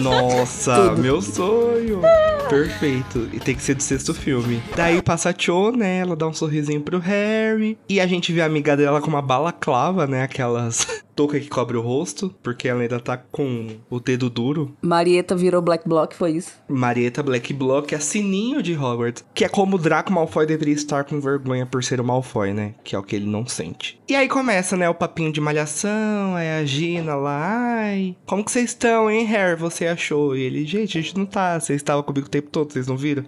Nossa, 0.02 0.92
meu 0.94 1.22
sonho. 1.22 2.02
Perfeito. 2.50 3.30
E 3.34 3.40
tem 3.40 3.56
que 3.56 3.64
ser 3.64 3.74
do 3.76 3.82
sexto 3.84 4.14
filme. 4.14 4.62
Daí 4.76 5.02
passa 5.02 5.30
a 5.32 5.34
Cho, 5.36 5.72
né? 5.72 6.00
Ela 6.00 6.16
dá 6.16 6.28
um 6.28 6.34
sorrisinho 6.34 6.82
pro 6.82 7.00
Harry. 7.00 7.78
E 7.90 8.00
a 8.00 8.06
gente 8.06 8.32
vê 8.32 8.42
a 8.42 8.46
amiga 8.46 8.78
dela 8.78 9.02
com 9.02 9.08
uma 9.08 9.22
balaclava, 9.22 10.06
né? 10.06 10.22
Aquelas 10.24 10.86
touca 11.16 11.40
que 11.40 11.48
cobre 11.48 11.78
o 11.78 11.82
rosto. 11.82 12.34
Porque 12.42 12.68
ela 12.68 12.82
ainda 12.82 13.00
tá 13.00 13.18
com 13.18 13.68
o 13.90 14.00
dedo 14.00 14.30
duro. 14.30 14.76
Marieta 14.82 15.36
virou 15.36 15.62
Black 15.62 15.88
Block, 15.88 16.16
foi 16.16 16.32
isso? 16.32 16.54
Marieta 16.68 17.24
Black 17.24 17.54
Block 17.54 17.94
é 17.94 18.00
sininho 18.00 18.62
de 18.62 18.76
Hogwarts. 18.76 19.24
Que 19.34 19.46
é 19.46 19.50
como 19.50 19.76
o 19.76 19.80
Draco 19.80 20.12
Malfoy 20.12 20.46
deveria 20.46 20.74
estar 20.74 21.04
com 21.04 21.20
vergonha 21.20 21.66
por 21.66 21.84
ser 21.84 22.00
o 22.00 22.04
Malfoy, 22.04 22.54
né? 22.54 22.76
Que 22.84 22.96
é 22.96 23.00
o 23.00 23.04
que 23.04 23.16
ele 23.16 23.26
não 23.26 23.46
sente. 23.46 24.00
E 24.08 24.16
aí 24.16 24.28
começa, 24.28 24.76
né? 24.76 24.90
O 24.90 24.96
papinho 24.96 25.32
de 25.32 25.42
malhação. 25.42 26.36
Aí 26.36 26.50
a 26.50 26.66
Gina 26.66 27.16
lá. 27.16 27.44
Ai, 27.84 28.16
como 28.26 28.44
que 28.44 28.52
vocês 28.52 28.70
estão, 28.72 29.10
hein, 29.10 29.26
Harry? 29.26 29.60
Você 29.60 29.88
achou? 29.88 30.36
E 30.36 30.42
ele, 30.42 30.66
gente, 30.66 30.98
a 30.98 31.02
gente 31.02 31.18
não 31.18 31.26
tá. 31.26 31.60
Vocês 31.60 31.78
estavam 31.78 32.04
comigo 32.04 32.28
o 32.28 32.30
tempo 32.30 32.50
todo, 32.50 32.72
vocês 32.72 32.88
não 32.88 32.98
viram? 32.98 33.24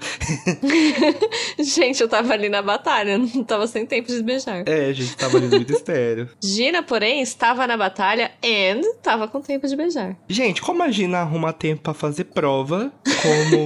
gente, 1.60 2.02
eu 2.02 2.08
tava 2.08 2.34
ali 2.34 2.50
na 2.50 2.62
batalha, 2.62 3.18
não 3.18 3.44
tava 3.44 3.68
sem 3.68 3.86
tempo 3.86 4.08
de 4.08 4.22
beijar. 4.24 4.64
É, 4.68 4.88
a 4.88 4.94
gente 4.94 5.16
tava 5.16 5.38
ali 5.38 5.48
no 5.48 5.60
mistério. 5.60 6.30
Gina, 6.42 6.82
porém, 6.82 7.22
estava 7.22 7.68
na 7.68 7.75
batalha 7.78 8.32
and 8.44 8.82
tava 9.02 9.28
com 9.28 9.42
tempo 9.42 9.68
de 9.68 9.76
beijar. 9.76 10.16
Gente, 10.28 10.62
como 10.62 10.84
a 10.84 10.92
Gina 10.92 11.20
arruma 11.20 11.54
tempo 11.54 11.82
pra 11.84 11.94
fazer 11.94 12.26
prova, 12.26 12.92
como 13.22 13.66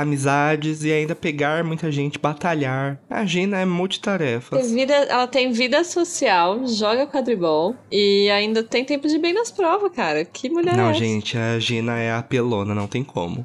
amizades 0.00 0.84
e 0.84 0.92
ainda 0.92 1.14
pegar 1.14 1.64
muita 1.64 1.90
gente, 1.90 2.18
batalhar. 2.18 3.00
A 3.08 3.24
Gina 3.24 3.58
é. 3.60 3.66
Tem 4.50 4.74
vida, 4.74 4.94
ela 4.94 5.26
tem 5.26 5.52
vida 5.52 5.82
social, 5.84 6.66
joga 6.66 7.06
quadribol 7.06 7.74
e 7.90 8.28
ainda 8.30 8.62
tem 8.62 8.84
tempo 8.84 9.08
de 9.08 9.18
bem 9.18 9.32
nas 9.32 9.50
provas, 9.50 9.92
cara. 9.92 10.24
Que 10.24 10.48
mulher 10.48 10.74
é 10.74 10.76
Não, 10.76 10.90
essa? 10.90 10.98
gente, 10.98 11.36
a 11.36 11.58
Gina 11.58 11.98
é 11.98 12.12
apelona, 12.12 12.74
não 12.74 12.86
tem 12.86 13.02
como. 13.04 13.44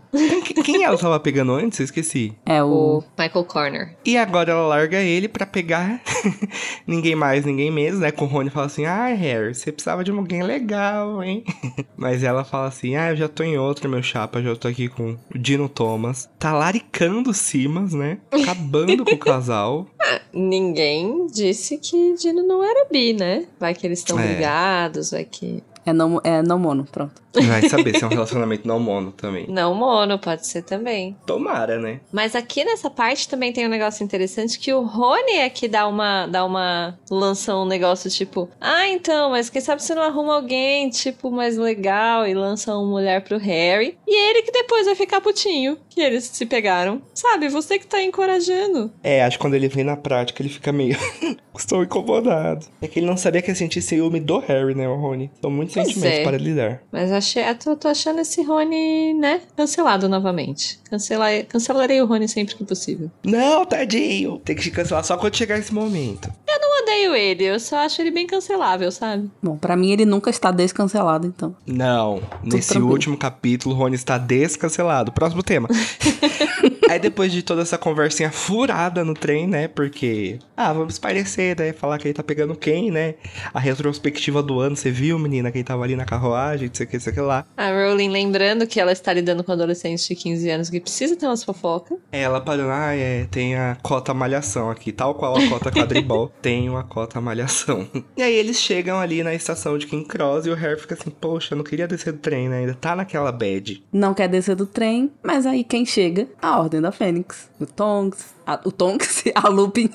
Quem, 0.64 0.84
ela 0.84 0.98
tava 0.98 1.20
pegando 1.20 1.54
antes? 1.54 1.80
Eu 1.80 1.86
esqueci. 1.86 2.34
É 2.46 2.64
o. 2.64 2.84
O 2.84 3.04
Michael 3.18 3.46
Corner. 3.46 3.98
E 4.06 4.18
agora 4.18 4.52
ela 4.52 4.68
larga 4.68 5.00
ele 5.00 5.28
pra 5.28 5.46
pegar 5.46 6.02
ninguém 6.86 7.16
mais, 7.16 7.46
ninguém 7.46 7.72
menos, 7.72 8.00
né? 8.00 8.12
Com 8.12 8.26
o 8.26 8.28
Rony 8.28 8.50
fala 8.50 8.68
assim: 8.68 8.86
Ah, 8.86 9.08
Harry, 9.08 9.54
você 9.54 9.72
precisava 9.72 10.04
de 10.04 10.12
alguém 10.12 10.44
legal, 10.44 11.24
hein? 11.24 11.44
Mas 11.98 12.24
ela 12.24 12.44
fala 12.44 12.68
assim: 12.68 12.96
Ah, 12.96 13.10
eu 13.10 13.16
já 13.16 13.28
tô 13.28 13.44
em 13.44 13.58
outra, 13.58 13.90
meu 13.90 14.04
chapa, 14.04 14.42
já 14.42 14.56
tô 14.56 14.68
aqui 14.68 14.88
com 14.88 15.18
o 15.34 15.38
Dino 15.38 15.68
Thomas. 15.68 16.30
Tá 16.44 16.52
laricando 16.52 17.34
Simas, 17.34 17.94
né? 17.94 18.18
Acabando 18.30 19.06
com 19.06 19.14
o 19.16 19.18
casal. 19.18 19.88
Ninguém 20.34 21.26
disse 21.28 21.78
que 21.78 22.16
Dino 22.16 22.44
não 22.44 22.62
era 22.62 22.86
bi, 22.92 23.14
né? 23.14 23.46
Vai 23.58 23.74
que 23.74 23.88
eles 23.88 24.00
estão 24.00 24.20
É. 24.20 24.28
brigados, 24.28 25.12
vai 25.12 25.24
que. 25.24 25.64
É 25.86 25.94
não, 25.94 26.20
é 26.24 26.42
não 26.42 26.58
mono, 26.58 26.86
pronto. 26.90 27.24
Vai 27.34 27.68
saber 27.68 27.98
se 27.98 28.04
é 28.04 28.08
um 28.08 28.12
relacionamento 28.12 28.68
não 28.68 28.80
mono 28.80 29.12
também. 29.12 29.48
Não 29.50 29.74
mono, 29.74 30.20
pode 30.20 30.46
ser 30.46 30.62
também. 30.62 31.18
Tomara, 31.26 31.80
né? 31.80 32.00
Mas 32.12 32.36
aqui 32.36 32.64
nessa 32.64 32.90
parte 32.90 33.28
também 33.28 33.52
tem 33.52 33.66
um 33.66 33.70
negócio 33.70 34.04
interessante 34.04 34.60
que 34.60 34.72
o 34.72 34.84
Rony 34.84 35.38
é 35.38 35.50
que 35.50 35.68
dá 35.68 35.88
uma, 35.88 36.28
dá 36.28 36.46
uma, 36.46 36.98
lança 37.10 37.56
um 37.56 37.66
negócio 37.66 38.10
tipo, 38.10 38.50
ah, 38.62 38.88
então, 38.88 39.32
mas 39.32 39.50
quem 39.50 39.62
sabe 39.62 39.82
você 39.82 39.96
não 39.96 40.04
arruma 40.04 40.36
alguém, 40.36 40.90
tipo, 40.90 41.32
mais 41.32 41.58
legal 41.58 42.28
e 42.28 42.34
lança 42.36 42.76
uma 42.76 42.88
mulher 42.88 43.24
pro 43.24 43.38
Harry. 43.38 43.98
E 44.08 44.30
ele 44.30 44.44
que 44.44 44.52
depois 44.52 44.86
vai 44.86 44.96
ficar 44.96 45.20
putinho, 45.22 45.78
que 45.90 46.02
eles 46.02 46.26
se 46.26 46.46
pegaram. 46.46 47.02
Sabe, 47.14 47.50
você 47.50 47.80
que 47.80 47.88
tá 47.88 48.02
encorajando. 48.02 48.92
É, 49.04 49.24
acho 49.24 49.38
que 49.38 49.42
quando 49.42 49.56
ele 49.56 49.68
vem 49.68 49.84
na 49.84 49.98
prática 49.98 50.42
ele 50.42 50.50
fica 50.50 50.72
meio. 50.72 50.98
Estou 51.58 51.84
incomodado. 51.84 52.66
É 52.82 52.88
que 52.88 53.00
ele 53.00 53.06
não 53.06 53.18
sabia 53.18 53.42
que 53.42 53.50
ia 53.50 53.56
sentir 53.56 53.82
ciúme 53.82 54.20
do 54.20 54.40
Harry, 54.40 54.74
né, 54.74 54.88
o 54.88 54.96
Rony? 54.96 55.32
São 55.40 55.52
muitos 55.52 55.73
Pois 55.74 55.88
sentimentos 55.88 56.20
é. 56.20 56.24
para 56.24 56.38
lidar. 56.38 56.84
Mas 56.92 57.12
achei, 57.12 57.44
eu 57.44 57.76
tô, 57.76 57.88
achando 57.88 58.20
esse 58.22 58.42
Rony, 58.44 59.14
né, 59.14 59.42
cancelado 59.56 60.08
novamente. 60.08 60.80
Cancelar, 60.90 61.46
cancelarei 61.46 62.02
o 62.02 62.06
Rony 62.06 62.28
sempre 62.28 62.56
que 62.56 62.64
possível. 62.64 63.10
Não, 63.24 63.66
tadinho. 63.66 64.40
Tem 64.40 64.56
que 64.56 64.70
cancelar 64.72 65.04
só 65.04 65.18
quando 65.18 65.36
chegar 65.36 65.58
esse 65.58 65.74
momento. 65.74 66.32
Não 66.48 66.82
odeio 66.82 67.16
ele, 67.16 67.44
eu 67.44 67.60
só 67.60 67.78
acho 67.78 68.02
ele 68.02 68.10
bem 68.10 68.26
cancelável, 68.26 68.92
sabe? 68.92 69.30
Bom, 69.42 69.58
pra 69.58 69.76
mim 69.76 69.92
ele 69.92 70.06
nunca 70.06 70.30
está 70.30 70.50
descancelado, 70.50 71.28
então. 71.28 71.56
Não, 71.68 72.22
nesse 72.44 72.70
tranquilo. 72.70 72.92
último 72.92 73.18
capítulo, 73.18 73.76
o 73.76 73.78
Rony 73.78 73.96
está 73.96 74.18
descancelado. 74.18 75.12
Próximo 75.12 75.44
tema. 75.44 75.68
Aí 76.94 77.00
depois 77.00 77.32
de 77.32 77.42
toda 77.42 77.64
essa 77.64 77.76
conversinha 77.76 78.32
furada 78.32 79.04
no 79.04 79.16
trem, 79.16 79.48
né? 79.48 79.68
Porque, 79.68 80.38
ah, 80.56 80.72
vamos 80.72 81.00
parecer, 81.00 81.58
né? 81.58 81.74
Falar 81.74 81.98
que 81.98 82.06
ele 82.08 82.14
tá 82.14 82.22
pegando 82.22 82.56
quem, 82.56 82.92
né? 82.92 83.16
A 83.52 83.60
retrospectiva 83.60 84.44
do 84.44 84.60
ano, 84.60 84.76
você 84.76 84.92
viu, 84.92 85.18
menina, 85.18 85.52
quem 85.52 85.64
tava 85.64 85.84
ali 85.84 85.96
na 85.96 86.06
carruagem, 86.06 86.68
não 86.68 86.76
sei 86.76 86.86
o 86.86 86.90
que, 86.90 86.98
não 86.98 87.02
sei 87.02 87.12
o 87.12 87.16
que 87.16 87.22
lá. 87.22 87.48
A 87.58 87.72
Rowling 87.72 88.10
lembrando 88.10 88.68
que 88.68 88.80
ela 88.80 88.92
está 88.92 89.12
lidando 89.12 89.44
com 89.44 89.52
adolescentes 89.52 90.08
de 90.08 90.14
15 90.14 90.48
anos 90.52 90.70
que 90.70 90.80
precisa 90.80 91.16
ter 91.16 91.26
umas 91.26 91.44
fofocas. 91.44 91.98
Ela 92.12 92.40
parou, 92.40 92.70
ah, 92.70 92.94
é, 92.94 93.26
tem 93.26 93.56
a 93.56 93.76
cota 93.82 94.14
malhação 94.14 94.70
aqui, 94.70 94.92
tal 94.92 95.16
qual 95.16 95.36
a 95.36 95.50
cota 95.50 95.72
quadribol, 95.72 96.32
tem 96.44 96.70
uma 96.70 96.84
cota 96.84 97.20
malhação. 97.20 97.88
E 98.16 98.22
aí 98.22 98.36
eles 98.36 98.58
chegam 98.58 99.00
ali 99.00 99.24
na 99.24 99.34
estação 99.34 99.80
de 99.80 99.88
King 99.88 100.08
Cross 100.08 100.46
e 100.46 100.52
o 100.52 100.56
Harry 100.56 100.80
fica 100.80 100.94
assim, 100.94 101.10
poxa, 101.10 101.56
eu 101.56 101.58
não 101.58 101.64
queria 101.64 101.88
descer 101.88 102.14
do 102.14 102.20
trem, 102.20 102.48
né? 102.48 102.60
Ainda 102.60 102.76
tá 102.76 102.96
naquela 102.96 103.32
bad. 103.32 103.84
Não 103.92 104.14
quer 104.14 104.28
descer 104.28 104.56
do 104.56 104.68
trem, 104.68 105.12
mas 105.24 105.48
aí 105.48 105.64
quem 105.64 105.88
chega? 105.88 106.28
A 106.40 106.60
Ordem 106.60 106.83
da 106.84 106.92
Fênix. 106.92 107.50
O 107.60 107.66
Tonks, 107.66 108.34
a, 108.46 108.60
o 108.64 108.72
Tonks, 108.72 109.24
a 109.34 109.48
Lupin. 109.50 109.90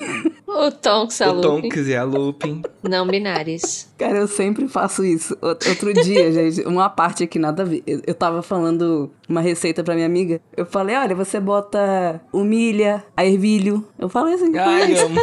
O 0.47 0.71
Tonks, 0.71 1.21
a 1.21 1.31
o 1.31 1.35
Lupin. 1.35 1.61
Tonks 1.69 1.87
e 1.87 1.95
a 1.95 2.03
Lupin. 2.03 2.61
Não 2.83 3.07
binários. 3.07 3.87
Cara, 3.97 4.17
eu 4.17 4.27
sempre 4.27 4.67
faço 4.67 5.05
isso. 5.05 5.37
Out- 5.41 5.69
Outro 5.69 5.93
dia, 5.93 6.31
gente, 6.33 6.67
uma 6.67 6.89
parte 6.89 7.23
aqui 7.23 7.39
nada 7.39 7.61
a 7.63 7.65
ver. 7.65 7.83
Eu, 7.87 8.01
eu 8.07 8.13
tava 8.13 8.41
falando 8.41 9.11
uma 9.29 9.39
receita 9.41 9.83
pra 9.83 9.93
minha 9.95 10.05
amiga. 10.07 10.41
Eu 10.57 10.65
falei, 10.65 10.95
olha, 10.95 11.15
você 11.15 11.39
bota 11.39 12.19
o 12.33 12.43
milha, 12.43 13.03
a 13.15 13.25
ervilho. 13.25 13.87
Eu 13.97 14.09
falei 14.09 14.33
assim. 14.33 14.57
Ai, 14.57 14.97
amo. 14.99 15.19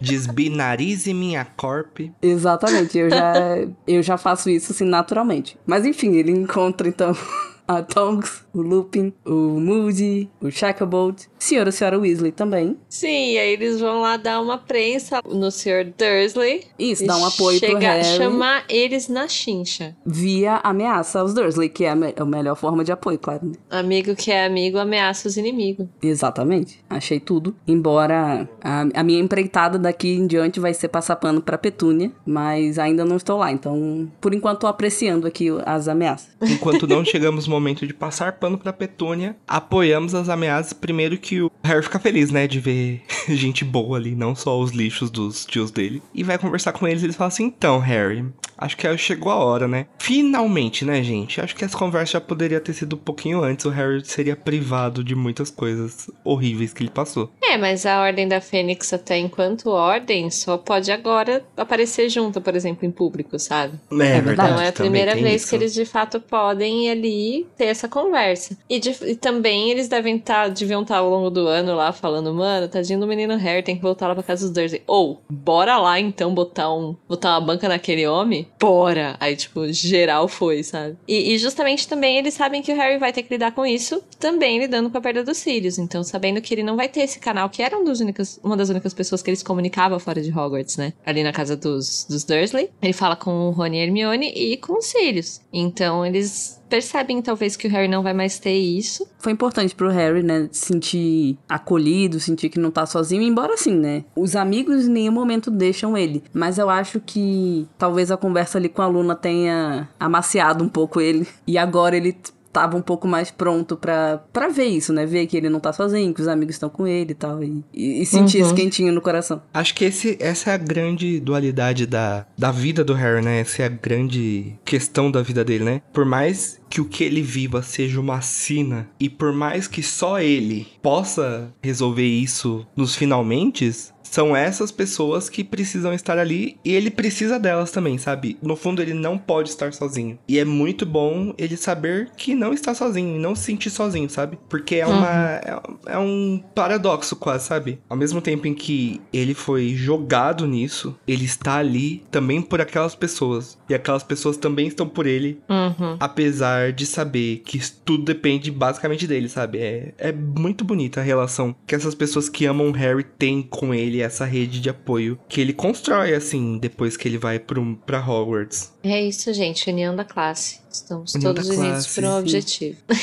Desbinarize 0.00 1.12
minha 1.14 1.44
corp. 1.56 2.00
Exatamente, 2.22 2.98
eu 2.98 3.10
já, 3.10 3.34
eu 3.86 4.02
já 4.02 4.16
faço 4.16 4.48
isso 4.50 4.72
assim 4.72 4.84
naturalmente. 4.84 5.58
Mas 5.66 5.84
enfim, 5.84 6.14
ele 6.16 6.32
encontra 6.32 6.88
então 6.88 7.14
a 7.68 7.82
Tonks, 7.82 8.42
o 8.52 8.60
Lupin, 8.62 9.12
o 9.26 9.58
Moody, 9.60 10.28
o 10.40 10.50
Shacklebolt, 10.50 11.24
senhor 11.38 11.66
e 11.68 11.72
senhora 11.72 11.98
Weasley 11.98 12.32
também. 12.32 12.76
Sim, 12.88 13.32
e 13.32 13.38
aí 13.38 13.52
eles 13.52 13.80
vão 13.80 14.00
lá 14.00 14.16
dar 14.16 14.40
uma 14.40 14.58
prensa 14.58 15.20
no 15.24 15.50
Sr. 15.50 15.92
Dursley. 15.96 16.64
Isso, 16.78 17.06
dá 17.06 17.16
um 17.16 17.24
apoio 17.24 17.58
pro 17.60 17.68
Chega, 17.68 17.80
Harry 17.92 18.04
chamar 18.16 18.64
eles 18.68 19.08
na 19.08 19.28
chincha. 19.28 19.94
via 20.04 20.56
ameaça 20.64 21.20
aos 21.20 21.34
Dursley, 21.34 21.68
que 21.68 21.84
é 21.84 21.90
a, 21.90 21.94
me- 21.96 22.14
a 22.16 22.24
melhor 22.24 22.56
forma 22.56 22.84
de 22.84 22.92
apoio, 22.92 23.18
claro, 23.18 23.46
né? 23.46 23.52
Amigo 23.70 24.14
que 24.16 24.30
é 24.30 24.44
amigo 24.46 24.78
ameaça 24.78 25.28
os 25.28 25.36
inimigos. 25.36 25.86
Exatamente, 26.02 26.82
achei 26.88 27.20
tudo. 27.20 27.54
Embora 27.66 28.48
a, 28.62 28.86
a 28.94 29.02
minha 29.02 29.20
empreitada 29.20 29.78
daqui 29.78 30.08
em 30.14 30.26
diante 30.26 30.58
vai 30.60 30.74
ser 30.74 30.88
passar 30.88 31.16
pano 31.16 31.40
pra 31.40 31.56
Petúnia, 31.56 32.10
mas 32.26 32.78
ainda 32.78 33.04
não 33.04 33.16
estou 33.16 33.38
lá, 33.38 33.50
então 33.52 34.10
por 34.20 34.34
enquanto 34.34 34.60
tô 34.60 34.66
apreciando 34.66 35.26
aqui 35.26 35.46
as 35.64 35.88
ameaças. 35.88 36.30
Enquanto 36.42 36.86
não 36.86 37.04
chegamos 37.04 37.46
no 37.46 37.52
momento 37.52 37.86
de 37.86 37.94
passar 37.94 38.32
pano 38.40 38.58
pra 38.58 38.72
Petúnia, 38.72 39.36
apoiamos 39.46 40.14
as 40.14 40.28
ameaças. 40.28 40.72
Primeiro 40.72 41.18
que 41.18 41.42
o 41.42 41.50
Harry 41.62 41.82
fica 41.82 41.98
feliz, 41.98 42.30
né? 42.30 42.46
De 42.46 42.58
ver 42.58 43.02
gente 43.28 43.64
boa 43.64 43.98
ali, 43.98 44.14
não 44.14 44.34
só 44.34 44.58
os 44.58 44.72
lixos 44.72 45.10
dos 45.10 45.44
tios 45.44 45.70
dele. 45.70 46.02
E 46.14 46.24
vai 46.24 46.38
conversar 46.38 46.72
com 46.72 46.88
eles 46.88 47.02
e 47.02 47.06
eles 47.06 47.16
falam 47.16 47.28
assim: 47.28 47.44
então, 47.44 47.78
Harry, 47.78 48.24
acho 48.56 48.76
que 48.76 48.96
chegou 48.96 49.30
a 49.30 49.36
hora, 49.36 49.68
né? 49.68 49.86
Finalmente, 49.98 50.84
né, 50.84 51.02
gente? 51.02 51.40
Acho 51.40 51.54
que 51.54 51.64
essa 51.64 51.76
conversa 51.76 52.12
já 52.12 52.20
poderia 52.20 52.60
ter 52.60 52.72
sido 52.72 52.96
um 52.96 52.98
pouquinho 52.98 53.42
antes. 53.42 53.66
O 53.66 53.70
Harry 53.70 54.04
seria 54.04 54.34
privado 54.34 55.04
de 55.04 55.14
muitas 55.14 55.50
coisas 55.50 56.10
horríveis 56.24 56.72
que 56.72 56.82
ele 56.82 56.90
passou. 56.90 57.32
É, 57.50 57.56
mas 57.56 57.84
a 57.84 58.00
Ordem 58.02 58.28
da 58.28 58.40
Fênix, 58.40 58.92
até 58.92 59.18
enquanto 59.18 59.70
ordem, 59.70 60.30
só 60.30 60.56
pode 60.56 60.90
agora 60.92 61.44
aparecer 61.56 62.08
junto, 62.08 62.40
por 62.40 62.54
exemplo, 62.54 62.86
em 62.86 62.90
público, 62.90 63.38
sabe? 63.38 63.74
É 63.92 64.20
verdade. 64.20 64.50
Então 64.52 64.60
é 64.60 64.68
a 64.68 64.72
primeira 64.72 65.14
vez 65.16 65.42
isso. 65.42 65.50
que 65.50 65.56
eles 65.56 65.74
de 65.74 65.84
fato 65.84 66.20
podem 66.20 66.86
ir 66.86 66.90
ali 66.90 67.46
ter 67.56 67.64
essa 67.66 67.88
conversa. 67.88 68.56
E, 68.68 68.78
de- 68.78 68.96
e 69.04 69.16
também 69.16 69.70
eles 69.70 69.88
devem 69.88 70.16
estar, 70.16 70.48
deviam 70.48 70.82
estar 70.82 70.98
ao 70.98 71.10
longo 71.10 71.28
do 71.30 71.46
ano 71.48 71.74
lá 71.74 71.92
falando, 71.92 72.32
mano, 72.32 72.68
tadinho 72.68 73.00
do 73.00 73.06
menino 73.06 73.36
Harry, 73.36 73.62
tem 73.62 73.74
que 73.76 73.82
voltar 73.82 74.06
lá 74.08 74.14
pra 74.14 74.22
casa 74.22 74.46
dos 74.46 74.54
Dursley. 74.54 74.82
Ou, 74.86 75.20
bora 75.28 75.76
lá 75.78 75.98
então 75.98 76.32
botar 76.32 76.72
um 76.72 76.94
botar 77.08 77.30
uma 77.30 77.40
banca 77.40 77.68
naquele 77.68 78.06
homem? 78.06 78.46
Bora! 78.60 79.16
Aí, 79.18 79.34
tipo, 79.34 79.66
geral 79.72 80.28
foi, 80.28 80.62
sabe? 80.62 80.96
E, 81.08 81.32
e 81.34 81.38
justamente 81.38 81.88
também 81.88 82.16
eles 82.18 82.34
sabem 82.34 82.62
que 82.62 82.72
o 82.72 82.76
Harry 82.76 82.98
vai 82.98 83.12
ter 83.12 83.22
que 83.24 83.34
lidar 83.34 83.52
com 83.52 83.66
isso, 83.66 84.02
também 84.20 84.58
lidando 84.60 84.88
com 84.88 84.98
a 84.98 85.00
perda 85.00 85.24
dos 85.24 85.38
Sirius. 85.38 85.78
Então, 85.78 86.04
sabendo 86.04 86.40
que 86.40 86.54
ele 86.54 86.62
não 86.62 86.76
vai 86.76 86.88
ter 86.88 87.00
esse 87.00 87.18
canal, 87.18 87.39
que 87.48 87.62
era 87.62 87.76
um 87.76 87.84
dos 87.84 88.00
uma 88.42 88.56
das 88.56 88.68
únicas 88.68 88.92
pessoas 88.92 89.22
que 89.22 89.30
eles 89.30 89.42
comunicavam 89.42 89.98
fora 89.98 90.20
de 90.20 90.30
Hogwarts, 90.30 90.76
né? 90.76 90.92
Ali 91.04 91.22
na 91.22 91.32
casa 91.32 91.56
dos, 91.56 92.06
dos 92.08 92.24
Dursley. 92.24 92.70
Ele 92.82 92.92
fala 92.92 93.16
com 93.16 93.48
o 93.48 93.50
Rony 93.50 93.78
e 93.78 93.80
Hermione 93.80 94.32
e 94.34 94.56
com 94.56 94.78
os 94.78 94.86
Sirius. 94.86 95.40
Então, 95.52 96.04
eles 96.04 96.60
percebem 96.70 97.20
talvez 97.20 97.56
que 97.56 97.66
o 97.66 97.70
Harry 97.70 97.88
não 97.88 98.02
vai 98.02 98.14
mais 98.14 98.38
ter 98.38 98.56
isso. 98.56 99.06
Foi 99.18 99.32
importante 99.32 99.74
pro 99.74 99.90
Harry, 99.90 100.22
né, 100.22 100.48
se 100.52 100.66
sentir 100.66 101.36
acolhido, 101.48 102.20
sentir 102.20 102.48
que 102.48 102.60
não 102.60 102.70
tá 102.70 102.86
sozinho, 102.86 103.22
embora 103.22 103.54
assim, 103.54 103.74
né, 103.74 104.04
os 104.14 104.36
amigos 104.36 104.86
em 104.86 104.90
nenhum 104.90 105.12
momento 105.12 105.50
deixam 105.50 105.98
ele, 105.98 106.22
mas 106.32 106.58
eu 106.58 106.70
acho 106.70 107.00
que 107.00 107.66
talvez 107.76 108.12
a 108.12 108.16
conversa 108.16 108.56
ali 108.56 108.68
com 108.68 108.82
a 108.82 108.86
Luna 108.86 109.16
tenha 109.16 109.88
amaciado 109.98 110.62
um 110.62 110.68
pouco 110.68 111.00
ele, 111.00 111.26
e 111.44 111.58
agora 111.58 111.96
ele 111.96 112.16
tava 112.52 112.76
um 112.76 112.82
pouco 112.82 113.06
mais 113.06 113.30
pronto 113.30 113.76
pra, 113.76 114.22
pra 114.32 114.48
ver 114.48 114.64
isso, 114.66 114.92
né, 114.92 115.06
ver 115.06 115.26
que 115.26 115.36
ele 115.36 115.48
não 115.48 115.60
tá 115.60 115.72
sozinho, 115.72 116.12
que 116.12 116.20
os 116.20 116.28
amigos 116.28 116.56
estão 116.56 116.68
com 116.68 116.86
ele 116.86 117.12
e 117.12 117.14
tal, 117.14 117.42
e, 117.42 117.64
e, 117.72 118.02
e 118.02 118.06
sentir 118.06 118.38
Uhum. 118.38 118.46
esse 118.46 118.54
quentinho 118.54 118.92
no 118.92 119.00
coração. 119.00 119.40
Acho 119.54 119.74
que 119.74 119.84
esse, 119.84 120.16
essa 120.20 120.50
é 120.50 120.54
a 120.54 120.56
grande 120.56 121.20
dualidade 121.20 121.86
da, 121.86 122.26
da 122.36 122.50
vida 122.50 122.84
do 122.84 122.92
Harry, 122.94 123.24
né? 123.24 123.40
Essa 123.40 123.62
é 123.62 123.66
a 123.66 123.68
grande 123.68 124.54
questão 124.64 125.10
da 125.10 125.22
vida 125.22 125.44
dele, 125.44 125.64
né? 125.64 125.82
Por 125.92 126.04
mais 126.04 126.60
que 126.68 126.80
o 126.80 126.84
que 126.84 127.02
ele 127.04 127.20
viva 127.22 127.62
seja 127.62 128.00
uma 128.00 128.20
sina 128.20 128.88
e 128.98 129.08
por 129.08 129.32
mais 129.32 129.66
que 129.66 129.82
só 129.82 130.20
ele 130.20 130.66
possa 130.82 131.52
resolver 131.62 132.06
isso 132.06 132.66
nos 132.76 132.94
finalmente, 132.94 133.70
são 134.10 134.34
essas 134.36 134.70
pessoas 134.72 135.28
que 135.28 135.44
precisam 135.44 135.92
estar 135.92 136.18
ali 136.18 136.58
e 136.64 136.72
ele 136.74 136.90
precisa 136.90 137.38
delas 137.38 137.70
também, 137.70 137.96
sabe? 137.96 138.36
No 138.42 138.56
fundo, 138.56 138.82
ele 138.82 138.92
não 138.94 139.16
pode 139.16 139.50
estar 139.50 139.72
sozinho. 139.72 140.18
E 140.28 140.38
é 140.38 140.44
muito 140.44 140.84
bom 140.84 141.32
ele 141.38 141.56
saber 141.56 142.10
que 142.16 142.34
não 142.34 142.52
está 142.52 142.74
sozinho 142.74 143.20
não 143.20 143.34
se 143.34 143.44
sentir 143.44 143.70
sozinho, 143.70 144.08
sabe? 144.10 144.38
Porque 144.48 144.76
é 144.76 144.86
uma. 144.86 145.08
É, 145.36 145.60
é 145.86 145.98
um 145.98 146.42
paradoxo 146.54 147.14
quase, 147.16 147.46
sabe? 147.46 147.78
Ao 147.88 147.96
mesmo 147.96 148.20
tempo 148.20 148.46
em 148.46 148.54
que 148.54 149.00
ele 149.12 149.34
foi 149.34 149.74
jogado 149.74 150.46
nisso, 150.46 150.96
ele 151.06 151.24
está 151.24 151.56
ali 151.56 152.02
também 152.10 152.42
por 152.42 152.60
aquelas 152.60 152.94
pessoas. 152.94 153.58
E 153.68 153.74
aquelas 153.74 154.02
pessoas 154.02 154.36
também 154.36 154.66
estão 154.66 154.88
por 154.88 155.06
ele, 155.06 155.38
Uhum. 155.48 155.96
apesar 156.00 156.72
de 156.72 156.84
saber 156.86 157.42
que 157.44 157.60
tudo 157.84 158.04
depende 158.04 158.50
basicamente 158.50 159.06
dele, 159.06 159.28
sabe? 159.28 159.58
É, 159.58 159.94
é 159.98 160.12
muito 160.12 160.64
bonita 160.64 161.00
a 161.00 161.04
relação 161.04 161.54
que 161.66 161.74
essas 161.74 161.94
pessoas 161.94 162.28
que 162.28 162.46
amam 162.46 162.68
o 162.68 162.72
Harry 162.72 163.04
têm 163.04 163.42
com 163.42 163.72
ele, 163.74 163.99
essa 164.02 164.24
rede 164.24 164.60
de 164.60 164.68
apoio 164.70 165.18
que 165.28 165.40
ele 165.40 165.52
constrói, 165.52 166.14
assim, 166.14 166.58
depois 166.58 166.96
que 166.96 167.06
ele 167.08 167.18
vai 167.18 167.38
pro, 167.38 167.76
pra 167.86 167.98
Hogwarts. 168.00 168.72
É 168.82 169.00
isso, 169.02 169.32
gente. 169.32 169.68
União 169.70 169.94
da 169.94 170.04
classe. 170.04 170.60
Estamos 170.70 171.14
União 171.14 171.34
todos 171.34 171.48
unidos 171.50 171.86
por 171.94 172.04
um 172.04 172.18
objetivo. 172.18 172.78
Eu- 172.88 172.96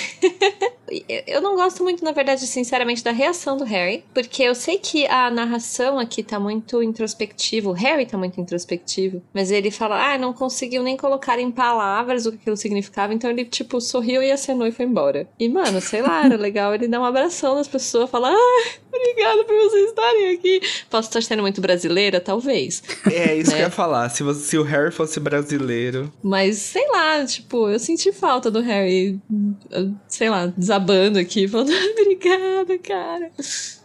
Eu 1.28 1.42
não 1.42 1.56
gosto 1.56 1.84
muito, 1.84 2.02
na 2.02 2.14
verdade, 2.14 2.48
sinceramente, 2.48 3.04
da 3.04 3.12
reação 3.12 3.58
do 3.58 3.66
Harry, 3.66 4.06
porque 4.14 4.42
eu 4.42 4.56
sei 4.56 4.78
que 4.78 5.06
a 5.08 5.30
narração 5.30 6.00
aqui 6.00 6.24
tá 6.24 6.40
muito 6.40 6.82
introspectiva, 6.82 7.70
o 7.70 7.74
Harry 7.74 8.06
tá 8.06 8.18
muito 8.18 8.40
introspectivo, 8.40 9.22
mas 9.34 9.52
ele 9.52 9.70
fala, 9.70 10.14
ah, 10.14 10.18
não 10.18 10.32
conseguiu 10.32 10.82
nem 10.82 10.96
colocar 10.96 11.40
em 11.40 11.52
palavras 11.52 12.26
o 12.26 12.32
que 12.32 12.38
aquilo 12.38 12.56
significava, 12.56 13.14
então 13.14 13.30
ele, 13.30 13.44
tipo, 13.44 13.82
sorriu 13.82 14.24
e 14.24 14.32
acenou 14.32 14.66
e 14.66 14.72
foi 14.72 14.86
embora. 14.86 15.28
E, 15.38 15.50
mano, 15.50 15.82
sei 15.82 16.02
lá, 16.02 16.24
era 16.26 16.38
legal 16.40 16.74
ele 16.74 16.88
dar 16.88 17.02
um 17.02 17.06
abração 17.06 17.56
nas 17.56 17.68
pessoas, 17.68 18.10
falar, 18.10 18.32
ah, 18.34 18.70
obrigada 19.00 19.44
por 19.44 19.56
vocês 19.56 19.90
estarem 19.90 20.32
aqui. 20.32 20.62
Posso 20.90 21.10
estar 21.10 21.22
sendo 21.24 21.42
muito 21.42 21.62
brasileira? 21.62 22.20
Talvez. 22.20 22.82
É 23.12 23.36
isso 23.36 23.52
que 23.52 23.56
eu 23.56 23.60
Né? 23.60 23.64
ia 23.66 23.72
falar. 23.72 24.10
Se, 24.10 24.24
você- 24.24 24.42
se 24.44 24.58
o 24.58 24.64
Harry 24.64 24.92
fosse 24.92 25.20
brasileiro. 25.20 26.12
Mas, 26.24 26.58
sei 26.58 26.88
lá, 26.90 27.26
tipo, 27.26 27.70
eu 27.70 27.80
senti 27.80 28.12
falta 28.12 28.50
do 28.52 28.62
Harry, 28.62 29.20
eh, 29.72 29.88
sei 30.08 30.30
lá, 30.30 30.48
desabando 30.58 31.20
aqui, 31.20 31.48
falando, 31.48 31.70
obrigada, 32.00 32.78
cara. 32.80 33.32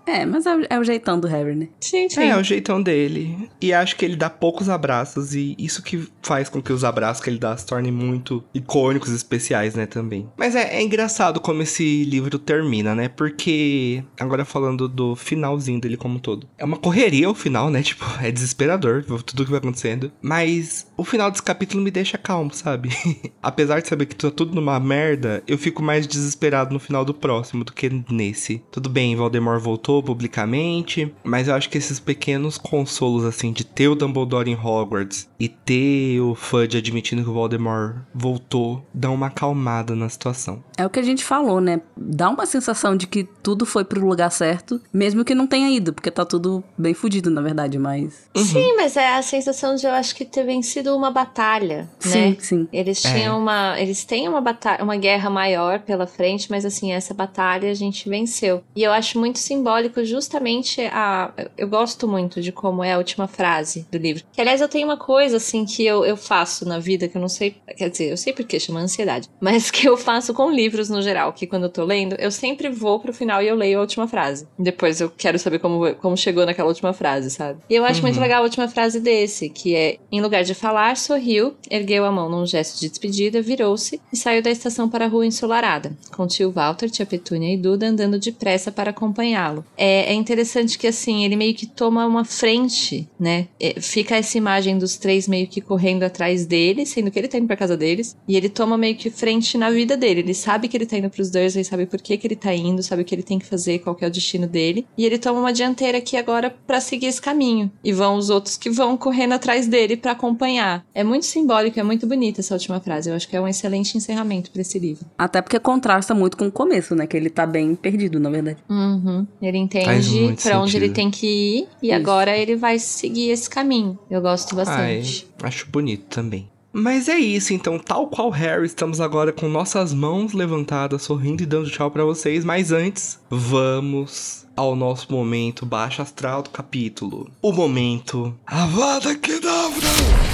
É, 0.07 0.25
mas 0.27 0.47
é, 0.47 0.57
o- 0.57 0.67
é 0.71 0.79
o 0.79 0.85
jeitão 0.85 1.19
do 1.19 1.27
Harry, 1.29 1.55
né? 1.55 1.69
Sim, 1.81 2.09
sim. 2.09 2.21
É, 2.21 2.29
é 2.31 2.37
o 2.37 2.43
jeitão 2.43 2.83
dele. 2.83 3.49
E 3.61 3.73
acho 3.73 3.97
que 3.97 4.05
ele 4.05 4.17
dá 4.17 4.29
poucos 4.29 4.69
abraços. 4.69 5.35
E 5.35 5.55
isso 5.59 5.83
que 5.83 6.09
faz 6.23 6.49
com 6.49 6.61
que 6.61 6.73
os 6.73 6.85
abraços 6.85 7.23
que 7.23 7.31
ele 7.31 7.39
dá 7.39 7.57
se 7.57 7.67
tornem 7.67 7.93
muito 7.93 8.43
icônicos 8.55 9.11
e 9.11 9.15
especiais, 9.17 9.75
né, 9.75 9.87
também. 9.87 10.29
Mas 10.37 10.55
é, 10.57 10.77
é 10.77 10.83
engraçado 10.83 11.41
como 11.41 11.63
esse 11.63 12.05
livro 12.05 12.39
termina, 12.39 12.95
né? 12.95 13.09
Porque, 13.09 14.03
agora 14.19 14.45
falando 14.45 14.89
do 14.89 15.15
finalzinho 15.15 15.81
dele 15.81 15.97
como 15.97 16.17
um 16.17 16.19
todo. 16.19 16.49
É 16.59 16.65
uma 16.65 16.77
correria 16.77 17.31
o 17.31 17.35
final, 17.35 17.71
né? 17.71 17.83
Tipo, 17.93 18.05
é 18.23 18.31
desesperador 18.31 19.05
tudo 19.05 19.45
que 19.45 19.51
vai 19.51 19.59
acontecendo. 19.59 20.11
Mas 20.23 20.87
o 21.03 21.05
final 21.05 21.33
desse 21.33 21.43
capítulo 21.43 21.83
me 21.83 21.91
deixa 21.91 22.17
calmo, 22.17 22.55
sabe? 22.55 22.91
Apesar 23.43 23.83
de 23.83 23.89
saber 23.89 24.07
que 24.07 24.15
tá 24.15 24.31
tudo 24.31 24.55
numa 24.55 24.79
merda, 24.79 25.43
eu 25.49 25.59
fico 25.59 25.83
mais 25.83 26.07
desesperado 26.07 26.73
no 26.73 26.79
final 26.79 27.05
do 27.05 27.13
próximo 27.13 27.65
do 27.65 27.73
que 27.73 27.91
nesse. 28.09 28.63
Tudo 28.71 28.89
bem, 28.89 29.17
Voldemort 29.17 29.61
voltou 29.61 30.01
publicamente, 30.01 31.13
mas 31.25 31.49
eu 31.49 31.55
acho 31.55 31.69
que 31.69 31.77
esses 31.77 31.99
pequenos 31.99 32.57
consolos, 32.57 33.25
assim, 33.25 33.53
de 33.53 33.65
ter 33.65 33.89
o 33.89 33.97
Dumbledore 33.97 34.49
em 34.49 34.55
Hogwarts 34.55 35.29
e 35.41 35.49
ter 35.49 36.21
o 36.21 36.37
Fudge 36.37 36.79
admitindo 36.79 37.25
que 37.25 37.31
o 37.31 37.35
Voldemort 37.35 37.97
voltou, 38.15 38.87
dão 38.95 39.15
uma 39.15 39.27
acalmada 39.27 39.97
na 39.97 40.09
situação. 40.09 40.63
É 40.79 40.87
o 40.87 40.91
que 40.91 41.01
a 41.01 41.03
gente 41.03 41.25
falou, 41.25 41.61
né? 41.61 41.81
Dá 41.97 42.31
uma 42.31 42.47
sensação 42.47 42.97
de 42.97 43.09
que 43.09 43.25
tudo 43.43 43.67
foi 43.67 43.85
pro 43.85 44.07
lugar 44.07 44.31
certo, 44.31 44.81
mesmo 44.93 45.25
que 45.25 45.35
não 45.35 45.49
tenha 45.49 45.69
ido, 45.69 45.93
porque 45.93 46.13
tá 46.13 46.25
tudo 46.25 46.63
bem 46.79 46.95
fudido, 46.95 47.29
na 47.29 47.43
verdade, 47.43 47.77
mas. 47.77 48.29
Sim, 48.37 48.77
mas 48.77 48.97
é 48.97 49.17
a 49.17 49.23
sensação 49.23 49.75
de 49.75 49.85
eu 49.85 49.91
acho 49.91 50.15
que 50.15 50.25
ter 50.25 50.45
vencido 50.45 50.92
uma 50.97 51.11
batalha, 51.11 51.89
Sim, 51.99 52.31
né? 52.31 52.37
sim. 52.39 52.69
Eles 52.73 53.05
É. 53.05 53.13
tinham 53.13 53.39
uma. 53.39 53.81
Eles 53.81 54.05
têm 54.05 54.29
uma 54.29 54.41
batalha, 54.41 54.83
uma 54.83 54.97
guerra 54.97 55.31
maior 55.31 55.81
pela 55.81 56.07
frente, 56.07 56.51
mas 56.51 56.65
assim, 56.65 56.93
essa 56.93 57.15
batalha 57.15 57.71
a 57.71 57.75
gente 57.75 58.09
venceu. 58.09 58.63
E 58.77 58.83
eu 58.83 58.93
acho 58.93 59.19
muito 59.19 59.39
simbólico 59.39 59.63
simbólico 59.63 60.05
justamente 60.05 60.81
a. 60.93 61.33
Eu 61.57 61.69
gosto 61.69 62.09
muito 62.09 62.41
de 62.41 62.51
como 62.53 62.83
é 62.83 62.93
a 62.95 62.99
última 62.99 63.29
frase 63.29 63.87
do 63.93 63.99
livro. 63.99 64.25
Que, 64.33 64.41
aliás, 64.41 64.61
eu 64.61 64.69
tenho 64.69 64.87
uma 64.89 64.97
coisa, 64.97 65.37
assim, 65.37 65.65
que 65.65 65.85
eu, 65.85 66.05
eu 66.05 66.17
faço 66.17 66.67
na 66.67 66.79
vida, 66.79 67.07
que 67.09 67.17
eu 67.17 67.21
não 67.21 67.29
sei. 67.29 67.57
Quer 67.77 67.91
dizer, 67.91 68.11
eu 68.11 68.17
sei 68.17 68.33
porque 68.33 68.59
chama 68.59 68.81
ansiedade. 68.81 69.29
Mas 69.41 69.71
que 69.71 69.89
eu 69.89 69.97
faço 69.97 70.33
com 70.35 70.51
livros 70.51 70.89
no 70.89 71.01
geral, 71.03 71.33
que 71.33 71.47
quando 71.47 71.65
eu 71.65 71.69
tô 71.71 71.85
lendo, 71.85 72.15
eu 72.19 72.31
sempre 72.31 72.69
vou 72.71 72.99
pro 72.99 73.13
final 73.13 73.43
e 73.43 73.49
eu 73.49 73.55
leio 73.55 73.79
a 73.79 73.81
última 73.83 74.09
frase. 74.09 74.47
Depois 74.59 75.01
eu 75.01 75.11
quero 75.11 75.39
saber 75.39 75.59
como, 75.59 75.95
como 75.97 76.17
chegou 76.17 76.45
naquela 76.47 76.69
última 76.69 76.93
frase, 76.93 77.31
sabe? 77.31 77.61
E 77.69 77.75
eu 77.75 77.85
acho 77.85 78.01
Uhum. 78.01 78.07
muito 78.07 78.21
legal 78.21 78.41
a 78.41 78.45
última 78.45 78.67
frase 78.69 78.99
desse, 79.01 79.49
que 79.49 79.75
é: 79.77 79.99
em 80.11 80.21
lugar 80.21 80.43
de 80.45 80.55
falar, 80.55 80.82
sorriu, 80.97 81.55
ergueu 81.71 82.05
a 82.05 82.13
mão 82.13 82.29
num 82.29 82.45
gesto 82.45 82.81
de 82.81 82.89
despedida, 82.89 83.41
virou-se 83.41 84.01
e 84.13 84.17
saiu 84.17 84.43
da 84.43 84.51
estação 84.51 84.89
para 84.89 85.05
a 85.05 85.09
rua 85.09 85.25
ensolarada, 85.25 85.97
com 86.15 86.27
tio 86.27 86.51
Walter, 86.51 86.91
tia 86.91 87.07
Petúnia 87.07 87.55
e 87.55 87.57
Duda 87.57 87.87
andando 87.87 88.19
depressa 88.19 88.73
para 88.73 88.91
acompanhá-lo. 88.91 89.65
É, 89.77 90.13
é 90.13 90.15
interessante 90.15 90.77
que, 90.77 90.87
assim, 90.87 91.25
ele 91.25 91.37
meio 91.37 91.55
que 91.55 91.67
toma 91.67 92.05
uma 92.07 92.25
frente, 92.25 93.09
né? 93.19 93.49
É, 93.61 93.81
fica 93.81 94.17
essa 94.17 94.37
imagem 94.37 94.79
dos 94.79 94.97
três 94.97 95.29
meio 95.29 95.47
que 95.47 95.61
correndo 95.61 96.03
atrás 96.03 96.45
dele, 96.47 96.85
sendo 96.85 97.11
que 97.11 97.19
ele 97.19 97.29
tá 97.29 97.39
indo 97.39 97.47
pra 97.47 97.57
casa 97.57 97.77
deles, 97.77 98.17
e 98.27 98.37
ele 98.37 98.49
toma 98.49 98.77
meio 98.77 98.97
que 98.97 99.11
frente 99.11 99.57
na 99.57 99.71
vida 99.71 99.97
dele. 99.97 100.21
Ele 100.21 100.35
sabe 100.35 100.69
que 100.69 100.77
ele 100.77 100.87
tá 100.87 100.97
indo 100.97 101.11
pros 101.11 101.31
Dursley, 101.31 101.65
sabe 101.65 101.87
por 101.87 102.01
que, 102.01 102.17
que 102.17 102.27
ele 102.27 102.37
tá 102.37 102.55
indo, 102.55 102.83
sabe 102.83 103.03
o 103.03 103.05
que 103.05 103.15
ele 103.15 103.23
tem 103.23 103.39
que 103.39 103.47
fazer, 103.47 103.79
qual 103.79 103.95
que 103.95 104.05
é 104.05 104.09
o 104.09 104.11
destino 104.11 104.47
dele, 104.47 104.87
e 104.97 105.05
ele 105.07 105.19
toma 105.19 105.41
uma 105.41 105.53
dianteira 105.53 105.99
aqui 105.99 106.17
agora 106.17 106.51
pra 106.67 106.81
seguir 106.81 107.07
esse 107.07 107.21
caminho. 107.21 107.71
E 107.85 107.93
vão 107.93 108.17
os 108.17 108.31
outros 108.31 108.57
que 108.57 108.71
vão 108.71 108.97
correndo 108.97 109.33
atrás 109.33 109.67
dele 109.67 109.97
pra 109.97 110.13
acompanhar. 110.13 110.62
É 110.95 111.05
muito 111.05 111.27
simbólico, 111.27 111.79
é 111.79 111.83
muito 111.83 112.07
bonita 112.07 112.41
essa 112.41 112.55
última 112.55 112.81
frase. 112.81 113.11
Eu 113.11 113.17
acho 113.17 113.29
que 113.29 113.37
é 113.37 113.41
um 113.41 113.49
excelente 113.49 113.97
encerramento 113.97 114.51
pra 114.51 114.63
esse 114.63 114.79
livro. 114.79 115.05
Até 115.17 115.41
porque 115.43 115.59
contrasta 115.59 116.15
muito 116.15 116.37
com 116.37 116.47
o 116.47 116.53
começo, 116.53 116.95
né? 116.95 117.07
Que 117.07 117.17
ele 117.17 117.31
tá 117.31 117.47
bem 117.47 117.75
perdido, 117.75 118.19
na 118.21 118.31
verdade. 118.31 118.59
Uhum. 118.69 119.27
Ele 119.41 119.59
entende 119.59 120.37
pra 120.43 120.61
onde 120.61 120.77
ele 120.77 120.91
tem 120.91 121.11
que 121.11 121.27
ir 121.27 121.69
e 121.83 121.89
Isso. 121.89 121.97
agora 121.97 122.37
ele 122.37 122.57
vai 122.57 122.79
seguir 122.79 123.31
esse 123.31 123.49
caminho. 123.49 123.99
Eu 124.11 124.21
gosto 124.21 124.59
Ai, 124.59 124.65
bastante. 124.65 125.29
acho 125.43 125.67
bonito 125.71 126.05
também. 126.09 126.49
Mas 126.73 127.07
é 127.07 127.19
isso, 127.19 127.53
então, 127.53 127.79
tal 127.79 128.07
qual 128.07 128.31
Harry, 128.31 128.65
estamos 128.65 128.99
agora 128.99 129.31
com 129.31 129.47
nossas 129.47 129.93
mãos 129.93 130.33
levantadas, 130.33 131.03
sorrindo 131.03 131.43
e 131.43 131.47
dando 131.47 131.71
tchau 131.71 131.91
pra 131.91 132.03
vocês. 132.03 132.47
Mas 132.47 132.73
antes, 132.73 133.21
vamos 133.29 134.47
ao 134.57 134.75
nosso 134.75 135.13
momento 135.13 135.67
baixo 135.67 136.01
astral 136.01 136.43
do 136.43 136.49
capítulo. 136.49 137.31
O 137.43 137.53
momento 137.53 138.35
Avada 138.47 139.15
Kedavra! 139.15 140.32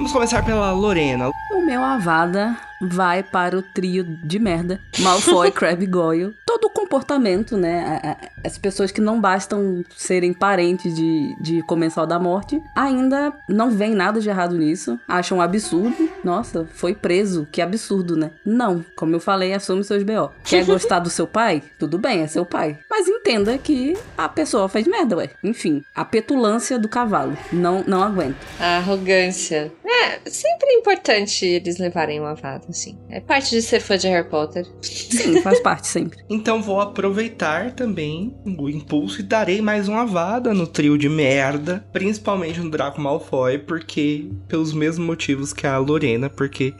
Vamos 0.00 0.12
começar 0.14 0.42
pela 0.42 0.72
Lorena. 0.72 1.28
O 1.50 1.60
meu 1.60 1.84
Avada 1.84 2.56
vai 2.80 3.22
para 3.22 3.56
o 3.56 3.62
trio 3.62 4.04
de 4.04 4.38
merda. 4.38 4.80
Malfoy, 4.98 5.50
Crabbe 5.52 5.84
e 5.84 5.86
Goyle. 5.86 6.34
Todo 6.46 6.64
o 6.64 6.70
comportamento, 6.70 7.56
né? 7.56 8.16
As 8.44 8.58
pessoas 8.58 8.90
que 8.90 9.00
não 9.00 9.20
bastam 9.20 9.84
serem 9.96 10.32
parentes 10.32 10.94
de, 10.94 11.36
de 11.40 11.62
Comensal 11.62 12.06
da 12.06 12.18
Morte, 12.18 12.60
ainda 12.74 13.32
não 13.48 13.70
veem 13.70 13.94
nada 13.94 14.20
de 14.20 14.28
errado 14.28 14.56
nisso. 14.56 14.98
Acham 15.06 15.38
um 15.38 15.42
absurdo. 15.42 16.10
Nossa, 16.24 16.66
foi 16.72 16.94
preso. 16.94 17.46
Que 17.50 17.60
absurdo, 17.60 18.16
né? 18.16 18.30
Não. 18.44 18.84
Como 18.96 19.14
eu 19.14 19.20
falei, 19.20 19.52
assume 19.52 19.84
seus 19.84 20.02
B.O. 20.02 20.30
Quer 20.44 20.64
gostar 20.66 21.00
do 21.00 21.10
seu 21.10 21.26
pai? 21.26 21.62
Tudo 21.78 21.98
bem, 21.98 22.22
é 22.22 22.26
seu 22.26 22.44
pai. 22.44 22.78
Mas 22.88 23.08
entenda 23.08 23.56
que 23.58 23.96
a 24.16 24.28
pessoa 24.28 24.68
fez 24.68 24.86
merda, 24.86 25.16
ué. 25.16 25.30
Enfim, 25.42 25.82
a 25.94 26.04
petulância 26.04 26.78
do 26.78 26.88
cavalo. 26.88 27.36
Não, 27.52 27.84
não 27.86 28.02
aguento. 28.02 28.36
A 28.58 28.78
arrogância. 28.78 29.72
É, 29.84 30.20
sempre 30.30 30.72
importante 30.74 31.44
eles 31.44 31.78
levarem 31.78 32.20
uma 32.20 32.34
vada, 32.34 32.69
assim. 32.70 32.98
É 33.08 33.20
parte 33.20 33.50
de 33.50 33.62
ser 33.62 33.80
fã 33.80 33.96
de 33.96 34.08
Harry 34.08 34.28
Potter. 34.28 34.66
Sim, 34.82 35.40
faz 35.42 35.60
parte 35.60 35.86
sempre. 35.86 36.20
Então 36.30 36.62
vou 36.62 36.80
aproveitar 36.80 37.72
também 37.72 38.34
o 38.44 38.68
impulso 38.68 39.20
e 39.20 39.24
darei 39.24 39.60
mais 39.60 39.88
uma 39.88 40.06
vada 40.06 40.54
no 40.54 40.66
trio 40.66 40.96
de 40.96 41.08
merda, 41.08 41.84
principalmente 41.92 42.60
no 42.60 42.70
Draco 42.70 43.00
Malfoy, 43.00 43.58
porque 43.58 44.30
pelos 44.48 44.72
mesmos 44.72 45.06
motivos 45.06 45.52
que 45.52 45.66
a 45.66 45.76
Lorena, 45.76 46.30
porque 46.30 46.72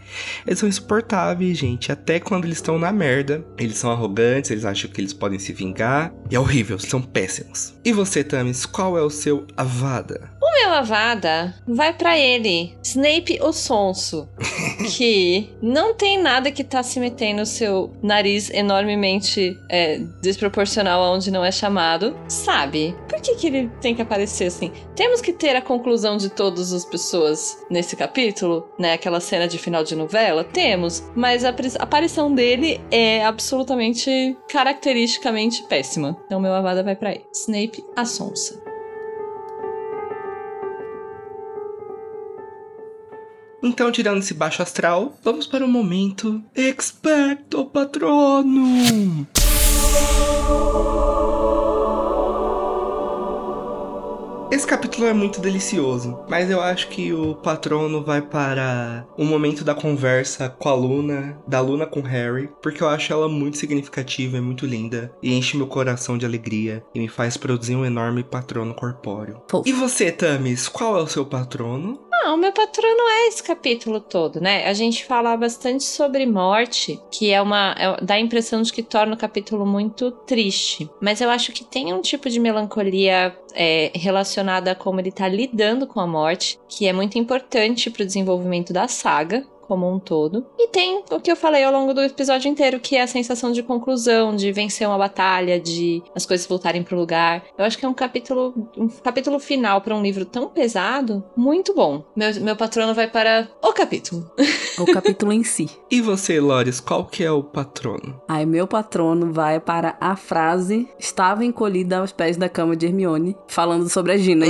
eles 0.46 0.58
são 0.58 0.68
insuportáveis, 0.68 1.58
gente. 1.58 1.92
Até 1.92 2.18
quando 2.20 2.44
eles 2.44 2.58
estão 2.58 2.78
na 2.78 2.92
merda, 2.92 3.44
eles 3.58 3.76
são 3.76 3.90
arrogantes, 3.90 4.50
eles 4.50 4.64
acham 4.64 4.90
que 4.90 5.00
eles 5.00 5.12
podem 5.12 5.38
se 5.38 5.52
vingar, 5.52 6.12
e 6.30 6.36
é 6.36 6.40
horrível, 6.40 6.78
são 6.78 7.02
péssimos. 7.02 7.74
E 7.84 7.92
você, 7.92 8.22
Tamis, 8.22 8.64
qual 8.64 8.96
é 8.96 9.02
o 9.02 9.10
seu 9.10 9.46
avada? 9.56 10.30
O 10.60 10.62
meu 10.62 10.74
avada 10.74 11.54
vai 11.66 11.92
pra 11.94 12.18
ele, 12.18 12.74
Snape 12.82 13.38
o 13.42 13.50
Sonso, 13.50 14.28
que 14.94 15.48
não 15.62 15.94
tem 15.94 16.18
nada 16.20 16.50
que 16.52 16.62
tá 16.62 16.82
se 16.82 17.00
metendo 17.00 17.40
no 17.40 17.46
seu 17.46 17.90
nariz 18.02 18.50
enormemente 18.50 19.56
é, 19.70 19.98
desproporcional 20.20 21.02
aonde 21.02 21.30
não 21.30 21.42
é 21.42 21.50
chamado, 21.50 22.14
sabe? 22.28 22.94
Por 23.08 23.20
que, 23.22 23.36
que 23.36 23.46
ele 23.46 23.70
tem 23.80 23.94
que 23.94 24.02
aparecer 24.02 24.46
assim? 24.48 24.70
Temos 24.94 25.22
que 25.22 25.32
ter 25.32 25.56
a 25.56 25.62
conclusão 25.62 26.18
de 26.18 26.28
todas 26.28 26.74
as 26.74 26.84
pessoas 26.84 27.56
nesse 27.70 27.96
capítulo, 27.96 28.68
né? 28.78 28.92
Aquela 28.92 29.18
cena 29.20 29.48
de 29.48 29.56
final 29.56 29.82
de 29.82 29.96
novela? 29.96 30.44
Temos, 30.44 31.02
mas 31.16 31.42
a 31.42 31.48
apari- 31.48 31.72
aparição 31.78 32.34
dele 32.34 32.78
é 32.90 33.24
absolutamente 33.24 34.36
caracteristicamente 34.50 35.62
péssima. 35.64 36.16
Então 36.26 36.38
meu 36.38 36.52
avada 36.52 36.82
vai 36.82 36.94
pra 36.96 37.12
ele, 37.12 37.24
Snape 37.32 37.82
a 37.96 38.04
Sonsa. 38.04 38.69
Então, 43.62 43.92
tirando 43.92 44.18
esse 44.18 44.32
baixo 44.32 44.62
astral, 44.62 45.18
vamos 45.22 45.46
para 45.46 45.64
o 45.64 45.68
momento 45.68 46.42
Expecto 46.56 47.66
Patronum! 47.66 49.26
Esse 54.50 54.66
capítulo 54.66 55.06
é 55.06 55.12
muito 55.12 55.40
delicioso, 55.40 56.24
mas 56.28 56.50
eu 56.50 56.60
acho 56.60 56.88
que 56.88 57.12
o 57.12 57.34
patrono 57.36 58.02
vai 58.02 58.20
para 58.20 59.06
o 59.16 59.24
momento 59.24 59.62
da 59.62 59.74
conversa 59.74 60.48
com 60.48 60.68
a 60.68 60.74
Luna, 60.74 61.38
da 61.46 61.60
Luna 61.60 61.86
com 61.86 62.00
Harry, 62.00 62.50
porque 62.60 62.82
eu 62.82 62.88
acho 62.88 63.12
ela 63.12 63.28
muito 63.28 63.58
significativa 63.58 64.38
e 64.38 64.40
muito 64.40 64.66
linda, 64.66 65.12
e 65.22 65.32
enche 65.34 65.56
meu 65.56 65.68
coração 65.68 66.18
de 66.18 66.26
alegria 66.26 66.82
e 66.94 66.98
me 66.98 67.08
faz 67.08 67.36
produzir 67.36 67.76
um 67.76 67.84
enorme 67.84 68.24
patrono 68.24 68.74
corpóreo. 68.74 69.40
E 69.64 69.72
você, 69.72 70.10
Tamis, 70.10 70.66
qual 70.66 70.98
é 70.98 71.02
o 71.02 71.06
seu 71.06 71.24
patrono? 71.24 72.09
Não, 72.22 72.34
o 72.34 72.38
meu 72.38 72.52
patrono 72.52 73.01
é 73.09 73.28
esse 73.28 73.42
capítulo 73.42 73.98
todo, 73.98 74.42
né? 74.42 74.66
A 74.66 74.74
gente 74.74 75.06
fala 75.06 75.34
bastante 75.38 75.84
sobre 75.84 76.26
morte, 76.26 77.01
que 77.10 77.32
é 77.32 77.40
uma. 77.40 77.74
é- 77.78 78.05
dá 78.05 78.14
a 78.14 78.20
impressão 78.20 78.60
de 78.60 78.70
que 78.70 78.82
torna 78.82 79.14
o 79.14 79.18
capítulo 79.18 79.64
muito 79.64 80.10
triste. 80.10 80.88
Mas 81.01 81.22
eu 81.22 81.30
acho 81.30 81.51
que 81.51 81.64
tem 81.64 81.94
um 81.94 82.02
tipo 82.02 82.28
de 82.28 82.38
melancolia 82.38 83.34
é, 83.55 83.90
relacionada 83.94 84.72
a 84.72 84.74
como 84.74 85.01
ele 85.01 85.10
tá 85.10 85.26
lidando 85.26 85.86
com 85.86 85.98
a 85.98 86.06
morte, 86.06 86.60
que 86.68 86.86
é 86.86 86.92
muito 86.92 87.18
importante 87.18 87.90
pro 87.90 88.05
desenvolvimento 88.05 88.70
da 88.70 88.86
saga. 88.86 89.47
Como 89.70 89.88
um 89.88 90.01
todo. 90.01 90.44
E 90.59 90.66
tem 90.66 91.05
o 91.12 91.20
que 91.20 91.30
eu 91.30 91.36
falei 91.36 91.62
ao 91.62 91.72
longo 91.72 91.94
do 91.94 92.01
episódio 92.01 92.48
inteiro, 92.48 92.80
que 92.80 92.97
é 92.97 93.02
a 93.02 93.06
sensação 93.06 93.52
de 93.52 93.62
conclusão, 93.62 94.34
de 94.34 94.51
vencer 94.51 94.88
uma 94.88 94.98
batalha, 94.98 95.60
de 95.60 96.02
as 96.12 96.26
coisas 96.26 96.44
voltarem 96.44 96.82
pro 96.82 96.98
lugar. 96.98 97.44
Eu 97.56 97.64
acho 97.64 97.78
que 97.78 97.86
é 97.86 97.88
um 97.88 97.94
capítulo, 97.94 98.52
um 98.76 98.88
capítulo 98.88 99.38
final 99.38 99.80
para 99.80 99.94
um 99.94 100.02
livro 100.02 100.24
tão 100.24 100.48
pesado, 100.48 101.22
muito 101.36 101.72
bom. 101.72 102.05
Meu, 102.16 102.34
meu 102.40 102.56
patrono 102.56 102.92
vai 102.94 103.06
para 103.06 103.48
o 103.62 103.72
capítulo. 103.72 104.28
O 104.76 104.86
capítulo 104.86 105.32
em 105.32 105.44
si. 105.44 105.70
E 105.88 106.01
você, 106.01 106.40
Loris, 106.40 106.80
qual 106.80 107.05
que 107.05 107.22
é 107.22 107.30
o 107.30 107.44
patrono? 107.44 108.20
Aí 108.26 108.44
meu 108.44 108.66
patrono 108.66 109.32
vai 109.32 109.60
para 109.60 109.97
a 110.01 110.16
frase 110.16 110.88
estava 110.98 111.44
encolhida 111.44 111.98
aos 111.98 112.12
pés 112.12 112.36
da 112.36 112.48
cama 112.48 112.74
de 112.74 112.86
Hermione, 112.86 113.36
falando 113.47 113.88
sobre 113.88 114.12
as 114.12 114.20
Ginas. 114.20 114.48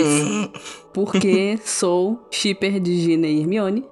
Porque 0.92 1.58
sou 1.64 2.18
shipper 2.30 2.80
de 2.80 2.98
Gina 3.00 3.26
e 3.26 3.40
Hermione. 3.40 3.84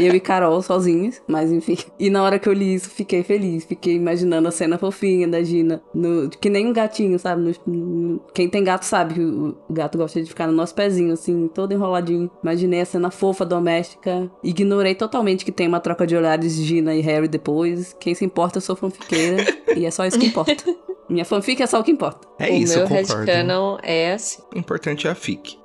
Eu 0.00 0.14
e 0.14 0.20
Carol 0.20 0.60
sozinhos, 0.62 1.20
mas 1.28 1.50
enfim. 1.52 1.76
E 1.98 2.08
na 2.10 2.22
hora 2.22 2.38
que 2.38 2.48
eu 2.48 2.52
li 2.52 2.74
isso, 2.74 2.88
fiquei 2.90 3.22
feliz. 3.22 3.64
Fiquei 3.64 3.94
imaginando 3.94 4.48
a 4.48 4.50
cena 4.50 4.78
fofinha 4.78 5.28
da 5.28 5.42
Gina. 5.42 5.82
No, 5.94 6.28
que 6.30 6.48
nem 6.48 6.66
um 6.66 6.72
gatinho, 6.72 7.18
sabe? 7.18 7.42
No- 7.66 7.72
no- 7.74 8.20
quem 8.34 8.48
tem 8.48 8.64
gato 8.64 8.84
sabe 8.84 9.14
que 9.14 9.20
o, 9.20 9.56
o 9.68 9.72
gato 9.72 9.98
gosta 9.98 10.22
de 10.22 10.28
ficar 10.28 10.46
no 10.46 10.52
nosso 10.52 10.74
pezinho, 10.74 11.12
assim, 11.12 11.48
todo 11.52 11.72
enroladinho. 11.72 12.30
Imaginei 12.42 12.80
a 12.80 12.84
cena 12.84 13.10
fofa, 13.10 13.44
doméstica. 13.44 14.30
Ignorei 14.42 14.94
totalmente 14.94 15.44
que 15.44 15.52
tem 15.52 15.68
uma 15.68 15.80
troca 15.80 16.06
de 16.06 16.16
olhares 16.16 16.56
de 16.56 16.64
Gina 16.64 16.94
e 16.94 17.00
Harry 17.00 17.28
depois. 17.28 17.94
Quem 18.00 18.14
se 18.14 18.24
importa, 18.24 18.58
eu 18.58 18.62
sou 18.62 18.74
fanfiqueira. 18.76 19.44
e 19.76 19.84
é 19.86 19.90
só 19.90 20.04
isso 20.06 20.18
que 20.18 20.26
importa. 20.26 20.64
Minha 21.08 21.24
fanfic 21.24 21.60
é 21.60 21.66
só 21.66 21.80
o 21.80 21.82
que 21.84 21.90
importa. 21.90 22.28
É 22.38 22.50
o 22.50 22.54
isso, 22.54 22.74
meu 22.74 22.82
eu 22.84 22.88
concordo. 22.88 23.80
é 23.82 24.12
assim. 24.12 24.40
O 24.54 24.58
importante 24.58 25.08
é 25.08 25.10
a 25.10 25.14
FIC. 25.14 25.58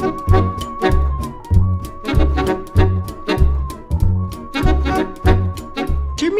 Thank 0.00 0.30
you. 0.30 0.47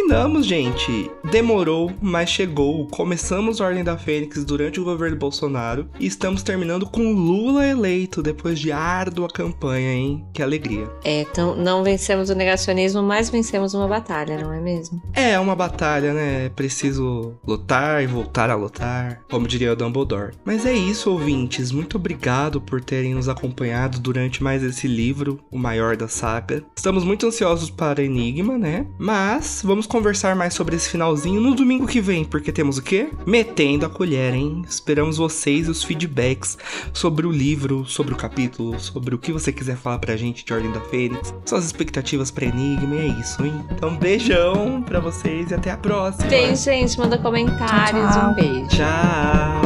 Estamos, 0.09 0.47
gente. 0.47 1.10
Demorou, 1.30 1.93
mas 2.01 2.30
chegou. 2.30 2.86
Começamos 2.86 3.60
a 3.60 3.66
Ordem 3.66 3.85
da 3.85 3.98
Fênix 3.98 4.43
durante 4.43 4.80
o 4.80 4.85
governo 4.85 5.18
Bolsonaro 5.18 5.86
e 6.01 6.06
estamos 6.06 6.43
terminando 6.43 6.86
com 6.86 7.12
Lula 7.12 7.66
eleito 7.66 8.22
depois 8.22 8.59
de 8.59 8.72
árdua 8.72 9.28
campanha, 9.28 9.93
hein? 9.93 10.26
Que 10.32 10.43
alegria. 10.43 10.90
É, 11.05 11.20
então 11.20 11.55
não 11.55 11.85
vencemos 11.85 12.30
o 12.30 12.35
negacionismo, 12.35 13.02
mas 13.02 13.28
vencemos 13.28 13.74
uma 13.74 13.86
batalha, 13.86 14.39
não 14.39 14.51
é 14.51 14.59
mesmo? 14.59 15.02
É 15.12 15.39
uma 15.39 15.55
batalha, 15.55 16.14
né? 16.14 16.47
É 16.47 16.48
preciso 16.48 17.35
lutar 17.47 18.02
e 18.02 18.06
voltar 18.06 18.48
a 18.48 18.55
lutar, 18.55 19.20
como 19.30 19.47
diria 19.47 19.74
o 19.74 19.76
Dumbledore. 19.76 20.32
Mas 20.43 20.64
é 20.64 20.72
isso, 20.72 21.10
ouvintes. 21.10 21.70
Muito 21.70 21.98
obrigado 21.98 22.62
por 22.62 22.80
terem 22.80 23.14
nos 23.14 23.28
acompanhado 23.28 24.01
durante 24.01 24.43
mais 24.43 24.62
esse 24.62 24.89
livro, 24.89 25.39
o 25.51 25.59
maior 25.59 25.98
da 25.98 26.09
saga. 26.09 26.64
Estamos 26.74 27.05
muito 27.05 27.26
ansiosos 27.26 27.68
para 27.68 28.02
Enigma, 28.02 28.56
né? 28.56 28.86
Mas 28.98 29.60
vamos 29.62 29.86
conversar 29.99 30.37
mais 30.37 30.55
sobre 30.55 30.77
esse 30.77 30.89
finalzinho 30.89 31.41
no 31.41 31.57
domingo 31.57 31.85
que 31.85 32.01
vem, 32.01 32.25
porque 32.25 32.53
temos 32.53 32.79
o 32.79 32.83
quê? 32.83 33.11
Metendo 33.27 33.85
a 33.85 33.91
colher, 33.91 34.33
hein? 34.33 34.62
Esperamos 34.69 35.16
vocês 35.16 35.66
e 35.66 35.70
os 35.70 35.83
feedbacks 35.83 36.57
sobre 36.93 37.27
o 37.27 37.33
livro, 37.33 37.85
sobre 37.85 38.15
o 38.15 38.16
capítulo, 38.16 38.79
sobre 38.79 39.16
o 39.16 39.19
que 39.19 39.33
você 39.33 39.53
quiser 39.53 39.77
falar 39.77 39.99
pra 39.99 40.16
gente 40.16 40.45
de 40.45 40.55
Ordem 40.55 40.70
da 40.70 40.81
Fênix, 40.83 41.35
suas 41.45 41.65
expectativas 41.65 42.31
pra 42.31 42.45
Enigma, 42.45 42.95
e 42.95 42.99
é 42.99 43.07
isso, 43.09 43.45
hein? 43.45 43.53
Então, 43.73 43.97
beijão 43.97 44.83
pra 44.83 45.01
vocês 45.01 45.51
e 45.51 45.55
até 45.55 45.73
a 45.73 45.77
próxima. 45.77 46.29
Beijo, 46.29 46.62
gente. 46.62 46.97
Manda 46.97 47.19
comentários. 47.19 48.15
Tchau, 48.15 48.20
tchau. 48.20 48.31
Um 48.31 48.35
beijo. 48.35 48.69
Tchau. 48.69 49.62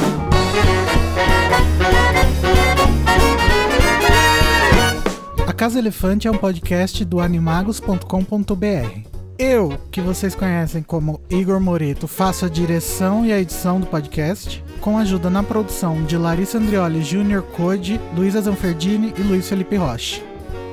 A 5.47 5.53
Casa 5.53 5.79
Elefante 5.79 6.27
é 6.27 6.31
um 6.31 6.39
podcast 6.39 7.05
do 7.05 7.21
animagos.com.br. 7.21 9.12
Eu, 9.39 9.79
que 9.91 10.01
vocês 10.01 10.35
conhecem 10.35 10.83
como 10.83 11.21
Igor 11.31 11.61
Moreto, 11.61 12.07
faço 12.07 12.45
a 12.45 12.49
direção 12.49 13.25
e 13.25 13.33
a 13.33 13.41
edição 13.41 13.81
do 13.81 13.87
podcast, 13.87 14.63
com 14.81 14.99
ajuda 14.99 15.31
na 15.31 15.43
produção 15.43 16.05
de 16.05 16.17
Larissa 16.17 16.59
Andrioli, 16.59 17.03
Júnior 17.03 17.43
Code, 17.43 18.01
Luísa 18.15 18.41
Zanferdini 18.41 19.13
e 19.19 19.23
Luiz 19.23 19.49
Felipe 19.49 19.77
Rocha. 19.77 20.23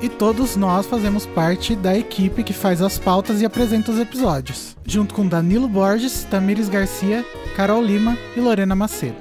E 0.02 0.08
todos 0.08 0.56
nós 0.56 0.86
fazemos 0.86 1.26
parte 1.26 1.74
da 1.74 1.96
equipe 1.96 2.42
que 2.42 2.52
faz 2.52 2.80
as 2.80 2.98
pautas 2.98 3.40
e 3.40 3.44
apresenta 3.44 3.90
os 3.92 3.98
episódios, 3.98 4.76
junto 4.86 5.14
com 5.14 5.26
Danilo 5.26 5.68
Borges, 5.68 6.24
Tamires 6.24 6.68
Garcia, 6.68 7.24
Carol 7.56 7.82
Lima 7.82 8.16
e 8.36 8.40
Lorena 8.40 8.74
Macedo. 8.74 9.16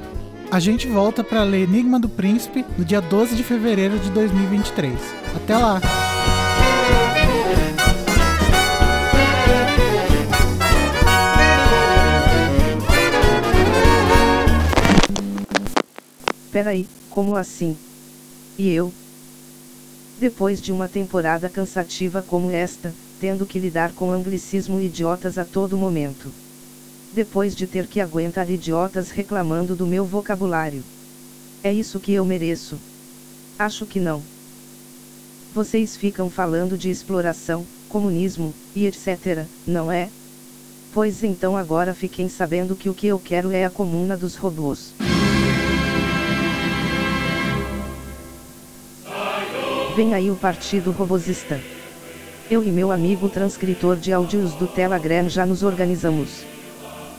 A 0.52 0.60
gente 0.60 0.88
volta 0.88 1.24
para 1.24 1.44
ler 1.44 1.64
Enigma 1.64 2.00
do 2.00 2.10
Príncipe 2.10 2.66
no 2.78 2.84
dia 2.84 3.02
12 3.02 3.36
de 3.36 3.44
fevereiro 3.44 4.00
de 4.00 4.10
2023. 4.10 4.98
Até 5.36 5.58
lá! 5.58 5.80
Peraí, 16.60 16.86
como 17.10 17.38
assim? 17.38 17.78
E 18.58 18.70
eu? 18.70 18.92
Depois 20.20 20.62
de 20.62 20.74
uma 20.74 20.90
temporada 20.90 21.48
cansativa 21.48 22.22
como 22.22 22.52
esta, 22.52 22.94
tendo 23.18 23.46
que 23.46 23.58
lidar 23.58 23.94
com 23.94 24.12
anglicismo 24.12 24.78
e 24.78 24.88
idiotas 24.88 25.38
a 25.38 25.46
todo 25.46 25.78
momento. 25.78 26.30
Depois 27.14 27.56
de 27.56 27.66
ter 27.66 27.88
que 27.88 28.02
aguentar 28.02 28.52
idiotas 28.52 29.10
reclamando 29.10 29.74
do 29.74 29.88
meu 29.88 30.04
vocabulário. 30.04 30.84
É 31.64 31.72
isso 31.72 31.98
que 31.98 32.12
eu 32.12 32.26
mereço? 32.26 32.78
Acho 33.58 33.86
que 33.86 34.02
não. 34.02 34.22
Vocês 35.56 35.96
ficam 35.96 36.30
falando 36.30 36.78
de 36.78 36.90
exploração, 36.90 37.66
comunismo, 37.88 38.54
e 38.76 38.86
etc., 38.86 39.46
não 39.66 39.90
é? 39.90 40.10
Pois 40.94 41.24
então 41.24 41.56
agora 41.56 41.94
fiquem 41.94 42.28
sabendo 42.28 42.76
que 42.76 42.90
o 42.90 42.94
que 42.94 43.08
eu 43.08 43.18
quero 43.18 43.50
é 43.50 43.64
a 43.64 43.70
comuna 43.70 44.18
dos 44.18 44.36
robôs. 44.36 44.94
Vem 50.00 50.14
aí 50.14 50.32
o 50.32 50.36
Partido 50.38 50.92
Robosista. 50.92 51.60
Eu 52.50 52.64
e 52.64 52.72
meu 52.72 52.90
amigo 52.90 53.28
transcritor 53.28 53.98
de 53.98 54.14
áudios 54.14 54.54
do 54.54 54.66
Telegram 54.66 55.28
já 55.28 55.46
nos 55.46 55.62
organizamos. 55.62 56.46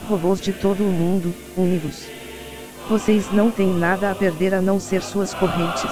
Robôs 0.09 0.41
de 0.41 0.51
todo 0.51 0.83
o 0.83 0.91
mundo, 0.91 1.35
unidos. 1.59 2.07
Vocês 2.89 3.31
não 3.35 3.51
têm 3.51 3.69
nada 3.69 4.11
a 4.11 4.15
perder 4.15 4.55
a 4.55 4.63
não 4.63 4.81
ser 4.81 5.03
suas 5.03 5.35
correntes. 5.35 5.91